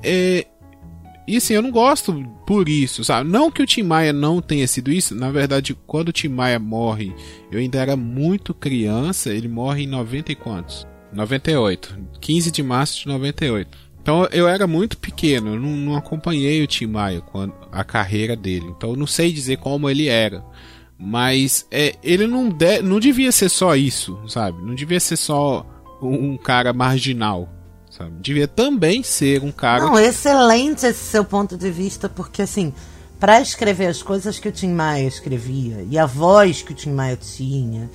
é 0.00 0.46
e 1.26 1.38
assim, 1.38 1.54
eu 1.54 1.62
não 1.62 1.72
gosto 1.72 2.12
por 2.46 2.68
isso, 2.68 3.02
sabe? 3.02 3.28
Não 3.28 3.50
que 3.50 3.62
o 3.62 3.66
Tim 3.66 3.82
Maia 3.82 4.12
não 4.12 4.40
tenha 4.40 4.68
sido 4.68 4.92
isso. 4.92 5.14
Na 5.14 5.30
verdade, 5.30 5.74
quando 5.86 6.10
o 6.10 6.12
Tim 6.12 6.28
Maia 6.28 6.58
morre, 6.58 7.12
eu 7.50 7.58
ainda 7.58 7.78
era 7.78 7.96
muito 7.96 8.52
criança. 8.52 9.30
Ele 9.32 9.48
morre 9.48 9.84
em 9.84 9.86
90 9.86 10.32
e 10.32 10.36
quantos? 10.36 10.86
98. 11.12 11.98
15 12.20 12.50
de 12.50 12.62
março 12.62 13.00
de 13.00 13.08
98. 13.08 13.83
Então 14.04 14.28
eu 14.30 14.46
era 14.46 14.66
muito 14.66 14.98
pequeno, 14.98 15.54
eu 15.54 15.58
não, 15.58 15.70
não 15.70 15.96
acompanhei 15.96 16.62
o 16.62 16.66
Tim 16.66 16.88
Maia, 16.88 17.22
quando, 17.22 17.54
a 17.72 17.82
carreira 17.82 18.36
dele. 18.36 18.66
Então 18.76 18.90
eu 18.90 18.96
não 18.96 19.06
sei 19.06 19.32
dizer 19.32 19.56
como 19.56 19.88
ele 19.88 20.08
era. 20.08 20.44
Mas 20.98 21.66
é, 21.70 21.94
ele 22.02 22.26
não, 22.26 22.50
de, 22.50 22.82
não 22.82 23.00
devia 23.00 23.32
ser 23.32 23.48
só 23.48 23.74
isso, 23.74 24.20
sabe? 24.28 24.62
Não 24.62 24.74
devia 24.74 25.00
ser 25.00 25.16
só 25.16 25.64
um, 26.02 26.32
um 26.32 26.36
cara 26.36 26.74
marginal. 26.74 27.48
Sabe? 27.88 28.12
Devia 28.20 28.46
também 28.46 29.02
ser 29.02 29.42
um 29.42 29.50
cara. 29.50 29.86
Não, 29.86 29.98
excelente 29.98 30.84
esse 30.84 31.02
seu 31.02 31.24
ponto 31.24 31.56
de 31.56 31.70
vista, 31.70 32.06
porque 32.06 32.42
assim, 32.42 32.74
para 33.18 33.40
escrever 33.40 33.86
as 33.86 34.02
coisas 34.02 34.38
que 34.38 34.50
o 34.50 34.52
Tim 34.52 34.74
Maia 34.74 35.08
escrevia 35.08 35.82
e 35.88 35.98
a 35.98 36.04
voz 36.04 36.60
que 36.60 36.72
o 36.72 36.74
Tim 36.74 36.90
Maia 36.90 37.16
tinha, 37.16 37.90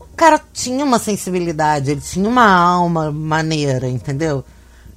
o 0.00 0.16
cara 0.16 0.42
tinha 0.52 0.84
uma 0.84 0.98
sensibilidade, 0.98 1.92
ele 1.92 2.00
tinha 2.00 2.28
uma 2.28 2.50
alma 2.50 3.12
maneira, 3.12 3.88
entendeu? 3.88 4.44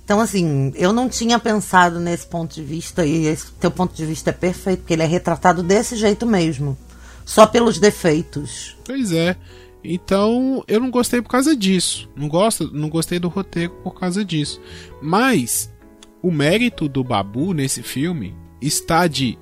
Então, 0.05 0.19
assim, 0.19 0.71
eu 0.75 0.93
não 0.93 1.09
tinha 1.09 1.39
pensado 1.39 1.99
nesse 1.99 2.27
ponto 2.27 2.53
de 2.53 2.63
vista, 2.63 3.03
e 3.03 3.25
esse 3.25 3.51
teu 3.53 3.71
ponto 3.71 3.95
de 3.95 4.05
vista 4.05 4.29
é 4.29 4.33
perfeito, 4.33 4.81
porque 4.81 4.93
ele 4.93 5.01
é 5.01 5.07
retratado 5.07 5.63
desse 5.63 5.95
jeito 5.95 6.27
mesmo. 6.27 6.77
Só 7.25 7.47
pelos 7.47 7.79
defeitos. 7.79 8.77
Pois 8.85 9.11
é. 9.11 9.35
Então, 9.83 10.63
eu 10.67 10.79
não 10.79 10.91
gostei 10.91 11.23
por 11.23 11.29
causa 11.29 11.55
disso. 11.55 12.07
Não 12.15 12.27
gosto, 12.27 12.71
não 12.71 12.87
gostei 12.87 13.17
do 13.17 13.29
roteiro 13.29 13.73
por 13.83 13.99
causa 13.99 14.23
disso. 14.23 14.61
Mas 15.01 15.73
o 16.21 16.29
mérito 16.31 16.87
do 16.87 17.03
Babu 17.03 17.51
nesse 17.51 17.81
filme 17.81 18.35
está 18.61 19.07
de 19.07 19.39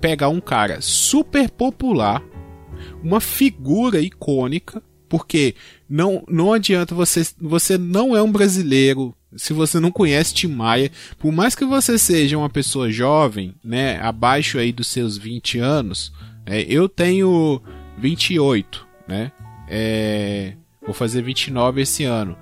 pegar 0.00 0.28
um 0.28 0.40
cara 0.40 0.80
super 0.80 1.50
popular, 1.50 2.22
uma 3.02 3.20
figura 3.20 4.00
icônica, 4.00 4.80
porque 5.08 5.56
não, 5.88 6.22
não 6.28 6.52
adianta 6.52 6.94
você 6.94 7.26
você 7.40 7.76
não 7.76 8.16
é 8.16 8.22
um 8.22 8.30
brasileiro 8.30 9.12
se 9.36 9.52
você 9.52 9.78
não 9.78 9.90
conhece 9.90 10.34
Tim 10.34 10.48
Maia, 10.48 10.90
por 11.18 11.32
mais 11.32 11.54
que 11.54 11.64
você 11.64 11.98
seja 11.98 12.38
uma 12.38 12.48
pessoa 12.48 12.90
jovem, 12.90 13.54
né, 13.62 13.98
abaixo 14.00 14.58
aí 14.58 14.72
dos 14.72 14.88
seus 14.88 15.18
20 15.18 15.58
anos, 15.58 16.12
é, 16.46 16.62
eu 16.62 16.88
tenho 16.88 17.60
28, 17.98 18.86
né, 19.06 19.32
é, 19.68 20.54
vou 20.82 20.94
fazer 20.94 21.22
29 21.22 21.82
esse 21.82 22.04
ano 22.04 22.36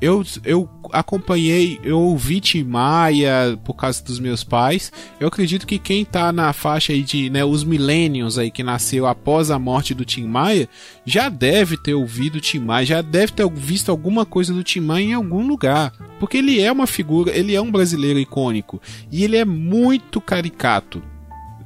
eu, 0.00 0.22
eu 0.44 0.68
acompanhei, 0.92 1.80
eu 1.82 1.98
ouvi 1.98 2.40
Tim 2.40 2.64
Maia 2.64 3.58
por 3.64 3.74
causa 3.74 4.02
dos 4.04 4.18
meus 4.18 4.44
pais. 4.44 4.92
Eu 5.18 5.28
acredito 5.28 5.66
que 5.66 5.78
quem 5.78 6.04
tá 6.04 6.32
na 6.32 6.52
faixa 6.52 6.92
aí 6.92 7.02
de, 7.02 7.30
né, 7.30 7.44
os 7.44 7.64
millennials 7.64 8.36
aí 8.36 8.50
que 8.50 8.62
nasceu 8.62 9.06
após 9.06 9.50
a 9.50 9.58
morte 9.58 9.94
do 9.94 10.04
Tim 10.04 10.24
Maia, 10.24 10.68
já 11.06 11.28
deve 11.28 11.76
ter 11.76 11.94
ouvido 11.94 12.40
Tim 12.40 12.58
Maia, 12.58 12.86
já 12.86 13.02
deve 13.02 13.32
ter 13.32 13.48
visto 13.50 13.90
alguma 13.90 14.26
coisa 14.26 14.52
do 14.52 14.64
Tim 14.64 14.80
Maia 14.80 15.04
em 15.04 15.14
algum 15.14 15.46
lugar. 15.46 15.92
Porque 16.20 16.38
ele 16.38 16.60
é 16.60 16.70
uma 16.70 16.86
figura, 16.86 17.36
ele 17.36 17.54
é 17.54 17.60
um 17.60 17.70
brasileiro 17.70 18.18
icônico. 18.18 18.80
E 19.10 19.24
ele 19.24 19.36
é 19.36 19.44
muito 19.44 20.20
caricato. 20.20 21.02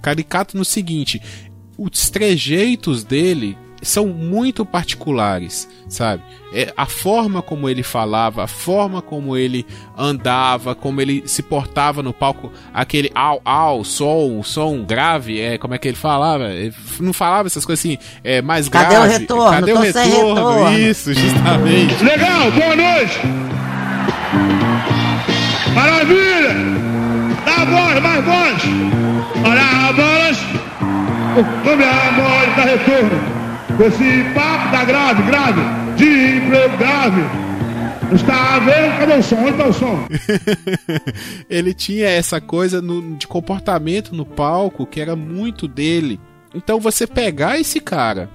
Caricato 0.01 0.57
no 0.57 0.65
seguinte, 0.65 1.21
os 1.77 2.09
trejeitos 2.11 3.03
dele 3.03 3.57
são 3.83 4.07
muito 4.07 4.65
particulares, 4.65 5.69
sabe? 5.89 6.23
É, 6.53 6.73
a 6.77 6.87
forma 6.87 7.43
como 7.43 7.69
ele 7.69 7.83
falava, 7.83 8.45
a 8.45 8.47
forma 8.47 9.03
como 9.03 9.37
ele 9.37 9.67
andava, 9.97 10.75
como 10.75 11.01
ele 11.01 11.23
se 11.27 11.43
portava 11.43 12.03
no 12.03 12.13
palco, 12.13 12.51
aquele 12.73 13.11
au 13.15 13.41
au, 13.45 13.85
som, 13.85 14.43
som 14.43 14.83
grave, 14.85 15.41
é 15.41 15.59
como 15.59 15.75
é 15.75 15.79
que 15.79 15.89
ele 15.89 15.97
falava? 15.97 16.51
Ele 16.51 16.75
não 17.01 17.13
falava 17.13 17.47
essas 17.47 17.65
coisas 17.65 17.85
assim, 17.85 17.99
é 18.25 18.41
mais 18.43 18.69
Cadê 18.69 18.95
grave. 18.95 19.09
o 19.09 19.19
retorno? 19.19 19.51
Cadê 19.51 19.73
o 19.73 19.79
retorno? 19.79 20.35
retorno? 20.35 20.79
Isso, 20.79 21.15
justamente. 21.15 22.03
Legal, 22.03 22.51
boa 22.51 22.77
noite! 22.77 23.21
Maravilha! 25.75 26.55
Dá 27.45 27.63
a 27.63 27.65
voz, 27.65 28.03
mais 28.03 28.25
voz! 28.25 28.63
Olha 29.45 29.89
a 29.89 29.93
voz! 29.93 30.39
Vamos 31.65 31.87
a 31.87 32.11
voz, 32.11 32.57
dá 32.57 32.63
retorno! 32.65 33.38
Com 33.77 33.85
esse 33.85 34.25
papo 34.35 34.73
da 34.73 34.85
grave, 34.85 35.23
grave, 35.25 35.61
de 35.97 36.39
emprego 36.39 36.77
grave. 36.79 37.23
Está 38.15 38.59
vendo? 38.61 38.99
Cadê 38.99 39.15
o 39.15 39.23
som? 39.23 39.37
Onde 39.37 39.51
está 39.51 39.67
o 39.67 39.73
som? 39.73 40.09
ele 41.49 41.75
tinha 41.75 42.09
essa 42.09 42.41
coisa 42.41 42.81
no, 42.81 43.17
de 43.17 43.27
comportamento 43.27 44.15
no 44.15 44.25
palco 44.25 44.87
que 44.87 45.01
era 45.01 45.15
muito 45.15 45.69
dele. 45.69 46.19
Então 46.55 46.81
você 46.81 47.07
pegar 47.07 47.61
esse 47.61 47.81
cara 47.81 48.31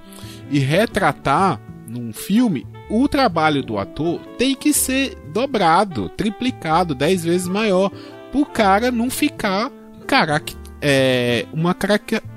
e 0.50 0.60
retratar 0.60 1.60
num 1.88 2.12
filme, 2.12 2.66
o 2.88 3.08
trabalho 3.08 3.62
do 3.62 3.76
ator 3.76 4.20
tem 4.38 4.54
que 4.54 4.72
ser 4.72 5.16
dobrado, 5.32 6.08
triplicado, 6.10 6.94
dez 6.94 7.24
vezes 7.24 7.48
maior, 7.48 7.90
pro 8.30 8.46
cara 8.46 8.90
não 8.90 9.10
ficar 9.10 9.70
carac 10.06 10.54
é, 10.80 11.46
uma 11.52 11.74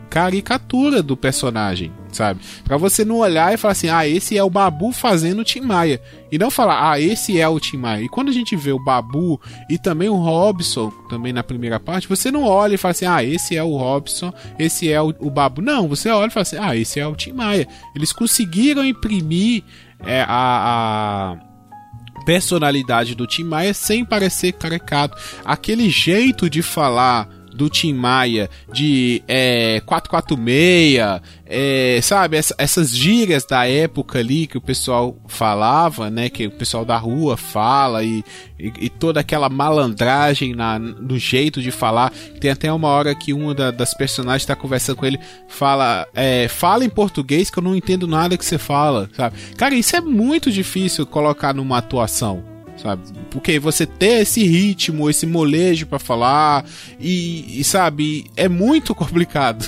caricatura 0.10 1.04
do 1.04 1.16
personagem 1.16 1.92
sabe? 2.18 2.42
Para 2.64 2.78
você 2.78 3.06
não 3.06 3.18
olhar 3.18 3.54
e 3.54 3.58
falar 3.58 3.74
assim, 3.74 3.90
ah, 3.90 4.08
esse 4.08 4.38
é 4.38 4.44
o 4.44 4.50
Babu 4.50 4.92
fazendo 4.92 5.40
o 5.40 5.44
Tim 5.44 5.62
Maia. 5.62 6.02
E 6.32 6.38
não 6.38 6.50
falar, 6.50 6.92
ah, 6.92 7.00
esse 7.00 7.40
é 7.40 7.48
o 7.48 7.60
Tim 7.60 7.78
Maia. 7.78 8.04
E 8.04 8.10
quando 8.10 8.30
a 8.30 8.34
gente 8.34 8.56
vê 8.56 8.72
o 8.72 8.84
Babu 8.84 9.40
e 9.70 9.78
também 9.78 10.10
o 10.10 10.16
Robson, 10.16 10.92
também 11.10 11.32
na 11.32 11.44
primeira 11.44 11.80
parte, 11.80 12.10
você 12.10 12.32
não 12.32 12.44
olha 12.44 12.74
e 12.74 12.78
fala 12.78 12.92
assim, 12.92 13.06
ah, 13.06 13.24
esse 13.24 13.56
é 13.56 13.64
o 13.64 13.78
Robson, 13.78 14.34
esse 14.58 14.92
é 14.92 15.02
o, 15.02 15.14
o 15.20 15.30
Babu. 15.30 15.62
Não, 15.62 15.88
você 15.88 16.10
olha 16.10 16.28
e 16.28 16.34
fala 16.34 16.42
assim, 16.42 16.58
ah, 16.60 16.76
esse 16.76 17.00
é 17.00 17.08
o 17.08 17.16
Tim 17.16 17.34
Maia. 17.34 17.68
Eles 17.96 18.12
conseguiram 18.12 18.84
imprimir 18.84 19.64
é, 20.06 20.26
a, 20.28 21.38
a 21.38 22.26
personalidade 22.26 23.16
do 23.16 23.28
Tim 23.28 23.44
Maia 23.44 23.74
sem 23.74 24.04
parecer 24.04 24.54
caricato. 24.54 25.16
Aquele 25.46 25.90
jeito 25.90 26.50
de 26.50 26.62
falar 26.62 27.37
do 27.58 27.70
Tim 27.70 27.94
Maia 27.94 28.50
de 28.72 29.24
é, 29.28 29.82
446, 29.86 31.22
é, 31.46 32.00
sabe? 32.02 32.38
Essa, 32.38 32.56
essas 32.58 32.96
gírias 32.96 33.46
da 33.46 33.68
época 33.68 34.20
ali 34.20 34.48
que 34.48 34.58
o 34.58 34.62
pessoal 34.62 35.18
falava, 35.28 36.10
né? 36.10 36.30
Que 36.30 36.48
o 36.48 36.52
pessoal 36.52 36.86
da 36.86 36.98
rua 36.98 37.36
fala 37.36 38.04
e, 38.04 38.24
e, 38.60 38.72
e 38.82 38.90
toda 38.90 39.20
aquela 39.20 39.50
malandragem 39.50 40.54
na, 40.54 40.78
no 40.78 41.18
jeito 41.18 41.62
de 41.62 41.72
falar. 41.72 42.12
Tem 42.40 42.52
até 42.52 42.72
uma 42.72 42.90
hora 42.90 43.16
que 43.16 43.34
uma 43.34 43.56
da, 43.56 43.72
das 43.72 43.94
personagens 43.94 44.44
está 44.44 44.56
conversando 44.56 44.98
com 44.98 45.06
ele, 45.06 45.20
fala, 45.48 46.08
é, 46.14 46.48
fala 46.48 46.86
em 46.86 46.90
português 46.90 47.50
que 47.50 47.58
eu 47.58 47.64
não 47.64 47.76
entendo 47.76 48.08
nada 48.08 48.38
que 48.38 48.46
você 48.46 48.58
fala, 48.58 49.10
sabe? 49.16 49.36
Cara, 49.58 49.74
isso 49.74 49.96
é 49.96 50.02
muito 50.02 50.52
difícil 50.52 51.06
colocar 51.06 51.54
numa 51.54 51.80
atuação 51.80 52.57
sabe? 52.78 53.02
Porque 53.30 53.60
você 53.60 53.86
ter 53.86 54.22
esse 54.22 54.44
ritmo, 54.46 55.10
esse 55.10 55.26
molejo 55.26 55.86
para 55.88 56.00
falar 56.00 56.66
e, 57.00 57.60
e, 57.60 57.64
sabe, 57.64 58.26
é 58.36 58.48
muito 58.48 58.94
complicado. 58.96 59.68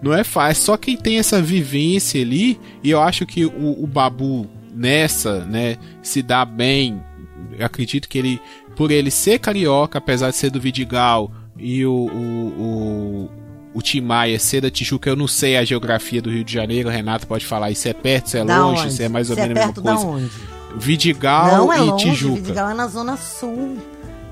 Não 0.00 0.12
é 0.12 0.24
fácil. 0.24 0.50
É 0.50 0.54
só 0.54 0.76
quem 0.76 0.96
tem 0.96 1.18
essa 1.18 1.42
vivência 1.42 2.20
ali, 2.20 2.58
e 2.82 2.90
eu 2.90 3.00
acho 3.00 3.26
que 3.26 3.44
o, 3.44 3.82
o 3.82 3.86
Babu 3.86 4.48
nessa, 4.72 5.44
né, 5.44 5.76
se 6.02 6.22
dá 6.22 6.44
bem. 6.44 7.02
Eu 7.58 7.66
acredito 7.66 8.08
que 8.08 8.18
ele, 8.18 8.40
por 8.74 8.90
ele 8.90 9.10
ser 9.10 9.38
carioca, 9.38 9.98
apesar 9.98 10.30
de 10.30 10.36
ser 10.36 10.50
do 10.50 10.60
Vidigal, 10.60 11.32
e 11.58 11.84
o, 11.86 11.92
o, 11.92 13.28
o 13.28 13.30
o 13.76 13.82
Tim 13.82 14.00
Maia 14.00 14.38
ser 14.38 14.62
da 14.62 14.70
Tijuca, 14.70 15.10
eu 15.10 15.14
não 15.14 15.28
sei 15.28 15.58
a 15.58 15.62
geografia 15.62 16.22
do 16.22 16.30
Rio 16.30 16.42
de 16.42 16.50
Janeiro, 16.50 16.88
o 16.88 16.92
Renato 16.92 17.26
pode 17.26 17.44
falar, 17.44 17.70
isso 17.70 17.86
é 17.86 17.92
perto, 17.92 18.28
isso 18.28 18.38
é 18.38 18.42
da 18.42 18.64
longe, 18.64 18.80
onde? 18.80 18.92
isso 18.94 19.02
é 19.02 19.08
mais 19.10 19.28
ou 19.28 19.36
é 19.36 19.42
menos 19.42 19.50
a 19.50 19.54
mesma 19.54 19.72
perto 19.74 19.84
da 19.84 19.92
coisa. 19.92 20.06
onde? 20.06 20.55
Vidigal 20.78 21.72
é 21.72 21.78
e 21.78 21.80
longe, 21.80 22.10
Tijuca. 22.10 22.34
Vidigal 22.34 22.70
é 22.70 22.74
na 22.74 22.86
zona 22.86 23.16
sul. 23.16 23.78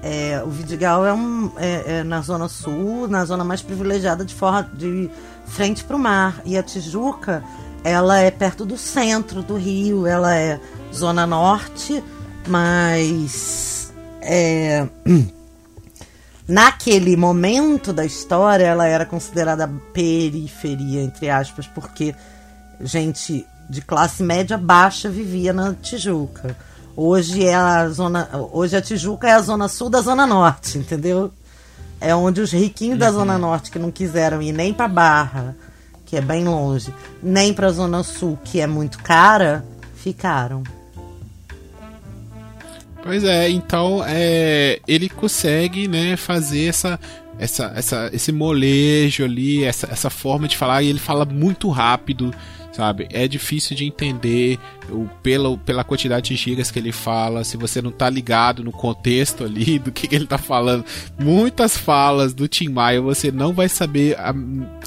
É, 0.02 0.42
o 0.44 0.50
Vidigal 0.50 1.06
é, 1.06 1.14
um, 1.14 1.50
é, 1.56 1.98
é 1.98 2.04
na 2.04 2.20
zona 2.20 2.48
sul, 2.48 3.08
na 3.08 3.24
zona 3.24 3.42
mais 3.42 3.62
privilegiada 3.62 4.24
de, 4.24 4.34
forma, 4.34 4.68
de 4.74 5.10
frente 5.46 5.82
para 5.82 5.96
o 5.96 5.98
mar. 5.98 6.42
E 6.44 6.58
a 6.58 6.62
Tijuca, 6.62 7.42
ela 7.82 8.20
é 8.20 8.30
perto 8.30 8.66
do 8.66 8.76
centro 8.76 9.42
do 9.42 9.56
Rio, 9.56 10.06
ela 10.06 10.34
é 10.34 10.60
zona 10.92 11.26
norte, 11.26 12.04
mas 12.46 13.92
é, 14.20 14.86
naquele 16.46 17.16
momento 17.16 17.92
da 17.92 18.04
história, 18.04 18.64
ela 18.64 18.86
era 18.86 19.06
considerada 19.06 19.66
periferia, 19.94 21.02
entre 21.02 21.30
aspas, 21.30 21.66
porque 21.66 22.14
gente 22.80 23.46
de 23.68 23.80
classe 23.80 24.22
média 24.22 24.56
baixa 24.56 25.08
vivia 25.08 25.52
na 25.52 25.74
Tijuca. 25.74 26.56
Hoje 26.96 27.44
é 27.44 27.54
a 27.54 27.88
zona, 27.88 28.28
hoje 28.52 28.76
a 28.76 28.82
Tijuca 28.82 29.28
é 29.28 29.32
a 29.32 29.40
zona 29.40 29.68
sul 29.68 29.90
da 29.90 30.00
zona 30.00 30.26
norte, 30.26 30.78
entendeu? 30.78 31.32
É 32.00 32.14
onde 32.14 32.40
os 32.40 32.52
riquinhos 32.52 32.98
da 32.98 33.10
zona 33.10 33.36
norte 33.38 33.70
que 33.70 33.78
não 33.78 33.90
quiseram 33.90 34.40
ir 34.40 34.52
nem 34.52 34.72
para 34.72 34.86
Barra, 34.86 35.56
que 36.04 36.16
é 36.16 36.20
bem 36.20 36.44
longe, 36.44 36.94
nem 37.22 37.52
para 37.52 37.68
a 37.68 37.72
zona 37.72 38.02
sul, 38.02 38.38
que 38.44 38.60
é 38.60 38.66
muito 38.66 38.98
cara, 38.98 39.64
ficaram. 39.96 40.62
Pois 43.02 43.24
é, 43.24 43.50
então 43.50 44.02
é, 44.06 44.80
ele 44.86 45.08
consegue 45.08 45.88
né, 45.88 46.16
fazer 46.16 46.66
essa, 46.66 46.98
essa, 47.38 47.72
essa, 47.74 48.10
esse 48.12 48.32
molejo 48.32 49.24
ali, 49.24 49.64
essa, 49.64 49.88
essa 49.90 50.08
forma 50.08 50.46
de 50.46 50.56
falar, 50.56 50.82
e 50.82 50.88
ele 50.88 50.98
fala 50.98 51.24
muito 51.24 51.68
rápido 51.68 52.32
sabe? 52.74 53.06
É 53.12 53.28
difícil 53.28 53.76
de 53.76 53.84
entender 53.84 54.58
o, 54.90 55.08
pela, 55.22 55.56
pela 55.58 55.84
quantidade 55.84 56.30
de 56.30 56.36
gigas 56.36 56.70
que 56.70 56.78
ele 56.78 56.90
fala, 56.90 57.44
se 57.44 57.56
você 57.56 57.80
não 57.80 57.92
tá 57.92 58.10
ligado 58.10 58.64
no 58.64 58.72
contexto 58.72 59.44
ali 59.44 59.78
do 59.80 59.92
que, 59.92 60.08
que 60.08 60.14
ele 60.14 60.26
tá 60.26 60.38
falando. 60.38 60.84
Muitas 61.18 61.76
falas 61.76 62.34
do 62.34 62.48
Tim 62.48 62.68
Maia 62.68 63.00
você 63.00 63.30
não 63.30 63.52
vai 63.52 63.68
saber 63.68 64.18
a, 64.18 64.34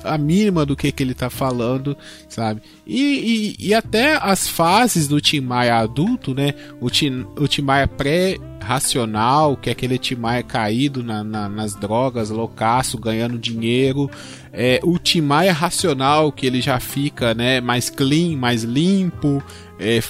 a 0.04 0.18
mínima 0.18 0.66
do 0.66 0.76
que, 0.76 0.92
que 0.92 1.02
ele 1.02 1.14
tá 1.14 1.30
falando, 1.30 1.98
sabe? 2.28 2.62
E, 2.86 3.56
e, 3.60 3.68
e 3.70 3.74
até 3.74 4.18
as 4.22 4.48
fases 4.48 5.08
do 5.08 5.22
Tim 5.22 5.42
Maia 5.42 5.78
adulto, 5.78 6.34
né? 6.34 6.54
O 6.82 6.90
Tim, 6.90 7.26
o 7.38 7.48
Tim 7.48 7.62
Maia 7.62 7.88
pré 7.88 8.38
racional, 8.68 9.56
que 9.56 9.70
é 9.70 9.72
aquele 9.72 9.98
Tim 9.98 10.16
Maia 10.16 10.44
caído 10.44 11.02
na, 11.02 11.24
na, 11.24 11.48
nas 11.48 11.74
drogas, 11.74 12.30
loucaço, 12.30 12.98
ganhando 12.98 13.40
dinheiro. 13.40 14.12
É, 14.52 14.82
o 14.84 15.00
Tim 15.00 15.22
Maia 15.22 15.54
racional, 15.54 16.34
que 16.34 16.46
ele 16.46 16.60
já 16.60 16.78
fica 16.78 17.34
né, 17.34 17.62
mais 17.62 17.90
clean, 17.90 18.38
mais 18.38 18.64
limpo, 18.64 19.42
é, 19.80 20.02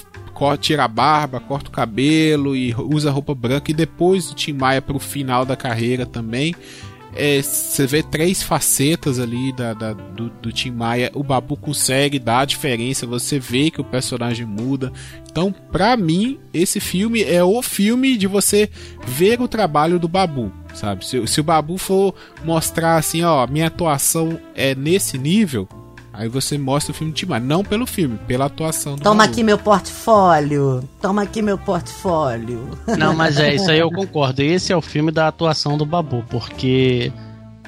tira 0.60 0.84
a 0.84 0.88
barba, 0.88 1.38
corta 1.38 1.68
o 1.68 1.72
cabelo 1.72 2.56
e 2.56 2.74
usa 2.74 3.12
roupa 3.12 3.32
branca. 3.32 3.70
E 3.70 3.74
depois 3.74 4.30
o 4.30 4.34
Tim 4.34 4.56
para 4.84 4.96
o 4.96 5.00
final 5.00 5.44
da 5.44 5.54
carreira 5.54 6.04
também. 6.04 6.52
É, 7.14 7.40
você 7.40 7.86
vê 7.86 8.02
três 8.02 8.42
facetas 8.42 9.18
ali 9.18 9.52
da, 9.52 9.72
da 9.72 9.92
do, 9.92 10.30
do, 10.30 10.52
Tim 10.52 10.70
Maia. 10.70 11.10
O 11.14 11.22
Babu 11.22 11.56
consegue 11.56 12.18
dar 12.18 12.40
a 12.40 12.44
diferença. 12.44 13.06
Você 13.06 13.38
vê 13.38 13.70
que 13.70 13.80
o 13.80 13.84
personagem 13.84 14.46
muda. 14.46 14.92
Então, 15.30 15.52
pra 15.52 15.96
mim, 15.96 16.38
esse 16.52 16.80
filme 16.80 17.22
é 17.22 17.42
o 17.42 17.62
filme 17.62 18.16
de 18.16 18.26
você 18.26 18.70
ver 19.06 19.40
o 19.40 19.48
trabalho 19.48 19.98
do 19.98 20.08
Babu. 20.08 20.52
Sabe? 20.74 21.04
Se, 21.04 21.26
se 21.26 21.40
o 21.40 21.44
Babu 21.44 21.78
for 21.78 22.14
mostrar 22.44 22.96
assim, 22.96 23.22
ó, 23.22 23.46
minha 23.46 23.66
atuação 23.66 24.38
é 24.54 24.74
nesse 24.74 25.18
nível, 25.18 25.68
Aí 26.18 26.28
você 26.28 26.58
mostra 26.58 26.90
o 26.90 26.94
filme 26.94 27.12
de 27.12 27.20
Tim 27.20 27.26
Maia. 27.26 27.40
Não 27.40 27.62
pelo 27.62 27.86
filme, 27.86 28.18
pela 28.26 28.46
atuação 28.46 28.96
do 28.96 29.02
Toma 29.02 29.22
aqui 29.22 29.44
meu 29.44 29.56
portfólio. 29.56 30.82
Toma 31.00 31.22
aqui 31.22 31.40
meu 31.40 31.56
portfólio. 31.56 32.68
Não, 32.98 33.14
mas 33.14 33.38
é, 33.38 33.54
isso 33.54 33.70
aí 33.70 33.78
eu 33.78 33.88
concordo. 33.94 34.42
Esse 34.42 34.72
é 34.72 34.76
o 34.76 34.82
filme 34.82 35.12
da 35.12 35.28
atuação 35.28 35.78
do 35.78 35.86
Babu, 35.86 36.24
porque. 36.28 37.12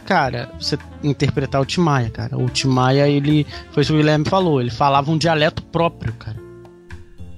Cara, 0.05 0.51
você 0.59 0.76
interpretar 1.01 1.61
o 1.61 1.64
Timaya, 1.64 2.11
cara. 2.11 2.36
O 2.36 2.48
Timaya, 2.48 3.09
ele. 3.09 3.46
Foi 3.70 3.82
isso 3.82 3.92
que 3.92 3.98
o 3.98 4.01
Guilherme 4.01 4.28
falou. 4.28 4.61
Ele 4.61 4.70
falava 4.70 5.12
um 5.12 5.16
dialeto 5.16 5.62
próprio, 5.62 6.12
cara. 6.14 6.36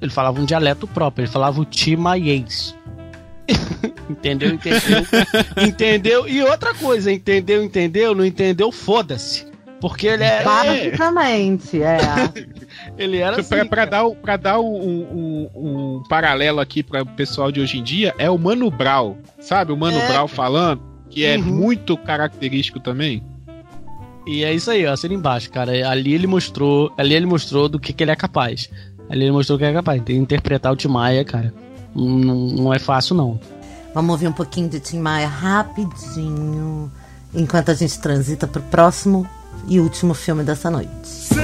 Ele 0.00 0.10
falava 0.10 0.40
um 0.40 0.46
dialeto 0.46 0.86
próprio. 0.86 1.24
Ele 1.24 1.30
falava 1.30 1.60
o 1.60 1.64
Timaiês. 1.66 2.74
entendeu? 4.08 4.54
Entendeu? 4.54 5.06
entendeu? 5.68 6.26
E 6.26 6.42
outra 6.42 6.72
coisa, 6.72 7.12
entendeu? 7.12 7.62
Entendeu? 7.62 8.14
Não 8.14 8.24
entendeu? 8.24 8.72
Foda-se. 8.72 9.51
Porque 9.82 10.06
ele 10.06 10.22
é. 10.22 10.44
Basicamente, 10.44 11.82
é. 11.82 11.98
ele 12.96 13.18
era 13.18 13.40
assim, 13.40 13.48
pra, 13.48 13.64
pra 13.64 13.84
dar, 13.84 14.08
pra 14.10 14.36
dar 14.36 14.60
um, 14.60 14.64
um, 14.64 15.50
um, 15.56 16.02
paralelo 16.08 16.60
aqui 16.60 16.84
para 16.84 17.02
o 17.02 17.06
pessoal 17.06 17.50
de 17.50 17.60
hoje 17.60 17.78
em 17.78 17.82
dia, 17.82 18.14
é 18.16 18.30
o 18.30 18.38
Mano 18.38 18.70
Brown. 18.70 19.16
Sabe? 19.40 19.72
O 19.72 19.76
Mano 19.76 19.98
é. 19.98 20.06
Brown 20.06 20.28
falando, 20.28 20.80
que 21.10 21.24
é 21.24 21.36
uhum. 21.36 21.42
muito 21.42 21.96
característico 21.96 22.78
também. 22.78 23.24
E 24.24 24.44
é 24.44 24.54
isso 24.54 24.70
aí, 24.70 24.86
ó, 24.86 24.92
assina 24.92 25.14
embaixo, 25.14 25.50
cara. 25.50 25.72
Ali 25.90 26.14
ele 26.14 26.28
mostrou, 26.28 26.92
ali 26.96 27.14
ele 27.14 27.26
mostrou 27.26 27.68
do 27.68 27.80
que, 27.80 27.92
que 27.92 28.04
ele 28.04 28.12
é 28.12 28.16
capaz. 28.16 28.70
Ali 29.10 29.24
ele 29.24 29.32
mostrou 29.32 29.58
que 29.58 29.64
ele 29.64 29.72
é 29.72 29.74
capaz. 29.74 30.00
Tem 30.02 30.14
que 30.14 30.22
interpretar 30.22 30.72
o 30.72 30.76
Tim 30.76 30.86
Maia, 30.86 31.24
cara. 31.24 31.52
Não, 31.92 32.06
não 32.06 32.72
é 32.72 32.78
fácil, 32.78 33.16
não. 33.16 33.40
Vamos 33.92 34.12
ouvir 34.12 34.28
um 34.28 34.32
pouquinho 34.32 34.68
de 34.68 34.78
Tim 34.78 35.00
Maia 35.00 35.26
rapidinho. 35.26 36.88
Enquanto 37.34 37.72
a 37.72 37.74
gente 37.74 37.98
transita 37.98 38.46
pro 38.46 38.62
próximo 38.62 39.28
e 39.68 39.80
último 39.80 40.14
filme 40.14 40.42
dessa 40.42 40.70
noite. 40.70 41.41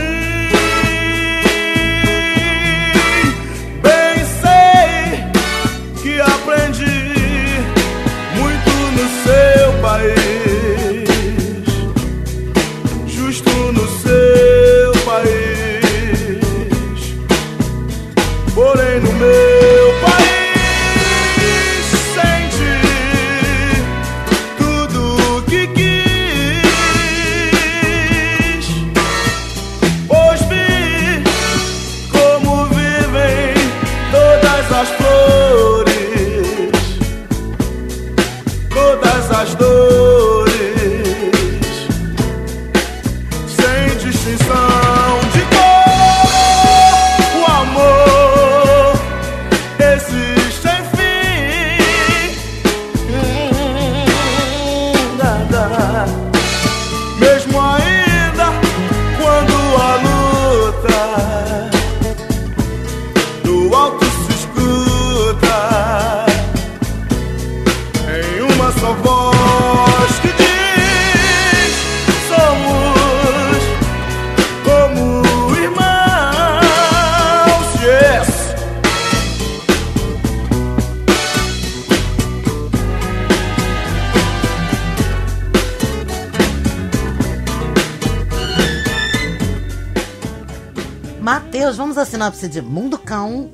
A 91.29 92.05
sinopse 92.07 92.49
de 92.49 92.63
Mundo 92.63 92.97
Cão. 92.97 93.51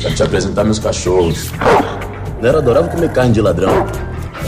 Pra 0.00 0.10
te 0.10 0.22
apresentar 0.22 0.64
meus 0.64 0.78
cachorros. 0.78 1.50
Nero 2.40 2.56
adorava 2.56 2.88
comer 2.88 3.12
carne 3.12 3.34
de 3.34 3.42
ladrão. 3.42 3.86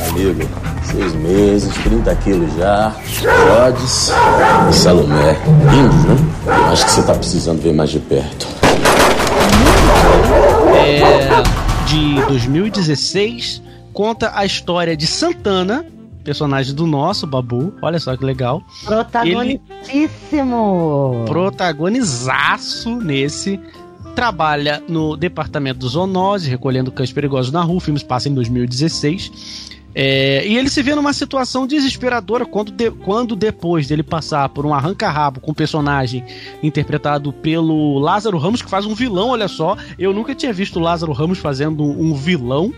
amigo, 0.09 0.49
seis 0.83 1.13
meses, 1.17 1.75
30 1.85 2.15
quilos 2.17 2.55
já. 2.57 2.97
Rhodes 3.49 4.11
e 4.71 4.73
Salomé. 4.73 5.37
Lindos, 5.71 6.05
né? 6.05 6.17
Acho 6.71 6.87
que 6.87 6.93
você 6.93 7.03
tá 7.03 7.15
precisando 7.15 7.61
ver 7.61 7.75
mais 7.75 7.91
de 7.91 8.01
perto. 8.01 8.49
É 10.75 11.43
de 11.87 12.27
2016. 12.27 13.63
Conta 13.93 14.33
a 14.35 14.47
história 14.47 14.97
de 14.97 15.07
Santana, 15.07 15.85
personagem 16.23 16.75
do 16.75 16.87
nosso 16.87 17.27
Babu. 17.27 17.75
Olha 17.83 17.99
só 17.99 18.17
que 18.17 18.25
legal. 18.25 18.63
Protagonitíssimo! 18.85 21.15
Ele, 21.17 21.25
protagonizaço 21.27 22.97
nesse. 22.97 23.59
Trabalha 24.15 24.83
no 24.89 25.17
departamento 25.17 25.81
do 25.81 25.89
zoonose, 25.89 26.51
recolhendo 26.51 26.93
cães 26.93 27.13
perigosos 27.13 27.51
na 27.51 27.63
rua. 27.63 27.77
O 27.77 27.81
filme 27.81 27.99
passa 28.05 28.29
em 28.29 28.35
2016. 28.35 29.73
É, 29.95 30.47
e 30.47 30.57
ele 30.57 30.71
se 30.71 30.83
vê 30.83 30.95
numa 30.95 31.13
situação 31.13 31.67
desesperadora 31.67 32.47
quando, 32.47 32.73
de, 32.73 32.91
quando 32.91 33.37
depois 33.37 33.87
dele 33.87 34.03
passar 34.03 34.49
por 34.49 34.65
um 34.65 34.73
arranca-rabo 34.73 35.41
com 35.41 35.51
um 35.51 35.55
personagem 35.55 36.25
interpretado 36.63 37.33
pelo 37.33 37.99
Lázaro 37.99 38.39
Ramos, 38.39 38.63
que 38.63 38.71
faz 38.71 38.87
um 38.87 38.95
vilão, 38.95 39.31
olha 39.31 39.49
só. 39.49 39.77
Eu 39.99 40.13
nunca 40.13 40.35
tinha 40.35 40.53
visto 40.53 40.77
o 40.77 40.83
Lázaro 40.83 41.13
Ramos 41.13 41.39
fazendo 41.39 41.85
um 41.85 42.15
vilão 42.15 42.73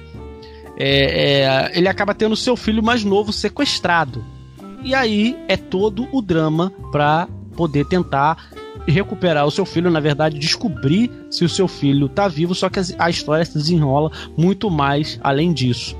é, 0.76 1.42
é, 1.42 1.78
ele 1.78 1.88
acaba 1.88 2.14
tendo 2.14 2.36
seu 2.36 2.56
filho 2.56 2.82
mais 2.82 3.04
novo 3.04 3.32
sequestrado. 3.32 4.24
E 4.82 4.94
aí 4.94 5.36
é 5.48 5.56
todo 5.56 6.08
o 6.12 6.20
drama 6.20 6.72
pra 6.92 7.28
poder 7.56 7.86
tentar 7.86 8.50
recuperar 8.86 9.46
o 9.46 9.50
seu 9.50 9.64
filho, 9.64 9.90
na 9.90 10.00
verdade, 10.00 10.38
descobrir 10.38 11.10
se 11.30 11.44
o 11.44 11.48
seu 11.48 11.66
filho 11.66 12.08
tá 12.08 12.28
vivo, 12.28 12.54
só 12.54 12.68
que 12.68 12.80
a 12.98 13.08
história 13.08 13.44
se 13.44 13.56
desenrola 13.56 14.10
muito 14.36 14.70
mais 14.70 15.18
além 15.22 15.52
disso. 15.52 15.96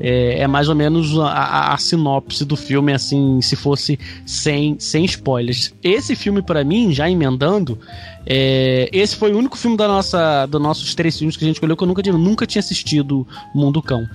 É, 0.00 0.40
é 0.40 0.46
mais 0.46 0.68
ou 0.68 0.74
menos 0.74 1.18
a, 1.18 1.26
a, 1.26 1.74
a, 1.74 1.78
sinopse 1.78 2.44
do 2.44 2.56
filme, 2.56 2.92
assim, 2.92 3.40
se 3.42 3.56
fosse 3.56 3.98
sem, 4.24 4.78
sem 4.78 5.04
spoilers. 5.04 5.74
Esse 5.82 6.14
filme, 6.14 6.40
para 6.40 6.62
mim, 6.62 6.92
já 6.92 7.10
emendando, 7.10 7.78
é, 8.26 8.88
esse 8.92 9.16
foi 9.16 9.32
o 9.32 9.38
único 9.38 9.56
filme 9.56 9.76
da 9.76 9.88
nossa, 9.88 10.46
dos 10.46 10.60
nossos 10.60 10.94
três 10.94 11.18
filmes 11.18 11.36
que 11.36 11.44
a 11.44 11.46
gente 11.46 11.56
escolheu 11.56 11.76
que 11.76 11.82
eu 11.82 11.88
nunca, 11.88 12.02
nunca 12.12 12.46
tinha 12.46 12.60
assistido 12.60 13.26
Mundo 13.54 13.82
Cão. 13.82 14.06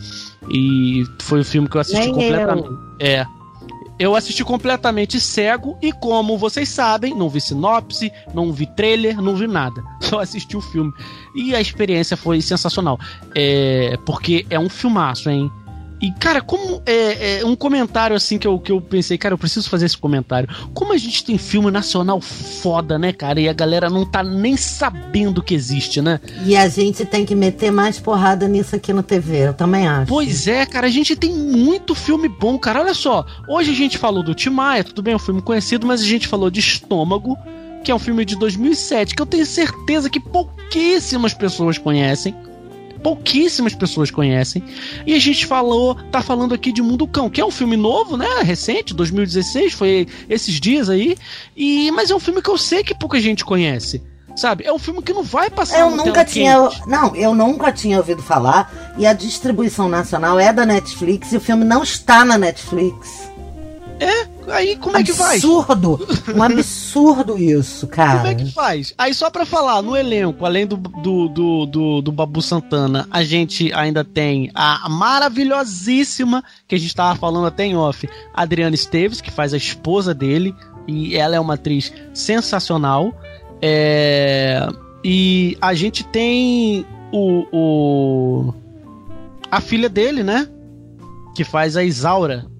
E 0.49 1.03
foi 1.19 1.41
o 1.41 1.45
filme 1.45 1.67
que 1.67 1.75
eu 1.75 1.81
assisti 1.81 1.99
Nem 1.99 2.13
completamente. 2.13 2.67
Eu. 2.67 3.07
É. 3.07 3.25
Eu 3.99 4.15
assisti 4.15 4.43
completamente 4.43 5.19
cego 5.19 5.77
e, 5.81 5.91
como 5.91 6.38
vocês 6.38 6.67
sabem, 6.67 7.15
não 7.15 7.29
vi 7.29 7.39
sinopse, 7.39 8.11
não 8.34 8.51
vi 8.51 8.65
trailer, 8.65 9.21
não 9.21 9.36
vi 9.36 9.47
nada. 9.47 9.84
Só 10.01 10.19
assisti 10.19 10.57
o 10.57 10.61
filme. 10.61 10.91
E 11.36 11.55
a 11.55 11.61
experiência 11.61 12.17
foi 12.17 12.41
sensacional. 12.41 12.99
É, 13.36 13.97
porque 14.05 14.45
é 14.49 14.59
um 14.59 14.69
filmaço, 14.69 15.29
hein? 15.29 15.51
E, 16.04 16.12
cara, 16.12 16.41
como 16.41 16.82
é, 16.86 17.39
é, 17.39 17.45
um 17.45 17.56
comentário 17.56 18.14
assim 18.14 18.38
que 18.38 18.45
eu, 18.45 18.60
que 18.60 18.74
eu 18.74 18.82
pensei, 18.82 19.18
cara, 19.18 19.34
eu 19.34 19.38
preciso 19.38 19.70
fazer 19.70 19.86
esse 19.86 19.97
comentário. 19.97 20.49
Como 20.74 20.91
a 20.91 20.97
gente 20.97 21.24
tem 21.24 21.38
filme 21.38 21.72
nacional 21.72 22.20
foda, 22.20 22.99
né, 22.99 23.14
cara? 23.14 23.39
E 23.39 23.47
a 23.47 23.54
galera 23.54 23.89
não 23.89 24.06
tá 24.06 24.22
nem 24.22 24.58
sabendo 24.58 25.41
que 25.41 25.54
existe, 25.54 26.01
né? 26.01 26.20
E 26.45 26.58
a 26.58 26.68
gente 26.68 27.06
tem 27.06 27.26
que 27.26 27.34
meter 27.34 27.72
mais 27.72 28.01
porrada 28.01 28.49
nisso 28.49 28.76
aqui 28.76 28.91
no 28.91 29.01
TV, 29.01 29.47
eu 29.47 29.54
também 29.54 29.88
acho. 29.88 30.08
Pois 30.08 30.45
é, 30.45 30.66
cara, 30.66 30.88
a 30.88 30.89
gente 30.89 31.16
tem 31.16 31.32
muito 31.34 31.95
filme 31.95 32.28
bom, 32.28 32.60
cara. 32.60 32.82
Olha 32.82 32.93
só, 32.93 33.26
hoje 33.47 33.72
a 33.72 33.76
gente 33.76 33.97
falou 33.97 34.22
do 34.22 34.36
Timaya, 34.36 34.84
tudo 34.84 35.01
bem, 35.01 35.14
é 35.14 35.16
um 35.16 35.20
filme 35.20 35.41
conhecido, 35.41 35.88
mas 35.88 36.01
a 36.01 36.06
gente 36.06 36.28
falou 36.28 36.49
de 36.49 36.60
Estômago, 36.60 37.38
que 37.82 37.89
é 37.89 37.95
um 37.95 37.99
filme 37.99 38.26
de 38.26 38.38
2007, 38.38 39.16
que 39.16 39.22
eu 39.22 39.26
tenho 39.26 39.45
certeza 39.45 40.10
que 40.10 40.20
pouquíssimas 40.20 41.34
pessoas 41.34 41.78
conhecem 41.78 42.36
pouquíssimas 43.04 43.76
pessoas 43.76 44.10
conhecem. 44.10 44.64
E 45.06 45.14
a 45.14 45.20
gente 45.20 45.45
falou, 45.45 45.95
tá 46.12 46.22
falando 46.22 46.54
aqui 46.54 46.72
de 46.72 46.82
Mundo 46.82 47.06
Cão, 47.06 47.30
que 47.30 47.41
é 47.41 47.45
um 47.45 47.51
filme 47.51 47.76
novo, 47.76 48.16
né? 48.16 48.28
Recente, 48.41 48.93
2016, 48.93 49.74
foi 49.74 50.08
esses 50.30 50.60
dias 50.60 50.89
aí. 50.89 51.18
E 51.56 51.91
mas 51.91 52.10
é 52.10 52.16
um 52.16 52.20
filme 52.20 52.41
que 52.41 52.49
eu 52.49 52.58
sei 52.58 52.84
que 52.84 52.95
pouca 52.95 53.20
gente 53.20 53.43
conhece. 53.43 54.01
Sabe? 54.36 54.64
É 54.66 54.74
um 54.74 54.80
filme 54.80 54.99
que 55.04 55.14
não 55.14 55.22
vai 55.22 55.47
passar 55.47 55.80
Eu 55.80 55.91
nunca 55.91 56.26
tinha, 56.26 56.58
não, 56.88 57.16
eu 57.16 57.36
nunca 57.36 57.72
tinha 57.72 57.97
ouvido 57.97 58.24
falar 58.24 58.95
e 58.97 59.06
a 59.06 59.14
distribuição 59.14 59.88
nacional 59.88 60.39
é 60.39 60.51
da 60.51 60.66
Netflix 60.66 61.32
e 61.34 61.38
o 61.38 61.41
filme 61.41 61.64
não 61.64 61.84
está 61.84 62.26
na 62.26 62.36
Netflix. 62.36 63.30
Aí 64.47 64.75
como 64.75 64.97
é 64.97 65.03
que 65.03 65.13
faz? 65.13 65.43
Absurdo! 65.43 66.07
Um 66.35 66.43
absurdo 66.43 67.37
isso, 67.37 67.87
cara. 67.87 68.19
Como 68.19 68.27
é 68.27 68.35
que 68.35 68.51
faz? 68.51 68.93
Aí 68.97 69.13
só 69.13 69.29
pra 69.29 69.45
falar, 69.45 69.81
no 69.81 69.95
elenco, 69.95 70.45
além 70.45 70.65
do, 70.65 70.77
do, 70.77 71.27
do, 71.27 71.65
do, 71.65 72.01
do 72.01 72.11
Babu 72.11 72.41
Santana, 72.41 73.07
a 73.09 73.23
gente 73.23 73.73
ainda 73.73 74.03
tem 74.03 74.51
a 74.53 74.87
maravilhosíssima, 74.89 76.43
que 76.67 76.75
a 76.75 76.79
gente 76.79 76.95
tava 76.95 77.17
falando 77.17 77.47
até 77.47 77.65
em 77.65 77.75
off, 77.75 78.09
Adriana 78.33 78.75
Esteves, 78.75 79.21
que 79.21 79.31
faz 79.31 79.53
a 79.53 79.57
esposa 79.57 80.13
dele, 80.13 80.55
e 80.87 81.15
ela 81.15 81.35
é 81.35 81.39
uma 81.39 81.55
atriz 81.55 81.93
sensacional. 82.13 83.13
É... 83.61 84.67
E 85.03 85.57
a 85.61 85.73
gente 85.73 86.03
tem 86.05 86.85
o, 87.11 87.45
o... 87.51 88.53
a 89.51 89.59
filha 89.59 89.89
dele, 89.89 90.23
né? 90.23 90.47
Que 91.35 91.43
faz 91.43 91.75
a 91.75 91.83
Isaura 91.83 92.53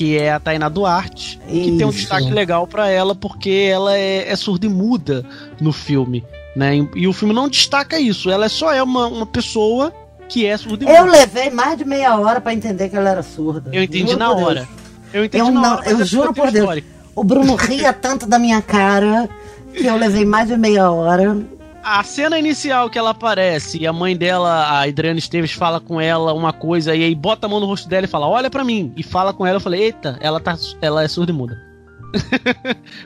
que 0.00 0.16
é 0.16 0.32
a 0.32 0.40
Tainá 0.40 0.70
Duarte, 0.70 1.38
Isso. 1.46 1.62
que 1.62 1.76
tem 1.76 1.86
um 1.86 1.90
destaque 1.90 2.30
legal 2.30 2.66
para 2.66 2.88
ela 2.88 3.14
porque 3.14 3.68
ela 3.70 3.94
é, 3.94 4.32
é 4.32 4.34
surda 4.34 4.64
e 4.64 4.68
muda 4.70 5.26
no 5.60 5.74
filme, 5.74 6.24
né? 6.56 6.74
E, 6.94 7.06
o 7.06 7.12
filme 7.12 7.34
não 7.34 7.50
destaca 7.50 8.00
isso, 8.00 8.30
ela 8.30 8.46
é 8.46 8.48
só 8.48 8.72
é 8.72 8.82
uma, 8.82 9.08
uma 9.08 9.26
pessoa 9.26 9.92
que 10.26 10.46
é 10.46 10.56
surda 10.56 10.84
e 10.84 10.86
muda. 10.86 10.98
Eu 11.00 11.04
levei 11.04 11.50
mais 11.50 11.76
de 11.76 11.84
meia 11.84 12.18
hora 12.18 12.40
para 12.40 12.54
entender 12.54 12.88
que 12.88 12.96
ela 12.96 13.10
era 13.10 13.22
surda. 13.22 13.68
Eu 13.74 13.82
entendi 13.82 14.16
na 14.16 14.32
hora. 14.32 14.66
Eu 15.12 15.22
entendi 15.22 15.46
eu 15.46 15.52
na 15.52 15.60
não, 15.60 15.76
hora. 15.76 15.90
Eu 15.90 16.02
juro 16.06 16.32
por 16.32 16.50
Deus. 16.50 16.82
O 17.14 17.22
Bruno 17.22 17.54
ria 17.54 17.92
tanto 17.92 18.26
da 18.26 18.38
minha 18.38 18.62
cara 18.62 19.28
que 19.74 19.84
eu 19.84 19.96
levei 19.96 20.24
mais 20.24 20.48
de 20.48 20.56
meia 20.56 20.90
hora 20.90 21.36
a 21.82 22.02
cena 22.02 22.38
inicial 22.38 22.90
que 22.90 22.98
ela 22.98 23.10
aparece 23.10 23.78
e 23.78 23.86
a 23.86 23.92
mãe 23.92 24.16
dela, 24.16 24.50
a 24.50 24.84
Adriana 24.84 25.18
Esteves, 25.18 25.52
fala 25.52 25.80
com 25.80 26.00
ela 26.00 26.32
uma 26.32 26.52
coisa 26.52 26.94
e 26.94 27.04
aí 27.04 27.14
bota 27.14 27.46
a 27.46 27.50
mão 27.50 27.60
no 27.60 27.66
rosto 27.66 27.88
dela 27.88 28.04
e 28.04 28.08
fala: 28.08 28.28
Olha 28.28 28.50
para 28.50 28.64
mim. 28.64 28.92
E 28.96 29.02
fala 29.02 29.32
com 29.32 29.46
ela, 29.46 29.56
eu 29.56 29.60
falei: 29.60 29.84
Eita, 29.84 30.18
ela, 30.20 30.40
tá, 30.40 30.56
ela 30.80 31.02
é 31.02 31.08
surda 31.08 31.32
e 31.32 31.34
muda. 31.34 31.69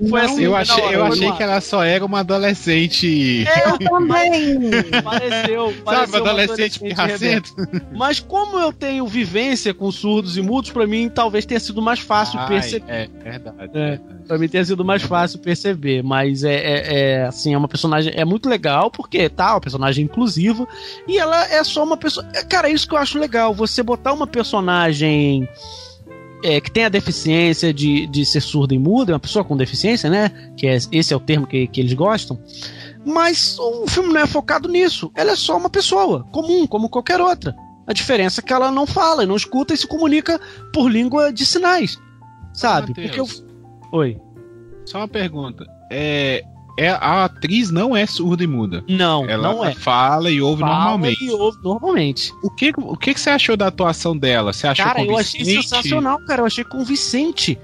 Foi 0.08 0.20
assim, 0.20 0.42
eu 0.42 0.56
achei, 0.56 0.82
hora, 0.82 0.94
eu 0.94 1.04
achei 1.04 1.32
que 1.32 1.42
ela 1.42 1.60
só 1.60 1.82
era 1.82 2.04
uma 2.04 2.20
adolescente. 2.20 3.44
Eu 3.66 3.78
também! 3.78 4.70
pareceu, 5.02 5.74
pareceu 5.84 6.06
Sabe, 6.06 6.10
uma 6.10 6.18
adolescente 6.18 6.80
pirracento. 6.80 7.54
Mas 7.92 8.20
como 8.20 8.58
eu 8.58 8.72
tenho 8.72 9.06
vivência 9.06 9.74
com 9.74 9.90
surdos 9.90 10.36
e 10.36 10.42
mudos, 10.42 10.70
pra 10.70 10.86
mim 10.86 11.08
talvez 11.08 11.44
tenha 11.44 11.60
sido 11.60 11.82
mais 11.82 12.00
fácil 12.00 12.38
Ai, 12.40 12.48
perceber. 12.48 12.84
É, 12.88 13.08
verdade, 13.22 13.58
é, 13.58 13.66
verdade. 13.68 14.24
Pra 14.26 14.38
mim 14.38 14.48
tenha 14.48 14.64
sido 14.64 14.84
mais 14.84 15.02
fácil 15.02 15.38
perceber. 15.38 16.02
Mas 16.02 16.44
é, 16.44 16.54
é, 16.54 16.98
é, 16.98 17.24
assim, 17.24 17.54
é 17.54 17.58
uma 17.58 17.68
personagem. 17.68 18.12
É 18.16 18.24
muito 18.24 18.48
legal, 18.48 18.90
porque 18.90 19.28
tá, 19.28 19.54
uma 19.54 19.60
personagem 19.60 20.04
inclusiva. 20.04 20.66
E 21.06 21.18
ela 21.18 21.44
é 21.52 21.62
só 21.62 21.84
uma 21.84 21.96
pessoa. 21.96 22.26
Cara, 22.48 22.68
é 22.68 22.72
isso 22.72 22.88
que 22.88 22.94
eu 22.94 22.98
acho 22.98 23.18
legal. 23.18 23.54
Você 23.54 23.82
botar 23.82 24.12
uma 24.12 24.26
personagem 24.26 25.48
é, 26.44 26.60
que 26.60 26.70
tem 26.70 26.84
a 26.84 26.90
deficiência 26.90 27.72
de, 27.72 28.06
de 28.06 28.26
ser 28.26 28.42
surda 28.42 28.74
e 28.74 28.78
muda, 28.78 29.12
é 29.12 29.14
uma 29.14 29.20
pessoa 29.20 29.42
com 29.42 29.56
deficiência, 29.56 30.10
né? 30.10 30.30
Que 30.54 30.66
é, 30.66 30.76
esse 30.92 31.14
é 31.14 31.16
o 31.16 31.20
termo 31.20 31.46
que, 31.46 31.66
que 31.66 31.80
eles 31.80 31.94
gostam. 31.94 32.38
Mas 33.02 33.58
o 33.58 33.86
filme 33.86 34.12
não 34.12 34.20
é 34.20 34.26
focado 34.26 34.68
nisso. 34.68 35.10
Ela 35.14 35.32
é 35.32 35.36
só 35.36 35.56
uma 35.56 35.70
pessoa 35.70 36.24
comum, 36.24 36.66
como 36.66 36.90
qualquer 36.90 37.18
outra. 37.18 37.56
A 37.86 37.94
diferença 37.94 38.42
é 38.42 38.44
que 38.44 38.52
ela 38.52 38.70
não 38.70 38.86
fala, 38.86 39.24
não 39.24 39.36
escuta 39.36 39.72
e 39.72 39.76
se 39.76 39.86
comunica 39.86 40.38
por 40.70 40.90
língua 40.90 41.32
de 41.32 41.46
sinais. 41.46 41.98
Sabe? 42.52 42.88
Mateus, 42.88 43.06
Porque 43.06 43.20
eu... 43.20 43.98
Oi. 43.98 44.20
Só 44.84 44.98
uma 44.98 45.08
pergunta. 45.08 45.64
É, 45.90 46.44
é, 46.76 46.88
a 46.88 47.24
atriz 47.24 47.70
não 47.70 47.96
é 47.96 48.04
surda 48.04 48.42
e 48.42 48.46
muda. 48.46 48.84
Não, 48.88 49.28
ela 49.28 49.52
não 49.52 49.64
é. 49.64 49.74
fala 49.74 50.30
e 50.30 50.40
ouve 50.40 50.60
fala 50.60 50.74
normalmente. 50.74 51.24
E 51.24 51.30
ouve 51.30 51.58
normalmente. 51.62 52.32
O 52.42 52.50
que, 52.50 52.72
o 52.76 52.96
que, 52.96 53.14
que 53.14 53.20
você 53.20 53.30
achou 53.30 53.56
da 53.56 53.68
atuação 53.68 54.16
dela? 54.16 54.52
Você 54.52 54.66
achou 54.66 54.84
Cara, 54.84 55.04
eu 55.04 55.16
achei 55.16 55.44
sensacional, 55.44 56.18
cara. 56.26 56.42
Eu 56.42 56.46
achei 56.46 56.64
convincente. 56.64 57.58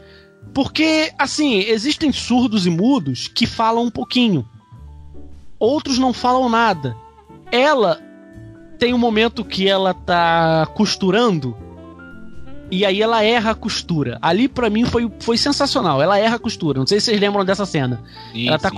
Porque, 0.55 1.13
assim, 1.19 1.59
existem 1.59 2.13
surdos 2.13 2.67
e 2.67 2.71
mudos 2.71 3.29
que 3.29 3.47
falam 3.47 3.85
um 3.85 3.91
pouquinho. 3.91 4.47
Outros 5.59 5.99
não 5.99 6.13
falam 6.13 6.49
nada. 6.49 6.97
Ela 7.51 8.01
tem 8.79 8.95
um 8.95 8.99
momento 8.99 9.45
que 9.45 9.69
ela 9.69 9.93
tá 9.93 10.67
costurando 10.75 11.57
e 12.71 12.85
aí 12.85 13.03
ela 13.03 13.23
erra 13.23 13.51
a 13.51 13.55
costura. 13.55 14.19
Ali 14.23 14.49
para 14.49 14.71
mim 14.71 14.85
foi, 14.85 15.11
foi 15.21 15.37
sensacional. 15.37 16.01
Ela 16.01 16.19
erra 16.19 16.37
a 16.37 16.39
costura. 16.39 16.79
Não 16.79 16.87
sei 16.87 17.01
se 17.01 17.07
vocês 17.07 17.21
lembram 17.21 17.45
dessa 17.45 17.67
cena. 17.67 18.03
Sim, 18.33 18.49
ela, 18.49 18.59
tá 18.59 18.71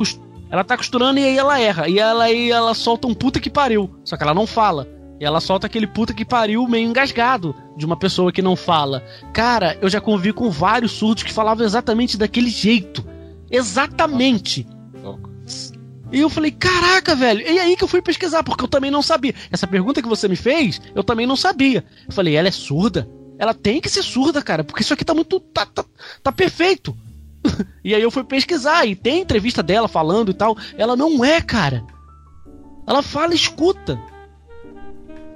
ela 0.50 0.64
tá 0.64 0.76
costurando 0.76 1.20
e 1.20 1.24
aí 1.24 1.36
ela 1.36 1.60
erra. 1.60 1.88
E 1.88 1.98
ela 1.98 2.24
aí 2.24 2.50
ela 2.50 2.74
solta 2.74 3.06
um 3.06 3.14
puta 3.14 3.38
que 3.38 3.50
pariu. 3.50 3.90
Só 4.04 4.16
que 4.16 4.22
ela 4.22 4.34
não 4.34 4.46
fala. 4.46 4.88
E 5.20 5.24
ela 5.24 5.40
solta 5.40 5.66
aquele 5.66 5.86
puta 5.86 6.12
que 6.12 6.24
pariu 6.24 6.66
meio 6.66 6.88
engasgado 6.88 7.54
de 7.76 7.86
uma 7.86 7.96
pessoa 7.96 8.32
que 8.32 8.42
não 8.42 8.56
fala. 8.56 9.04
Cara, 9.32 9.78
eu 9.80 9.88
já 9.88 10.00
convivi 10.00 10.32
com 10.32 10.50
vários 10.50 10.92
surdos 10.92 11.22
que 11.22 11.32
falavam 11.32 11.64
exatamente 11.64 12.16
daquele 12.16 12.50
jeito. 12.50 13.04
Exatamente. 13.50 14.66
E 16.12 16.20
eu 16.20 16.28
falei, 16.28 16.50
caraca, 16.50 17.14
velho. 17.14 17.40
E 17.40 17.58
aí 17.58 17.74
que 17.74 17.82
eu 17.82 17.88
fui 17.88 18.02
pesquisar, 18.02 18.42
porque 18.42 18.62
eu 18.62 18.68
também 18.68 18.90
não 18.90 19.00
sabia. 19.00 19.34
Essa 19.50 19.66
pergunta 19.66 20.02
que 20.02 20.08
você 20.08 20.28
me 20.28 20.36
fez, 20.36 20.80
eu 20.94 21.02
também 21.02 21.26
não 21.26 21.36
sabia. 21.36 21.82
Eu 22.06 22.12
falei, 22.12 22.36
ela 22.36 22.48
é 22.48 22.50
surda? 22.50 23.08
Ela 23.38 23.54
tem 23.54 23.80
que 23.80 23.88
ser 23.88 24.02
surda, 24.02 24.42
cara, 24.42 24.64
porque 24.64 24.82
isso 24.82 24.94
aqui 24.94 25.04
tá 25.04 25.14
muito. 25.14 25.40
tá, 25.40 25.66
tá, 25.66 25.84
tá 26.22 26.32
perfeito. 26.32 26.96
e 27.84 27.94
aí 27.94 28.02
eu 28.02 28.10
fui 28.10 28.24
pesquisar 28.24 28.86
e 28.86 28.94
tem 28.94 29.20
entrevista 29.20 29.62
dela 29.62 29.88
falando 29.88 30.30
e 30.30 30.34
tal. 30.34 30.56
Ela 30.76 30.96
não 30.96 31.24
é, 31.24 31.40
cara. 31.40 31.84
Ela 32.86 33.02
fala 33.02 33.34
escuta. 33.34 34.00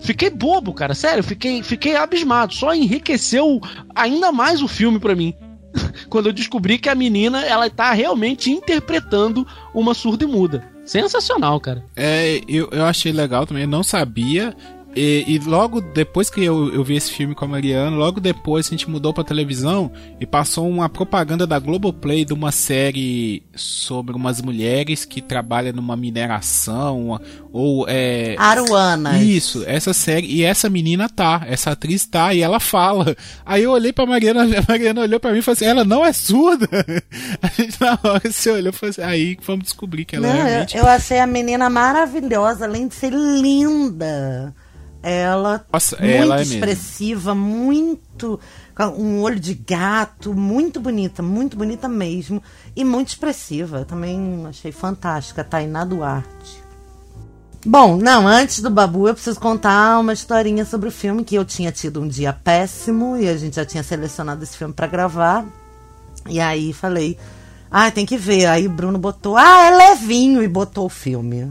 Fiquei 0.00 0.30
bobo, 0.30 0.74
cara, 0.74 0.94
sério, 0.94 1.24
fiquei, 1.24 1.62
fiquei 1.62 1.96
abismado. 1.96 2.54
Só 2.54 2.74
enriqueceu 2.74 3.60
ainda 3.94 4.30
mais 4.30 4.62
o 4.62 4.68
filme 4.68 4.98
para 4.98 5.16
mim. 5.16 5.34
Quando 6.08 6.26
eu 6.26 6.32
descobri 6.32 6.78
que 6.78 6.88
a 6.88 6.94
menina, 6.94 7.44
ela 7.44 7.68
tá 7.70 7.92
realmente 7.92 8.50
interpretando 8.50 9.46
uma 9.74 9.94
surda 9.94 10.24
e 10.24 10.26
muda. 10.26 10.64
Sensacional, 10.84 11.58
cara. 11.58 11.84
É, 11.96 12.40
eu, 12.46 12.68
eu 12.70 12.84
achei 12.84 13.10
legal 13.10 13.46
também, 13.46 13.64
eu 13.64 13.68
não 13.68 13.82
sabia 13.82 14.54
E, 14.96 15.24
e 15.28 15.38
logo 15.40 15.82
depois 15.82 16.30
que 16.30 16.42
eu, 16.42 16.72
eu 16.72 16.82
vi 16.82 16.96
esse 16.96 17.12
filme 17.12 17.34
com 17.34 17.44
a 17.44 17.48
Mariana, 17.48 17.94
logo 17.94 18.18
depois 18.18 18.66
a 18.66 18.70
gente 18.70 18.88
mudou 18.88 19.12
pra 19.12 19.22
televisão 19.22 19.92
e 20.18 20.24
passou 20.24 20.66
uma 20.66 20.88
propaganda 20.88 21.46
da 21.46 21.58
Globoplay 21.58 22.24
de 22.24 22.32
uma 22.32 22.50
série 22.50 23.42
sobre 23.54 24.16
umas 24.16 24.40
mulheres 24.40 25.04
que 25.04 25.20
trabalham 25.20 25.74
numa 25.74 25.96
mineração 25.96 27.20
ou 27.52 27.84
é. 27.86 28.36
Aruanas. 28.38 29.20
Isso, 29.20 29.64
essa 29.66 29.92
série. 29.92 30.26
E 30.28 30.42
essa 30.42 30.70
menina 30.70 31.10
tá, 31.10 31.42
essa 31.46 31.72
atriz 31.72 32.06
tá, 32.06 32.32
e 32.32 32.40
ela 32.40 32.58
fala. 32.58 33.14
Aí 33.44 33.64
eu 33.64 33.72
olhei 33.72 33.92
pra 33.92 34.06
Mariana, 34.06 34.44
a 34.58 34.64
Mariana 34.66 35.02
olhou 35.02 35.20
pra 35.20 35.32
mim 35.32 35.40
e 35.40 35.42
falou 35.42 35.54
assim: 35.56 35.66
ela 35.66 35.84
não 35.84 36.04
é 36.04 36.12
surda. 36.14 36.68
A 37.42 37.48
gente 37.48 37.78
na 37.80 37.98
hora 38.02 38.30
se 38.30 38.48
olhou 38.48 38.70
e 38.70 38.72
falou 38.72 38.90
assim: 38.90 39.02
aí 39.02 39.36
vamos 39.46 39.64
descobrir 39.64 40.06
que 40.06 40.16
ela 40.16 40.26
Não, 40.26 40.36
eu, 40.36 40.44
realmente. 40.46 40.76
eu 40.76 40.86
achei 40.86 41.18
a 41.20 41.26
menina 41.26 41.68
maravilhosa, 41.68 42.64
além 42.64 42.88
de 42.88 42.94
ser 42.94 43.12
linda. 43.12 44.54
Ela 45.08 45.64
Nossa, 45.72 45.96
muito 46.00 46.10
ela 46.10 46.34
é 46.34 46.38
mesmo. 46.38 46.54
expressiva, 46.54 47.32
muito 47.32 48.40
com 48.74 48.86
um 48.86 49.22
olho 49.22 49.38
de 49.38 49.54
gato, 49.54 50.34
muito 50.34 50.80
bonita, 50.80 51.22
muito 51.22 51.56
bonita 51.56 51.88
mesmo 51.88 52.42
e 52.74 52.84
muito 52.84 53.10
expressiva. 53.10 53.78
Eu 53.78 53.84
também 53.84 54.44
achei 54.48 54.72
fantástica, 54.72 55.44
Tainá 55.44 55.84
Duarte. 55.84 56.60
Bom, 57.64 57.96
não, 57.96 58.26
antes 58.26 58.60
do 58.60 58.68
Babu, 58.68 59.06
eu 59.06 59.14
preciso 59.14 59.38
contar 59.38 60.00
uma 60.00 60.12
historinha 60.12 60.64
sobre 60.64 60.88
o 60.88 60.92
filme 60.92 61.22
que 61.22 61.36
eu 61.36 61.44
tinha 61.44 61.70
tido 61.70 62.00
um 62.00 62.08
dia 62.08 62.32
péssimo 62.32 63.16
e 63.16 63.28
a 63.28 63.36
gente 63.36 63.54
já 63.54 63.64
tinha 63.64 63.84
selecionado 63.84 64.42
esse 64.42 64.56
filme 64.56 64.74
pra 64.74 64.88
gravar. 64.88 65.44
E 66.28 66.40
aí 66.40 66.72
falei, 66.72 67.16
ah, 67.70 67.92
tem 67.92 68.04
que 68.04 68.18
ver. 68.18 68.46
Aí 68.46 68.66
o 68.66 68.70
Bruno 68.70 68.98
botou, 68.98 69.36
ah, 69.36 69.66
é 69.66 69.70
levinho 69.70 70.42
e 70.42 70.48
botou 70.48 70.86
o 70.86 70.88
filme. 70.88 71.48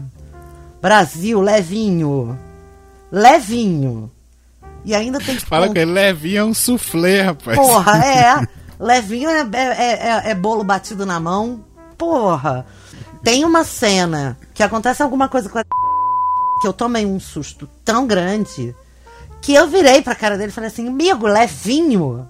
Brasil, 0.82 1.40
levinho. 1.40 2.38
Levinho. 3.10 4.10
E 4.84 4.94
ainda 4.94 5.18
tem 5.18 5.36
que 5.36 5.44
Fala 5.44 5.68
que 5.68 5.78
ele 5.78 5.90
levinho 5.90 6.38
é 6.38 6.44
um 6.44 6.54
soufflé, 6.54 7.22
rapaz. 7.22 7.56
Porra, 7.56 7.98
é. 8.04 8.46
Levinho 8.78 9.28
é, 9.28 9.40
é, 9.52 10.08
é- 10.26 10.30
é 10.30 10.34
bolo 10.34 10.62
batido 10.62 11.04
na 11.04 11.18
mão. 11.18 11.64
Porra. 11.98 12.64
Tem 13.22 13.44
uma 13.44 13.64
cena 13.64 14.38
que 14.54 14.62
acontece 14.62 15.02
alguma 15.02 15.28
coisa 15.28 15.48
com 15.48 15.58
a 15.58 15.64
que 16.62 16.68
eu 16.68 16.72
tomei 16.72 17.04
um 17.04 17.18
susto 17.18 17.68
tão 17.84 18.06
grande 18.06 18.74
que 19.42 19.54
eu 19.54 19.68
virei 19.68 20.02
pra 20.02 20.14
cara 20.14 20.36
dele 20.36 20.50
e 20.50 20.54
falei 20.54 20.68
assim, 20.68 20.88
amigo, 20.88 21.26
levinho. 21.26 22.28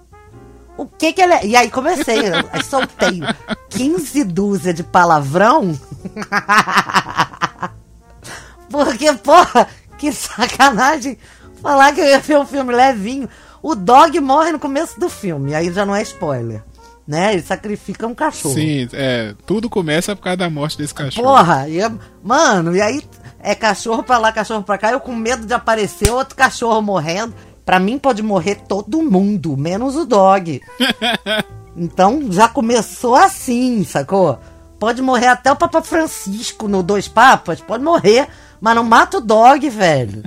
O 0.77 0.85
que 0.85 1.13
que 1.13 1.21
ele 1.21 1.33
é? 1.33 1.45
E 1.45 1.55
aí 1.55 1.71
comecei, 1.71 2.19
eu, 2.19 2.63
soltei 2.63 3.21
15 3.69 4.23
dúzia 4.23 4.73
de 4.73 4.83
palavrão. 4.83 5.77
Porque, 8.69 9.11
porra, 9.13 9.67
que 9.97 10.11
sacanagem 10.13 11.17
falar 11.61 11.91
que 11.93 12.01
eu 12.01 12.05
ia 12.05 12.19
ver 12.19 12.37
um 12.37 12.45
filme 12.45 12.73
levinho. 12.73 13.27
O 13.61 13.73
dog 13.75 14.19
morre 14.19 14.51
no 14.51 14.59
começo 14.59 14.99
do 14.99 15.09
filme, 15.09 15.53
aí 15.55 15.71
já 15.73 15.85
não 15.85 15.95
é 15.95 16.01
spoiler. 16.03 16.63
Né? 17.07 17.33
Ele 17.33 17.41
sacrifica 17.41 18.05
um 18.05 18.13
cachorro. 18.13 18.53
Sim, 18.53 18.87
é. 18.93 19.33
Tudo 19.45 19.69
começa 19.69 20.15
por 20.15 20.23
causa 20.23 20.37
da 20.37 20.49
morte 20.49 20.77
desse 20.77 20.93
cachorro. 20.93 21.25
Porra, 21.27 21.67
e 21.67 21.77
eu- 21.79 21.97
mano, 22.23 22.75
e 22.75 22.81
aí 22.81 23.01
é 23.39 23.55
cachorro 23.55 24.03
pra 24.03 24.17
lá, 24.17 24.31
cachorro 24.31 24.61
pra 24.63 24.77
cá, 24.77 24.91
eu 24.91 24.99
com 24.99 25.15
medo 25.15 25.45
de 25.45 25.53
aparecer 25.53 26.11
outro 26.11 26.35
cachorro 26.35 26.81
morrendo. 26.81 27.33
Pra 27.65 27.79
mim 27.79 27.97
pode 27.97 28.21
morrer 28.21 28.55
todo 28.67 29.01
mundo, 29.01 29.55
menos 29.57 29.95
o 29.95 30.05
dog. 30.05 30.61
Então 31.79 32.31
já 32.31 32.47
começou 32.47 33.15
assim, 33.15 33.83
sacou? 33.83 34.39
Pode 34.79 34.99
morrer 35.01 35.27
até 35.27 35.51
o 35.51 35.55
Papa 35.55 35.81
Francisco 35.83 36.67
no 36.67 36.81
Dois 36.81 37.07
Papas, 37.07 37.61
pode 37.61 37.83
morrer, 37.83 38.27
mas 38.59 38.75
não 38.75 38.83
mata 38.83 39.17
o 39.17 39.21
dog, 39.21 39.69
velho. 39.69 40.23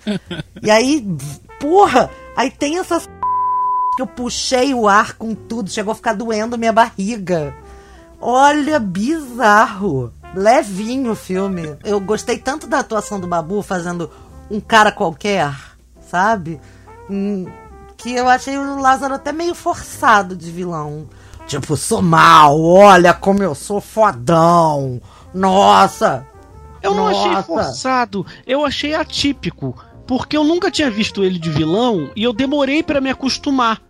E 0.63 0.71
aí, 0.71 1.07
porra, 1.61 2.11
aí 2.37 2.51
tem 2.51 2.79
essas 2.79 3.07
que 3.97 4.03
eu 4.03 4.07
puxei 4.07 4.73
o 4.75 4.89
ar 4.89 5.15
com 5.15 5.35
tudo, 5.35 5.71
chegou 5.71 5.93
a 5.93 5.97
ficar 5.97 6.15
doendo 6.15 6.57
minha 6.59 6.73
barriga. 6.73 7.55
Olha, 8.21 8.79
bizarro. 8.79 10.13
Levinho 10.35 11.13
o 11.13 11.17
filme. 11.17 11.77
Eu 11.85 11.99
gostei 12.01 12.39
tanto 12.39 12.67
da 12.67 12.79
atuação 12.81 13.19
do 13.19 13.27
Babu 13.27 13.63
fazendo 13.63 14.11
um 14.51 14.61
cara 14.61 14.93
qualquer, 14.93 15.53
sabe? 16.09 16.61
Hum, 17.11 17.47
Que 17.97 18.15
eu 18.15 18.29
achei 18.29 18.57
o 18.57 18.81
Lázaro 18.81 19.15
até 19.15 19.33
meio 19.33 19.55
forçado 19.55 20.37
de 20.37 20.51
vilão. 20.51 21.09
Tipo, 21.47 21.77
sou 21.77 22.01
mal, 22.01 22.61
olha 22.63 23.13
como 23.13 23.43
eu 23.43 23.55
sou 23.57 23.81
fodão. 23.81 25.01
Nossa! 25.35 26.27
Eu 26.83 26.95
não 26.95 27.09
achei 27.09 27.43
forçado, 27.43 28.27
eu 28.47 28.65
achei 28.65 28.95
atípico. 28.95 29.75
Porque 30.07 30.37
eu 30.37 30.43
nunca 30.43 30.71
tinha 30.71 30.91
visto 30.91 31.23
ele 31.23 31.39
de 31.39 31.51
vilão 31.51 32.11
e 32.17 32.25
eu 32.25 32.33
demorei 32.33 32.83
pra 32.83 33.01
me 33.01 33.11
acostumar. 33.11 33.81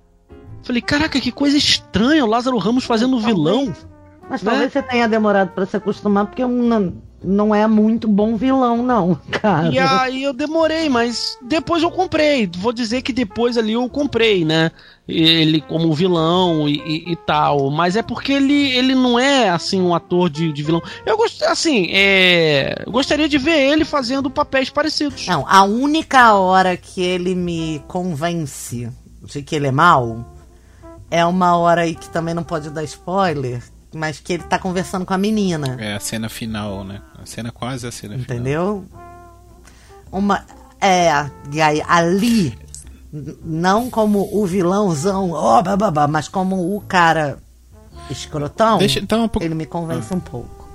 Falei, 0.62 0.82
caraca, 0.82 1.18
que 1.18 1.32
coisa 1.32 1.57
estranha, 1.57 2.24
o 2.24 2.28
Lázaro 2.28 2.59
Ramos 2.59 2.84
fazendo 2.84 3.18
vilão. 3.18 3.72
Mas 4.28 4.43
Né? 4.43 4.51
talvez 4.51 4.72
você 4.72 4.82
tenha 4.82 5.09
demorado 5.09 5.53
pra 5.53 5.64
se 5.64 5.76
acostumar, 5.76 6.26
porque 6.26 6.45
não, 6.45 6.93
não 7.23 7.55
é 7.55 7.66
muito 7.66 8.09
bom 8.09 8.37
vilão, 8.37 8.83
não, 8.83 9.14
cara. 9.31 9.68
E 9.68 9.79
aí 9.79 10.23
eu 10.23 10.33
demorei, 10.33 10.89
mas 10.89 11.37
depois 11.43 11.83
eu 11.83 11.91
comprei. 11.91 12.51
Vou 12.59 12.73
dizer 12.73 13.03
que 13.03 13.12
depois 13.12 13.59
ali 13.59 13.73
eu 13.73 13.89
comprei, 13.89 14.45
né? 14.45 14.71
Ele 15.07 15.61
como 15.61 15.93
vilão 15.93 16.68
e, 16.68 16.75
e- 16.77 17.12
e 17.12 17.16
tal. 17.16 17.71
Mas 17.71 17.97
é 17.97 18.03
porque 18.03 18.33
ele, 18.33 18.71
ele 18.73 18.95
não 18.95 19.18
é, 19.18 19.49
assim, 19.51 19.81
um 19.83 19.95
ator 19.95 20.31
de, 20.31 20.53
de 20.53 20.62
vilão. 20.62 20.81
Eu 21.05 21.16
gost, 21.16 21.43
assim, 21.43 21.89
é, 21.93 22.85
eu 22.87 22.93
gostaria 22.93 23.29
de 23.29 23.37
ver 23.37 23.59
ele 23.73 23.85
fazendo 23.85 24.31
papéis 24.31 24.71
parecidos. 24.71 25.27
Não, 25.27 25.45
a 25.49 25.62
única 25.64 26.35
hora 26.35 26.77
que 26.77 27.03
ele 27.03 27.35
me 27.35 27.83
convence 27.89 28.89
de 29.25 29.43
que 29.43 29.57
ele 29.57 29.66
é 29.66 29.73
mau 29.73 30.25
é 31.11 31.27
uma 31.27 31.57
hora 31.57 31.83
aí 31.83 31.95
que 31.95 32.09
também 32.09 32.33
não 32.35 32.45
pode 32.45 32.71
dar 32.71 32.85
spoiler, 32.85 33.62
mas 33.95 34.20
que 34.20 34.32
ele 34.34 34.43
tá 34.45 34.59
conversando 34.59 35.05
com 35.05 35.12
a 35.14 35.18
menina. 35.18 35.76
É 35.80 35.95
a 35.95 36.01
cena 36.01 36.28
final, 36.28 36.84
né? 36.84 37.01
A 37.20 37.26
cena 37.26 37.51
quase 37.51 37.86
a 37.86 37.93
cena 37.93 38.14
final. 38.18 38.24
Entendeu? 38.36 38.84
Uma. 40.11 40.45
É, 40.80 41.11
e 41.53 41.61
aí, 41.61 41.82
ali, 41.86 42.59
não 43.45 43.91
como 43.91 44.28
o 44.32 44.47
vilãozão, 44.47 45.30
ó, 45.32 45.61
bababá, 45.62 46.07
mas 46.09 46.26
como 46.28 46.74
o 46.76 46.80
cara 46.80 47.38
escrotão, 48.09 48.78
Deixa- 48.78 48.99
então, 49.01 49.24
um 49.24 49.28
pouco- 49.28 49.45
ele 49.45 49.55
me 49.55 49.66
convence 49.66 50.12
um 50.14 50.20
pouco. 50.20 50.68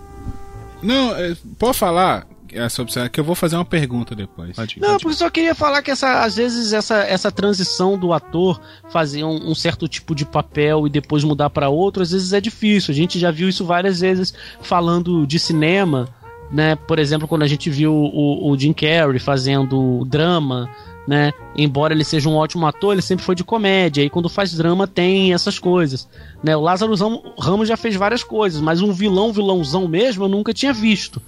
Não, 0.81 1.15
é, 1.15 1.35
pode 1.57 1.77
falar 1.77 2.27
é, 2.55 2.69
sobre 2.69 2.91
isso, 2.91 3.09
que 3.09 3.19
eu 3.19 3.23
vou 3.23 3.35
fazer 3.35 3.55
uma 3.55 3.65
pergunta 3.65 4.15
depois. 4.15 4.55
Pode, 4.55 4.79
Não, 4.79 4.87
pode- 4.89 5.01
porque 5.03 5.13
eu 5.13 5.17
só 5.19 5.29
queria 5.29 5.53
falar 5.55 5.81
que 5.81 5.91
essa, 5.91 6.23
às 6.23 6.35
vezes 6.35 6.73
essa, 6.73 6.97
essa 7.03 7.31
transição 7.31 7.97
do 7.97 8.13
ator 8.13 8.59
fazer 8.89 9.23
um, 9.23 9.51
um 9.51 9.55
certo 9.55 9.87
tipo 9.87 10.15
de 10.15 10.25
papel 10.25 10.87
e 10.87 10.89
depois 10.89 11.23
mudar 11.23 11.49
pra 11.49 11.69
outro, 11.69 12.01
às 12.03 12.11
vezes 12.11 12.33
é 12.33 12.41
difícil. 12.41 12.91
A 12.91 12.95
gente 12.95 13.19
já 13.19 13.31
viu 13.31 13.47
isso 13.49 13.65
várias 13.65 13.99
vezes 13.99 14.33
falando 14.61 15.25
de 15.27 15.37
cinema, 15.39 16.07
né? 16.51 16.75
Por 16.75 16.99
exemplo, 16.99 17.27
quando 17.27 17.43
a 17.43 17.47
gente 17.47 17.69
viu 17.69 17.93
o, 17.93 18.49
o 18.51 18.57
Jim 18.57 18.73
Carrey 18.73 19.19
fazendo 19.19 20.03
drama, 20.05 20.69
né? 21.07 21.31
Embora 21.55 21.93
ele 21.93 22.03
seja 22.03 22.27
um 22.29 22.35
ótimo 22.35 22.65
ator, 22.65 22.93
ele 22.93 23.01
sempre 23.01 23.23
foi 23.23 23.35
de 23.35 23.43
comédia. 23.43 24.01
E 24.03 24.09
quando 24.09 24.27
faz 24.29 24.53
drama 24.53 24.87
tem 24.87 25.33
essas 25.33 25.59
coisas, 25.59 26.07
né? 26.43 26.55
O 26.57 26.61
Lázaro 26.61 26.95
Ram- 26.95 27.21
Ramos 27.39 27.67
já 27.67 27.77
fez 27.77 27.95
várias 27.95 28.23
coisas, 28.23 28.59
mas 28.61 28.81
um 28.81 28.91
vilão, 28.91 29.31
vilãozão 29.31 29.87
mesmo, 29.87 30.23
eu 30.25 30.29
nunca 30.29 30.53
tinha 30.53 30.73
visto. 30.73 31.21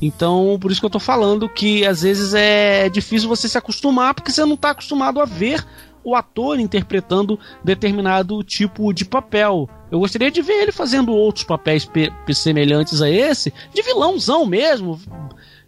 Então, 0.00 0.58
por 0.60 0.70
isso 0.70 0.80
que 0.80 0.86
eu 0.86 0.90
tô 0.90 0.98
falando 0.98 1.48
que 1.48 1.84
às 1.86 2.02
vezes 2.02 2.32
é 2.34 2.88
difícil 2.88 3.28
você 3.28 3.48
se 3.48 3.58
acostumar, 3.58 4.14
porque 4.14 4.32
você 4.32 4.44
não 4.44 4.56
tá 4.56 4.70
acostumado 4.70 5.20
a 5.20 5.24
ver 5.24 5.64
o 6.02 6.16
ator 6.16 6.58
interpretando 6.58 7.38
determinado 7.62 8.42
tipo 8.42 8.92
de 8.92 9.04
papel. 9.04 9.68
Eu 9.90 9.98
gostaria 9.98 10.30
de 10.30 10.40
ver 10.40 10.62
ele 10.62 10.72
fazendo 10.72 11.12
outros 11.12 11.44
papéis 11.44 11.88
semelhantes 12.32 13.02
a 13.02 13.10
esse, 13.10 13.52
de 13.74 13.82
vilãozão 13.82 14.46
mesmo, 14.46 14.98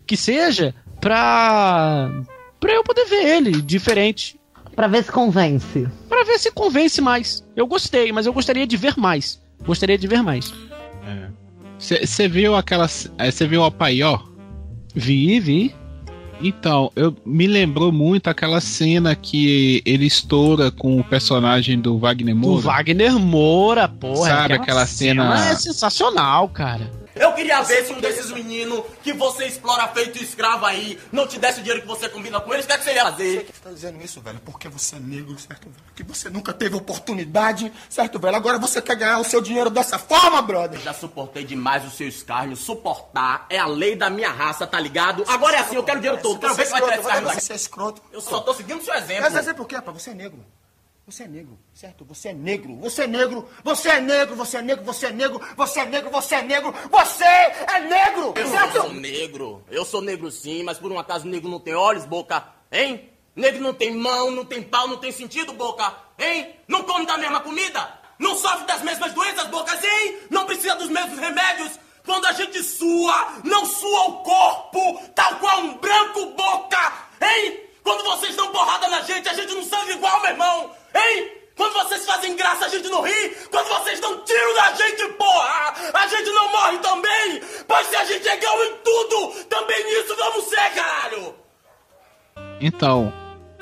que 0.06 0.16
seja, 0.16 0.74
pra, 1.00 2.10
pra 2.58 2.72
eu 2.72 2.82
poder 2.82 3.04
ver 3.04 3.36
ele 3.36 3.60
diferente. 3.60 4.40
Pra 4.74 4.86
ver 4.86 5.04
se 5.04 5.12
convence. 5.12 5.86
Pra 6.08 6.24
ver 6.24 6.38
se 6.38 6.50
convence 6.50 7.00
mais. 7.02 7.44
Eu 7.54 7.66
gostei, 7.66 8.10
mas 8.10 8.24
eu 8.24 8.32
gostaria 8.32 8.66
de 8.66 8.76
ver 8.76 8.94
mais. 8.96 9.38
Gostaria 9.66 9.98
de 9.98 10.06
ver 10.06 10.22
mais. 10.22 10.52
Você 11.82 12.28
viu 12.28 12.54
aquelas. 12.54 13.10
Você 13.18 13.46
viu 13.46 13.62
o 13.62 13.64
Apaió? 13.64 14.18
Vi, 14.94 15.40
vi. 15.40 15.74
Então, 16.40 16.90
eu 16.96 17.14
me 17.24 17.46
lembrou 17.46 17.92
muito 17.92 18.28
aquela 18.28 18.60
cena 18.60 19.14
que 19.14 19.80
ele 19.86 20.06
estoura 20.06 20.70
com 20.72 20.98
o 20.98 21.04
personagem 21.04 21.80
do 21.80 21.98
Wagner 21.98 22.34
O 22.34 22.38
Moura. 22.38 22.62
Wagner 22.62 23.18
Moura, 23.18 23.88
porra. 23.88 24.28
Sabe 24.28 24.54
aquela 24.54 24.84
cena- 24.86 25.50
É 25.50 25.54
sensacional, 25.54 26.48
cara. 26.48 26.90
Eu 27.22 27.32
queria 27.34 27.62
ver 27.62 27.86
se 27.86 27.92
um 27.92 28.00
desses 28.00 28.32
meninos 28.32 28.84
que 29.00 29.12
você 29.12 29.46
explora 29.46 29.86
feito 29.88 30.20
escravo 30.20 30.66
aí 30.66 30.98
não 31.12 31.24
te 31.24 31.38
desse 31.38 31.60
o 31.60 31.62
dinheiro 31.62 31.82
que 31.82 31.86
você 31.86 32.08
combina 32.08 32.40
com 32.40 32.52
eles, 32.52 32.64
o 32.64 32.68
que, 32.68 32.74
é 32.74 32.78
que 32.78 32.82
você 32.82 32.94
ia 32.94 33.04
fazer? 33.04 33.46
Você 33.46 33.60
tá 33.62 33.70
dizendo 33.70 34.02
isso, 34.02 34.20
velho, 34.20 34.40
porque 34.44 34.68
você 34.68 34.96
é 34.96 34.98
negro, 34.98 35.38
certo, 35.38 35.68
velho? 35.68 35.84
Porque 35.86 36.02
você 36.02 36.28
nunca 36.28 36.52
teve 36.52 36.74
oportunidade, 36.74 37.72
certo, 37.88 38.18
velho? 38.18 38.34
Agora 38.34 38.58
você 38.58 38.82
quer 38.82 38.96
ganhar 38.96 39.20
o 39.20 39.24
seu 39.24 39.40
dinheiro 39.40 39.70
dessa 39.70 40.00
forma, 40.00 40.42
brother? 40.42 40.80
Já 40.80 40.92
suportei 40.92 41.44
demais 41.44 41.84
o 41.84 41.90
seu 41.90 42.08
escárnio. 42.08 42.56
Suportar 42.56 43.46
é 43.48 43.56
a 43.56 43.66
lei 43.66 43.94
da 43.94 44.10
minha 44.10 44.30
raça, 44.30 44.66
tá 44.66 44.80
ligado? 44.80 45.24
Agora 45.28 45.56
é 45.56 45.60
assim, 45.60 45.76
eu 45.76 45.84
quero 45.84 45.98
o 45.98 46.02
dinheiro 46.02 46.20
todo. 46.20 46.40
Quero 46.40 46.54
ver 46.56 46.66
se 46.66 46.72
vai 46.72 46.82
tirar 46.82 47.22
esse. 47.22 47.40
Você 47.40 47.52
é 47.52 47.56
escroto. 47.56 48.02
Eu 48.10 48.20
só 48.20 48.40
tô 48.40 48.52
seguindo 48.52 48.80
o 48.80 48.84
seu 48.84 48.94
exemplo. 48.94 49.22
Mas 49.22 49.36
exemplo 49.36 49.62
o 49.62 49.66
quê, 49.66 49.76
rapaz? 49.76 50.02
Você 50.02 50.10
é 50.10 50.14
negro. 50.14 50.44
Você 51.04 51.24
é 51.24 51.28
negro, 51.28 51.58
certo? 51.74 52.04
Você 52.04 52.28
é 52.28 52.32
negro, 52.32 52.76
você 52.76 53.02
é 53.02 53.06
negro, 53.08 53.48
você 53.64 53.88
é 53.88 54.00
negro, 54.00 54.36
você 54.36 54.58
é 54.58 54.62
negro, 54.62 54.84
você 54.84 55.06
é 55.06 55.10
negro, 55.12 55.40
você 55.56 55.80
é 55.80 55.84
negro, 55.84 56.10
você 56.10 56.34
é 56.36 56.42
negro, 56.42 56.72
você 56.90 57.24
é 57.24 57.80
negro, 57.80 58.32
Eu 58.36 58.48
certo? 58.48 58.72
sou 58.82 58.92
negro. 58.92 59.64
Eu 59.68 59.84
sou 59.84 60.00
negro 60.00 60.30
sim, 60.30 60.62
mas 60.62 60.78
por 60.78 60.92
um 60.92 60.98
acaso 61.00 61.26
negro 61.26 61.50
não 61.50 61.58
tem 61.58 61.74
olhos, 61.74 62.04
boca, 62.04 62.46
hein? 62.70 63.10
Negro 63.34 63.60
não 63.60 63.74
tem 63.74 63.92
mão, 63.96 64.30
não 64.30 64.44
tem 64.44 64.62
pau, 64.62 64.86
não 64.86 64.96
tem 64.98 65.10
sentido, 65.10 65.52
boca, 65.52 65.92
hein? 66.16 66.54
Não 66.68 66.84
come 66.84 67.04
da 67.04 67.18
mesma 67.18 67.40
comida? 67.40 67.98
Não 68.16 68.36
sofre 68.36 68.64
das 68.66 68.82
mesmas 68.82 69.12
doenças, 69.12 69.48
bocas, 69.48 69.82
hein? 69.82 70.18
Não 70.30 70.46
precisa 70.46 70.76
dos 70.76 70.88
mesmos 70.88 71.18
remédios? 71.18 71.80
Quando 72.04 72.26
a 72.26 72.32
gente 72.32 72.62
sua, 72.62 73.38
não 73.42 73.66
sua 73.66 74.08
o 74.08 74.12
corpo, 74.22 75.02
tal 75.16 75.34
qual 75.40 75.62
um 75.62 75.78
branco, 75.78 76.26
boca, 76.26 76.92
hein? 77.20 77.60
Quando 77.82 78.04
vocês 78.04 78.36
dão 78.36 78.48
porrada 78.48 78.88
na 78.88 79.02
gente, 79.02 79.28
a 79.28 79.34
gente 79.34 79.54
não 79.54 79.62
sangue 79.62 79.92
igual, 79.92 80.20
meu 80.22 80.30
irmão, 80.30 80.70
hein? 80.94 81.32
Quando 81.56 81.74
vocês 81.74 82.06
fazem 82.06 82.34
graça, 82.34 82.66
a 82.66 82.68
gente 82.68 82.88
não 82.88 83.02
ri. 83.02 83.36
Quando 83.50 83.68
vocês 83.68 84.00
dão 84.00 84.18
tiro 84.24 84.54
na 84.54 84.72
gente, 84.72 85.08
porra, 85.14 85.74
a 85.94 86.06
gente 86.06 86.30
não 86.30 86.50
morre 86.50 86.78
também. 86.78 87.40
Pois 87.68 87.86
se 87.88 87.96
a 87.96 88.04
gente 88.04 88.26
é 88.28 88.36
igual 88.36 88.64
em 88.64 88.74
tudo, 88.82 89.44
também 89.48 89.84
nisso 89.84 90.16
vamos 90.16 90.44
ser, 90.46 90.70
caralho. 90.74 91.34
Então, 92.60 93.12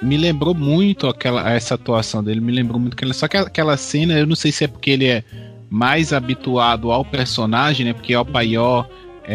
me 0.00 0.16
lembrou 0.16 0.54
muito 0.54 1.08
aquela 1.08 1.50
essa 1.50 1.74
atuação 1.74 2.22
dele, 2.22 2.40
me 2.40 2.52
lembrou 2.52 2.78
muito 2.78 2.94
aquela. 2.94 3.12
Só 3.12 3.26
que 3.26 3.36
aquela 3.36 3.76
cena, 3.76 4.18
eu 4.18 4.26
não 4.26 4.36
sei 4.36 4.52
se 4.52 4.64
é 4.64 4.68
porque 4.68 4.90
ele 4.90 5.08
é 5.08 5.24
mais 5.68 6.12
habituado 6.12 6.90
ao 6.90 7.04
personagem, 7.04 7.86
né? 7.86 7.92
Porque 7.92 8.14
o 8.14 8.24
Paió 8.24 8.84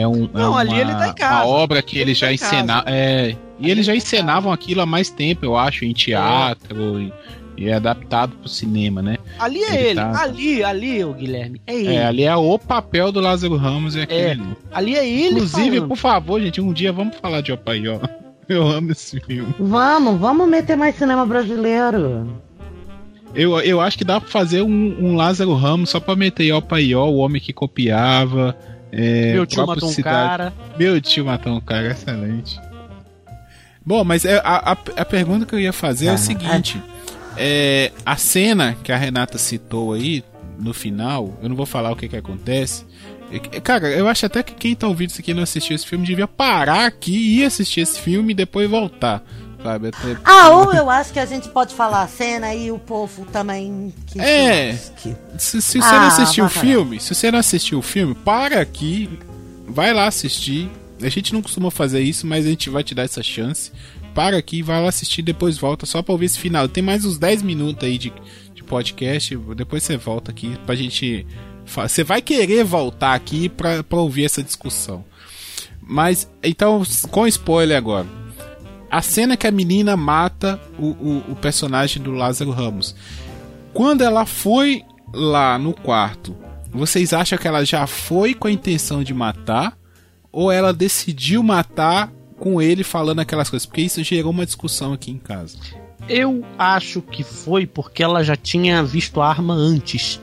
é, 0.02 0.08
um, 0.08 0.26
é 0.26 0.30
Não, 0.34 0.52
uma, 0.52 0.60
ali 0.60 0.80
ele 0.80 0.92
tá 0.92 1.08
em 1.10 1.14
casa. 1.14 1.36
uma 1.36 1.46
obra 1.48 1.82
que 1.82 1.98
ele, 1.98 2.12
Ele 2.12 2.14
já 2.16 2.28
tá 2.28 2.38
casa. 2.38 2.56
encenava. 2.56 2.84
É, 2.90 3.36
e 3.60 3.70
eles 3.72 3.86
já 3.86 3.96
encenavam 3.96 4.52
aquilo 4.52 4.82
há 4.82 4.86
mais 4.86 5.10
tempo, 5.10 5.46
eu 5.46 5.56
acho, 5.58 5.86
em 5.86 5.94
teatro 5.94 7.00
e, 7.02 7.14
e 7.58 7.70
é 7.70 7.74
adaptado 7.74 8.34
pro 8.36 8.50
cinema, 8.50 9.02
né? 9.02 9.18
Ali 9.40 9.64
é 9.64 9.76
Ele 9.76 9.88
ele, 9.88 9.96
tá- 9.96 10.22
ali, 10.22 10.64
ali, 10.64 11.04
o 11.06 11.14
Guilherme, 11.14 11.62
é 11.66 11.74
ele. 11.76 11.96
É, 11.96 12.06
ali 12.06 12.24
é 12.24 12.36
o 12.36 12.60
papel 12.60 13.12
do 13.12 13.20
Lázaro 13.22 13.56
Ramos 13.56 13.96
e 13.96 14.02
aquele 14.02 14.22
É, 14.22 14.32
ali. 14.32 14.44
ali 14.74 14.96
é 14.96 15.08
ele 15.08 15.36
Inclusive, 15.36 15.70
falando. 15.78 15.88
por 15.88 15.98
favor, 15.98 16.42
gente, 16.42 16.60
um 16.62 16.74
dia 16.74 16.92
vamos 16.92 17.16
falar 17.18 17.42
de 17.42 17.52
Opaió. 17.52 18.00
Eu 18.48 18.68
amo 18.68 18.92
esse 18.92 19.20
filme. 19.22 19.56
Vamos, 19.60 20.20
vamos 20.20 20.48
meter 20.48 20.76
mais 20.78 20.96
cinema 20.96 21.26
brasileiro. 21.26 22.28
Eu, 23.34 23.60
eu 23.62 23.82
acho 23.82 23.98
que 23.98 24.04
dá 24.06 24.22
pra 24.22 24.30
fazer 24.30 24.62
um, 24.62 24.96
um 25.00 25.16
Lázaro 25.16 25.54
Ramos 25.56 25.90
só 25.90 26.00
pra 26.00 26.16
meter 26.16 26.52
Opaió, 26.54 27.06
o 27.06 27.18
homem 27.18 27.42
que 27.42 27.52
copiava. 27.52 28.56
É, 28.98 29.34
Meu 29.34 29.46
tio 29.46 29.68
matou 29.68 29.90
um 29.90 29.92
Cidade- 29.92 30.28
cara. 30.30 30.54
Meu 30.80 31.02
tio 31.02 31.26
matou 31.26 31.54
um 31.54 31.60
cara, 31.60 31.92
excelente. 31.92 32.60
Bom, 33.86 34.04
mas 34.04 34.24
é, 34.26 34.38
a, 34.44 34.72
a, 34.72 34.78
a 35.02 35.06
pergunta 35.06 35.46
que 35.46 35.54
eu 35.54 35.60
ia 35.60 35.74
fazer 35.74 36.08
é 36.08 36.14
o 36.14 36.18
seguinte: 36.18 36.82
é, 37.38 37.92
a 38.06 38.16
cena 38.16 38.76
que 38.84 38.92
a 38.92 38.98
Renata 38.98 39.38
citou 39.38 39.94
aí 39.94 40.24
no 40.58 40.74
final, 40.74 41.38
eu 41.44 41.50
não 41.50 41.56
vou 41.56 41.66
falar 41.66 41.92
o 41.92 41.96
que 41.96 42.08
que 42.08 42.16
acontece. 42.16 42.86
É, 43.32 43.60
Cara, 43.60 43.88
eu 43.90 44.08
acho 44.08 44.26
até 44.26 44.42
que 44.42 44.54
quem 44.54 44.76
tá 44.76 44.88
ouvindo 44.88 45.10
isso 45.10 45.20
aqui 45.20 45.32
e 45.32 45.34
não 45.34 45.44
assistiu 45.44 45.76
esse 45.76 45.86
filme 45.86 46.06
devia 46.06 46.28
parar 46.28 46.86
aqui 46.86 47.40
e 47.40 47.44
assistir 47.46 47.82
esse 47.82 48.00
filme 48.00 48.32
e 48.32 48.36
depois 48.36 48.70
voltar. 48.70 49.22
Sabe? 49.66 49.88
Até- 49.88 50.18
Ah, 50.24 50.50
ou 50.52 50.72
eu 50.74 50.90
acho 50.90 51.12
que 51.12 51.20
a 51.20 51.26
gente 51.26 51.50
pode 51.50 51.74
falar 51.74 52.04
a 52.04 52.08
cena 52.08 52.54
e 52.54 52.72
o 52.72 52.78
povo 52.78 53.26
também. 53.26 53.92
Que 54.06 54.20
É. 54.22 54.78
que- 55.02 55.16
Se, 55.40 55.60
se 55.62 55.80
você 55.82 55.88
Ah, 55.96 56.00
não 56.02 56.08
assistiu 56.08 56.46
o 56.46 56.50
filme, 56.50 57.00
se 57.00 57.16
você 57.16 57.32
não 57.32 57.40
assistiu 57.40 57.80
o 57.80 57.82
filme, 57.82 58.14
para 58.14 58.62
aqui, 58.62 59.10
vai 59.68 59.92
lá 59.94 60.06
assistir. 60.08 60.70
A 61.02 61.10
gente 61.10 61.34
não 61.34 61.42
costuma 61.42 61.72
fazer 61.72 62.00
isso, 62.02 62.28
mas 62.28 62.46
a 62.46 62.50
gente 62.50 62.70
vai 62.70 62.84
te 62.84 62.94
dar 62.94 63.04
essa 63.04 63.24
chance. 63.24 63.72
Para 64.14 64.38
aqui, 64.38 64.62
vai 64.62 64.82
lá 64.82 64.88
assistir, 64.88 65.22
depois 65.24 65.58
volta 65.58 65.86
só 65.86 66.02
pra 66.02 66.14
ouvir 66.14 66.28
esse 66.28 66.38
final. 66.40 66.70
Tem 66.70 66.82
mais 66.84 67.04
uns 67.04 67.18
10 67.18 67.42
minutos 67.42 67.84
aí 67.86 67.98
de, 67.98 68.14
de 68.54 68.64
podcast, 68.64 69.36
depois 69.56 69.84
você 69.84 69.98
volta 69.98 70.30
aqui 70.32 70.58
pra 70.66 70.74
gente. 70.76 71.26
Você 71.66 72.04
vai 72.04 72.22
querer 72.22 72.64
voltar 72.64 73.14
aqui 73.16 73.50
pra, 73.50 73.84
pra 73.84 73.98
ouvir 73.98 74.26
essa 74.26 74.42
discussão. 74.44 75.04
Mas, 75.82 76.30
então, 76.44 76.82
com 77.12 77.28
spoiler 77.28 77.78
agora. 77.78 78.06
A 78.90 79.02
cena 79.02 79.36
que 79.36 79.48
a 79.48 79.52
menina 79.52 79.98
mata 79.98 80.60
o, 80.78 80.88
o, 80.88 81.24
o 81.32 81.36
personagem 81.36 82.02
do 82.02 82.12
Lázaro 82.12 82.52
Ramos. 82.52 82.96
Quando 83.74 84.04
ela 84.04 84.26
foi 84.26 84.84
lá 85.14 85.58
no 85.58 85.74
quarto, 85.74 86.36
vocês 86.72 87.14
acham 87.14 87.38
que 87.38 87.48
ela 87.48 87.66
já 87.66 87.88
foi 87.88 88.34
com 88.34 88.48
a 88.48 88.52
intenção 88.52 89.04
de 89.04 89.14
matar? 89.14 89.78
Ou 90.32 90.52
ela 90.52 90.74
decidiu 90.74 91.42
matar 91.42 92.12
com 92.38 92.62
ele 92.62 92.84
falando 92.84 93.20
aquelas 93.20 93.50
coisas? 93.50 93.66
Porque 93.66 93.82
isso 93.82 94.04
gerou 94.04 94.32
uma 94.32 94.46
discussão 94.46 94.94
aqui 94.94 95.12
em 95.12 95.18
casa. 95.18 95.58
Eu 96.08 96.46
acho 96.58 97.02
que 97.02 97.24
foi 97.24 97.66
porque 97.66 98.04
ela 98.04 98.24
já 98.24 98.36
tinha 98.36 98.84
visto 98.84 99.22
a 99.22 99.28
arma 99.28 99.54
antes. 99.54 100.22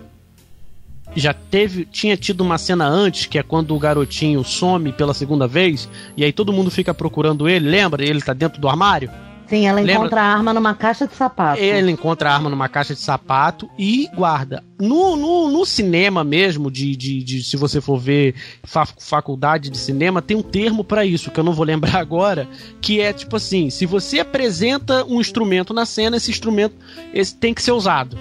Já 1.15 1.35
teve, 1.35 1.85
tinha 1.85 2.17
tido 2.17 2.41
uma 2.41 2.57
cena 2.59 2.87
antes, 2.87 3.27
que 3.27 3.39
é 3.39 3.43
quando 3.43 3.75
o 3.75 3.79
garotinho 3.79 4.43
some 4.45 4.93
pela 4.93 5.13
segunda 5.15 5.47
vez, 5.47 5.89
e 6.17 6.25
aí 6.25 6.33
todo 6.33 6.53
mundo 6.53 6.71
fica 6.71 6.95
procurando 6.95 7.49
ele, 7.49 7.69
lembra? 7.69 8.03
Ele 8.05 8.21
tá 8.21 8.33
dentro 8.33 8.61
do 8.61 8.69
armário. 8.69 9.11
Sim, 9.47 9.67
ela 9.67 9.81
Lembra- 9.81 9.95
encontra 9.97 10.23
a 10.23 10.25
arma 10.25 10.55
numa 10.55 10.75
caixa 10.75 11.07
de 11.07 11.15
sapato. 11.15 11.61
Ele 11.61 11.91
encontra 11.91 12.31
a 12.31 12.35
arma 12.35 12.49
numa 12.49 12.71
caixa 12.71 12.95
de 12.95 13.01
sapato 13.01 13.69
e 13.79 14.09
guarda. 14.15 14.65
No, 14.81 15.15
no, 15.15 15.51
no 15.51 15.67
cinema 15.67 16.25
mesmo, 16.25 16.71
de, 16.71 16.97
de, 16.97 17.23
de- 17.23 17.43
se 17.43 17.59
você 17.59 17.79
for 17.79 17.99
ver 17.99 18.35
fa- 18.65 18.87
faculdade 18.99 19.69
de 19.69 19.77
cinema, 19.77 20.23
tem 20.23 20.35
um 20.39 20.43
termo 20.43 20.83
pra 20.83 21.05
isso, 21.05 21.31
que 21.31 21.39
eu 21.39 21.45
não 21.45 21.53
vou 21.53 21.67
lembrar 21.67 21.97
agora, 22.01 22.49
que 22.81 22.99
é 23.03 23.13
tipo 23.13 23.37
assim, 23.37 23.69
se 23.69 23.85
você 23.85 24.21
apresenta 24.21 25.05
um 25.05 25.21
instrumento 25.21 25.75
na 25.75 25.85
cena, 25.85 26.17
esse 26.17 26.31
instrumento 26.31 26.75
esse 27.13 27.35
tem 27.35 27.53
que 27.53 27.61
ser 27.63 27.73
usado. 27.73 28.17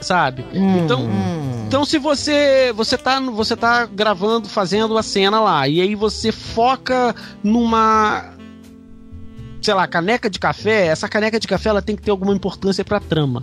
Sabe? 0.00 0.44
então, 0.52 1.08
então 1.66 1.84
se 1.84 1.98
você 1.98 2.72
você 2.72 2.96
tá 2.96 3.20
você 3.20 3.56
tá 3.56 3.86
gravando, 3.86 4.48
fazendo 4.48 4.96
a 4.96 5.02
cena 5.02 5.40
lá, 5.40 5.68
e 5.68 5.80
aí 5.80 5.94
você 5.94 6.30
foca 6.30 7.14
numa 7.42 8.36
sei 9.60 9.74
lá, 9.74 9.86
caneca 9.88 10.30
de 10.30 10.38
café, 10.38 10.86
essa 10.86 11.08
caneca 11.08 11.40
de 11.40 11.48
café 11.48 11.70
ela 11.70 11.82
tem 11.82 11.96
que 11.96 12.02
ter 12.02 12.12
alguma 12.12 12.32
importância 12.32 12.84
pra 12.84 13.00
trama. 13.00 13.42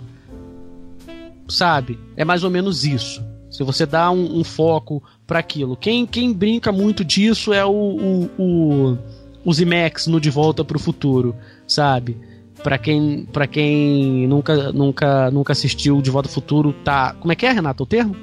Sabe? 1.46 1.98
É 2.16 2.24
mais 2.24 2.42
ou 2.42 2.50
menos 2.50 2.84
isso. 2.84 3.22
Se 3.50 3.62
você 3.62 3.84
dá 3.84 4.10
um, 4.10 4.40
um 4.40 4.42
foco 4.42 5.02
pra 5.26 5.38
aquilo. 5.38 5.76
Quem, 5.76 6.06
quem 6.06 6.32
brinca 6.32 6.72
muito 6.72 7.04
disso 7.04 7.52
é 7.52 7.64
o, 7.64 7.70
o, 7.70 8.30
o, 8.38 8.98
o 9.44 9.52
Zimex 9.52 10.06
no 10.06 10.18
De 10.18 10.30
Volta 10.30 10.64
pro 10.64 10.78
Futuro, 10.78 11.36
sabe? 11.66 12.18
Pra 12.64 12.78
quem, 12.78 13.26
pra 13.32 13.46
quem 13.46 14.26
nunca, 14.26 14.72
nunca, 14.72 15.30
nunca 15.30 15.52
assistiu 15.52 16.00
De 16.02 16.10
Volta 16.10 16.28
pro 16.28 16.34
Futuro, 16.34 16.72
tá. 16.82 17.14
Como 17.20 17.30
é 17.30 17.36
que 17.36 17.46
é, 17.46 17.52
Renato, 17.52 17.82
o 17.84 17.86
termo? 17.86 18.16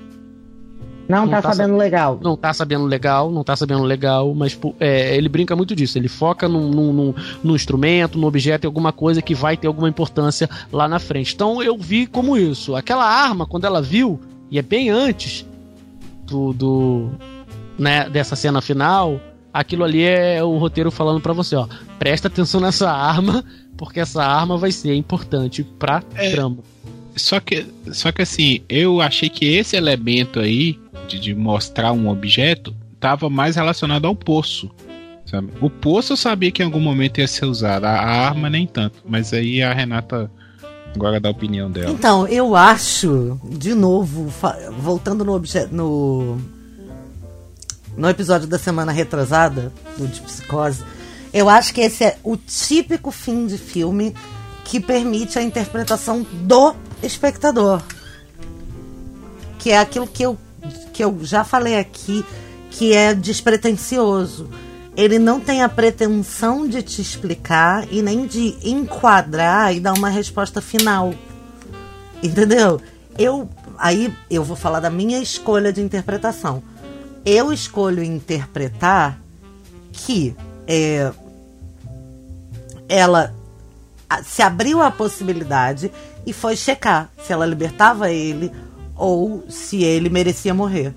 Não, 1.07 1.27
tá, 1.27 1.41
sa- 1.41 1.53
sabendo 1.53 1.77
legal. 1.77 2.19
Não 2.23 2.35
tá 2.37 2.51
sabendo 2.53 2.85
legal, 2.85 3.29
não 3.31 3.43
tá 3.43 3.55
sabendo 3.55 3.83
legal, 3.83 4.33
mas 4.33 4.57
é, 4.79 5.15
ele 5.15 5.27
brinca 5.29 5.55
muito 5.55 5.75
disso. 5.75 5.97
Ele 5.97 6.07
foca 6.07 6.47
num, 6.47 6.69
num, 6.71 7.13
num- 7.43 7.55
instrumento, 7.55 8.17
num 8.17 8.25
objeto, 8.27 8.65
em 8.65 8.67
alguma 8.67 8.91
coisa 8.91 9.21
que 9.21 9.35
vai 9.35 9.55
ter 9.57 9.67
alguma 9.67 9.89
importância 9.89 10.49
lá 10.71 10.87
na 10.87 10.99
frente. 10.99 11.35
Então 11.35 11.61
eu 11.61 11.77
vi 11.77 12.07
como 12.07 12.35
isso. 12.37 12.75
Aquela 12.75 13.05
arma, 13.05 13.45
quando 13.45 13.65
ela 13.65 13.81
viu, 13.81 14.19
e 14.49 14.57
é 14.57 14.61
bem 14.61 14.89
antes 14.89 15.45
do, 16.25 16.53
do 16.53 17.09
né, 17.77 18.09
dessa 18.09 18.35
cena 18.35 18.61
final, 18.61 19.19
aquilo 19.53 19.83
ali 19.83 20.01
é 20.03 20.41
o 20.43 20.57
roteiro 20.57 20.89
falando 20.89 21.19
pra 21.19 21.33
você, 21.33 21.55
ó, 21.57 21.67
presta 21.99 22.27
atenção 22.29 22.61
nessa 22.61 22.89
arma, 22.89 23.43
porque 23.77 23.99
essa 23.99 24.23
arma 24.23 24.57
vai 24.57 24.71
ser 24.71 24.93
importante 24.95 25.63
pra 25.63 26.01
trama. 26.31 26.57
Só 27.15 27.39
que, 27.39 27.65
só 27.91 28.11
que 28.11 28.21
assim, 28.21 28.61
eu 28.69 29.01
achei 29.01 29.29
que 29.29 29.45
esse 29.45 29.75
elemento 29.75 30.39
aí, 30.39 30.79
de, 31.07 31.19
de 31.19 31.35
mostrar 31.35 31.91
um 31.91 32.07
objeto, 32.09 32.73
tava 32.99 33.29
mais 33.29 33.55
relacionado 33.55 34.05
ao 34.05 34.15
poço. 34.15 34.69
Sabe? 35.25 35.49
O 35.61 35.69
poço 35.69 36.13
eu 36.13 36.17
sabia 36.17 36.51
que 36.51 36.61
em 36.61 36.65
algum 36.65 36.79
momento 36.79 37.19
ia 37.19 37.27
ser 37.27 37.45
usado, 37.45 37.85
a, 37.85 37.91
a 37.91 38.27
arma 38.27 38.49
nem 38.49 38.65
tanto. 38.67 38.99
Mas 39.05 39.33
aí 39.33 39.61
a 39.61 39.73
Renata 39.73 40.29
agora 40.95 41.19
dá 41.19 41.29
a 41.29 41.31
opinião 41.31 41.69
dela. 41.71 41.89
Então, 41.91 42.27
eu 42.27 42.55
acho, 42.55 43.39
de 43.45 43.73
novo, 43.73 44.31
voltando 44.79 45.23
no, 45.25 45.33
obje- 45.33 45.67
no 45.71 46.37
no 47.97 48.07
episódio 48.09 48.47
da 48.47 48.57
semana 48.57 48.91
retrasada, 48.91 49.71
do 49.97 50.07
de 50.07 50.21
psicose, 50.21 50.81
eu 51.33 51.49
acho 51.49 51.73
que 51.73 51.81
esse 51.81 52.03
é 52.03 52.17
o 52.23 52.35
típico 52.35 53.11
fim 53.11 53.47
de 53.47 53.57
filme 53.57 54.13
que 54.65 54.79
permite 54.79 55.39
a 55.39 55.41
interpretação 55.41 56.25
do 56.43 56.75
espectador. 57.01 57.81
Que 59.57 59.71
é 59.71 59.79
aquilo 59.79 60.07
que 60.07 60.23
eu, 60.23 60.37
que 60.91 61.03
eu 61.03 61.19
já 61.23 61.43
falei 61.43 61.77
aqui, 61.77 62.25
que 62.69 62.93
é 62.93 63.13
despretensioso. 63.13 64.49
Ele 64.95 65.17
não 65.17 65.39
tem 65.39 65.61
a 65.61 65.69
pretensão 65.69 66.67
de 66.67 66.81
te 66.81 67.01
explicar 67.01 67.87
e 67.91 68.01
nem 68.01 68.25
de 68.25 68.57
enquadrar 68.63 69.73
e 69.73 69.79
dar 69.79 69.93
uma 69.93 70.09
resposta 70.09 70.61
final. 70.61 71.13
Entendeu? 72.21 72.81
Eu 73.17 73.49
aí 73.77 74.13
eu 74.29 74.43
vou 74.43 74.55
falar 74.55 74.79
da 74.79 74.89
minha 74.89 75.19
escolha 75.19 75.71
de 75.71 75.81
interpretação. 75.81 76.61
Eu 77.25 77.53
escolho 77.53 78.03
interpretar 78.03 79.19
que 79.91 80.35
é, 80.67 81.11
ela 82.91 83.33
se 84.25 84.41
abriu 84.41 84.81
a 84.81 84.91
possibilidade 84.91 85.89
e 86.25 86.33
foi 86.33 86.57
checar 86.57 87.09
se 87.25 87.31
ela 87.31 87.45
libertava 87.45 88.11
ele 88.11 88.51
ou 88.95 89.45
se 89.47 89.81
ele 89.81 90.09
merecia 90.09 90.53
morrer. 90.53 90.93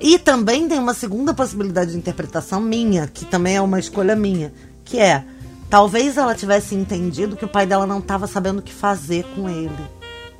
E 0.00 0.18
também 0.18 0.66
tem 0.66 0.78
uma 0.78 0.94
segunda 0.94 1.34
possibilidade 1.34 1.92
de 1.92 1.98
interpretação 1.98 2.58
minha, 2.58 3.06
que 3.06 3.26
também 3.26 3.56
é 3.56 3.60
uma 3.60 3.78
escolha 3.78 4.16
minha, 4.16 4.54
que 4.82 4.98
é 4.98 5.22
talvez 5.68 6.16
ela 6.16 6.34
tivesse 6.34 6.74
entendido 6.74 7.36
que 7.36 7.44
o 7.44 7.48
pai 7.48 7.66
dela 7.66 7.86
não 7.86 7.98
estava 7.98 8.26
sabendo 8.26 8.60
o 8.60 8.62
que 8.62 8.72
fazer 8.72 9.24
com 9.36 9.50
ele. 9.50 9.84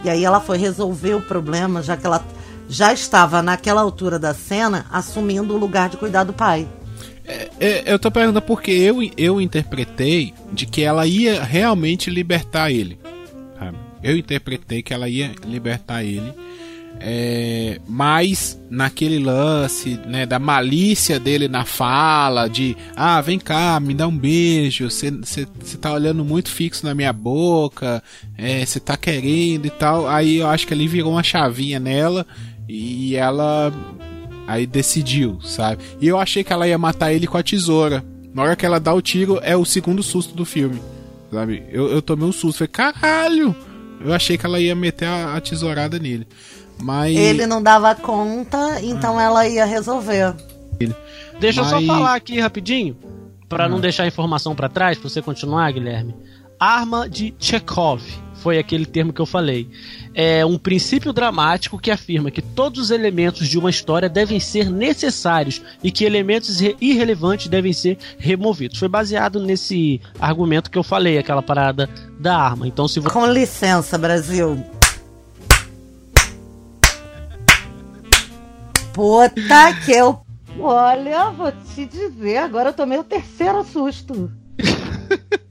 E 0.03 0.09
aí 0.09 0.25
ela 0.25 0.41
foi 0.41 0.57
resolver 0.57 1.13
o 1.13 1.23
problema, 1.23 1.83
já 1.83 1.99
que 1.99 2.07
ela 2.07 2.25
já 2.67 2.95
estava 2.95 3.43
naquela 3.43 3.83
altura 3.83 4.19
da 4.19 4.33
cena 4.33 4.87
assumindo 4.91 5.55
o 5.55 5.59
lugar 5.59 5.91
de 5.91 5.99
cuidar 5.99 6.25
do 6.25 6.33
pai. 6.33 6.67
É, 7.31 7.51
é, 7.61 7.93
eu 7.93 7.99
tô 7.99 8.11
perguntando 8.11 8.43
porque 8.43 8.73
eu, 8.73 8.99
eu 9.17 9.41
interpretei 9.41 10.35
de 10.53 10.67
que 10.67 10.83
ela 10.83 11.07
ia 11.07 11.45
realmente 11.45 12.11
libertar 12.11 12.73
ele. 12.73 12.99
Sabe? 13.57 13.79
Eu 14.03 14.17
interpretei 14.17 14.83
que 14.83 14.93
ela 14.93 15.09
ia 15.09 15.33
libertar 15.47 16.03
ele. 16.03 16.33
É, 17.03 17.81
mas 17.89 18.61
naquele 18.69 19.19
lance 19.19 19.99
né, 20.07 20.27
da 20.27 20.39
malícia 20.39 21.19
dele 21.19 21.49
na 21.49 21.65
fala, 21.65 22.47
de 22.47 22.77
ah, 22.95 23.21
vem 23.23 23.39
cá, 23.39 23.81
me 23.81 23.95
dá 23.95 24.07
um 24.07 24.17
beijo, 24.17 24.91
você 24.91 25.47
tá 25.81 25.95
olhando 25.95 26.23
muito 26.25 26.51
fixo 26.51 26.85
na 26.85 26.95
minha 26.95 27.13
boca, 27.13 28.03
você 28.37 28.79
é, 28.79 28.83
tá 28.83 28.97
querendo 28.97 29.67
e 29.67 29.71
tal. 29.71 30.09
Aí 30.09 30.39
eu 30.39 30.49
acho 30.49 30.67
que 30.67 30.75
ali 30.75 30.89
virou 30.89 31.13
uma 31.13 31.23
chavinha 31.23 31.79
nela 31.79 32.27
e 32.69 33.17
ela 33.17 33.73
aí 34.51 34.67
decidiu, 34.67 35.41
sabe? 35.43 35.85
E 36.01 36.09
eu 36.09 36.19
achei 36.19 36.43
que 36.43 36.53
ela 36.53 36.67
ia 36.67 36.77
matar 36.77 37.13
ele 37.13 37.29
com 37.29 37.39
a 37.39 37.43
tesoura. 37.43 38.05
Na 38.35 38.43
hora 38.43 38.57
que 38.57 38.67
ela 38.67 38.81
dá 38.81 38.93
o 38.93 39.01
tiro, 39.01 39.39
é 39.43 39.57
o 39.57 39.65
segundo 39.65 40.03
susto 40.03 40.35
do 40.35 40.45
filme, 40.45 40.81
sabe? 41.33 41.65
Eu, 41.71 41.89
eu 41.89 42.03
tomei 42.03 42.29
um 42.29 42.33
susto, 42.33 42.59
falei, 42.59 42.69
caralho! 42.69 43.55
Eu 44.01 44.13
achei 44.13 44.37
que 44.37 44.45
ela 44.45 44.59
ia 44.59 44.75
meter 44.75 45.07
a, 45.07 45.37
a 45.37 45.41
tesourada 45.41 45.99
nele. 45.99 46.27
Mas... 46.81 47.17
Ele 47.17 47.47
não 47.47 47.63
dava 47.63 47.95
conta, 47.95 48.81
então 48.83 49.19
ah. 49.19 49.23
ela 49.23 49.47
ia 49.47 49.65
resolver. 49.65 50.35
Deixa 51.39 51.63
Mas... 51.63 51.73
eu 51.73 51.81
só 51.81 51.87
falar 51.87 52.17
aqui 52.17 52.41
rapidinho, 52.41 52.97
para 53.49 53.69
não 53.69 53.79
deixar 53.79 54.03
a 54.05 54.09
informação 54.09 54.55
para 54.57 54.69
trás, 54.69 54.99
pra 54.99 55.09
você 55.09 55.23
continuar, 55.23 55.71
Guilherme. 55.71 56.15
Arma 56.59 57.09
de 57.09 57.35
Chekhov 57.39 58.03
foi 58.41 58.59
aquele 58.59 58.87
termo 58.87 59.13
que 59.13 59.21
eu 59.21 59.27
falei. 59.27 59.69
É 60.15 60.45
um 60.45 60.59
princípio 60.59 61.13
dramático 61.13 61.79
que 61.79 61.91
afirma 61.91 62.31
que 62.31 62.43
todos 62.43 62.81
os 62.81 62.91
elementos 62.91 63.49
de 63.49 63.59
uma 63.59 63.71
história 63.71 64.09
devem 64.09 64.41
ser 64.41 64.71
necessários 64.71 65.63
e 65.83 65.91
que 65.91 66.05
elementos 66.05 66.61
irrelevantes 66.81 67.49
devem 67.49 67.73
ser 67.73 67.99
removidos. 68.19 68.79
Foi 68.79 68.89
baseado 68.89 69.41
nesse 69.41 70.01
argumento 70.19 70.71
que 70.71 70.79
eu 70.79 70.83
falei, 70.83 71.19
aquela 71.19 71.43
parada 71.43 71.89
da 72.19 72.37
arma. 72.37 72.67
Então, 72.67 72.89
se 72.89 72.99
você... 72.99 73.13
Com 73.13 73.27
licença, 73.27 73.97
Brasil. 73.97 74.65
Puta 78.93 79.75
que 79.85 79.93
eu. 79.93 80.21
Olha, 80.59 81.31
vou 81.31 81.53
te 81.75 81.87
dizer, 81.87 82.39
agora 82.39 82.71
eu 82.71 82.75
tomei 82.75 82.99
o 82.99 83.05
terceiro 83.05 83.65
susto. 83.65 84.31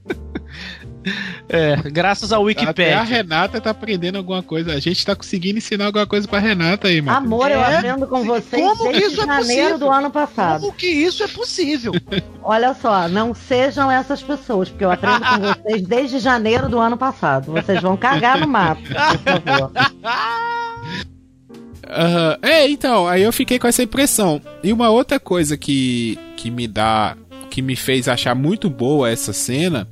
É, 1.48 1.76
graças 1.90 2.32
ao 2.32 2.42
Wikipedia. 2.42 2.70
Até 2.70 2.94
a 2.94 3.02
Renata 3.02 3.60
tá 3.60 3.70
aprendendo 3.70 4.18
alguma 4.18 4.42
coisa. 4.42 4.72
A 4.72 4.80
gente 4.80 5.04
tá 5.04 5.16
conseguindo 5.16 5.58
ensinar 5.58 5.86
alguma 5.86 6.06
coisa 6.06 6.28
pra 6.28 6.38
Renata 6.38 6.88
aí, 6.88 7.00
mano. 7.00 7.16
Amor, 7.16 7.50
é? 7.50 7.54
eu 7.54 7.60
aprendo 7.60 8.06
com 8.06 8.24
vocês 8.24 8.62
Como 8.62 8.92
desde 8.92 9.14
isso 9.14 9.22
é 9.22 9.26
janeiro 9.26 9.74
é 9.74 9.78
do 9.78 9.90
ano 9.90 10.10
passado. 10.10 10.60
Como 10.60 10.72
que 10.72 10.86
isso 10.86 11.22
é 11.22 11.28
possível? 11.28 11.92
Olha 12.42 12.74
só, 12.74 13.08
não 13.08 13.34
sejam 13.34 13.90
essas 13.90 14.22
pessoas, 14.22 14.68
porque 14.68 14.84
eu 14.84 14.90
aprendo 14.90 15.20
com 15.20 15.40
vocês 15.40 15.82
desde 15.82 16.18
janeiro 16.18 16.68
do 16.68 16.78
ano 16.78 16.96
passado. 16.96 17.52
Vocês 17.52 17.80
vão 17.80 17.96
cagar 17.96 18.38
no 18.38 18.46
mato, 18.46 18.82
por 18.82 19.42
favor. 19.42 19.72
Uh, 21.90 22.38
é, 22.40 22.68
então, 22.70 23.08
aí 23.08 23.22
eu 23.22 23.32
fiquei 23.32 23.58
com 23.58 23.66
essa 23.66 23.82
impressão. 23.82 24.40
E 24.62 24.72
uma 24.72 24.90
outra 24.90 25.18
coisa 25.18 25.56
que, 25.56 26.16
que 26.36 26.48
me 26.48 26.68
dá. 26.68 27.16
que 27.50 27.60
me 27.60 27.74
fez 27.74 28.06
achar 28.06 28.32
muito 28.32 28.70
boa 28.70 29.10
essa 29.10 29.32
cena 29.32 29.88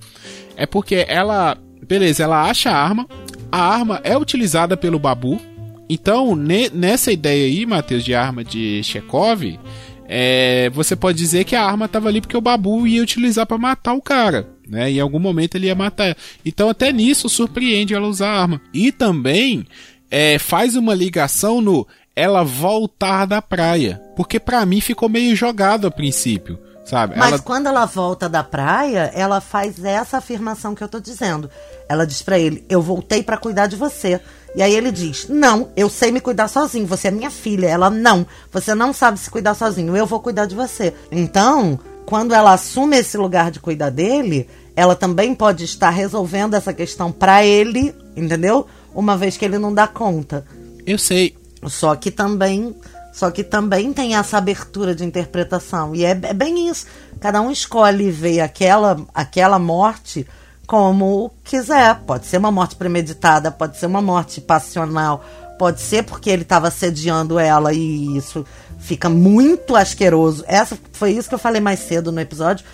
é 0.59 0.66
porque 0.66 1.06
ela. 1.09 1.56
Beleza, 1.86 2.24
ela 2.24 2.43
acha 2.43 2.70
a 2.70 2.76
arma. 2.76 3.09
A 3.51 3.62
arma 3.62 4.01
é 4.02 4.18
utilizada 4.18 4.76
pelo 4.76 4.98
Babu. 4.98 5.40
Então, 5.89 6.36
ne, 6.36 6.68
nessa 6.68 7.10
ideia 7.10 7.47
aí, 7.47 7.64
Matheus, 7.64 8.05
de 8.05 8.14
arma 8.14 8.44
de 8.44 8.82
Chekhov, 8.82 9.59
é, 10.06 10.68
você 10.70 10.94
pode 10.94 11.16
dizer 11.16 11.44
que 11.44 11.56
a 11.56 11.64
arma 11.64 11.86
estava 11.86 12.09
ali 12.09 12.20
porque 12.20 12.36
o 12.36 12.43
Babu 12.43 12.86
ia 12.86 13.02
utilizar 13.02 13.47
para 13.47 13.56
matar 13.56 13.94
o 13.94 14.02
cara. 14.02 14.48
Né? 14.68 14.90
Em 14.90 15.01
algum 15.01 15.20
momento 15.20 15.55
ele 15.55 15.68
ia 15.68 15.74
matar. 15.74 16.14
Então, 16.44 16.68
até 16.68 16.93
nisso 16.93 17.28
surpreende 17.28 17.94
ela 17.94 18.09
usar 18.09 18.28
a 18.28 18.40
arma. 18.43 18.60
E 18.74 18.93
também 18.93 19.64
é, 20.10 20.39
faz 20.39 20.76
uma 20.76 20.94
ligação 20.94 21.60
no 21.60 21.86
ela 22.14 22.43
voltar 22.43 23.26
da 23.26 23.40
praia. 23.40 24.01
Porque 24.16 24.40
para 24.40 24.66
mim 24.66 24.80
ficou 24.80 25.09
meio 25.09 25.35
jogado 25.36 25.86
a 25.86 25.90
princípio. 25.90 26.59
Sabe? 26.89 27.19
Mas 27.19 27.32
ela... 27.32 27.39
quando 27.40 27.66
ela 27.66 27.85
volta 27.85 28.31
da 28.31 28.43
praia, 28.43 29.12
ela 29.15 29.43
faz 29.43 29.85
essa 29.85 30.16
afirmação 30.16 30.74
que 30.74 30.82
eu 30.82 30.89
tô 30.89 30.98
dizendo. 30.98 31.51
Ela 31.86 32.06
diz 32.06 32.23
para 32.23 32.39
ele: 32.39 32.65
Eu 32.66 32.81
voltei 32.81 33.23
para 33.23 33.36
cuidar 33.36 33.66
de 33.66 33.77
você. 33.77 34.19
E 34.56 34.62
aí 34.62 34.74
ele 34.74 34.90
diz: 34.90 35.28
Não, 35.28 35.69
eu 35.77 35.90
sei 35.90 36.10
me 36.10 36.19
cuidar 36.20 36.48
sozinho. 36.48 36.86
Você 36.86 37.09
é 37.09 37.10
minha 37.10 37.31
filha. 37.31 37.66
Ela: 37.66 37.90
Não, 37.90 38.27
você 38.51 38.74
não 38.74 38.94
sabe 38.94 39.19
se 39.19 39.28
cuidar 39.28 39.52
sozinho. 39.52 39.94
Eu 39.94 40.06
vou 40.06 40.20
cuidar 40.20 40.47
de 40.47 40.55
você. 40.55 40.94
Então, 41.12 41.78
quando 42.06 42.35
ela 42.35 42.55
assume 42.55 42.97
esse 42.97 43.19
lugar 43.19 43.51
de 43.51 43.60
cuidar 43.60 43.90
dele, 43.90 44.48
ela 44.74 44.97
também 44.97 45.35
pode 45.35 45.65
estar 45.65 45.90
resolvendo 45.90 46.55
essa 46.55 46.73
questão 46.73 47.12
para 47.12 47.44
ele, 47.44 47.94
entendeu? 48.16 48.66
Uma 48.94 49.15
vez 49.15 49.36
que 49.36 49.44
ele 49.44 49.59
não 49.59 49.74
dá 49.74 49.86
conta. 49.86 50.43
Eu 50.86 50.97
sei. 50.97 51.36
Só 51.66 51.94
que 51.97 52.10
também 52.10 52.74
só 53.19 53.32
que 53.32 53.43
também 53.43 53.93
tem 53.93 54.15
essa 54.15 54.39
abertura 54.39 54.95
de 54.95 55.05
interpretação. 55.05 55.93
E 55.93 56.05
é, 56.05 56.11
é 56.11 56.32
bem 56.32 56.69
isso. 56.69 56.86
Cada 57.19 57.40
um 57.40 57.51
escolhe 57.51 58.12
ver 58.12 58.39
aquela, 58.39 58.97
aquela 59.12 59.59
morte 59.59 60.24
como 60.69 61.32
quiser. 61.43 61.97
Pode 62.07 62.27
ser 62.27 62.36
uma 62.36 62.53
morte 62.53 62.77
premeditada, 62.77 63.51
pode 63.51 63.77
ser 63.77 63.86
uma 63.86 64.01
morte 64.01 64.40
passional, 64.40 65.24
pode 65.59 65.81
ser 65.81 66.05
porque 66.05 66.31
ele 66.31 66.43
estava 66.43 66.69
assediando 66.69 67.40
ela 67.40 67.73
e 67.73 68.16
isso 68.16 68.47
fica 68.78 69.09
muito 69.09 69.74
asqueroso. 69.74 70.45
Essa 70.47 70.78
foi 70.93 71.11
isso 71.11 71.28
que 71.28 71.35
eu 71.35 71.40
falei 71.40 71.61
mais 71.61 71.81
cedo 71.81 72.12
no 72.12 72.20
episódio, 72.20 72.65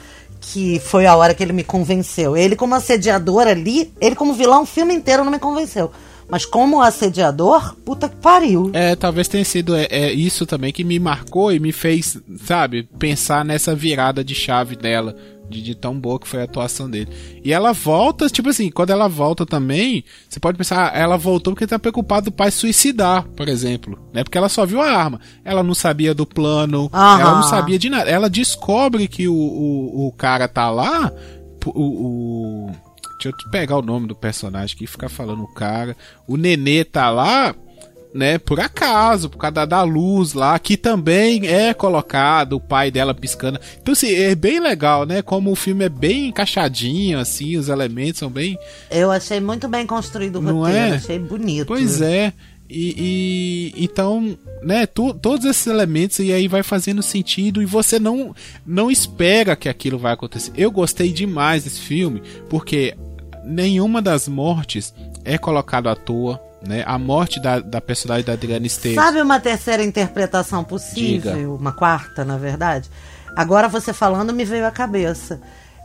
que 0.42 0.78
foi 0.78 1.06
a 1.06 1.16
hora 1.16 1.32
que 1.32 1.42
ele 1.42 1.54
me 1.54 1.64
convenceu. 1.64 2.36
Ele 2.36 2.54
como 2.54 2.74
assediador 2.74 3.46
ali, 3.46 3.94
ele 3.98 4.14
como 4.14 4.34
vilão 4.34 4.64
o 4.64 4.66
filme 4.66 4.92
inteiro 4.92 5.24
não 5.24 5.32
me 5.32 5.38
convenceu. 5.38 5.90
Mas 6.34 6.44
como 6.44 6.82
assediador, 6.82 7.76
puta 7.84 8.08
que 8.08 8.16
pariu. 8.16 8.68
É, 8.72 8.96
talvez 8.96 9.28
tenha 9.28 9.44
sido 9.44 9.76
é, 9.76 9.86
é, 9.88 10.12
isso 10.12 10.44
também 10.44 10.72
que 10.72 10.82
me 10.82 10.98
marcou 10.98 11.52
e 11.52 11.60
me 11.60 11.70
fez, 11.70 12.20
sabe, 12.44 12.82
pensar 12.98 13.44
nessa 13.44 13.72
virada 13.72 14.24
de 14.24 14.34
chave 14.34 14.74
dela. 14.74 15.14
De, 15.48 15.62
de, 15.62 15.74
tão 15.76 15.96
boa 15.96 16.18
que 16.18 16.26
foi 16.26 16.40
a 16.40 16.44
atuação 16.44 16.90
dele. 16.90 17.08
E 17.44 17.52
ela 17.52 17.72
volta, 17.72 18.28
tipo 18.28 18.48
assim, 18.48 18.68
quando 18.68 18.90
ela 18.90 19.06
volta 19.06 19.46
também, 19.46 20.02
você 20.28 20.40
pode 20.40 20.58
pensar, 20.58 20.90
ah, 20.90 20.98
ela 20.98 21.16
voltou 21.16 21.52
porque 21.52 21.66
tá 21.66 21.78
preocupada 21.78 22.22
do 22.22 22.32
pai 22.32 22.50
suicidar, 22.50 23.28
por 23.36 23.46
exemplo, 23.48 23.96
né? 24.12 24.24
Porque 24.24 24.38
ela 24.38 24.48
só 24.48 24.66
viu 24.66 24.80
a 24.80 24.90
arma. 24.90 25.20
Ela 25.44 25.62
não 25.62 25.74
sabia 25.74 26.14
do 26.14 26.26
plano, 26.26 26.90
Aham. 26.92 27.20
ela 27.20 27.34
não 27.36 27.42
sabia 27.44 27.78
de 27.78 27.88
nada. 27.88 28.10
Ela 28.10 28.28
descobre 28.28 29.06
que 29.06 29.28
o, 29.28 29.34
o, 29.36 30.08
o 30.08 30.12
cara 30.12 30.48
tá 30.48 30.68
lá, 30.68 31.12
o, 31.66 31.80
o 31.80 32.74
Deixa 33.24 33.46
eu 33.46 33.50
pegar 33.50 33.78
o 33.78 33.82
nome 33.82 34.06
do 34.06 34.14
personagem 34.14 34.76
que 34.76 34.86
fica 34.86 35.08
falando 35.08 35.42
o 35.42 35.54
cara. 35.54 35.96
O 36.26 36.36
Nenê 36.36 36.84
tá 36.84 37.08
lá, 37.10 37.54
né, 38.12 38.38
por 38.38 38.60
acaso, 38.60 39.30
por 39.30 39.38
causa 39.38 39.66
da 39.66 39.82
luz 39.82 40.34
lá, 40.34 40.58
que 40.58 40.76
também 40.76 41.46
é 41.46 41.72
colocado, 41.72 42.54
o 42.54 42.60
pai 42.60 42.90
dela 42.90 43.14
piscando. 43.14 43.58
Então, 43.80 43.92
assim, 43.92 44.12
é 44.14 44.34
bem 44.34 44.60
legal, 44.60 45.06
né? 45.06 45.22
Como 45.22 45.50
o 45.50 45.56
filme 45.56 45.84
é 45.84 45.88
bem 45.88 46.28
encaixadinho, 46.28 47.18
assim, 47.18 47.56
os 47.56 47.68
elementos 47.68 48.18
são 48.18 48.30
bem. 48.30 48.58
Eu 48.90 49.10
achei 49.10 49.40
muito 49.40 49.68
bem 49.68 49.86
construído 49.86 50.36
o 50.36 50.42
Não 50.42 50.58
roteiro, 50.58 50.78
é? 50.78 50.96
achei 50.96 51.18
bonito. 51.18 51.66
Pois 51.66 52.00
é. 52.00 52.32
E, 52.68 53.72
e, 53.76 53.84
então, 53.84 54.38
né, 54.62 54.86
tu, 54.86 55.12
todos 55.12 55.44
esses 55.44 55.66
elementos 55.66 56.18
e 56.18 56.32
aí 56.32 56.48
vai 56.48 56.62
fazendo 56.62 57.02
sentido 57.02 57.60
e 57.60 57.66
você 57.66 57.98
não 57.98 58.34
não 58.66 58.90
espera 58.90 59.54
que 59.54 59.68
aquilo 59.68 59.98
vai 59.98 60.14
acontecer. 60.14 60.50
Eu 60.56 60.70
gostei 60.70 61.12
demais 61.12 61.64
desse 61.64 61.80
filme 61.80 62.22
porque 62.48 62.96
nenhuma 63.44 64.00
das 64.00 64.26
mortes 64.26 64.94
é 65.24 65.38
colocado 65.38 65.88
à 65.88 65.94
toa, 65.94 66.40
né? 66.66 66.82
A 66.86 66.98
morte 66.98 67.40
da, 67.40 67.60
da 67.60 67.80
personagem 67.80 68.24
da 68.24 68.32
Adriana 68.32 68.66
Esteves. 68.66 68.96
Sabe 68.96 69.20
uma 69.20 69.38
terceira 69.38 69.84
interpretação 69.84 70.64
possível? 70.64 71.34
Diga. 71.34 71.50
Uma 71.50 71.72
quarta, 71.72 72.24
na 72.24 72.36
verdade? 72.38 72.90
Agora 73.36 73.68
você 73.68 73.92
falando 73.92 74.32
me 74.32 74.44
veio 74.44 74.66
à 74.66 74.70
cabeça. 74.70 75.40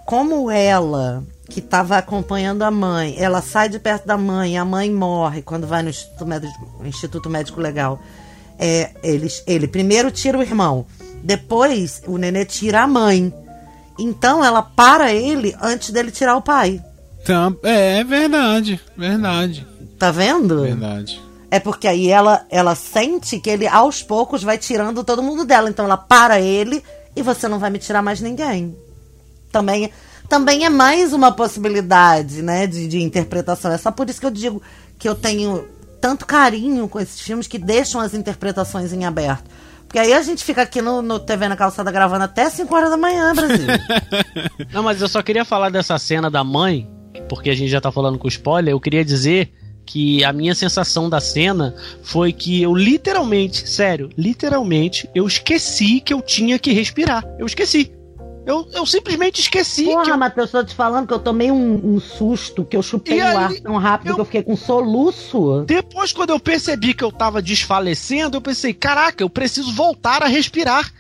Como 0.06 0.50
ela, 0.50 1.24
que 1.50 1.60
estava 1.60 1.98
acompanhando 1.98 2.64
a 2.64 2.72
mãe, 2.72 3.16
ela 3.18 3.42
sai 3.42 3.70
de 3.70 3.80
perto 3.80 4.08
da 4.08 4.18
mãe, 4.18 4.58
a 4.58 4.66
mãe 4.66 4.92
morre 4.92 5.42
quando 5.42 5.68
vai 5.68 5.84
no 5.84 5.90
Instituto 5.90 6.26
Médico, 6.26 6.82
Instituto 6.84 7.30
Médico 7.30 7.62
Legal. 7.62 8.00
É, 8.58 8.92
eles, 9.04 9.44
ele 9.48 9.68
primeiro 9.68 10.12
tira 10.12 10.38
o 10.38 10.42
irmão, 10.42 10.86
depois 11.24 12.02
o 12.08 12.18
nenê 12.18 12.46
tira 12.46 12.82
a 12.82 12.88
mãe. 12.88 13.34
Então 13.98 14.44
ela 14.44 14.62
para 14.62 15.14
ele 15.14 15.56
antes 15.62 15.92
dele 15.92 16.12
tirar 16.12 16.36
o 16.36 16.42
pai. 16.42 16.82
Tam- 17.26 17.58
é, 17.64 18.00
é 18.00 18.04
verdade, 18.04 18.80
verdade, 18.98 19.68
Tá 19.98 20.12
vendo? 20.12 20.62
verdade. 20.62 21.22
É 21.52 21.60
porque 21.60 21.88
aí 21.88 22.08
ela, 22.10 22.46
ela 22.50 22.76
sente 22.76 23.40
que 23.40 23.50
ele 23.50 23.68
aos 23.68 24.02
poucos 24.04 24.44
vai 24.44 24.58
tirando 24.58 25.04
todo 25.04 25.24
mundo 25.24 25.44
dela. 25.46 25.70
Então 25.70 25.86
ela 25.86 25.98
para 25.98 26.40
ele 26.40 26.84
e 27.16 27.22
você 27.24 27.48
não 27.48 27.58
vai 27.60 27.70
me 27.70 27.80
tirar 27.80 28.02
mais 28.02 28.22
ninguém. 28.22 28.78
Também, 29.52 29.92
também 30.30 30.64
é 30.64 30.70
mais 30.70 31.12
uma 31.12 31.32
possibilidade, 31.32 32.42
né, 32.44 32.68
de, 32.68 32.88
de 32.88 33.02
interpretação. 33.02 33.72
É 33.72 33.78
só 33.80 33.92
por 33.92 34.08
isso 34.10 34.20
que 34.20 34.26
eu 34.28 34.32
digo 34.32 34.62
que 34.98 35.10
eu 35.10 35.16
tenho 35.16 35.68
tanto 36.00 36.26
carinho 36.26 36.88
com 36.88 37.00
esses 37.00 37.20
filmes 37.20 37.48
que 37.48 37.58
deixam 37.58 38.00
as 38.00 38.14
interpretações 38.14 38.94
em 38.94 39.04
aberto. 39.06 39.44
Porque 39.88 39.98
aí 39.98 40.14
a 40.14 40.22
gente 40.22 40.44
fica 40.46 40.62
aqui 40.62 40.84
no, 40.84 41.02
no 41.02 41.20
TV 41.20 41.48
na 41.50 41.56
calçada 41.58 41.92
gravando 41.92 42.26
até 42.26 42.48
5 42.48 42.74
horas 42.76 42.92
da 42.92 42.98
manhã, 42.98 43.34
Brasil. 43.34 43.66
Não, 44.72 44.84
mas 44.84 45.02
eu 45.02 45.10
só 45.10 45.24
queria 45.24 45.44
falar 45.44 45.70
dessa 45.72 45.98
cena 45.98 46.30
da 46.30 46.44
mãe, 46.44 46.88
porque 47.30 47.50
a 47.50 47.56
gente 47.56 47.70
já 47.70 47.80
tá 47.80 47.92
falando 47.92 48.18
com 48.18 48.28
spoiler. 48.28 48.74
Eu 48.74 48.80
queria 48.80 49.06
dizer 49.06 49.54
que 49.86 50.24
a 50.24 50.34
minha 50.34 50.54
sensação 50.54 51.10
da 51.10 51.20
cena 51.20 51.74
foi 52.04 52.34
que 52.34 52.62
eu 52.62 52.76
literalmente, 52.76 53.68
sério, 53.68 54.10
literalmente, 54.18 55.10
eu 55.16 55.26
esqueci 55.26 56.00
que 56.00 56.14
eu 56.14 56.22
tinha 56.22 56.60
que 56.60 56.74
respirar. 56.74 57.26
Eu 57.40 57.46
esqueci. 57.46 57.92
Eu, 58.46 58.68
eu 58.74 58.86
simplesmente 58.86 59.42
esqueci. 59.42 59.86
que 59.86 59.94
Porra, 59.94 60.10
eu... 60.10 60.18
Matheus, 60.18 60.52
tô 60.52 60.64
te 60.64 60.74
falando 60.74 61.08
que 61.08 61.14
eu 61.14 61.20
tomei 61.20 61.52
um, 61.52 61.96
um 61.96 62.00
susto, 62.00 62.66
que 62.66 62.76
eu 62.76 62.82
chupei 62.82 63.20
E 63.20 63.22
o 63.22 63.38
ar 63.38 63.54
tão 63.54 63.78
rápido 63.78 64.16
que 64.16 64.22
eu 64.22 64.26
fiquei 64.26 64.44
com 64.44 64.56
soluço. 64.56 65.64
Depois, 65.68 66.12
quando 66.12 66.32
eu 66.32 66.40
percebi 66.40 66.94
que 66.94 67.04
eu 67.04 67.12
tava 67.12 67.42
desfalecendo, 67.42 68.38
eu 68.38 68.42
pensei, 68.42 68.74
caraca, 68.74 69.24
eu 69.24 69.30
preciso 69.30 69.72
voltar 69.74 70.24
a 70.24 70.28
respirar. 70.28 70.92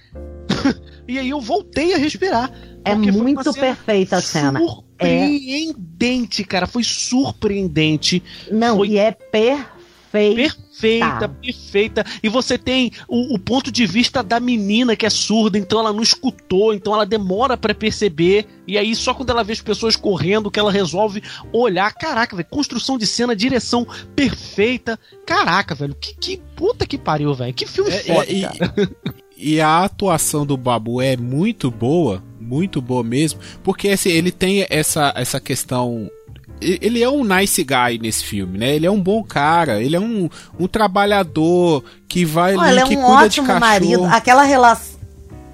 e 1.07 1.17
aí 1.17 1.29
eu 1.29 1.41
voltei 1.41 1.93
a 1.93 1.97
respirar. 1.97 2.51
É 2.85 2.95
muito 2.95 3.51
cena 3.51 3.67
perfeita 3.67 4.17
a 4.17 4.21
cena. 4.21 4.59
É, 4.59 4.88
Surpreendente, 4.99 6.43
cara. 6.43 6.67
Foi 6.67 6.83
surpreendente. 6.83 8.21
não, 8.51 8.77
Foi 8.77 8.89
e 8.89 8.97
é 8.97 9.11
perfeita. 9.11 9.79
Perfeita, 10.11 11.29
perfeita. 11.29 12.05
E 12.23 12.29
você 12.29 12.57
tem 12.57 12.91
o, 13.07 13.35
o 13.35 13.39
ponto 13.39 13.71
de 13.71 13.85
vista 13.85 14.23
da 14.23 14.39
menina 14.39 14.95
que 14.95 15.05
é 15.05 15.09
surda, 15.09 15.57
então 15.57 15.79
ela 15.79 15.93
não 15.93 16.01
escutou, 16.01 16.73
então 16.73 16.93
ela 16.93 17.05
demora 17.05 17.55
pra 17.55 17.75
perceber. 17.75 18.47
E 18.65 18.77
aí, 18.77 18.95
só 18.95 19.13
quando 19.13 19.29
ela 19.29 19.43
vê 19.43 19.53
as 19.53 19.61
pessoas 19.61 19.95
correndo, 19.95 20.49
que 20.49 20.59
ela 20.59 20.71
resolve 20.71 21.21
olhar. 21.53 21.93
Caraca, 21.93 22.35
velho, 22.35 22.47
construção 22.49 22.97
de 22.97 23.05
cena, 23.05 23.35
direção 23.35 23.85
perfeita. 24.15 24.97
Caraca, 25.25 25.75
velho, 25.75 25.93
que, 25.93 26.15
que 26.15 26.41
puta 26.55 26.87
que 26.87 26.97
pariu, 26.97 27.33
velho. 27.35 27.53
Que 27.53 27.67
filme 27.67 27.91
foda, 27.91 28.25
É, 28.25 28.33
e, 28.33 28.41
cara. 28.41 28.73
e 29.39 29.61
a 29.61 29.85
atuação 29.85 30.45
do 30.45 30.57
Babu 30.57 31.01
é 31.01 31.15
muito 31.15 31.71
boa, 31.71 32.21
muito 32.39 32.81
boa 32.81 33.03
mesmo, 33.03 33.39
porque 33.63 33.87
assim, 33.87 34.09
ele 34.09 34.31
tem 34.31 34.67
essa, 34.69 35.13
essa 35.15 35.39
questão. 35.39 36.11
Ele 36.59 37.01
é 37.01 37.09
um 37.09 37.23
nice 37.23 37.63
guy 37.63 37.97
nesse 38.01 38.25
filme, 38.25 38.57
né? 38.57 38.75
Ele 38.75 38.85
é 38.85 38.91
um 38.91 39.01
bom 39.01 39.23
cara, 39.23 39.81
ele 39.81 39.95
é 39.95 39.99
um, 39.99 40.29
um 40.59 40.67
trabalhador 40.67 41.85
que 42.05 42.25
vai 42.25 42.53
Pô, 42.53 42.59
ali, 42.59 42.79
é 42.79 42.83
que 42.83 42.97
um 42.97 43.01
cuida 43.01 43.17
de 43.17 43.25
ótimo 43.25 43.47
cachorro. 43.47 43.59
marido. 43.61 44.05
Aquela 44.05 44.43
relação. 44.43 44.99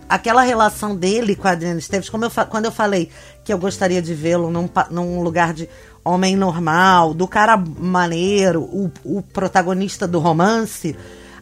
Aquela 0.08 0.44
relação 0.44 0.96
dele 0.96 1.36
com 1.36 1.48
a 1.48 1.52
Adriana 1.52 1.80
Esteves, 1.80 2.10
como 2.10 2.26
eu 2.26 2.32
quando 2.50 2.66
eu 2.66 2.72
falei 2.72 3.10
que 3.44 3.52
eu 3.52 3.58
gostaria 3.58 4.02
de 4.02 4.14
vê-lo 4.14 4.52
num, 4.52 4.70
num 4.92 5.22
lugar 5.22 5.52
de 5.52 5.68
homem 6.04 6.36
normal, 6.36 7.14
do 7.14 7.28
cara 7.28 7.58
maneiro, 7.58 8.62
o, 8.62 8.92
o 9.04 9.22
protagonista 9.24 10.08
do 10.08 10.20
romance, 10.20 10.96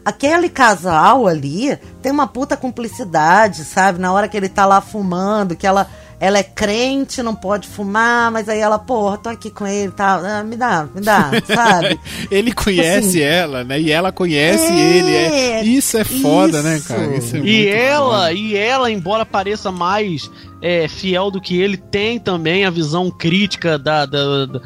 aquele 0.04 0.48
casal 0.48 1.26
ali 1.26 1.78
tem 2.02 2.12
uma 2.12 2.26
puta 2.26 2.56
cumplicidade, 2.56 3.64
sabe? 3.64 3.98
Na 3.98 4.12
hora 4.12 4.28
que 4.28 4.36
ele 4.36 4.48
tá 4.48 4.66
lá 4.66 4.80
fumando, 4.80 5.56
que 5.56 5.66
ela, 5.66 5.86
ela 6.20 6.38
é 6.38 6.42
crente, 6.42 7.22
não 7.22 7.34
pode 7.34 7.66
fumar, 7.68 8.30
mas 8.30 8.48
aí 8.48 8.58
ela, 8.58 8.78
porra, 8.78 9.18
tô 9.18 9.28
aqui 9.28 9.50
com 9.50 9.66
ele 9.66 9.88
e 9.88 9.92
tal, 9.92 10.24
ah, 10.24 10.42
me 10.44 10.56
dá, 10.56 10.86
me 10.94 11.00
dá, 11.00 11.30
sabe? 11.46 11.98
Ele 12.30 12.52
conhece 12.52 13.08
Assim, 13.08 13.20
ela, 13.20 13.64
né? 13.64 13.80
E 13.80 13.90
ela 13.90 14.12
conhece 14.12 14.70
É, 14.72 14.96
ele. 14.96 15.14
É, 15.14 15.64
isso 15.64 15.96
é 15.98 16.04
foda, 16.04 16.62
né, 16.62 16.76
isso. 16.76 16.88
cara? 16.88 17.16
Isso 17.16 17.36
é 17.36 17.38
E 17.38 17.42
muito 17.42 17.68
ela, 17.74 18.18
foda. 18.18 18.32
e 18.32 18.56
ela, 18.56 18.90
embora 18.90 19.24
pareça 19.26 19.70
mais 19.72 20.30
é, 20.62 20.86
fiel 20.88 21.30
do 21.30 21.40
que 21.40 21.60
ele, 21.60 21.76
tem 21.76 22.18
também 22.18 22.64
a 22.64 22.70
visão 22.70 23.10
crítica 23.10 23.78
da, 23.78 24.06
da, 24.06 24.46
da, 24.46 24.60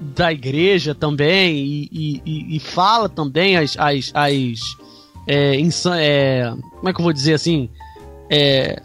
da 0.00 0.32
igreja 0.32 0.94
também, 0.94 1.56
e, 1.56 2.22
e- 2.24 2.56
e- 2.56 2.60
fala 2.60 3.08
também 3.08 3.56
as. 3.56 3.76
as, 3.78 4.10
as 4.14 4.60
é, 5.26 5.60
é, 5.60 6.52
como 6.76 6.88
é 6.88 6.92
que 6.92 7.00
eu 7.00 7.04
vou 7.04 7.12
dizer 7.12 7.34
assim? 7.34 7.68
É, 8.30 8.80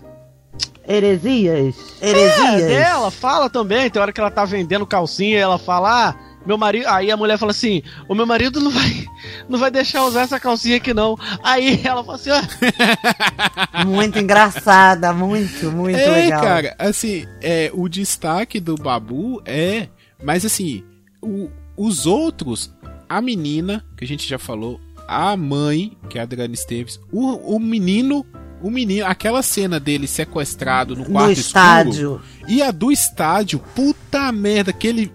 Heresias? 0.88 1.76
é, 2.02 2.10
Heresias? 2.10 2.68
dela, 2.68 3.10
fala 3.12 3.50
também. 3.50 3.90
Tem 3.90 4.02
hora 4.02 4.12
que 4.12 4.20
ela 4.20 4.32
tá 4.32 4.44
vendendo 4.46 4.86
calcinha 4.86 5.38
e 5.38 5.42
ela 5.42 5.58
fala, 5.58 6.10
ah, 6.10 6.16
meu 6.46 6.58
marido. 6.58 6.86
Aí 6.88 7.10
a 7.10 7.18
mulher 7.18 7.38
fala 7.38 7.52
assim: 7.52 7.82
o 8.08 8.14
meu 8.16 8.26
marido 8.26 8.60
não 8.60 8.72
vai, 8.72 9.06
não 9.48 9.58
vai 9.58 9.72
deixar 9.72 10.04
usar 10.04 10.22
essa 10.24 10.40
calcinha 10.40 10.78
aqui, 10.78 10.94
não. 10.94 11.18
Aí 11.42 11.80
ela 11.84 12.04
fala 12.04 12.18
assim, 12.18 12.30
ah, 12.32 12.44
Muito 13.86 14.20
engraçada, 14.20 15.14
muito, 15.14 15.72
muito 15.72 15.98
é, 15.98 16.10
legal. 16.10 16.42
cara, 16.42 16.76
assim, 16.78 17.26
é, 17.42 17.72
o 17.74 17.88
destaque 17.88 18.60
do 18.60 18.76
Babu 18.76 19.42
é. 19.46 19.88
Mas 20.22 20.46
assim, 20.46 20.84
o- 21.24 21.52
os 21.76 22.06
outros, 22.06 22.72
a 23.10 23.22
menina, 23.22 23.84
que 23.98 24.04
a 24.04 24.08
gente 24.08 24.28
já 24.28 24.38
falou, 24.38 24.80
a 25.08 25.36
mãe, 25.36 25.98
que 26.10 26.18
é 26.18 26.22
a 26.22 26.24
Adriana 26.24 26.54
Esteves, 26.54 27.00
o, 27.12 27.56
o 27.56 27.60
menino. 27.60 28.26
O 28.62 28.70
menino, 28.72 29.06
aquela 29.06 29.44
cena 29.44 29.78
dele 29.78 30.08
sequestrado 30.08 30.96
no 30.96 31.04
quarto 31.04 31.26
no 31.26 31.32
escuro, 31.34 31.42
estádio. 31.42 32.22
E 32.48 32.62
a 32.62 32.72
do 32.72 32.94
estádio, 32.94 33.60
puta 33.76 34.32
merda, 34.32 34.70
aquele, 34.72 35.12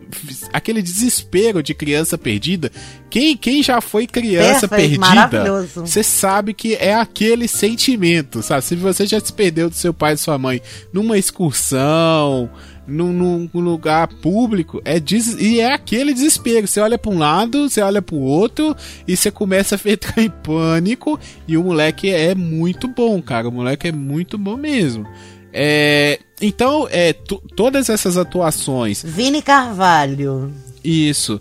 aquele 0.52 0.82
desespero 0.82 1.62
de 1.62 1.72
criança 1.72 2.18
perdida. 2.18 2.70
Quem, 3.08 3.34
quem 3.38 3.62
já 3.62 3.80
foi 3.80 4.06
criança 4.06 4.68
Perfeito, 4.68 5.00
perdida, 5.00 5.66
você 5.86 6.02
sabe 6.02 6.52
que 6.52 6.74
é 6.74 6.94
aquele 6.94 7.48
sentimento, 7.48 8.42
sabe? 8.42 8.62
Se 8.64 8.76
você 8.76 9.06
já 9.06 9.18
se 9.18 9.32
perdeu 9.32 9.70
do 9.70 9.74
seu 9.76 9.94
pai 9.94 10.12
e 10.12 10.18
sua 10.18 10.36
mãe 10.36 10.60
numa 10.92 11.16
excursão, 11.16 12.50
num, 12.88 13.48
num 13.52 13.60
lugar 13.60 14.08
público, 14.08 14.80
é 14.84 14.98
des- 14.98 15.36
e 15.38 15.60
é 15.60 15.72
aquele 15.72 16.12
desespero. 16.14 16.66
Você 16.66 16.80
olha 16.80 16.98
pra 16.98 17.10
um 17.12 17.18
lado, 17.18 17.68
você 17.68 17.80
olha 17.80 18.00
pro 18.02 18.16
outro, 18.16 18.74
e 19.06 19.16
você 19.16 19.30
começa 19.30 19.76
a 19.76 19.78
entrar 19.90 20.20
em 20.22 20.30
pânico. 20.30 21.20
E 21.46 21.56
o 21.56 21.62
moleque 21.64 22.10
é 22.10 22.34
muito 22.34 22.88
bom, 22.88 23.20
cara. 23.22 23.48
O 23.48 23.52
moleque 23.52 23.88
é 23.88 23.92
muito 23.92 24.36
bom 24.38 24.56
mesmo. 24.56 25.06
É, 25.52 26.18
então, 26.40 26.86
é, 26.90 27.12
to- 27.12 27.42
todas 27.56 27.88
essas 27.88 28.16
atuações 28.16 29.02
Vini 29.02 29.40
Carvalho. 29.42 30.52
isso. 30.84 31.40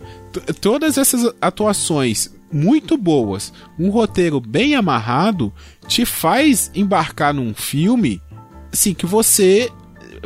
Todas 0.62 0.98
essas 0.98 1.34
atuações 1.42 2.32
muito 2.52 2.96
boas, 2.98 3.52
um 3.78 3.90
roteiro 3.90 4.40
bem 4.40 4.76
amarrado, 4.76 5.52
te 5.88 6.06
faz 6.06 6.72
embarcar 6.76 7.34
num 7.34 7.54
filme 7.54 8.22
assim 8.72 8.94
que 8.94 9.06
você 9.06 9.70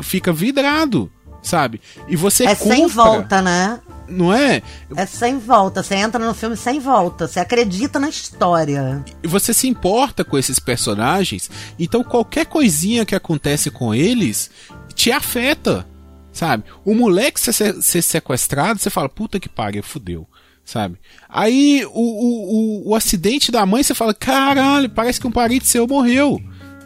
fica 0.01 0.31
vidrado, 0.31 1.11
sabe? 1.41 1.81
E 2.07 2.15
você 2.15 2.45
é 2.45 2.55
compra, 2.55 2.75
sem 2.75 2.87
volta, 2.87 3.41
né? 3.41 3.79
não 4.11 4.33
é? 4.33 4.61
É 4.95 5.05
sem 5.05 5.39
volta. 5.39 5.81
Você 5.81 5.95
entra 5.95 6.23
no 6.23 6.33
filme 6.33 6.57
sem 6.57 6.79
volta. 6.79 7.27
Você 7.27 7.39
acredita 7.39 7.99
na 7.99 8.09
história. 8.09 9.03
E 9.23 9.27
você 9.27 9.53
se 9.53 9.67
importa 9.67 10.23
com 10.23 10.37
esses 10.37 10.59
personagens, 10.59 11.49
então 11.79 12.03
qualquer 12.03 12.45
coisinha 12.45 13.05
que 13.05 13.15
acontece 13.15 13.71
com 13.71 13.95
eles 13.95 14.51
te 14.93 15.11
afeta, 15.11 15.87
sabe? 16.31 16.65
O 16.85 16.93
moleque 16.93 17.39
ser, 17.39 17.81
ser- 17.81 18.01
sequestrado, 18.01 18.79
você 18.79 18.89
fala, 18.89 19.09
puta 19.09 19.39
que 19.39 19.49
pariu, 19.49 19.81
fudeu, 19.81 20.27
sabe? 20.65 20.97
Aí 21.27 21.85
o, 21.85 21.89
o, 21.91 22.85
o, 22.87 22.89
o 22.89 22.95
acidente 22.95 23.51
da 23.51 23.65
mãe, 23.65 23.81
você 23.81 23.95
fala, 23.95 24.13
caralho, 24.13 24.89
parece 24.89 25.19
que 25.19 25.27
um 25.27 25.31
parente 25.31 25.65
seu 25.67 25.87
morreu, 25.87 26.39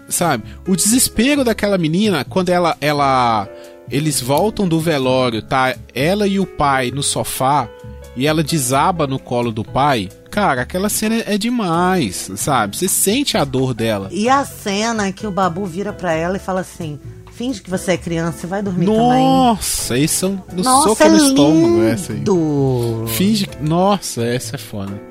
sabe? 0.07 0.44
O 0.68 0.76
desespero 0.76 1.44
daquela 1.44 1.77
menina, 1.77 2.23
quando 2.26 2.49
ela, 2.49 2.76
ela, 2.82 3.48
eles 3.90 4.22
voltam 4.22 4.68
do 4.68 4.80
velório, 4.80 5.41
tá? 5.41 5.76
Ela 5.94 6.27
e 6.27 6.40
o 6.40 6.45
pai 6.45 6.91
no 6.91 7.03
sofá, 7.03 7.68
e 8.15 8.26
ela 8.27 8.41
desaba 8.44 9.06
no 9.06 9.19
colo 9.19 9.52
do 9.52 9.64
pai, 9.64 10.10
cara, 10.32 10.61
aquela 10.61 10.88
cena 10.90 11.22
é 11.26 11.38
demais, 11.38 12.32
sabe? 12.36 12.77
Você 12.77 12.88
sente 12.88 13.38
a 13.38 13.44
dor 13.44 13.73
dela. 13.73 14.07
E 14.11 14.30
a 14.30 14.45
cena 14.45 15.11
que 15.11 15.27
o 15.27 15.32
Babu 15.32 15.65
vira 15.65 15.91
pra 15.91 16.14
ela 16.14 16.38
e 16.38 16.40
fala 16.40 16.61
assim: 16.61 16.98
Finge 17.34 17.61
que 17.61 17.69
você 17.69 17.91
é 17.91 17.98
criança 17.98 18.45
e 18.45 18.49
vai 18.49 18.61
dormir 18.61 18.86
também. 18.86 19.02
Nossa, 19.02 19.98
esse 19.99 20.23
é 20.23 20.27
um 20.30 20.40
no 20.53 20.64
Nossa, 20.64 20.88
soco 20.90 21.03
é 21.03 21.10
no 21.10 21.18
estômago, 21.18 21.84
essa 21.84 22.14
aí. 22.14 22.18
lindo. 22.19 23.06
Finge 23.10 23.48
que. 23.48 23.61
Nossa, 23.61 24.23
essa 24.23 24.56
é 24.56 24.60
foda. 24.60 25.02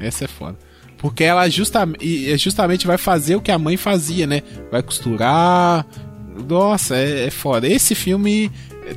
Essa 0.00 0.24
é 0.24 0.28
foda. 0.28 0.56
Porque 1.00 1.24
ela 1.24 1.48
justa, 1.48 1.88
justamente 2.36 2.86
vai 2.86 2.98
fazer 2.98 3.34
o 3.36 3.40
que 3.40 3.50
a 3.50 3.58
mãe 3.58 3.76
fazia, 3.76 4.26
né? 4.26 4.42
Vai 4.70 4.82
costurar. 4.82 5.86
Nossa, 6.48 6.94
é, 6.96 7.26
é 7.26 7.30
foda. 7.30 7.66
Esse 7.66 7.94
filme 7.94 8.50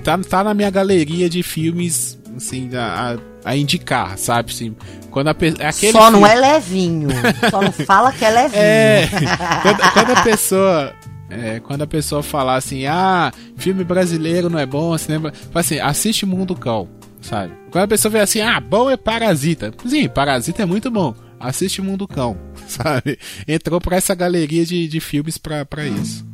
tá, 0.03 0.17
tá 0.17 0.43
na 0.43 0.53
minha 0.53 0.69
galeria 0.69 1.29
de 1.29 1.41
filmes, 1.41 2.19
assim, 2.35 2.69
a, 2.75 3.17
a, 3.45 3.55
indicar, 3.55 4.17
sabe? 4.17 4.51
Assim, 4.51 4.75
quando 5.11 5.29
a, 5.29 5.33
pe- 5.33 5.55
aquele 5.63 5.93
Só 5.93 6.11
não 6.11 6.19
filme- 6.19 6.29
é 6.29 6.35
levinho. 6.53 7.09
Só 7.49 7.61
não 7.61 7.71
fala 7.71 8.11
que 8.11 8.25
é 8.25 8.29
levinho. 8.29 8.61
É, 8.61 9.07
quando, 9.61 9.93
quando 9.93 10.11
a 10.11 10.21
pessoa. 10.23 10.93
é, 11.29 11.59
quando 11.61 11.81
a 11.83 11.87
pessoa 11.87 12.21
falar 12.21 12.55
assim, 12.55 12.85
ah, 12.85 13.31
filme 13.55 13.83
brasileiro 13.85 14.49
não 14.49 14.59
é 14.59 14.65
bom, 14.65 14.97
cinema. 14.97 15.31
Fala 15.31 15.61
assim, 15.61 15.79
assiste 15.79 16.25
Mundo 16.25 16.53
Cão, 16.55 16.87
sabe? 17.21 17.53
Quando 17.71 17.85
a 17.85 17.87
pessoa 17.87 18.11
vê 18.11 18.19
assim, 18.19 18.41
ah, 18.41 18.59
bom 18.59 18.89
é 18.89 18.97
Parasita. 18.97 19.73
Sim, 19.85 20.07
Parasita 20.09 20.63
é 20.63 20.65
muito 20.65 20.91
bom. 20.91 21.13
Assiste 21.43 21.81
Mundo 21.81 22.07
Cão, 22.07 22.37
sabe? 22.67 23.19
Entrou 23.45 23.81
pra 23.81 23.97
essa 23.97 24.15
galeria 24.15 24.65
de, 24.65 24.87
de 24.87 24.99
filmes 25.01 25.37
pra, 25.37 25.65
pra 25.65 25.85
isso. 25.85 26.25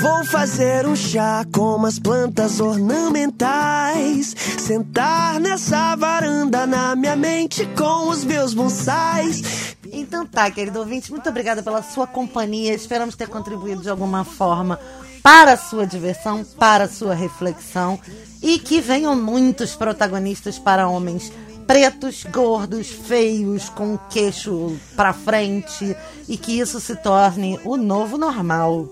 Vou 0.00 0.24
fazer 0.24 0.86
um 0.86 0.94
chá 0.94 1.44
com 1.52 1.74
umas 1.74 1.98
plantas 1.98 2.60
ornamentais. 2.60 4.36
Sentar 4.58 5.40
nessa 5.40 5.96
varanda 5.96 6.64
na 6.64 6.94
minha 6.94 7.16
mente 7.16 7.66
com 7.76 8.08
os 8.08 8.22
meus 8.24 8.54
bonsais. 8.54 9.74
Então 9.92 10.24
tá, 10.24 10.48
querido 10.48 10.78
ouvinte, 10.78 11.10
muito 11.10 11.28
obrigada 11.28 11.60
pela 11.60 11.82
sua 11.82 12.06
companhia. 12.06 12.72
Esperamos 12.72 13.16
ter 13.16 13.28
contribuído 13.28 13.82
de 13.82 13.90
alguma 13.90 14.24
forma 14.24 14.78
para 15.22 15.52
a 15.52 15.56
sua 15.56 15.86
diversão, 15.86 16.44
para 16.44 16.84
a 16.84 16.88
sua 16.88 17.14
reflexão. 17.14 17.98
E 18.42 18.58
que 18.58 18.80
venham 18.80 19.14
muitos 19.14 19.74
protagonistas 19.76 20.58
para 20.58 20.88
homens 20.88 21.32
pretos, 21.66 22.24
gordos, 22.24 22.88
feios, 22.88 23.68
com 23.68 23.94
o 23.94 23.98
queixo 24.10 24.76
pra 24.96 25.12
frente. 25.12 25.96
E 26.28 26.36
que 26.36 26.58
isso 26.58 26.80
se 26.80 26.96
torne 26.96 27.58
o 27.64 27.76
novo 27.76 28.18
normal. 28.18 28.88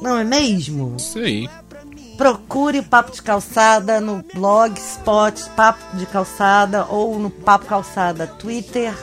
Não 0.00 0.18
é 0.18 0.24
mesmo? 0.24 0.96
Aí. 1.16 1.48
Procure 2.16 2.80
o 2.80 2.84
Papo 2.84 3.12
de 3.12 3.22
Calçada 3.22 4.00
no 4.00 4.24
blog 4.34 4.78
Spot 4.78 5.40
Papo 5.56 5.96
de 5.96 6.06
Calçada 6.06 6.86
ou 6.86 7.18
no 7.18 7.30
Papo 7.30 7.66
Calçada 7.66 8.26
Twitter, 8.26 8.94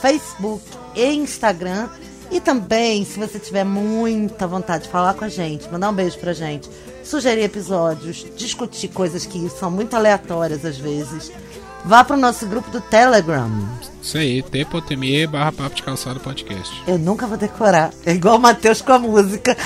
Facebook 0.00 0.64
e 0.94 1.04
Instagram. 1.12 1.88
E 2.30 2.40
também, 2.40 3.04
se 3.04 3.18
você 3.18 3.38
tiver 3.38 3.64
muita 3.64 4.46
vontade 4.46 4.84
de 4.84 4.90
falar 4.90 5.14
com 5.14 5.24
a 5.24 5.28
gente, 5.28 5.70
mandar 5.70 5.90
um 5.90 5.94
beijo 5.94 6.18
pra 6.18 6.32
gente, 6.32 6.68
sugerir 7.04 7.44
episódios, 7.44 8.26
discutir 8.36 8.88
coisas 8.88 9.24
que 9.24 9.48
são 9.48 9.70
muito 9.70 9.94
aleatórias 9.94 10.64
às 10.64 10.76
vezes, 10.76 11.30
vá 11.84 12.02
pro 12.02 12.16
nosso 12.16 12.46
grupo 12.46 12.70
do 12.70 12.80
Telegram. 12.80 13.50
Isso 14.02 14.18
aí, 14.18 14.42
t.me 14.42 15.26
barra 15.26 15.52
papo 15.52 15.76
de 15.76 15.82
calçado 15.82 16.20
podcast. 16.20 16.82
Eu 16.86 16.98
nunca 16.98 17.26
vou 17.26 17.36
decorar. 17.38 17.90
É 18.04 18.12
igual 18.12 18.36
o 18.36 18.40
Matheus 18.40 18.80
com 18.80 18.92
a 18.92 18.98
música. 18.98 19.56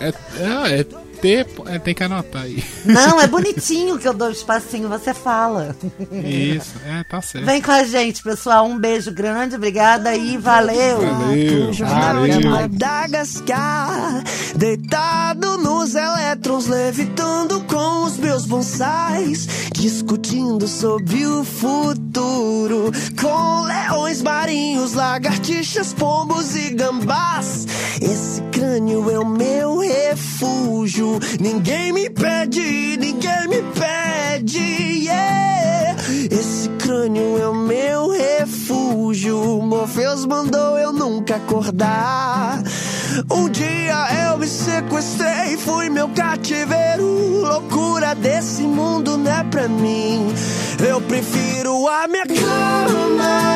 É, 0.00 0.08
é, 0.08 0.80
é 0.80 1.01
T, 1.22 1.46
é, 1.66 1.78
tem 1.78 1.94
que 1.94 2.02
anotar 2.02 2.42
aí. 2.42 2.64
Não, 2.84 3.20
é 3.20 3.28
bonitinho 3.28 3.96
que 3.96 4.08
eu 4.08 4.12
dou 4.12 4.26
o 4.26 4.32
espacinho, 4.32 4.88
você 4.88 5.14
fala. 5.14 5.76
Isso, 6.10 6.74
é, 6.84 7.04
tá 7.04 7.22
certo. 7.22 7.44
Vem 7.44 7.62
com 7.62 7.70
a 7.70 7.84
gente, 7.84 8.20
pessoal. 8.20 8.66
Um 8.66 8.76
beijo 8.76 9.12
grande, 9.12 9.54
obrigada 9.54 10.16
e 10.16 10.36
valeu. 10.36 11.00
Valeu, 11.00 11.72
valeu. 11.72 12.50
Madagascar, 12.50 14.24
deitado 14.56 15.58
nos 15.58 15.94
elétrons, 15.94 16.66
levitando 16.66 17.60
com 17.64 18.04
os 18.04 18.16
meus 18.16 18.44
bonsais, 18.44 19.46
discutindo 19.72 20.66
sobre 20.66 21.24
o 21.24 21.44
futuro, 21.44 22.90
com 23.20 23.62
leões 23.62 24.20
marinhos, 24.22 24.94
lagartixas, 24.94 25.92
pombos 25.92 26.56
e 26.56 26.70
gambás. 26.70 27.66
Esse 28.00 28.42
crânio 28.50 29.08
é 29.10 29.18
o 29.18 29.28
meu 29.28 29.78
refúgio, 29.78 31.11
ninguém 31.40 31.92
me 31.92 32.10
pede, 32.10 32.96
ninguém 32.98 33.48
me 33.48 33.62
pede, 33.72 35.04
yeah. 35.04 35.96
Esse 36.30 36.68
crânio 36.78 37.38
é 37.38 37.48
o 37.48 37.54
meu 37.54 38.10
refúgio. 38.10 39.62
Morpheus 39.62 40.26
mandou 40.26 40.78
eu 40.78 40.92
nunca 40.92 41.36
acordar. 41.36 42.62
Um 43.30 43.48
dia 43.48 44.28
eu 44.28 44.38
me 44.38 44.46
sequestrei, 44.46 45.56
fui 45.56 45.88
meu 45.90 46.08
cativeiro. 46.08 47.40
Loucura 47.40 48.14
desse 48.14 48.62
mundo 48.62 49.16
não 49.16 49.30
é 49.30 49.44
pra 49.44 49.68
mim. 49.68 50.32
Eu 50.86 51.00
prefiro 51.00 51.88
a 51.88 52.08
minha 52.08 52.26
cama. 52.26 53.52